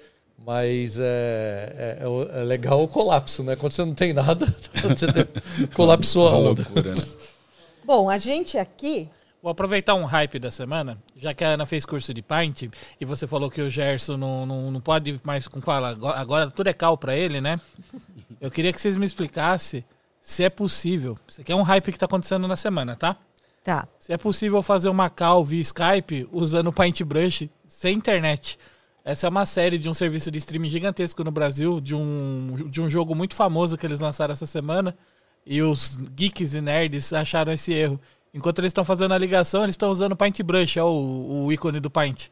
Mas 0.45 0.97
é, 0.99 1.99
é, 1.99 2.39
é, 2.39 2.43
legal 2.43 2.81
o 2.81 2.87
colapso, 2.87 3.43
né? 3.43 3.55
Quando 3.55 3.73
você 3.73 3.83
não 3.83 3.93
tem 3.93 4.13
nada, 4.13 4.45
você 4.81 5.11
tem, 5.11 5.27
colapsou 5.75 6.27
a 6.27 6.37
onda. 6.37 6.61
Loucura, 6.61 6.95
né? 6.95 7.01
Bom, 7.83 8.09
a 8.09 8.17
gente 8.17 8.57
aqui. 8.57 9.09
Vou 9.41 9.49
aproveitar 9.49 9.95
um 9.95 10.03
hype 10.03 10.37
da 10.37 10.51
semana, 10.51 11.01
já 11.15 11.33
que 11.33 11.45
a 11.45 11.51
Ana 11.51 11.65
fez 11.65 11.85
curso 11.85 12.13
de 12.13 12.21
Paint 12.21 12.63
e 12.99 13.05
você 13.05 13.25
falou 13.25 13.49
que 13.49 13.61
o 13.61 13.69
Gerson 13.69 14.17
não, 14.17 14.45
não, 14.45 14.69
não 14.69 14.81
pode 14.81 15.17
mais, 15.23 15.47
como 15.47 15.63
fala, 15.63 15.91
agora, 15.91 16.19
agora 16.19 16.51
tudo 16.51 16.67
é 16.67 16.73
cal 16.73 16.97
para 16.97 17.15
ele, 17.15 17.39
né? 17.39 17.57
Eu 18.41 18.51
queria 18.51 18.73
que 18.73 18.81
vocês 18.81 18.97
me 18.97 19.05
explicassem 19.05 19.85
se 20.29 20.43
é 20.43 20.49
possível. 20.49 21.17
Isso 21.27 21.41
aqui 21.41 21.51
é 21.51 21.55
um 21.55 21.63
hype 21.63 21.85
que 21.85 21.97
está 21.97 22.05
acontecendo 22.05 22.47
na 22.47 22.55
semana, 22.55 22.95
tá? 22.95 23.17
Tá. 23.63 23.87
Se 23.97 24.13
é 24.13 24.17
possível 24.17 24.61
fazer 24.61 24.87
uma 24.87 25.09
call 25.09 25.43
via 25.43 25.59
Skype 25.59 26.29
usando 26.31 26.67
o 26.67 26.73
Paintbrush 26.73 27.49
sem 27.67 27.95
internet. 27.95 28.59
Essa 29.03 29.25
é 29.25 29.29
uma 29.29 29.47
série 29.47 29.79
de 29.79 29.89
um 29.89 29.93
serviço 29.93 30.29
de 30.29 30.37
streaming 30.37 30.69
gigantesco 30.69 31.23
no 31.23 31.31
Brasil, 31.31 31.81
de 31.81 31.95
um, 31.95 32.69
de 32.69 32.79
um 32.79 32.87
jogo 32.87 33.15
muito 33.15 33.33
famoso 33.33 33.75
que 33.75 33.87
eles 33.87 33.99
lançaram 33.99 34.31
essa 34.31 34.45
semana. 34.45 34.95
E 35.43 35.63
os 35.63 35.97
geeks 35.97 36.53
e 36.53 36.61
nerds 36.61 37.11
acharam 37.11 37.51
esse 37.51 37.73
erro. 37.73 37.99
Enquanto 38.31 38.59
eles 38.59 38.69
estão 38.69 38.85
fazendo 38.85 39.15
a 39.15 39.17
ligação, 39.17 39.63
eles 39.63 39.73
estão 39.73 39.89
usando 39.89 40.11
o 40.11 40.15
Paintbrush, 40.15 40.77
ó, 40.77 40.91
o, 40.91 41.45
o 41.45 41.51
ícone 41.51 41.79
do 41.79 41.89
Paint. 41.89 42.27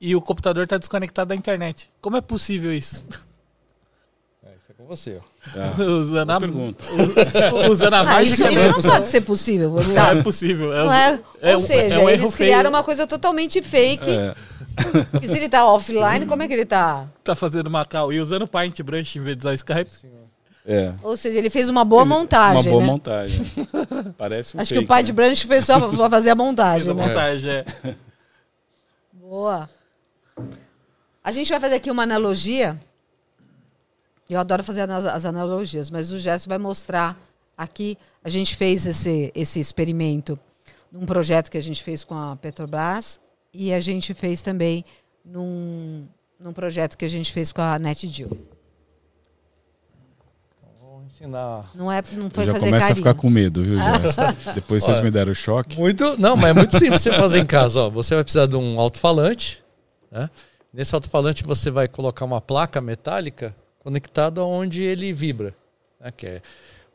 E 0.00 0.14
o 0.14 0.22
computador 0.22 0.64
está 0.64 0.78
desconectado 0.78 1.30
da 1.30 1.34
internet. 1.34 1.90
Como 2.00 2.16
é 2.16 2.20
possível 2.20 2.72
isso? 2.72 3.04
É, 4.42 4.56
isso 4.56 4.72
é 4.72 4.74
com 4.74 4.79
você, 4.90 5.18
ó. 5.20 5.58
É. 5.58 5.82
usando, 5.82 6.30
a, 6.30 6.40
pergunta. 6.40 6.84
usando 7.70 7.94
a 7.94 8.00
Ah, 8.00 8.04
mágica 8.04 8.34
isso, 8.34 8.48
isso 8.52 8.60
mesmo. 8.60 8.82
não 8.82 8.90
pode 8.90 9.08
ser 9.08 9.20
possível. 9.22 9.70
Não 9.70 10.06
é 10.06 10.22
possível. 10.22 10.72
É, 10.72 10.84
Não 10.84 10.92
é? 10.92 11.20
é 11.40 11.56
Ou 11.56 11.62
seja, 11.62 11.94
é 11.94 11.98
um 12.04 12.08
eles 12.08 12.20
feio. 12.34 12.50
criaram 12.50 12.70
uma 12.70 12.82
coisa 12.82 13.06
totalmente 13.06 13.62
fake. 13.62 14.10
É. 14.10 14.34
E 15.22 15.28
se 15.28 15.36
ele 15.36 15.48
tá 15.48 15.66
offline, 15.66 16.26
como 16.26 16.42
é 16.42 16.48
que 16.48 16.52
ele 16.54 16.64
tá? 16.66 17.06
Tá 17.24 17.34
fazendo 17.34 17.70
Macau 17.70 18.12
e 18.12 18.20
usando 18.20 18.42
o 18.42 18.48
Paintbrush 18.48 19.16
em 19.16 19.22
vez 19.22 19.36
de 19.36 19.42
usar 19.42 19.50
o 19.50 19.54
Skype. 19.54 19.90
É. 20.66 20.92
Ou 21.02 21.16
seja, 21.16 21.38
ele 21.38 21.48
fez 21.50 21.68
uma 21.68 21.84
boa 21.84 22.04
montagem, 22.04 22.62
Uma 22.66 22.70
boa 22.70 22.80
né? 22.82 22.86
montagem. 22.86 23.46
Parece 24.18 24.56
um 24.56 24.60
Acho 24.60 24.68
que 24.74 24.78
o 24.78 24.82
fake, 24.82 24.88
pai 24.88 25.00
né? 25.02 25.06
de 25.06 25.12
Branch 25.12 25.46
fez 25.46 25.64
só 25.64 25.80
pra 25.88 26.10
fazer 26.10 26.30
a 26.30 26.34
montagem, 26.34 26.82
Fez 26.86 26.90
a 26.90 26.94
né? 26.94 27.06
montagem, 27.06 27.50
é. 27.50 27.64
Boa. 29.12 29.68
A 31.24 31.32
gente 31.32 31.50
vai 31.50 31.60
fazer 31.60 31.76
aqui 31.76 31.90
uma 31.90 32.02
analogia. 32.02 32.78
Eu 34.30 34.38
adoro 34.38 34.62
fazer 34.62 34.88
as 34.88 35.24
analogias, 35.24 35.90
mas 35.90 36.12
o 36.12 36.18
Gerson 36.18 36.48
vai 36.48 36.58
mostrar 36.58 37.20
aqui. 37.58 37.98
A 38.22 38.28
gente 38.28 38.54
fez 38.54 38.86
esse, 38.86 39.32
esse 39.34 39.58
experimento 39.58 40.38
num 40.92 41.04
projeto 41.04 41.50
que 41.50 41.58
a 41.58 41.60
gente 41.60 41.82
fez 41.82 42.04
com 42.04 42.14
a 42.14 42.36
Petrobras 42.36 43.18
e 43.52 43.72
a 43.72 43.80
gente 43.80 44.14
fez 44.14 44.40
também 44.40 44.84
num, 45.24 46.06
num 46.38 46.52
projeto 46.52 46.96
que 46.96 47.04
a 47.04 47.08
gente 47.08 47.32
fez 47.32 47.50
com 47.50 47.60
a 47.60 47.76
NetDeal. 47.76 48.30
Vou 50.80 51.02
ensinar. 51.04 51.68
Não, 51.74 51.90
é, 51.90 52.00
não 52.12 52.30
foi 52.30 52.44
Já 52.44 52.52
fazer 52.52 52.66
começa 52.66 52.86
carinho. 52.86 52.92
a 52.92 52.96
ficar 52.96 53.14
com 53.14 53.28
medo, 53.28 53.64
viu, 53.64 53.78
Gerson? 53.82 54.22
Depois 54.54 54.84
vocês 54.84 54.98
Olha. 54.98 55.04
me 55.06 55.10
deram 55.10 55.32
o 55.32 55.34
choque. 55.34 55.76
Muito, 55.76 56.16
não, 56.20 56.36
mas 56.36 56.50
é 56.50 56.52
muito 56.52 56.78
simples 56.78 57.02
você 57.02 57.10
fazer 57.10 57.40
em 57.40 57.46
casa. 57.46 57.80
Ó. 57.80 57.90
Você 57.90 58.14
vai 58.14 58.22
precisar 58.22 58.46
de 58.46 58.54
um 58.54 58.78
alto-falante. 58.78 59.60
Né? 60.08 60.30
Nesse 60.72 60.94
alto-falante 60.94 61.42
você 61.42 61.68
vai 61.68 61.88
colocar 61.88 62.24
uma 62.24 62.40
placa 62.40 62.80
metálica 62.80 63.56
conectada 63.80 64.44
onde 64.44 64.82
ele 64.82 65.12
vibra. 65.12 65.54
Né? 65.98 66.10
Que 66.10 66.26
é 66.26 66.42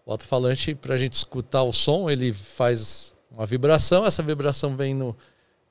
o 0.06 0.12
alto-falante, 0.12 0.74
para 0.74 0.96
a 0.96 0.98
gente 0.98 1.14
escutar 1.14 1.64
o 1.64 1.74
som, 1.74 2.10
ele 2.10 2.32
faz 2.32 3.14
uma 3.32 3.46
vibração. 3.46 4.06
Essa 4.06 4.24
vibração 4.24 4.76
vem 4.76 4.94
no, 4.94 5.16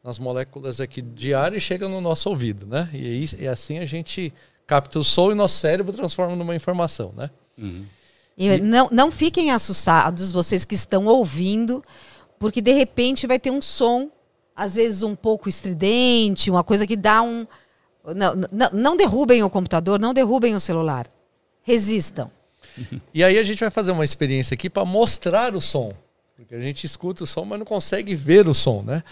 nas 0.03 0.19
moléculas 0.19 0.81
aqui 0.81 1.01
de 1.01 1.33
ar 1.33 1.55
e 1.55 1.61
chega 1.61 1.89
no 1.89 2.01
nosso 2.01 2.29
ouvido. 2.29 2.67
Né? 2.67 2.91
E, 2.93 3.25
e 3.39 3.49
assim 3.49 3.79
a 3.79 3.85
gente 3.85 4.33
capta 4.67 4.99
o 4.99 5.05
som 5.05 5.31
e 5.33 5.35
nosso 5.35 5.57
cérebro 5.57 5.93
transforma 5.93 6.37
numa 6.37 6.55
informação. 6.55 7.13
Né? 7.17 7.31
Uhum. 7.57 7.87
E 8.37 8.59
não, 8.59 8.89
não 8.91 9.13
fiquem 9.13 9.51
assustados, 9.53 10.33
vocês 10.33 10.65
que 10.65 10.75
estão 10.75 11.07
ouvindo, 11.07 11.83
porque 12.39 12.61
de 12.61 12.73
repente 12.73 13.27
vai 13.27 13.39
ter 13.39 13.51
um 13.51 13.63
som, 13.63 14.11
às 14.55 14.75
vezes 14.75 15.03
um 15.03 15.15
pouco 15.15 15.49
estridente, 15.49 16.51
uma 16.51 16.65
coisa 16.65 16.87
que 16.87 16.97
dá 16.97 17.23
um. 17.23 17.47
Não, 18.05 18.35
não, 18.51 18.71
não 18.73 18.97
derrubem 18.97 19.43
o 19.43 19.49
computador, 19.51 19.99
não 19.99 20.13
derrubem 20.13 20.55
o 20.55 20.61
celular. 20.61 21.07
Resistam. 21.63 22.31
E 23.13 23.23
aí 23.25 23.39
a 23.39 23.43
gente 23.43 23.61
vai 23.61 23.71
fazer 23.71 23.93
uma 23.93 24.05
experiência 24.05 24.55
aqui 24.55 24.69
para 24.69 24.85
mostrar 24.85 25.55
o 25.55 25.61
som. 25.61 25.93
Porque 26.37 26.55
a 26.55 26.61
gente 26.61 26.85
escuta 26.85 27.23
o 27.25 27.27
som, 27.27 27.45
mas 27.45 27.59
não 27.59 27.65
consegue 27.65 28.15
ver 28.15 28.49
o 28.49 28.53
som, 28.55 28.83
né? 28.83 29.05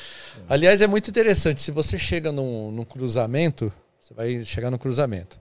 Aliás, 0.49 0.81
é 0.81 0.87
muito 0.87 1.09
interessante. 1.09 1.63
Se 1.63 1.71
você 1.71 1.97
chega 1.99 2.33
num, 2.33 2.73
num 2.73 2.85
cruzamento, 2.85 3.73
você 4.01 4.13
vai 4.13 4.45
chegar 4.45 4.71
no 4.71 4.79
cruzamento. 4.79 5.41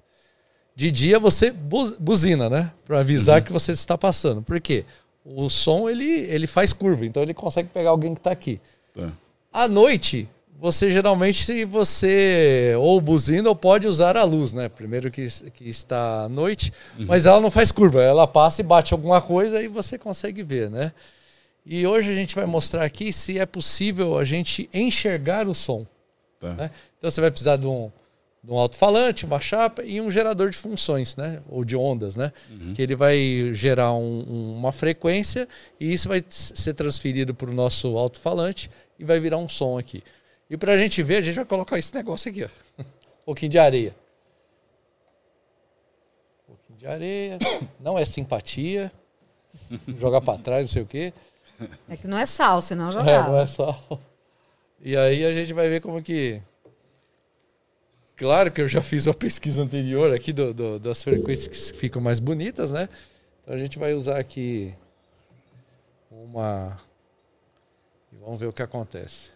De 0.76 0.91
dia 0.91 1.19
você 1.19 1.52
bu- 1.52 1.95
buzina, 1.99 2.49
né? 2.49 2.72
Para 2.86 2.99
avisar 2.99 3.41
que 3.44 3.52
você 3.52 3.72
está 3.72 3.98
passando. 3.98 4.41
Por 4.44 4.61
quê? 4.61 4.86
O 5.26 5.49
som 5.49 5.90
ele, 5.90 6.06
ele 6.06 6.48
faz 6.48 6.72
curva, 6.72 7.06
então 7.06 7.22
ele 7.23 7.34
consegue 7.34 7.69
pegar 7.69 7.90
alguém 7.90 8.14
que 8.14 8.19
está 8.19 8.32
aqui. 8.32 8.61
Tá. 8.95 9.11
À 9.52 9.68
noite, 9.68 10.30
você 10.61 10.91
geralmente 10.91 11.43
se 11.43 11.65
você 11.65 12.73
ou 12.77 13.01
buzina 13.01 13.49
ou 13.49 13.55
pode 13.55 13.88
usar 13.88 14.15
a 14.15 14.23
luz, 14.23 14.53
né? 14.53 14.69
Primeiro 14.69 15.09
que, 15.09 15.27
que 15.55 15.67
está 15.67 16.25
à 16.25 16.29
noite, 16.29 16.71
mas 16.99 17.25
ela 17.25 17.41
não 17.41 17.49
faz 17.49 17.71
curva, 17.71 18.03
ela 18.03 18.27
passa 18.27 18.61
e 18.61 18.63
bate 18.63 18.93
alguma 18.93 19.19
coisa 19.21 19.59
e 19.59 19.67
você 19.67 19.97
consegue 19.97 20.43
ver, 20.43 20.69
né? 20.69 20.91
E 21.65 21.85
hoje 21.88 22.11
a 22.11 22.15
gente 22.15 22.35
vai 22.35 22.45
mostrar 22.45 22.83
aqui 22.85 23.11
se 23.11 23.39
é 23.39 23.45
possível 23.45 24.17
a 24.19 24.23
gente 24.23 24.69
enxergar 24.73 25.47
o 25.47 25.55
som. 25.55 25.85
Tá. 26.39 26.53
Né? 26.53 26.71
Então 26.99 27.09
você 27.09 27.21
vai 27.21 27.31
precisar 27.31 27.55
de 27.57 27.65
um, 27.67 27.91
de 28.43 28.51
um 28.51 28.57
alto-falante, 28.57 29.25
uma 29.25 29.39
chapa 29.39 29.83
e 29.83 29.99
um 29.99 30.09
gerador 30.11 30.49
de 30.51 30.57
funções, 30.57 31.15
né? 31.15 31.39
Ou 31.49 31.63
de 31.65 31.75
ondas, 31.75 32.15
né? 32.15 32.31
Que 32.75 32.81
ele 32.83 32.95
vai 32.95 33.51
gerar 33.53 33.93
um- 33.93 34.25
um- 34.29 34.55
uma 34.57 34.71
frequência 34.71 35.47
e 35.79 35.91
isso 35.91 36.07
vai 36.07 36.23
ser 36.29 36.73
transferido 36.75 37.33
para 37.33 37.49
o 37.49 37.53
nosso 37.53 37.97
alto-falante 37.97 38.69
e 38.99 39.03
vai 39.03 39.19
virar 39.19 39.38
um 39.38 39.49
som 39.49 39.77
aqui. 39.77 40.03
E 40.52 40.57
para 40.57 40.73
a 40.73 40.78
gente 40.78 41.02
ver, 41.02 41.15
a 41.15 41.22
gente 41.22 41.36
vai 41.36 41.45
colocar 41.45 41.80
esse 41.80 41.95
negócio 41.95 42.30
aqui, 42.30 42.44
ó. 42.44 42.49
Um 42.80 42.86
pouquinho 43.26 43.49
de 43.52 43.57
areia. 43.57 43.95
Um 46.44 46.53
pouquinho 46.53 46.78
de 46.78 46.86
areia. 46.88 47.40
Não 47.80 47.98
é 47.98 48.03
simpatia. 48.03 48.91
Jogar 49.98 50.19
para 50.19 50.38
trás, 50.38 50.64
não 50.65 50.68
sei 50.73 50.82
o 50.82 50.86
quê. 50.86 51.14
É 51.88 51.95
que 51.95 52.06
não 52.06 52.18
é 52.18 52.26
sal, 52.26 52.61
senão 52.61 52.90
É, 52.90 52.94
não 52.94 52.99
jogava. 52.99 53.41
é 53.41 53.45
só. 53.48 53.80
E 54.82 54.98
aí 54.98 55.23
a 55.26 55.32
gente 55.34 55.53
vai 55.53 55.69
ver 55.69 55.80
como 55.80 56.02
que. 56.03 56.41
Claro 58.18 58.52
que 58.52 58.61
eu 58.61 58.68
já 58.68 58.82
fiz 58.82 59.07
a 59.07 59.14
pesquisa 59.14 59.61
anterior 59.64 60.14
aqui 60.14 60.34
do, 60.34 60.53
do- 60.53 60.80
das 60.80 61.02
frequências 61.02 61.72
que 61.72 61.78
ficam 61.78 62.02
mais 62.02 62.19
bonitas, 62.19 62.72
né? 62.72 62.90
Então 63.41 63.56
a 63.56 63.57
gente 63.57 63.80
vai 63.80 63.94
usar 63.94 64.19
aqui 64.19 64.76
uma. 66.11 66.78
E 68.11 68.18
vamos 68.18 68.40
ver 68.40 68.48
o 68.48 68.53
que 68.53 68.61
acontece. 68.61 69.30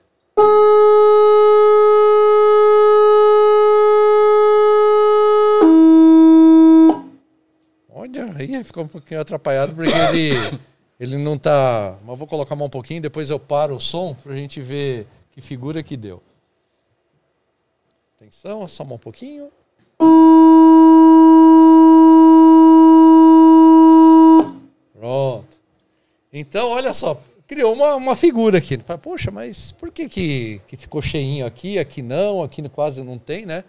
Olha, 7.90 8.34
aí 8.36 8.62
ficou 8.66 8.84
um 8.84 8.88
pouquinho 8.88 9.22
atrapalhado 9.22 9.74
porque 9.74 9.94
ele, 9.94 10.60
ele 11.00 11.18
não 11.18 11.38
tá. 11.38 11.98
Mas 12.04 12.20
vou 12.20 12.28
colocar 12.28 12.56
mais 12.56 12.68
um 12.68 12.72
pouquinho, 12.72 13.02
depois 13.02 13.30
eu 13.30 13.40
paro 13.40 13.76
o 13.76 13.80
som 13.80 14.14
pra 14.14 14.36
gente 14.36 14.62
ver 14.62 15.08
que 15.32 15.40
figura 15.40 15.82
que 15.82 15.96
deu. 15.96 16.22
Atenção, 18.18 18.68
só 18.68 18.84
um 18.84 18.98
pouquinho. 18.98 19.50
Pronto. 24.94 25.58
Então, 26.34 26.70
olha 26.70 26.94
só, 26.94 27.22
criou 27.48 27.74
uma, 27.74 27.96
uma 27.96 28.16
figura 28.16 28.58
aqui. 28.58 28.78
Fala, 28.86 29.00
Poxa, 29.00 29.32
mas 29.32 29.72
por 29.74 29.92
que, 29.92 30.10
que, 30.10 30.62
que 30.68 30.78
ficou 30.78 31.02
cheinho 31.02 31.46
aqui, 31.46 31.78
aqui 31.78 32.02
não, 32.02 32.44
aqui 32.44 32.68
quase 32.70 33.04
não 33.04 33.18
tem, 33.18 33.46
né? 33.46 33.64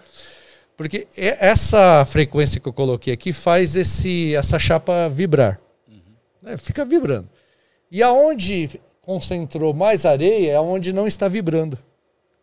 Porque 0.76 1.08
essa 1.16 2.04
frequência 2.04 2.60
que 2.60 2.68
eu 2.68 2.72
coloquei 2.72 3.12
aqui 3.12 3.32
faz 3.32 3.76
esse, 3.76 4.34
essa 4.34 4.58
chapa 4.58 5.08
vibrar. 5.08 5.58
Né? 6.42 6.56
Fica 6.58 6.84
vibrando. 6.84 7.28
E 7.90 8.02
aonde 8.02 8.78
concentrou 9.00 9.72
mais 9.72 10.04
areia 10.04 10.52
é 10.52 10.60
onde 10.60 10.92
não 10.92 11.06
está 11.06 11.28
vibrando. 11.28 11.78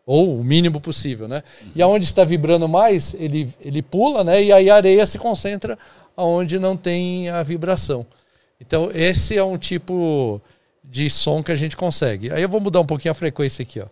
Ou 0.04 0.40
o 0.40 0.44
mínimo 0.44 0.80
possível, 0.80 1.28
né? 1.28 1.42
E 1.74 1.80
aonde 1.80 2.04
está 2.04 2.24
vibrando 2.24 2.68
mais, 2.68 3.14
ele, 3.14 3.48
ele 3.64 3.80
pula, 3.80 4.22
né? 4.22 4.42
E 4.42 4.52
aí 4.52 4.68
a 4.68 4.74
areia 4.74 5.06
se 5.06 5.18
concentra 5.18 5.78
aonde 6.16 6.58
não 6.58 6.76
tem 6.76 7.30
a 7.30 7.42
vibração. 7.42 8.04
Então, 8.60 8.90
esse 8.92 9.36
é 9.36 9.44
um 9.44 9.56
tipo 9.56 10.42
de 10.84 11.08
som 11.10 11.42
que 11.42 11.50
a 11.50 11.56
gente 11.56 11.76
consegue. 11.76 12.30
Aí 12.32 12.42
eu 12.42 12.48
vou 12.48 12.60
mudar 12.60 12.80
um 12.80 12.86
pouquinho 12.86 13.12
a 13.12 13.14
frequência 13.14 13.62
aqui, 13.62 13.80
ó. 13.80 13.86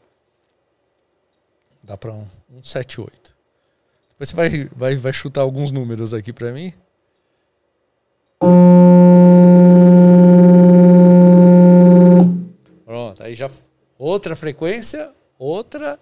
Dá 1.83 1.97
para 1.97 2.13
um, 2.13 2.27
um 2.51 2.63
78. 2.63 3.35
Depois 4.13 4.29
você 4.29 4.37
vai, 4.37 4.65
vai, 4.77 4.97
vai 4.97 5.13
chutar 5.13 5.41
alguns 5.41 5.71
números 5.73 6.15
aqui 6.15 6.33
para 6.33 6.53
mim. 6.53 6.73
Pronto, 12.85 13.23
aí 13.23 13.35
já 13.35 13.51
outra 13.99 14.35
frequência, 14.37 15.11
outra 15.39 15.99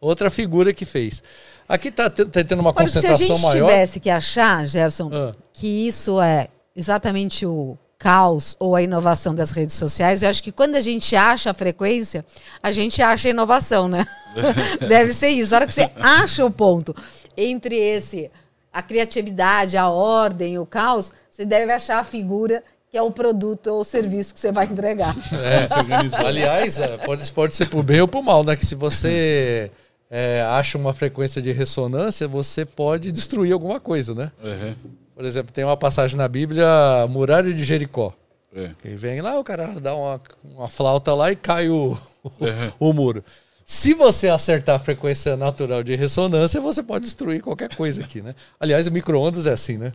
outra 0.00 0.30
figura 0.30 0.72
que 0.74 0.84
fez. 0.84 1.22
Aqui 1.68 1.90
tá, 1.90 2.10
te- 2.10 2.26
tá 2.26 2.44
tendo 2.44 2.60
uma 2.60 2.74
Olha, 2.76 2.86
se 2.88 2.98
a 2.98 3.00
concentração 3.00 3.36
gente 3.36 3.42
maior. 3.42 3.66
tivesse 3.68 4.00
que 4.00 4.10
achar, 4.10 4.66
Gerson, 4.66 5.10
Ah. 5.12 5.32
que 5.52 5.66
isso 5.86 6.20
é 6.20 6.48
exatamente 6.76 7.46
o 7.46 7.78
caos 8.04 8.54
ou 8.60 8.76
a 8.76 8.82
inovação 8.82 9.34
das 9.34 9.50
redes 9.50 9.74
sociais, 9.76 10.22
eu 10.22 10.28
acho 10.28 10.42
que 10.42 10.52
quando 10.52 10.76
a 10.76 10.80
gente 10.82 11.16
acha 11.16 11.50
a 11.50 11.54
frequência, 11.54 12.22
a 12.62 12.70
gente 12.70 13.00
acha 13.00 13.28
a 13.28 13.30
inovação, 13.30 13.88
né? 13.88 14.06
Deve 14.86 15.14
ser 15.14 15.28
isso. 15.28 15.54
A 15.54 15.56
hora 15.56 15.66
que 15.66 15.72
você 15.72 15.90
acha 15.98 16.44
o 16.44 16.50
ponto 16.50 16.94
entre 17.34 17.74
esse, 17.74 18.30
a 18.70 18.82
criatividade, 18.82 19.78
a 19.78 19.88
ordem, 19.88 20.58
o 20.58 20.66
caos, 20.66 21.14
você 21.30 21.46
deve 21.46 21.72
achar 21.72 21.98
a 21.98 22.04
figura 22.04 22.62
que 22.90 22.98
é 22.98 23.00
o 23.00 23.10
produto 23.10 23.68
ou 23.68 23.80
o 23.80 23.84
serviço 23.84 24.34
que 24.34 24.40
você 24.40 24.52
vai 24.52 24.66
entregar. 24.66 25.16
É, 25.32 26.26
aliás, 26.26 26.78
é, 26.78 26.98
pode, 26.98 27.32
pode 27.32 27.54
ser 27.56 27.70
pro 27.70 27.82
bem 27.82 28.02
ou 28.02 28.06
pro 28.06 28.22
mal, 28.22 28.44
né? 28.44 28.54
Que 28.54 28.66
se 28.66 28.74
você 28.74 29.70
é, 30.10 30.42
acha 30.42 30.76
uma 30.76 30.92
frequência 30.92 31.40
de 31.40 31.52
ressonância, 31.52 32.28
você 32.28 32.66
pode 32.66 33.10
destruir 33.10 33.54
alguma 33.54 33.80
coisa, 33.80 34.14
né? 34.14 34.30
Uhum. 34.44 34.74
Por 35.14 35.24
exemplo, 35.24 35.52
tem 35.52 35.64
uma 35.64 35.76
passagem 35.76 36.16
na 36.16 36.26
Bíblia, 36.26 36.66
muralha 37.08 37.52
de 37.52 37.62
Jericó. 37.62 38.12
É. 38.54 38.70
Quem 38.82 38.96
vem 38.96 39.20
lá, 39.20 39.38
o 39.38 39.44
cara 39.44 39.80
dá 39.80 39.94
uma, 39.94 40.20
uma 40.42 40.68
flauta 40.68 41.14
lá 41.14 41.30
e 41.30 41.36
cai 41.36 41.68
o, 41.68 41.96
o, 42.22 42.46
É. 42.46 42.72
o 42.78 42.92
muro. 42.92 43.24
Se 43.64 43.94
você 43.94 44.28
acertar 44.28 44.76
a 44.76 44.78
frequência 44.78 45.36
natural 45.36 45.82
de 45.82 45.94
ressonância, 45.94 46.60
você 46.60 46.82
pode 46.82 47.04
destruir 47.04 47.40
qualquer 47.42 47.74
coisa 47.74 48.02
aqui, 48.02 48.20
né? 48.20 48.34
Aliás, 48.60 48.86
o 48.86 48.92
micro-ondas 48.92 49.46
é 49.46 49.52
assim, 49.52 49.78
né? 49.78 49.92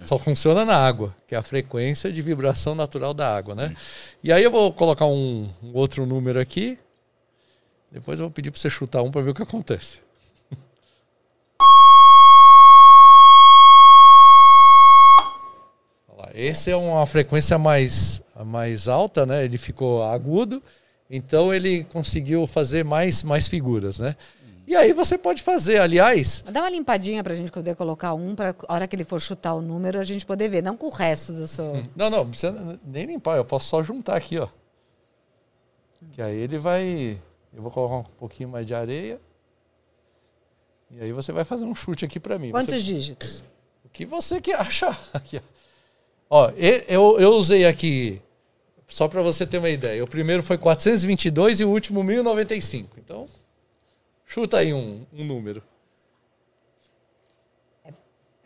Só 0.00 0.16
funciona 0.16 0.64
na 0.64 0.76
água, 0.76 1.14
que 1.26 1.34
é 1.34 1.38
a 1.38 1.42
frequência 1.42 2.12
de 2.12 2.22
vibração 2.22 2.74
natural 2.74 3.12
da 3.12 3.36
água, 3.36 3.54
né? 3.54 3.74
E 4.22 4.32
aí 4.32 4.42
eu 4.42 4.50
vou 4.50 4.72
colocar 4.72 5.06
um, 5.06 5.48
um 5.62 5.72
outro 5.74 6.06
número 6.06 6.40
aqui. 6.40 6.78
Depois 7.90 8.18
eu 8.18 8.26
vou 8.26 8.30
pedir 8.30 8.50
para 8.50 8.60
você 8.60 8.70
chutar 8.70 9.02
um 9.02 9.10
para 9.10 9.20
ver 9.22 9.30
o 9.30 9.34
que 9.34 9.42
acontece. 9.42 10.00
Olha 16.08 16.18
lá, 16.18 16.20
Esse 16.34 16.70
é 16.70 16.76
uma 16.76 17.06
frequência 17.06 17.58
mais, 17.58 18.22
mais 18.46 18.88
alta, 18.88 19.26
né? 19.26 19.44
Ele 19.44 19.58
ficou 19.58 20.02
agudo, 20.02 20.62
então 21.10 21.52
ele 21.52 21.84
conseguiu 21.84 22.46
fazer 22.46 22.84
mais, 22.84 23.22
mais 23.22 23.46
figuras, 23.46 23.98
né? 23.98 24.16
E 24.66 24.76
aí 24.76 24.92
você 24.92 25.18
pode 25.18 25.42
fazer, 25.42 25.80
aliás, 25.80 26.42
Dá 26.50 26.60
uma 26.60 26.70
limpadinha 26.70 27.22
pra 27.22 27.34
gente 27.34 27.50
poder 27.50 27.74
colocar 27.74 28.14
um, 28.14 28.34
pra 28.34 28.54
a 28.68 28.74
hora 28.74 28.86
que 28.88 28.94
ele 28.96 29.04
for 29.04 29.20
chutar 29.20 29.54
o 29.54 29.60
número, 29.60 29.98
a 29.98 30.04
gente 30.04 30.24
poder 30.24 30.48
ver, 30.48 30.62
não 30.62 30.76
com 30.76 30.86
o 30.86 30.90
resto 30.90 31.32
do 31.32 31.46
seu. 31.46 31.74
Não, 31.96 32.08
não, 32.08 32.18
não 32.18 32.30
precisa 32.30 32.78
nem 32.84 33.04
limpar, 33.04 33.36
eu 33.36 33.44
posso 33.44 33.68
só 33.68 33.82
juntar 33.82 34.16
aqui, 34.16 34.38
ó. 34.38 34.48
Que 36.12 36.22
aí 36.22 36.36
ele 36.36 36.58
vai. 36.58 37.18
Eu 37.54 37.62
vou 37.62 37.70
colocar 37.70 37.96
um 37.96 38.14
pouquinho 38.18 38.48
mais 38.48 38.66
de 38.66 38.74
areia. 38.74 39.20
E 40.90 41.00
aí 41.00 41.12
você 41.12 41.32
vai 41.32 41.44
fazer 41.44 41.64
um 41.64 41.74
chute 41.74 42.04
aqui 42.04 42.18
pra 42.20 42.38
mim. 42.38 42.50
Quantos 42.50 42.74
Você- 42.74 42.82
dígitos? 42.82 43.42
o 43.84 43.88
que 43.88 44.04
você 44.06 44.40
que 44.40 44.52
acha? 44.52 44.96
Aqui, 45.12 45.38
ó. 45.38 45.51
Ó, 46.34 46.50
eu, 46.88 47.20
eu 47.20 47.32
usei 47.32 47.66
aqui, 47.66 48.18
só 48.88 49.06
pra 49.06 49.20
você 49.20 49.46
ter 49.46 49.58
uma 49.58 49.68
ideia. 49.68 50.02
O 50.02 50.06
primeiro 50.08 50.42
foi 50.42 50.56
422 50.56 51.60
e 51.60 51.64
o 51.66 51.68
último 51.68 52.02
1095. 52.02 52.88
Então, 52.98 53.26
chuta 54.24 54.56
aí 54.56 54.72
um, 54.72 55.04
um 55.12 55.24
número. 55.26 55.62
É 57.84 57.92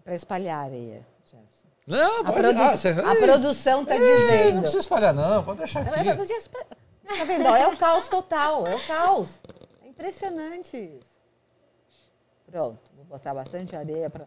pra 0.02 0.16
espalhar 0.16 0.64
areia. 0.64 1.06
Não, 1.86 2.22
A, 2.22 2.24
pode 2.24 2.38
produ- 2.40 2.58
ah, 2.60 2.76
você- 2.76 2.88
a 2.88 3.14
produção 3.14 3.84
tá 3.84 3.94
ei, 3.94 4.00
Não 4.00 4.08
dizendo. 4.16 4.58
precisa 4.62 4.80
espalhar, 4.80 5.14
não. 5.14 5.44
Pode 5.44 5.58
deixar 5.58 5.84
Não, 5.84 5.92
aqui. 5.92 6.08
é 6.08 6.14
pra- 6.16 6.24
pra- 6.50 7.16
Tá 7.18 7.24
vendo? 7.24 7.46
É 7.46 7.68
o 7.68 7.76
caos 7.76 8.08
total, 8.08 8.66
é 8.66 8.74
o 8.74 8.80
caos. 8.88 9.28
É 9.84 9.88
impressionante 9.88 10.76
isso. 10.76 11.16
Pronto, 12.50 12.80
vou 12.96 13.04
botar 13.04 13.32
bastante 13.32 13.76
areia 13.76 14.10
pra. 14.10 14.26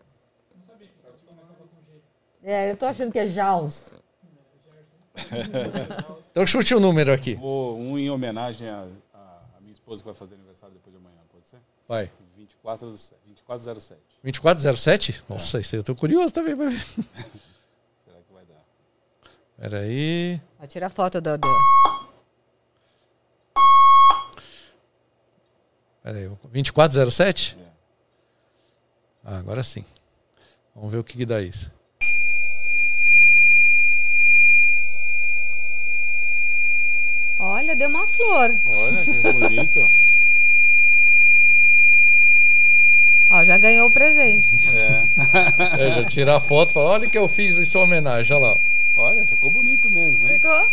É, 2.44 2.72
eu 2.72 2.78
tô 2.78 2.86
achando 2.86 3.11
que 3.11 3.20
é 3.20 3.28
Jaws. 3.28 3.91
Então 6.32 6.45
chute 6.45 6.76
o 6.76 6.80
número 6.80 7.11
aqui. 7.11 7.34
Vou 7.36 7.78
um 7.78 7.98
em 7.98 8.10
homenagem 8.10 8.70
à 8.70 8.88
minha 9.60 9.74
esposa 9.74 10.02
que 10.02 10.06
vai 10.06 10.16
fazer 10.16 10.36
aniversário 10.36 10.76
depois 10.76 10.95
de 10.95 11.02
amanhã, 11.02 11.20
pode 11.32 11.48
ser? 11.48 11.57
Vai. 11.88 12.10
24, 12.38 12.88
2407. 12.88 13.99
2407? 14.24 15.24
Nossa, 15.28 15.60
isso 15.60 15.76
aí 15.76 15.80
eu 15.80 15.84
tô 15.84 15.95
curioso 15.95 16.34
também 16.34 16.56
pra 16.56 16.70
ver. 16.70 16.80
Será 18.06 18.22
que 18.26 18.32
vai 18.32 18.45
dar? 18.45 18.64
Peraí. 19.57 20.40
Vai 20.57 20.68
tirar 20.68 20.90
foto 20.91 21.20
do. 21.20 21.38
do... 21.38 21.48
Peraí. 26.03 26.28
2407? 26.28 27.57
É. 27.60 27.70
Ah, 29.26 29.40
agora 29.40 29.64
sim. 29.64 29.84
Vamos 30.76 30.91
ver 30.91 30.99
o 30.99 31.03
que, 31.03 31.18
que 31.18 31.26
dá 31.26 31.41
isso. 31.41 31.72
Olha, 37.40 37.74
deu 37.76 37.88
uma 37.88 38.06
flor. 38.06 38.60
Olha 38.66 39.06
que 39.06 39.34
bonito. 39.34 39.90
Ó, 43.32 43.45
já 43.45 43.57
ganhou 43.57 43.88
o 43.88 43.91
presente. 43.91 44.56
É. 44.76 45.07
É, 45.80 45.91
já 45.91 46.03
tirar 46.03 46.38
a 46.38 46.41
foto 46.41 46.72
e 46.72 46.74
falar, 46.74 46.91
olha 46.91 47.07
o 47.07 47.10
que 47.10 47.18
eu 47.18 47.28
fiz 47.28 47.57
em 47.57 47.66
sua 47.66 47.84
homenagem, 47.84 48.36
olha 48.36 48.48
lá. 48.48 48.57
Olha, 48.98 49.26
ficou 49.26 49.49
bonito 49.52 49.90
mesmo, 49.90 50.28
hein? 50.28 50.34
Ficou? 50.34 50.68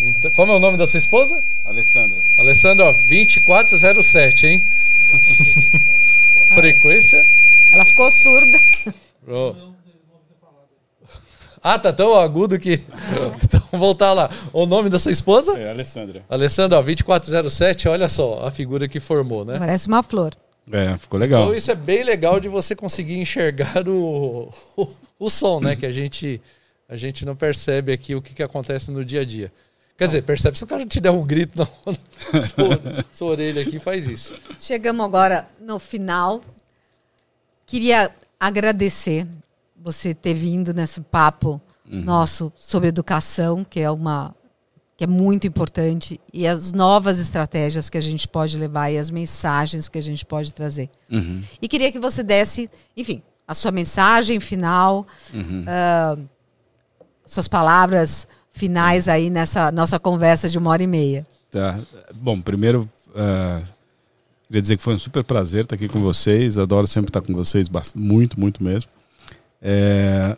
Então, 0.00 0.30
como 0.30 0.52
é 0.52 0.56
o 0.56 0.60
nome 0.60 0.76
da 0.76 0.86
sua 0.86 0.98
esposa? 0.98 1.42
Alessandra. 1.64 2.22
Alessandra, 2.36 2.84
ó, 2.86 2.92
2407, 2.92 4.46
hein? 4.46 4.64
Frequência. 6.46 7.26
Ela 7.72 7.84
ficou 7.84 8.10
surda. 8.12 8.60
Pronto. 9.24 9.67
Ah, 11.62 11.78
tá 11.78 11.92
tão 11.92 12.14
agudo 12.14 12.58
que. 12.58 12.80
então, 13.42 13.62
voltar 13.72 14.12
lá. 14.12 14.30
O 14.52 14.66
nome 14.66 14.88
da 14.88 14.98
sua 14.98 15.12
esposa? 15.12 15.58
É, 15.58 15.70
Alessandra. 15.70 16.22
Alessandra, 16.28 16.78
ó, 16.78 16.82
2407, 16.82 17.88
olha 17.88 18.08
só 18.08 18.46
a 18.46 18.50
figura 18.50 18.88
que 18.88 19.00
formou, 19.00 19.44
né? 19.44 19.58
Parece 19.58 19.86
uma 19.88 20.02
flor. 20.02 20.32
É, 20.70 20.96
ficou 20.98 21.18
legal. 21.18 21.44
Então 21.44 21.54
isso 21.54 21.70
é 21.70 21.74
bem 21.74 22.02
legal 22.02 22.38
de 22.38 22.48
você 22.48 22.74
conseguir 22.76 23.18
enxergar 23.18 23.88
o, 23.88 24.52
o, 24.76 24.88
o 25.18 25.30
som, 25.30 25.60
né? 25.60 25.74
Que 25.74 25.86
a 25.86 25.92
gente, 25.92 26.40
a 26.88 26.96
gente 26.96 27.24
não 27.24 27.34
percebe 27.34 27.92
aqui 27.92 28.14
o 28.14 28.22
que, 28.22 28.34
que 28.34 28.42
acontece 28.42 28.90
no 28.90 29.04
dia 29.04 29.22
a 29.22 29.24
dia. 29.24 29.52
Quer 29.96 30.04
dizer, 30.04 30.22
percebe 30.22 30.56
se 30.56 30.62
o 30.62 30.66
cara 30.66 30.86
te 30.86 31.00
der 31.00 31.10
um 31.10 31.26
grito 31.26 31.58
na, 31.58 31.66
na 32.32 32.42
sua, 32.42 33.04
sua 33.12 33.28
orelha 33.28 33.62
aqui, 33.62 33.78
faz 33.80 34.06
isso. 34.06 34.34
Chegamos 34.58 35.04
agora 35.04 35.48
no 35.60 35.78
final. 35.78 36.40
Queria 37.66 38.10
agradecer 38.38 39.26
você 39.82 40.14
ter 40.14 40.34
vindo 40.34 40.74
nesse 40.74 41.00
papo 41.00 41.60
nosso 41.90 42.52
sobre 42.56 42.88
educação, 42.88 43.64
que 43.64 43.80
é 43.80 43.90
uma 43.90 44.34
que 44.96 45.04
é 45.04 45.06
muito 45.06 45.46
importante 45.46 46.20
e 46.34 46.44
as 46.44 46.72
novas 46.72 47.20
estratégias 47.20 47.88
que 47.88 47.96
a 47.96 48.00
gente 48.00 48.26
pode 48.26 48.56
levar 48.56 48.90
e 48.90 48.98
as 48.98 49.12
mensagens 49.12 49.88
que 49.88 49.96
a 49.96 50.02
gente 50.02 50.26
pode 50.26 50.52
trazer. 50.52 50.90
Uhum. 51.08 51.40
E 51.62 51.68
queria 51.68 51.92
que 51.92 52.00
você 52.00 52.20
desse, 52.24 52.68
enfim, 52.96 53.22
a 53.46 53.54
sua 53.54 53.70
mensagem 53.70 54.40
final, 54.40 55.06
ah, 55.68 56.18
suas 57.24 57.46
palavras 57.46 58.26
finais 58.50 59.06
aí 59.06 59.30
nessa 59.30 59.70
nossa 59.70 60.00
conversa 60.00 60.48
de 60.48 60.58
uma 60.58 60.70
hora 60.70 60.82
e 60.82 60.88
meia. 60.88 61.24
Tá. 61.48 61.78
Bom, 62.12 62.40
primeiro, 62.40 62.90
ah, 63.14 63.62
queria 64.48 64.62
dizer 64.62 64.76
que 64.78 64.82
foi 64.82 64.94
um 64.94 64.98
super 64.98 65.22
prazer 65.22 65.62
estar 65.62 65.76
aqui 65.76 65.88
com 65.88 66.00
vocês. 66.00 66.58
Adoro 66.58 66.88
sempre 66.88 67.10
estar 67.10 67.20
com 67.20 67.32
vocês, 67.34 67.68
muito, 67.94 68.40
muito 68.40 68.64
mesmo. 68.64 68.90
É, 69.60 70.36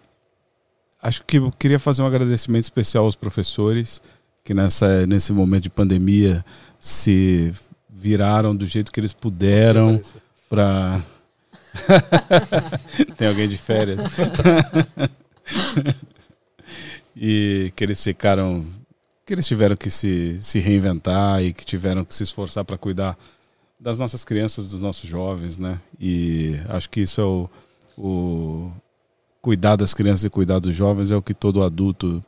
acho 1.03 1.25
que 1.25 1.39
eu 1.39 1.53
queria 1.53 1.79
fazer 1.79 2.03
um 2.03 2.07
agradecimento 2.07 2.63
especial 2.63 3.05
aos 3.05 3.17
professores 3.17 4.01
que 4.45 4.55
nessa, 4.55 5.07
nesse 5.07 5.33
momento 5.33 5.65
de 5.65 5.71
pandemia 5.71 6.45
se 6.79 7.53
viraram 7.89 8.57
do 8.57 8.67
jeito 8.67 8.91
que 8.91 9.01
eles 9.01 9.13
puderam 9.13 10.01
para. 10.49 11.03
Tem 13.17 13.29
alguém 13.29 13.49
de 13.49 13.57
férias? 13.57 14.01
e 17.15 17.73
que 17.77 17.85
eles 17.85 18.03
ficaram 18.03 18.67
que 19.27 19.35
eles 19.35 19.47
tiveram 19.47 19.77
que 19.77 19.91
se, 19.91 20.39
se 20.41 20.59
reinventar 20.59 21.45
e 21.45 21.53
que 21.53 21.65
tiveram 21.65 22.05
que 22.05 22.13
se 22.13 22.25
esforçar 22.25 22.65
para 22.65 22.77
cuidar 22.77 23.17
das 23.79 23.97
nossas 23.99 24.25
crianças, 24.25 24.71
dos 24.71 24.81
nossos 24.81 25.09
jovens, 25.09 25.57
né? 25.57 25.81
E 26.01 26.59
acho 26.69 26.91
que 26.91 27.03
isso 27.03 27.21
é 27.21 27.25
o, 27.25 27.49
o 27.97 28.73
cuidar 29.41 29.77
das 29.77 29.95
crianças 29.95 30.25
e 30.25 30.31
cuidar 30.31 30.59
dos 30.59 30.75
jovens 30.75 31.11
é 31.11 31.17
o 31.17 31.23
que 31.23 31.35
todo 31.35 31.63
adulto 31.63 32.23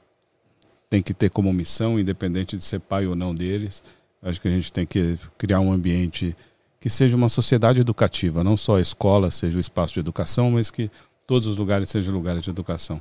tem 0.89 1.03
que 1.03 1.15
ter 1.15 1.31
como 1.31 1.53
missão, 1.53 1.99
independente 1.99 2.57
de 2.57 2.65
ser 2.65 2.81
pai 2.81 3.07
ou 3.07 3.15
não 3.15 3.35
deles. 3.35 3.83
Acho 4.23 4.41
que 4.41 4.49
a 4.49 4.51
gente 4.51 4.73
tem 4.73 4.87
que 4.87 5.19
criar 5.39 5.61
um 5.61 5.73
ambiente 5.73 6.37
que 6.79 6.91
seja 6.91 7.17
uma 7.17 7.29
sociedade 7.29 7.81
educativa, 7.81 8.43
não 8.43 8.57
só 8.57 8.77
a 8.77 8.81
escola 8.81 9.31
seja 9.31 9.57
o 9.57 9.61
espaço 9.61 9.95
de 9.95 10.01
educação, 10.01 10.51
mas 10.51 10.71
que 10.71 10.91
todos 11.27 11.47
os 11.47 11.57
lugares 11.57 11.89
sejam 11.89 12.13
lugares 12.13 12.43
de 12.43 12.51
educação. 12.51 13.01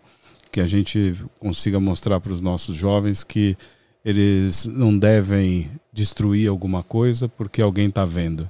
Que 0.52 0.62
a 0.62 0.68
gente 0.68 1.16
consiga 1.40 1.80
mostrar 1.80 2.20
para 2.20 2.32
os 2.32 2.42
nossos 2.42 2.76
jovens 2.76 3.24
que 3.24 3.58
eles 4.04 4.66
não 4.66 4.98
devem 4.98 5.70
destruir 5.92 6.50
alguma 6.50 6.84
coisa 6.84 7.28
porque 7.28 7.62
alguém 7.62 7.88
está 7.88 8.06
vendo, 8.06 8.50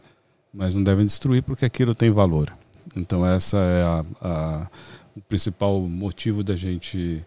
mas 0.53 0.75
não 0.75 0.83
devem 0.83 1.05
destruir 1.05 1.41
porque 1.43 1.65
aquilo 1.65 1.95
tem 1.95 2.11
valor. 2.11 2.53
Então 2.95 3.25
essa 3.25 3.57
é 3.57 3.83
a, 3.83 4.05
a, 4.21 4.67
o 5.15 5.21
principal 5.21 5.79
motivo 5.81 6.43
da 6.43 6.55
gente 6.55 7.23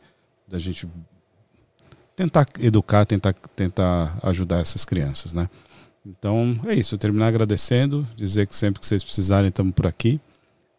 da 0.46 0.58
gente 0.58 0.86
tentar 2.14 2.46
educar, 2.60 3.04
tentar 3.04 3.32
tentar 3.56 4.18
ajudar 4.22 4.60
essas 4.60 4.84
crianças, 4.84 5.32
né? 5.32 5.48
Então 6.04 6.58
é 6.66 6.74
isso. 6.74 6.98
Terminar 6.98 7.28
agradecendo, 7.28 8.06
dizer 8.16 8.46
que 8.46 8.54
sempre 8.54 8.80
que 8.80 8.86
vocês 8.86 9.02
precisarem 9.02 9.48
estamos 9.48 9.74
por 9.74 9.86
aqui 9.86 10.20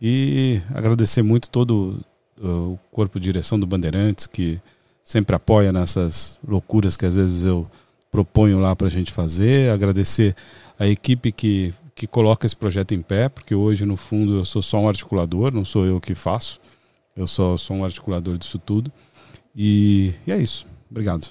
e 0.02 0.62
agradecer 0.74 1.24
muito 1.24 1.50
todo 1.50 2.00
o 2.40 2.78
corpo 2.92 3.20
de 3.20 3.26
direção 3.26 3.60
do 3.60 3.66
Bandeirantes 3.66 4.28
que 4.28 4.60
sempre 5.04 5.36
apoia 5.36 5.72
nessas 5.72 6.40
loucuras 6.46 6.98
que 6.98 7.06
às 7.06 7.16
vezes 7.16 7.46
eu 7.46 7.70
proponho 8.12 8.60
lá 8.60 8.76
para 8.76 8.88
a 8.88 8.90
gente 8.90 9.12
fazer. 9.12 9.72
Agradecer 9.72 10.36
a 10.80 10.88
equipe 10.88 11.32
que, 11.32 11.74
que 11.94 12.08
coloca 12.08 12.46
esse 12.46 12.56
projeto 12.56 12.94
em 12.94 13.02
pé, 13.02 13.30
porque 13.30 13.54
hoje, 13.54 13.86
no 13.86 13.98
fundo, 13.98 14.38
eu 14.38 14.46
sou 14.46 14.62
só 14.62 14.80
um 14.80 14.88
articulador, 14.88 15.52
não 15.52 15.66
sou 15.66 15.86
eu 15.86 16.00
que 16.00 16.16
faço, 16.16 16.60
eu 17.16 17.28
só 17.28 17.56
sou 17.58 17.78
um 17.78 17.86
articulador 17.86 18.38
disso 18.38 18.60
tudo. 18.60 18.92
E, 19.56 20.14
e 20.28 20.32
é 20.32 20.38
isso. 20.38 20.66
Obrigado. 20.90 21.28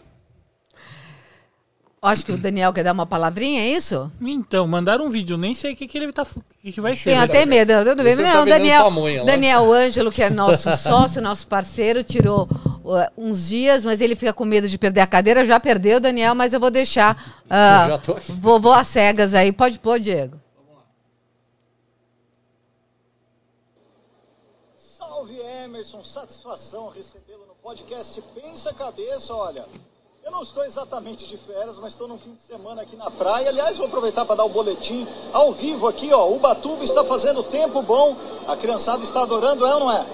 Acho 2.00 2.26
que 2.26 2.32
o 2.32 2.36
Daniel 2.36 2.70
quer 2.70 2.82
dar 2.84 2.92
uma 2.92 3.06
palavrinha, 3.06 3.62
é 3.62 3.68
isso? 3.70 4.12
Então, 4.20 4.68
mandaram 4.68 5.06
um 5.06 5.10
vídeo, 5.10 5.38
nem 5.38 5.54
sei 5.54 5.72
o 5.72 5.76
que, 5.76 5.88
que 5.88 5.96
ele 5.96 6.12
tá. 6.12 6.22
O 6.22 6.42
que, 6.60 6.70
que 6.70 6.80
vai 6.80 6.94
ser. 6.94 7.12
Tenho 7.12 7.22
até 7.22 7.46
medo. 7.46 7.72
Tudo 7.82 8.02
bem. 8.04 8.14
Você 8.14 8.22
tá 8.22 8.28
Não, 8.28 8.44
vendendo 8.44 8.58
Daniel, 8.58 8.84
pamonha 8.84 9.20
lá. 9.20 9.26
Daniel 9.26 9.72
Ângelo, 9.72 10.12
que 10.12 10.22
é 10.22 10.28
nosso 10.28 10.70
sócio, 10.76 11.22
nosso 11.22 11.46
parceiro, 11.46 12.02
tirou 12.02 12.46
uh, 12.84 13.08
uns 13.16 13.48
dias, 13.48 13.86
mas 13.86 14.02
ele 14.02 14.14
fica 14.14 14.34
com 14.34 14.44
medo 14.44 14.68
de 14.68 14.76
perder 14.76 15.00
a 15.00 15.06
cadeira. 15.06 15.46
Já 15.46 15.58
perdeu, 15.58 15.98
Daniel, 15.98 16.34
mas 16.34 16.52
eu 16.52 16.60
vou 16.60 16.70
deixar. 16.70 17.16
ah, 17.48 17.84
Eu 17.84 17.88
já 17.92 17.98
tô 17.98 18.12
aqui. 18.12 18.32
vou, 18.32 18.60
vou 18.60 18.74
às 18.74 18.86
cegas 18.86 19.32
aí. 19.32 19.50
Pode 19.50 19.78
pôr, 19.78 19.98
Diego. 19.98 20.38
Emerson, 25.74 26.04
satisfação 26.04 26.88
recebê-lo 26.88 27.44
no 27.48 27.54
podcast 27.56 28.22
Pensa 28.32 28.72
Cabeça. 28.72 29.34
Olha, 29.34 29.66
eu 30.24 30.30
não 30.30 30.40
estou 30.40 30.64
exatamente 30.64 31.26
de 31.26 31.36
férias, 31.36 31.78
mas 31.78 31.94
estou 31.94 32.06
num 32.06 32.16
fim 32.16 32.32
de 32.32 32.42
semana 32.42 32.82
aqui 32.82 32.94
na 32.94 33.10
praia. 33.10 33.48
Aliás, 33.48 33.76
vou 33.76 33.86
aproveitar 33.86 34.24
para 34.24 34.36
dar 34.36 34.44
o 34.44 34.50
boletim 34.50 35.04
ao 35.32 35.52
vivo 35.52 35.88
aqui, 35.88 36.12
ó. 36.12 36.30
O 36.30 36.38
Batuba 36.38 36.84
está 36.84 37.02
fazendo 37.02 37.42
tempo 37.42 37.82
bom. 37.82 38.16
A 38.46 38.56
criançada 38.56 39.02
está 39.02 39.22
adorando, 39.22 39.66
é 39.66 39.74
ou 39.74 39.80
não 39.80 39.90
é? 39.90 40.06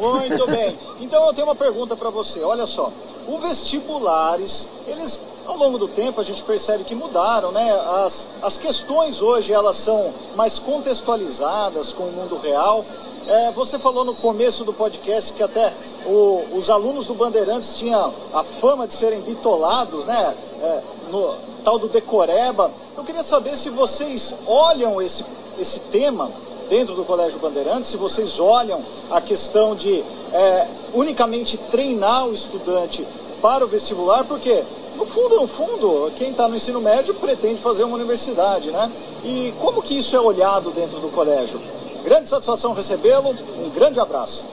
Muito 0.00 0.46
bem. 0.46 0.78
Então 1.00 1.26
eu 1.26 1.34
tenho 1.34 1.46
uma 1.46 1.54
pergunta 1.54 1.94
para 1.94 2.08
você. 2.08 2.40
Olha 2.40 2.66
só, 2.66 2.90
o 3.28 3.38
vestibulares, 3.40 4.70
eles 4.86 5.20
ao 5.50 5.56
longo 5.56 5.78
do 5.78 5.88
tempo 5.88 6.20
a 6.20 6.24
gente 6.24 6.42
percebe 6.44 6.84
que 6.84 6.94
mudaram, 6.94 7.50
né? 7.52 7.72
As, 8.04 8.26
as 8.40 8.56
questões 8.56 9.20
hoje 9.20 9.52
elas 9.52 9.76
são 9.76 10.12
mais 10.36 10.58
contextualizadas 10.58 11.92
com 11.92 12.04
o 12.04 12.12
mundo 12.12 12.36
real. 12.38 12.84
É, 13.26 13.50
você 13.52 13.78
falou 13.78 14.04
no 14.04 14.14
começo 14.14 14.64
do 14.64 14.72
podcast 14.72 15.32
que 15.32 15.42
até 15.42 15.72
o- 16.06 16.44
os 16.52 16.70
alunos 16.70 17.06
do 17.06 17.14
Bandeirantes 17.14 17.74
tinham 17.74 18.12
a 18.32 18.42
fama 18.42 18.86
de 18.86 18.94
serem 18.94 19.20
bitolados, 19.20 20.04
né? 20.04 20.34
É, 20.62 20.80
no 21.10 21.34
tal 21.64 21.78
do 21.78 21.88
decoreba. 21.88 22.70
Eu 22.96 23.04
queria 23.04 23.22
saber 23.22 23.56
se 23.56 23.68
vocês 23.70 24.34
olham 24.46 25.00
esse, 25.02 25.24
esse 25.58 25.80
tema 25.80 26.30
dentro 26.68 26.94
do 26.94 27.04
Colégio 27.04 27.38
Bandeirantes, 27.40 27.90
se 27.90 27.96
vocês 27.96 28.38
olham 28.38 28.80
a 29.10 29.20
questão 29.20 29.74
de 29.74 30.04
é, 30.32 30.66
unicamente 30.94 31.56
treinar 31.58 32.26
o 32.26 32.32
estudante 32.32 33.06
para 33.42 33.64
o 33.64 33.68
vestibular, 33.68 34.24
porque 34.24 34.62
no 35.00 35.06
fundo, 35.06 35.36
no 35.36 35.48
fundo, 35.48 36.12
quem 36.18 36.30
está 36.30 36.46
no 36.46 36.54
ensino 36.54 36.78
médio 36.78 37.14
pretende 37.14 37.58
fazer 37.62 37.84
uma 37.84 37.96
universidade, 37.96 38.70
né? 38.70 38.92
E 39.24 39.54
como 39.58 39.80
que 39.80 39.96
isso 39.96 40.14
é 40.14 40.20
olhado 40.20 40.70
dentro 40.72 41.00
do 41.00 41.08
colégio? 41.08 41.58
Grande 42.04 42.28
satisfação 42.28 42.74
recebê-lo, 42.74 43.30
um 43.30 43.70
grande 43.70 43.98
abraço. 43.98 44.46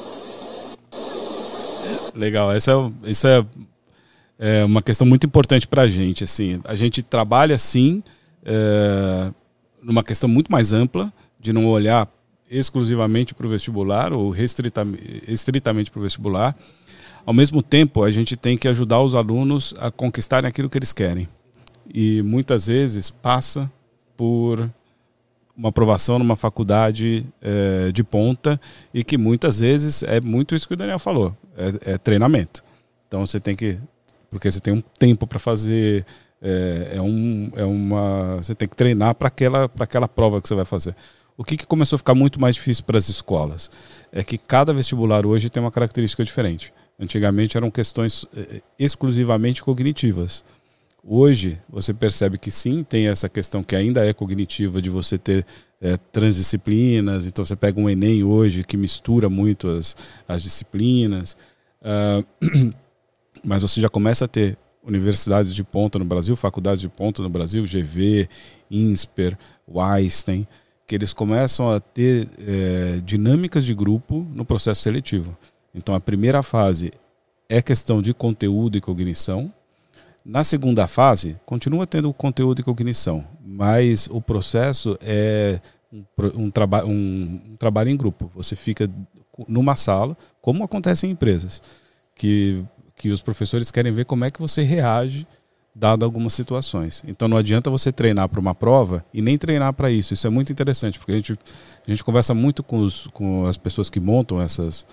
Legal, 2.16 2.54
essa 2.54 2.72
é, 2.72 3.10
isso 3.10 3.28
é, 3.28 3.46
é 4.40 4.64
uma 4.64 4.82
questão 4.82 5.06
muito 5.06 5.28
importante 5.28 5.68
para 5.68 5.82
a 5.82 5.88
gente. 5.88 6.24
Assim, 6.24 6.62
a 6.64 6.76
gente 6.76 7.04
trabalha 7.04 7.58
sim 7.58 8.02
é, 8.46 9.30
numa 9.84 10.04
questão 10.04 10.30
muito 10.30 10.50
mais 10.50 10.72
ampla 10.72 11.12
de 11.38 11.52
não 11.52 11.68
olhar 11.68 12.08
exclusivamente 12.50 13.36
para 13.36 13.46
o 13.46 13.50
vestibular 13.50 14.14
ou 14.14 14.30
restritamente, 14.30 15.24
estritamente 15.28 15.92
para 15.92 16.00
o 16.00 16.04
vestibular. 16.04 16.56
Ao 17.28 17.34
mesmo 17.34 17.62
tempo, 17.62 18.04
a 18.06 18.10
gente 18.10 18.38
tem 18.38 18.58
que 18.58 18.70
ajudar 18.70 19.02
os 19.02 19.14
alunos 19.14 19.76
a 19.80 19.92
conquistarem 19.92 20.48
aquilo 20.48 20.70
que 20.70 20.78
eles 20.78 20.94
querem. 20.94 21.28
E 21.94 22.22
muitas 22.22 22.68
vezes 22.68 23.10
passa 23.10 23.70
por 24.16 24.72
uma 25.54 25.68
aprovação 25.68 26.18
numa 26.18 26.38
faculdade 26.38 27.26
eh, 27.42 27.92
de 27.92 28.02
ponta 28.02 28.58
e 28.94 29.04
que 29.04 29.18
muitas 29.18 29.60
vezes 29.60 30.04
é 30.04 30.22
muito 30.22 30.56
isso 30.56 30.66
que 30.70 30.74
o 30.74 30.78
Daniel 30.78 31.00
falou, 31.00 31.36
é, 31.58 31.96
é 31.96 31.98
treinamento. 31.98 32.64
Então 33.10 33.26
você 33.26 33.42
tem 33.42 33.58
que, 33.58 33.78
porque 34.32 34.50
você 34.50 34.62
tem 34.62 34.74
um 34.74 34.82
tempo 34.98 35.28
para 35.28 35.38
fazer, 35.38 36.06
é, 36.42 36.94
é, 36.94 37.02
um, 37.02 37.52
é 37.58 37.66
uma, 37.66 38.38
você 38.38 38.56
tem 38.56 38.70
que 38.70 38.76
treinar 38.78 39.14
para 39.16 39.28
aquela, 39.28 39.68
para 39.68 39.84
aquela 39.84 40.08
prova 40.08 40.42
que 40.42 40.48
você 40.48 40.56
vai 40.56 40.64
fazer. 40.64 40.96
O 41.36 41.44
que, 41.44 41.58
que 41.58 41.68
começou 41.68 41.98
a 41.98 42.00
ficar 42.00 42.16
muito 42.16 42.40
mais 42.40 42.56
difícil 42.56 42.86
para 42.86 42.98
as 42.98 43.10
escolas 43.10 43.70
é 44.14 44.24
que 44.24 44.38
cada 44.38 44.72
vestibular 44.72 45.26
hoje 45.26 45.50
tem 45.50 45.62
uma 45.62 45.72
característica 45.72 46.24
diferente. 46.24 46.72
Antigamente 47.00 47.58
eram 47.58 47.70
questões 47.70 48.26
eh, 48.36 48.62
exclusivamente 48.80 49.64
cognitivas. 49.64 50.44
Hoje 51.04 51.58
você 51.70 51.94
percebe 51.94 52.38
que 52.38 52.52
sim, 52.52 52.84
tem 52.84 53.08
essa 53.08 53.30
questão 53.30 53.64
que 53.64 53.76
ainda 53.76 54.06
é 54.06 54.14
cognitiva 54.14 54.82
de 54.82 54.90
você 54.90 55.18
ter 55.18 55.46
é, 55.80 55.96
transdisciplinas. 56.12 57.26
Então 57.26 57.46
você 57.46 57.56
pega 57.56 57.80
um 57.80 57.90
Enem 57.90 58.24
hoje 58.24 58.64
que 58.64 58.76
mistura 58.76 59.30
muito 59.30 59.70
as, 59.70 59.96
as 60.28 60.44
disciplinas. 60.44 61.38
Ah, 61.82 62.24
mas 63.46 63.62
você 63.62 63.80
já 63.80 63.88
começa 63.88 64.26
a 64.26 64.28
ter 64.28 64.58
universidades 64.84 65.54
de 65.54 65.64
ponta 65.64 66.00
no 66.00 66.06
Brasil, 66.06 66.36
faculdades 66.36 66.82
de 66.82 66.90
ponta 66.90 67.22
no 67.22 67.30
Brasil, 67.30 67.64
GV, 67.64 68.28
INSPER, 68.70 69.38
Einstein, 69.74 70.48
que 70.86 70.96
eles 70.96 71.14
começam 71.14 71.70
a 71.72 71.80
ter 71.80 72.28
é, 72.40 73.02
dinâmicas 73.04 73.66
de 73.66 73.74
grupo 73.74 74.26
no 74.34 74.44
processo 74.44 74.82
seletivo. 74.82 75.38
Então 75.74 75.96
a 75.96 76.00
primeira 76.00 76.42
fase 76.44 76.92
é 77.50 77.62
questão 77.62 78.02
de 78.02 78.14
conteúdo 78.14 78.78
e 78.78 78.82
cognição. 78.82 79.52
Na 80.24 80.44
segunda 80.44 80.88
fase, 80.88 81.38
continua 81.46 81.88
tendo 81.88 82.12
conteúdo 82.14 82.60
e 82.60 82.64
cognição, 82.64 83.26
mas 83.42 84.08
o 84.12 84.20
processo 84.20 84.98
é 85.02 85.62
um, 85.92 86.04
um, 86.36 86.52
traba 86.52 86.84
um, 86.86 87.42
um 87.52 87.56
trabalho 87.58 87.90
em 87.90 87.96
grupo. 87.96 88.30
Você 88.36 88.56
fica 88.56 88.90
numa 89.48 89.76
sala, 89.76 90.18
como 90.42 90.64
acontece 90.64 91.08
em 91.08 91.12
empresas, 91.12 91.62
que, 92.16 92.64
que 92.96 93.10
os 93.10 93.22
professores 93.22 93.72
querem 93.72 93.92
ver 93.92 94.06
como 94.06 94.26
é 94.26 94.30
que 94.30 94.42
você 94.42 94.64
reage 94.64 95.26
dado 95.78 96.04
algumas 96.04 96.34
situações. 96.34 97.04
Então 97.08 97.28
não 97.28 97.38
adianta 97.38 97.70
você 97.70 97.92
treinar 97.92 98.28
para 98.28 98.40
uma 98.40 98.56
prova 98.56 99.06
e 99.14 99.22
nem 99.22 99.38
treinar 99.38 99.74
para 99.74 99.92
isso. 99.92 100.14
Isso 100.14 100.26
é 100.26 100.30
muito 100.30 100.52
interessante, 100.52 100.98
porque 100.98 101.12
a 101.12 101.16
gente, 101.16 101.34
a 101.34 101.90
gente 101.90 102.04
conversa 102.04 102.34
muito 102.34 102.64
com, 102.64 102.80
os, 102.80 103.08
com 103.08 103.46
as 103.46 103.58
pessoas 103.58 103.90
que 103.90 104.00
montam 104.00 104.42
essas. 104.42 104.88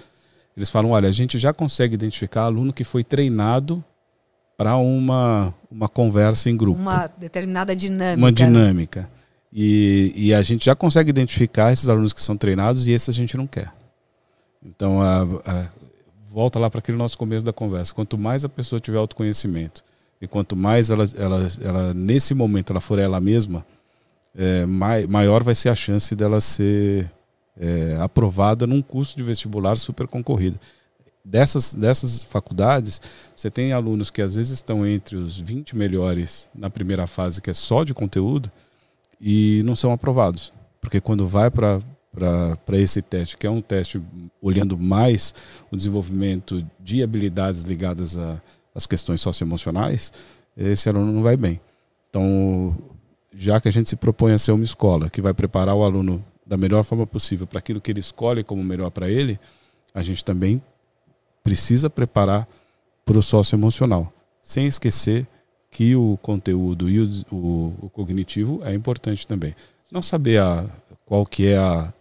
Eles 0.57 0.71
falam: 0.71 0.91
olha, 0.91 1.09
a 1.09 1.13
gente 1.13 1.39
já 1.39 1.53
consegue 1.53 1.95
identificar 1.95 2.43
aluno 2.43 2.73
que 2.73 2.85
foi 2.85 3.03
treinado 3.05 3.83
para 4.57 4.77
uma, 4.77 5.53
uma 5.71 5.89
conversa 5.89 6.49
em 6.49 6.57
grupo, 6.57 6.81
Uma 6.81 7.09
determinada 7.09 7.75
dinâmica. 7.75 8.17
uma 8.19 8.31
dinâmica. 8.33 9.11
E, 9.53 10.13
e 10.17 10.35
a 10.35 10.43
gente 10.43 10.65
já 10.65 10.75
consegue 10.75 11.11
identificar 11.11 11.73
esses 11.73 11.89
alunos 11.89 12.13
que 12.13 12.21
são 12.23 12.37
treinados 12.37 12.87
e 12.87 12.93
esses 12.93 13.09
a 13.09 13.13
gente 13.13 13.37
não 13.37 13.47
quer. 13.47 13.73
Então, 14.65 15.01
a, 15.03 15.23
a- 15.45 15.67
volta 16.29 16.59
lá 16.59 16.69
para 16.71 16.79
aquele 16.81 16.99
nosso 16.99 17.17
começo 17.19 17.45
da 17.47 17.53
conversa. 17.53 17.95
Quanto 17.95 18.19
mais 18.19 18.45
a 18.45 18.49
pessoa 18.49 18.81
tiver 18.81 18.99
autoconhecimento 18.99 19.85
e 20.21 20.27
quanto 20.27 20.57
mais 20.57 20.91
ela, 20.91 21.05
ela, 21.17 21.49
ela 21.61 21.95
nesse 21.95 22.35
momento, 22.35 22.73
ela 22.73 22.81
for 22.81 22.99
ela 22.99 23.21
mesma, 23.21 23.65
é, 24.37 24.67
mai, 24.67 25.07
maior 25.07 25.43
vai 25.45 25.55
ser 25.55 25.69
a 25.69 25.75
chance 25.77 26.15
dela 26.17 26.41
ser 26.41 27.09
é, 27.57 27.97
aprovada 28.01 28.67
num 28.67 28.83
curso 28.83 29.17
de 29.17 29.23
vestibular 29.23 29.77
super 29.77 30.07
concorrido. 30.07 30.59
Dessas, 31.25 31.73
dessas 31.73 32.23
faculdades, 32.23 33.01
você 33.35 33.51
tem 33.51 33.73
alunos 33.73 34.11
que 34.11 34.21
às 34.21 34.35
vezes 34.35 34.53
estão 34.53 34.87
entre 34.87 35.17
os 35.17 35.39
20 35.39 35.75
melhores 35.75 36.51
na 36.55 36.69
primeira 36.69 37.07
fase, 37.07 37.41
que 37.41 37.49
é 37.51 37.55
só 37.55 37.83
de 37.83 37.95
conteúdo, 37.95 38.51
e 39.19 39.63
não 39.65 39.75
são 39.75 39.91
aprovados. 39.91 40.53
Porque 40.81 41.01
quando 41.01 41.27
vai 41.27 41.51
para 41.51 41.81
esse 42.73 43.01
teste, 43.01 43.39
que 43.39 43.47
é 43.47 43.51
um 43.51 43.63
teste 43.63 44.03
olhando 44.43 44.77
mais 44.77 45.35
o 45.71 45.77
desenvolvimento 45.77 46.65
de 46.79 47.03
habilidades 47.03 47.63
ligadas 47.63 48.19
às 48.75 48.87
questões 48.87 49.23
socioemocionais, 49.23 50.13
esse 50.55 50.91
aluno 50.91 51.11
não 51.11 51.23
vai 51.23 51.39
bem. 51.39 51.59
Então, 52.11 52.77
já 53.35 53.59
que 53.59 53.67
a 53.67 53.73
gente 53.73 53.89
se 53.89 53.97
propõe 53.97 54.33
a 54.33 54.39
ser 54.39 54.53
uma 54.53 54.63
escola 54.63 55.09
que 55.09 55.23
vai 55.23 55.33
preparar 55.33 55.75
o 55.75 55.83
aluno 55.83 56.23
da 56.47 56.57
melhor 56.57 56.83
forma 56.85 57.07
possível 57.07 57.47
para 57.47 57.59
aquilo 57.59 57.81
que 57.81 57.91
ele 57.91 58.01
escolhe 58.01 58.45
como 58.45 58.63
melhor 58.63 58.91
para 58.91 59.09
ele, 59.11 59.39
a 59.95 60.03
gente 60.03 60.25
também 60.25 60.61
precisa 61.43 61.89
preparar 61.91 62.49
para 63.05 63.19
o 63.19 63.23
socioemocional, 63.23 64.13
sem 64.43 64.67
esquecer 64.67 65.27
que 65.71 65.95
o 65.97 66.19
conteúdo 66.23 66.89
e 66.89 67.01
o, 67.01 67.09
o- 67.31 67.75
o 67.83 67.91
cognitivo 67.91 68.61
é 68.65 68.73
importante 68.75 69.27
também. 69.27 69.55
Não 69.91 70.01
saber 70.03 70.41
a, 70.41 70.67
qual 71.05 71.27
que 71.27 71.47
é 71.49 71.57
a, 71.59 71.93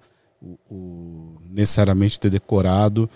o, 0.41 0.57
o- 0.70 1.38
necessariamente 1.49 2.20
ter 2.20 2.30
decorado 2.30 3.10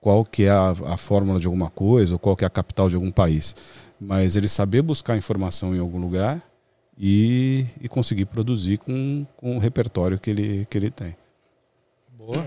qual 0.00 0.24
que 0.24 0.44
é 0.44 0.50
a, 0.50 0.70
a 0.86 0.96
fórmula 0.96 1.40
de 1.40 1.46
alguma 1.46 1.70
coisa 1.70 2.14
ou 2.14 2.18
qual 2.18 2.36
que 2.36 2.44
é 2.44 2.46
a 2.46 2.50
capital 2.50 2.88
de 2.88 2.94
algum 2.94 3.10
país, 3.10 3.56
mas 4.00 4.36
ele 4.36 4.48
saber 4.48 4.82
buscar 4.82 5.16
informação 5.16 5.74
em 5.74 5.78
algum 5.78 5.98
lugar 5.98 6.42
e, 6.98 7.66
e 7.80 7.88
conseguir 7.88 8.26
produzir 8.26 8.78
com, 8.78 9.26
com 9.36 9.56
o 9.56 9.58
repertório 9.58 10.18
que 10.18 10.30
ele, 10.30 10.66
que 10.70 10.78
ele 10.78 10.90
tem. 10.90 11.16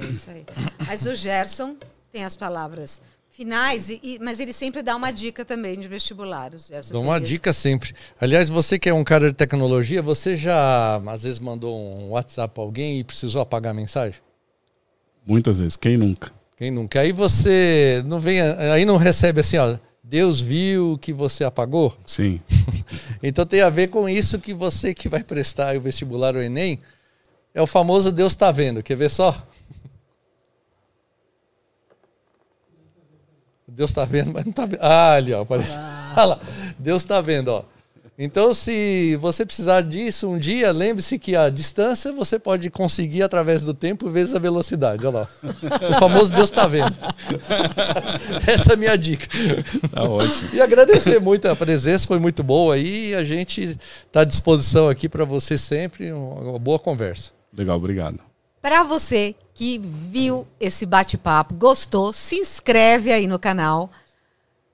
É 0.02 0.06
isso 0.12 0.30
aí. 0.30 0.46
Mas 0.88 1.06
o 1.06 1.14
Gerson 1.14 1.76
tem 2.12 2.24
as 2.24 2.36
palavras 2.36 3.02
finais, 3.30 3.90
e, 3.90 4.00
e- 4.02 4.20
mas 4.20 4.40
ele 4.40 4.52
sempre 4.52 4.82
dá 4.82 4.96
uma 4.96 5.12
dica 5.12 5.46
também 5.46 5.80
de 5.80 5.88
vestibular. 5.88 6.56
O 6.56 6.58
Gerson 6.58 6.92
Dou 6.94 7.02
tem 7.02 7.10
uma 7.12 7.18
isso. 7.18 7.28
dica 7.28 7.54
sempre. 7.54 7.94
Aliás, 8.20 8.50
você 8.50 8.80
que 8.80 8.90
é 8.90 8.94
um 8.94 9.04
cara 9.04 9.30
de 9.30 9.38
tecnologia, 9.38 10.02
você 10.02 10.36
já 10.36 10.96
às 11.08 11.22
vezes 11.24 11.40
mandou 11.40 11.78
um 11.78 12.10
WhatsApp 12.10 12.52
pra 12.56 12.64
alguém 12.64 13.00
e 13.00 13.04
precisou 13.04 13.42
apagar 13.42 13.72
a 13.72 13.76
mensagem? 13.76 14.20
Muitas 15.26 15.60
vezes, 15.60 15.76
quem 15.76 15.96
nunca? 15.98 16.32
Quem 16.56 16.72
nunca? 16.72 17.02
Aí 17.02 17.12
você 17.12 18.02
não 18.08 18.20
vem, 18.20 18.42
aí 18.42 18.84
não 18.86 18.98
recebe 18.98 19.42
assim, 19.42 19.58
ó. 19.58 19.78
Deus 20.10 20.40
viu 20.40 20.98
que 20.98 21.12
você 21.12 21.44
apagou. 21.44 21.96
Sim. 22.06 22.42
Então 23.22 23.46
tem 23.48 23.62
a 23.62 23.70
ver 23.70 23.88
com 23.88 24.08
isso 24.08 24.40
que 24.40 24.54
você 24.54 24.94
que 24.94 25.10
vai 25.10 25.24
prestar 25.24 25.76
o 25.76 25.82
vestibular 25.82 26.36
o 26.36 26.42
Enem 26.42 26.80
é 27.52 27.60
o 27.60 27.66
famoso 27.66 28.12
Deus 28.12 28.34
está 28.34 28.52
vendo. 28.52 28.84
Quer 28.84 28.96
ver 28.96 29.10
só? 29.10 29.36
Deus 33.68 33.90
está 33.90 34.06
vendo, 34.06 34.32
mas 34.32 34.46
não 34.46 34.52
está 34.52 34.66
vendo. 34.68 34.80
Ah, 34.82 35.14
ali, 35.14 35.34
ó. 35.34 35.44
Pare... 35.44 35.64
Ah. 35.68 36.40
Deus 36.78 37.02
está 37.02 37.20
vendo, 37.20 37.48
ó. 37.48 37.64
Então, 38.20 38.52
se 38.52 39.16
você 39.18 39.46
precisar 39.46 39.82
disso 39.82 40.28
um 40.28 40.40
dia, 40.40 40.72
lembre-se 40.72 41.20
que 41.20 41.36
a 41.36 41.52
distância 41.52 42.12
você 42.12 42.40
pode 42.40 42.68
conseguir 42.72 43.22
através 43.22 43.62
do 43.62 43.76
tempo 43.76 44.10
vezes 44.10 44.34
a 44.34 44.40
velocidade. 44.40 45.06
Olha 45.06 45.20
lá. 45.20 45.30
O 45.92 46.00
famoso 46.00 46.34
Deus 46.34 46.50
está 46.50 46.66
vendo. 46.66 46.96
Essa 48.48 48.72
é 48.72 48.74
a 48.74 48.78
minha 48.78 48.98
dica. 48.98 49.28
Tá 49.92 50.02
ótimo. 50.02 50.50
E 50.52 50.60
agradecer 50.60 51.20
muito 51.22 51.48
a 51.48 51.56
presença, 51.56 52.08
foi 52.08 52.18
muito 52.18 52.42
boa 52.42 52.74
aí. 52.74 53.14
A 53.14 53.24
gente 53.24 53.78
está 54.08 54.22
à 54.22 54.26
disposição 54.26 54.90
aqui 54.90 55.08
para 55.08 55.24
você 55.24 55.56
sempre. 55.56 56.12
Uma 56.12 56.58
boa 56.58 56.80
conversa. 56.80 57.32
Legal, 57.56 57.78
obrigado. 57.78 58.20
Para 58.60 58.82
você 58.82 59.36
que 59.54 59.78
viu 59.78 60.48
esse 60.60 60.88
bate-papo, 60.88 61.54
gostou, 61.54 62.12
se 62.12 62.36
inscreve 62.38 63.12
aí 63.12 63.28
no 63.28 63.38
canal 63.38 63.92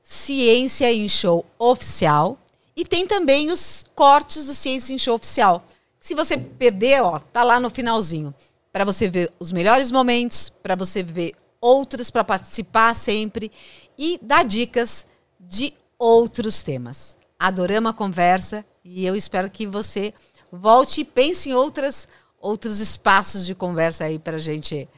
Ciência 0.01 0.89
em 0.93 1.09
Show 1.09 1.45
Oficial 1.59 2.37
e 2.75 2.83
tem 2.85 3.05
também 3.05 3.51
os 3.51 3.85
cortes 3.95 4.45
do 4.45 4.53
Ciência 4.53 4.93
em 4.93 4.97
Show 4.97 5.15
oficial. 5.15 5.63
Se 5.99 6.13
você 6.13 6.37
perder, 6.37 7.01
ó, 7.01 7.19
tá 7.19 7.43
lá 7.43 7.59
no 7.59 7.69
finalzinho. 7.69 8.33
Para 8.71 8.83
você 8.83 9.07
ver 9.07 9.31
os 9.39 9.51
melhores 9.51 9.91
momentos, 9.91 10.51
para 10.61 10.75
você 10.75 11.03
ver 11.03 11.33
outros 11.61 12.09
para 12.09 12.23
participar 12.23 12.93
sempre 12.93 13.51
e 13.97 14.19
dar 14.21 14.43
dicas 14.43 15.05
de 15.39 15.73
outros 15.97 16.61
temas. 16.61 17.15
Adoramos 17.39 17.91
a 17.91 17.93
conversa 17.93 18.65
e 18.83 19.05
eu 19.05 19.15
espero 19.15 19.49
que 19.49 19.65
você 19.65 20.13
volte 20.51 21.01
e 21.01 21.05
pense 21.05 21.49
em 21.49 21.53
outras, 21.53 22.07
outros 22.37 22.79
espaços 22.79 23.45
de 23.45 23.55
conversa 23.55 24.03
aí 24.03 24.19
para 24.19 24.35
a 24.35 24.39
gente 24.39 24.89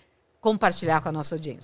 compartilhar 0.41 1.01
com 1.01 1.09
a 1.09 1.11
nossa 1.11 1.35
audiência. 1.35 1.63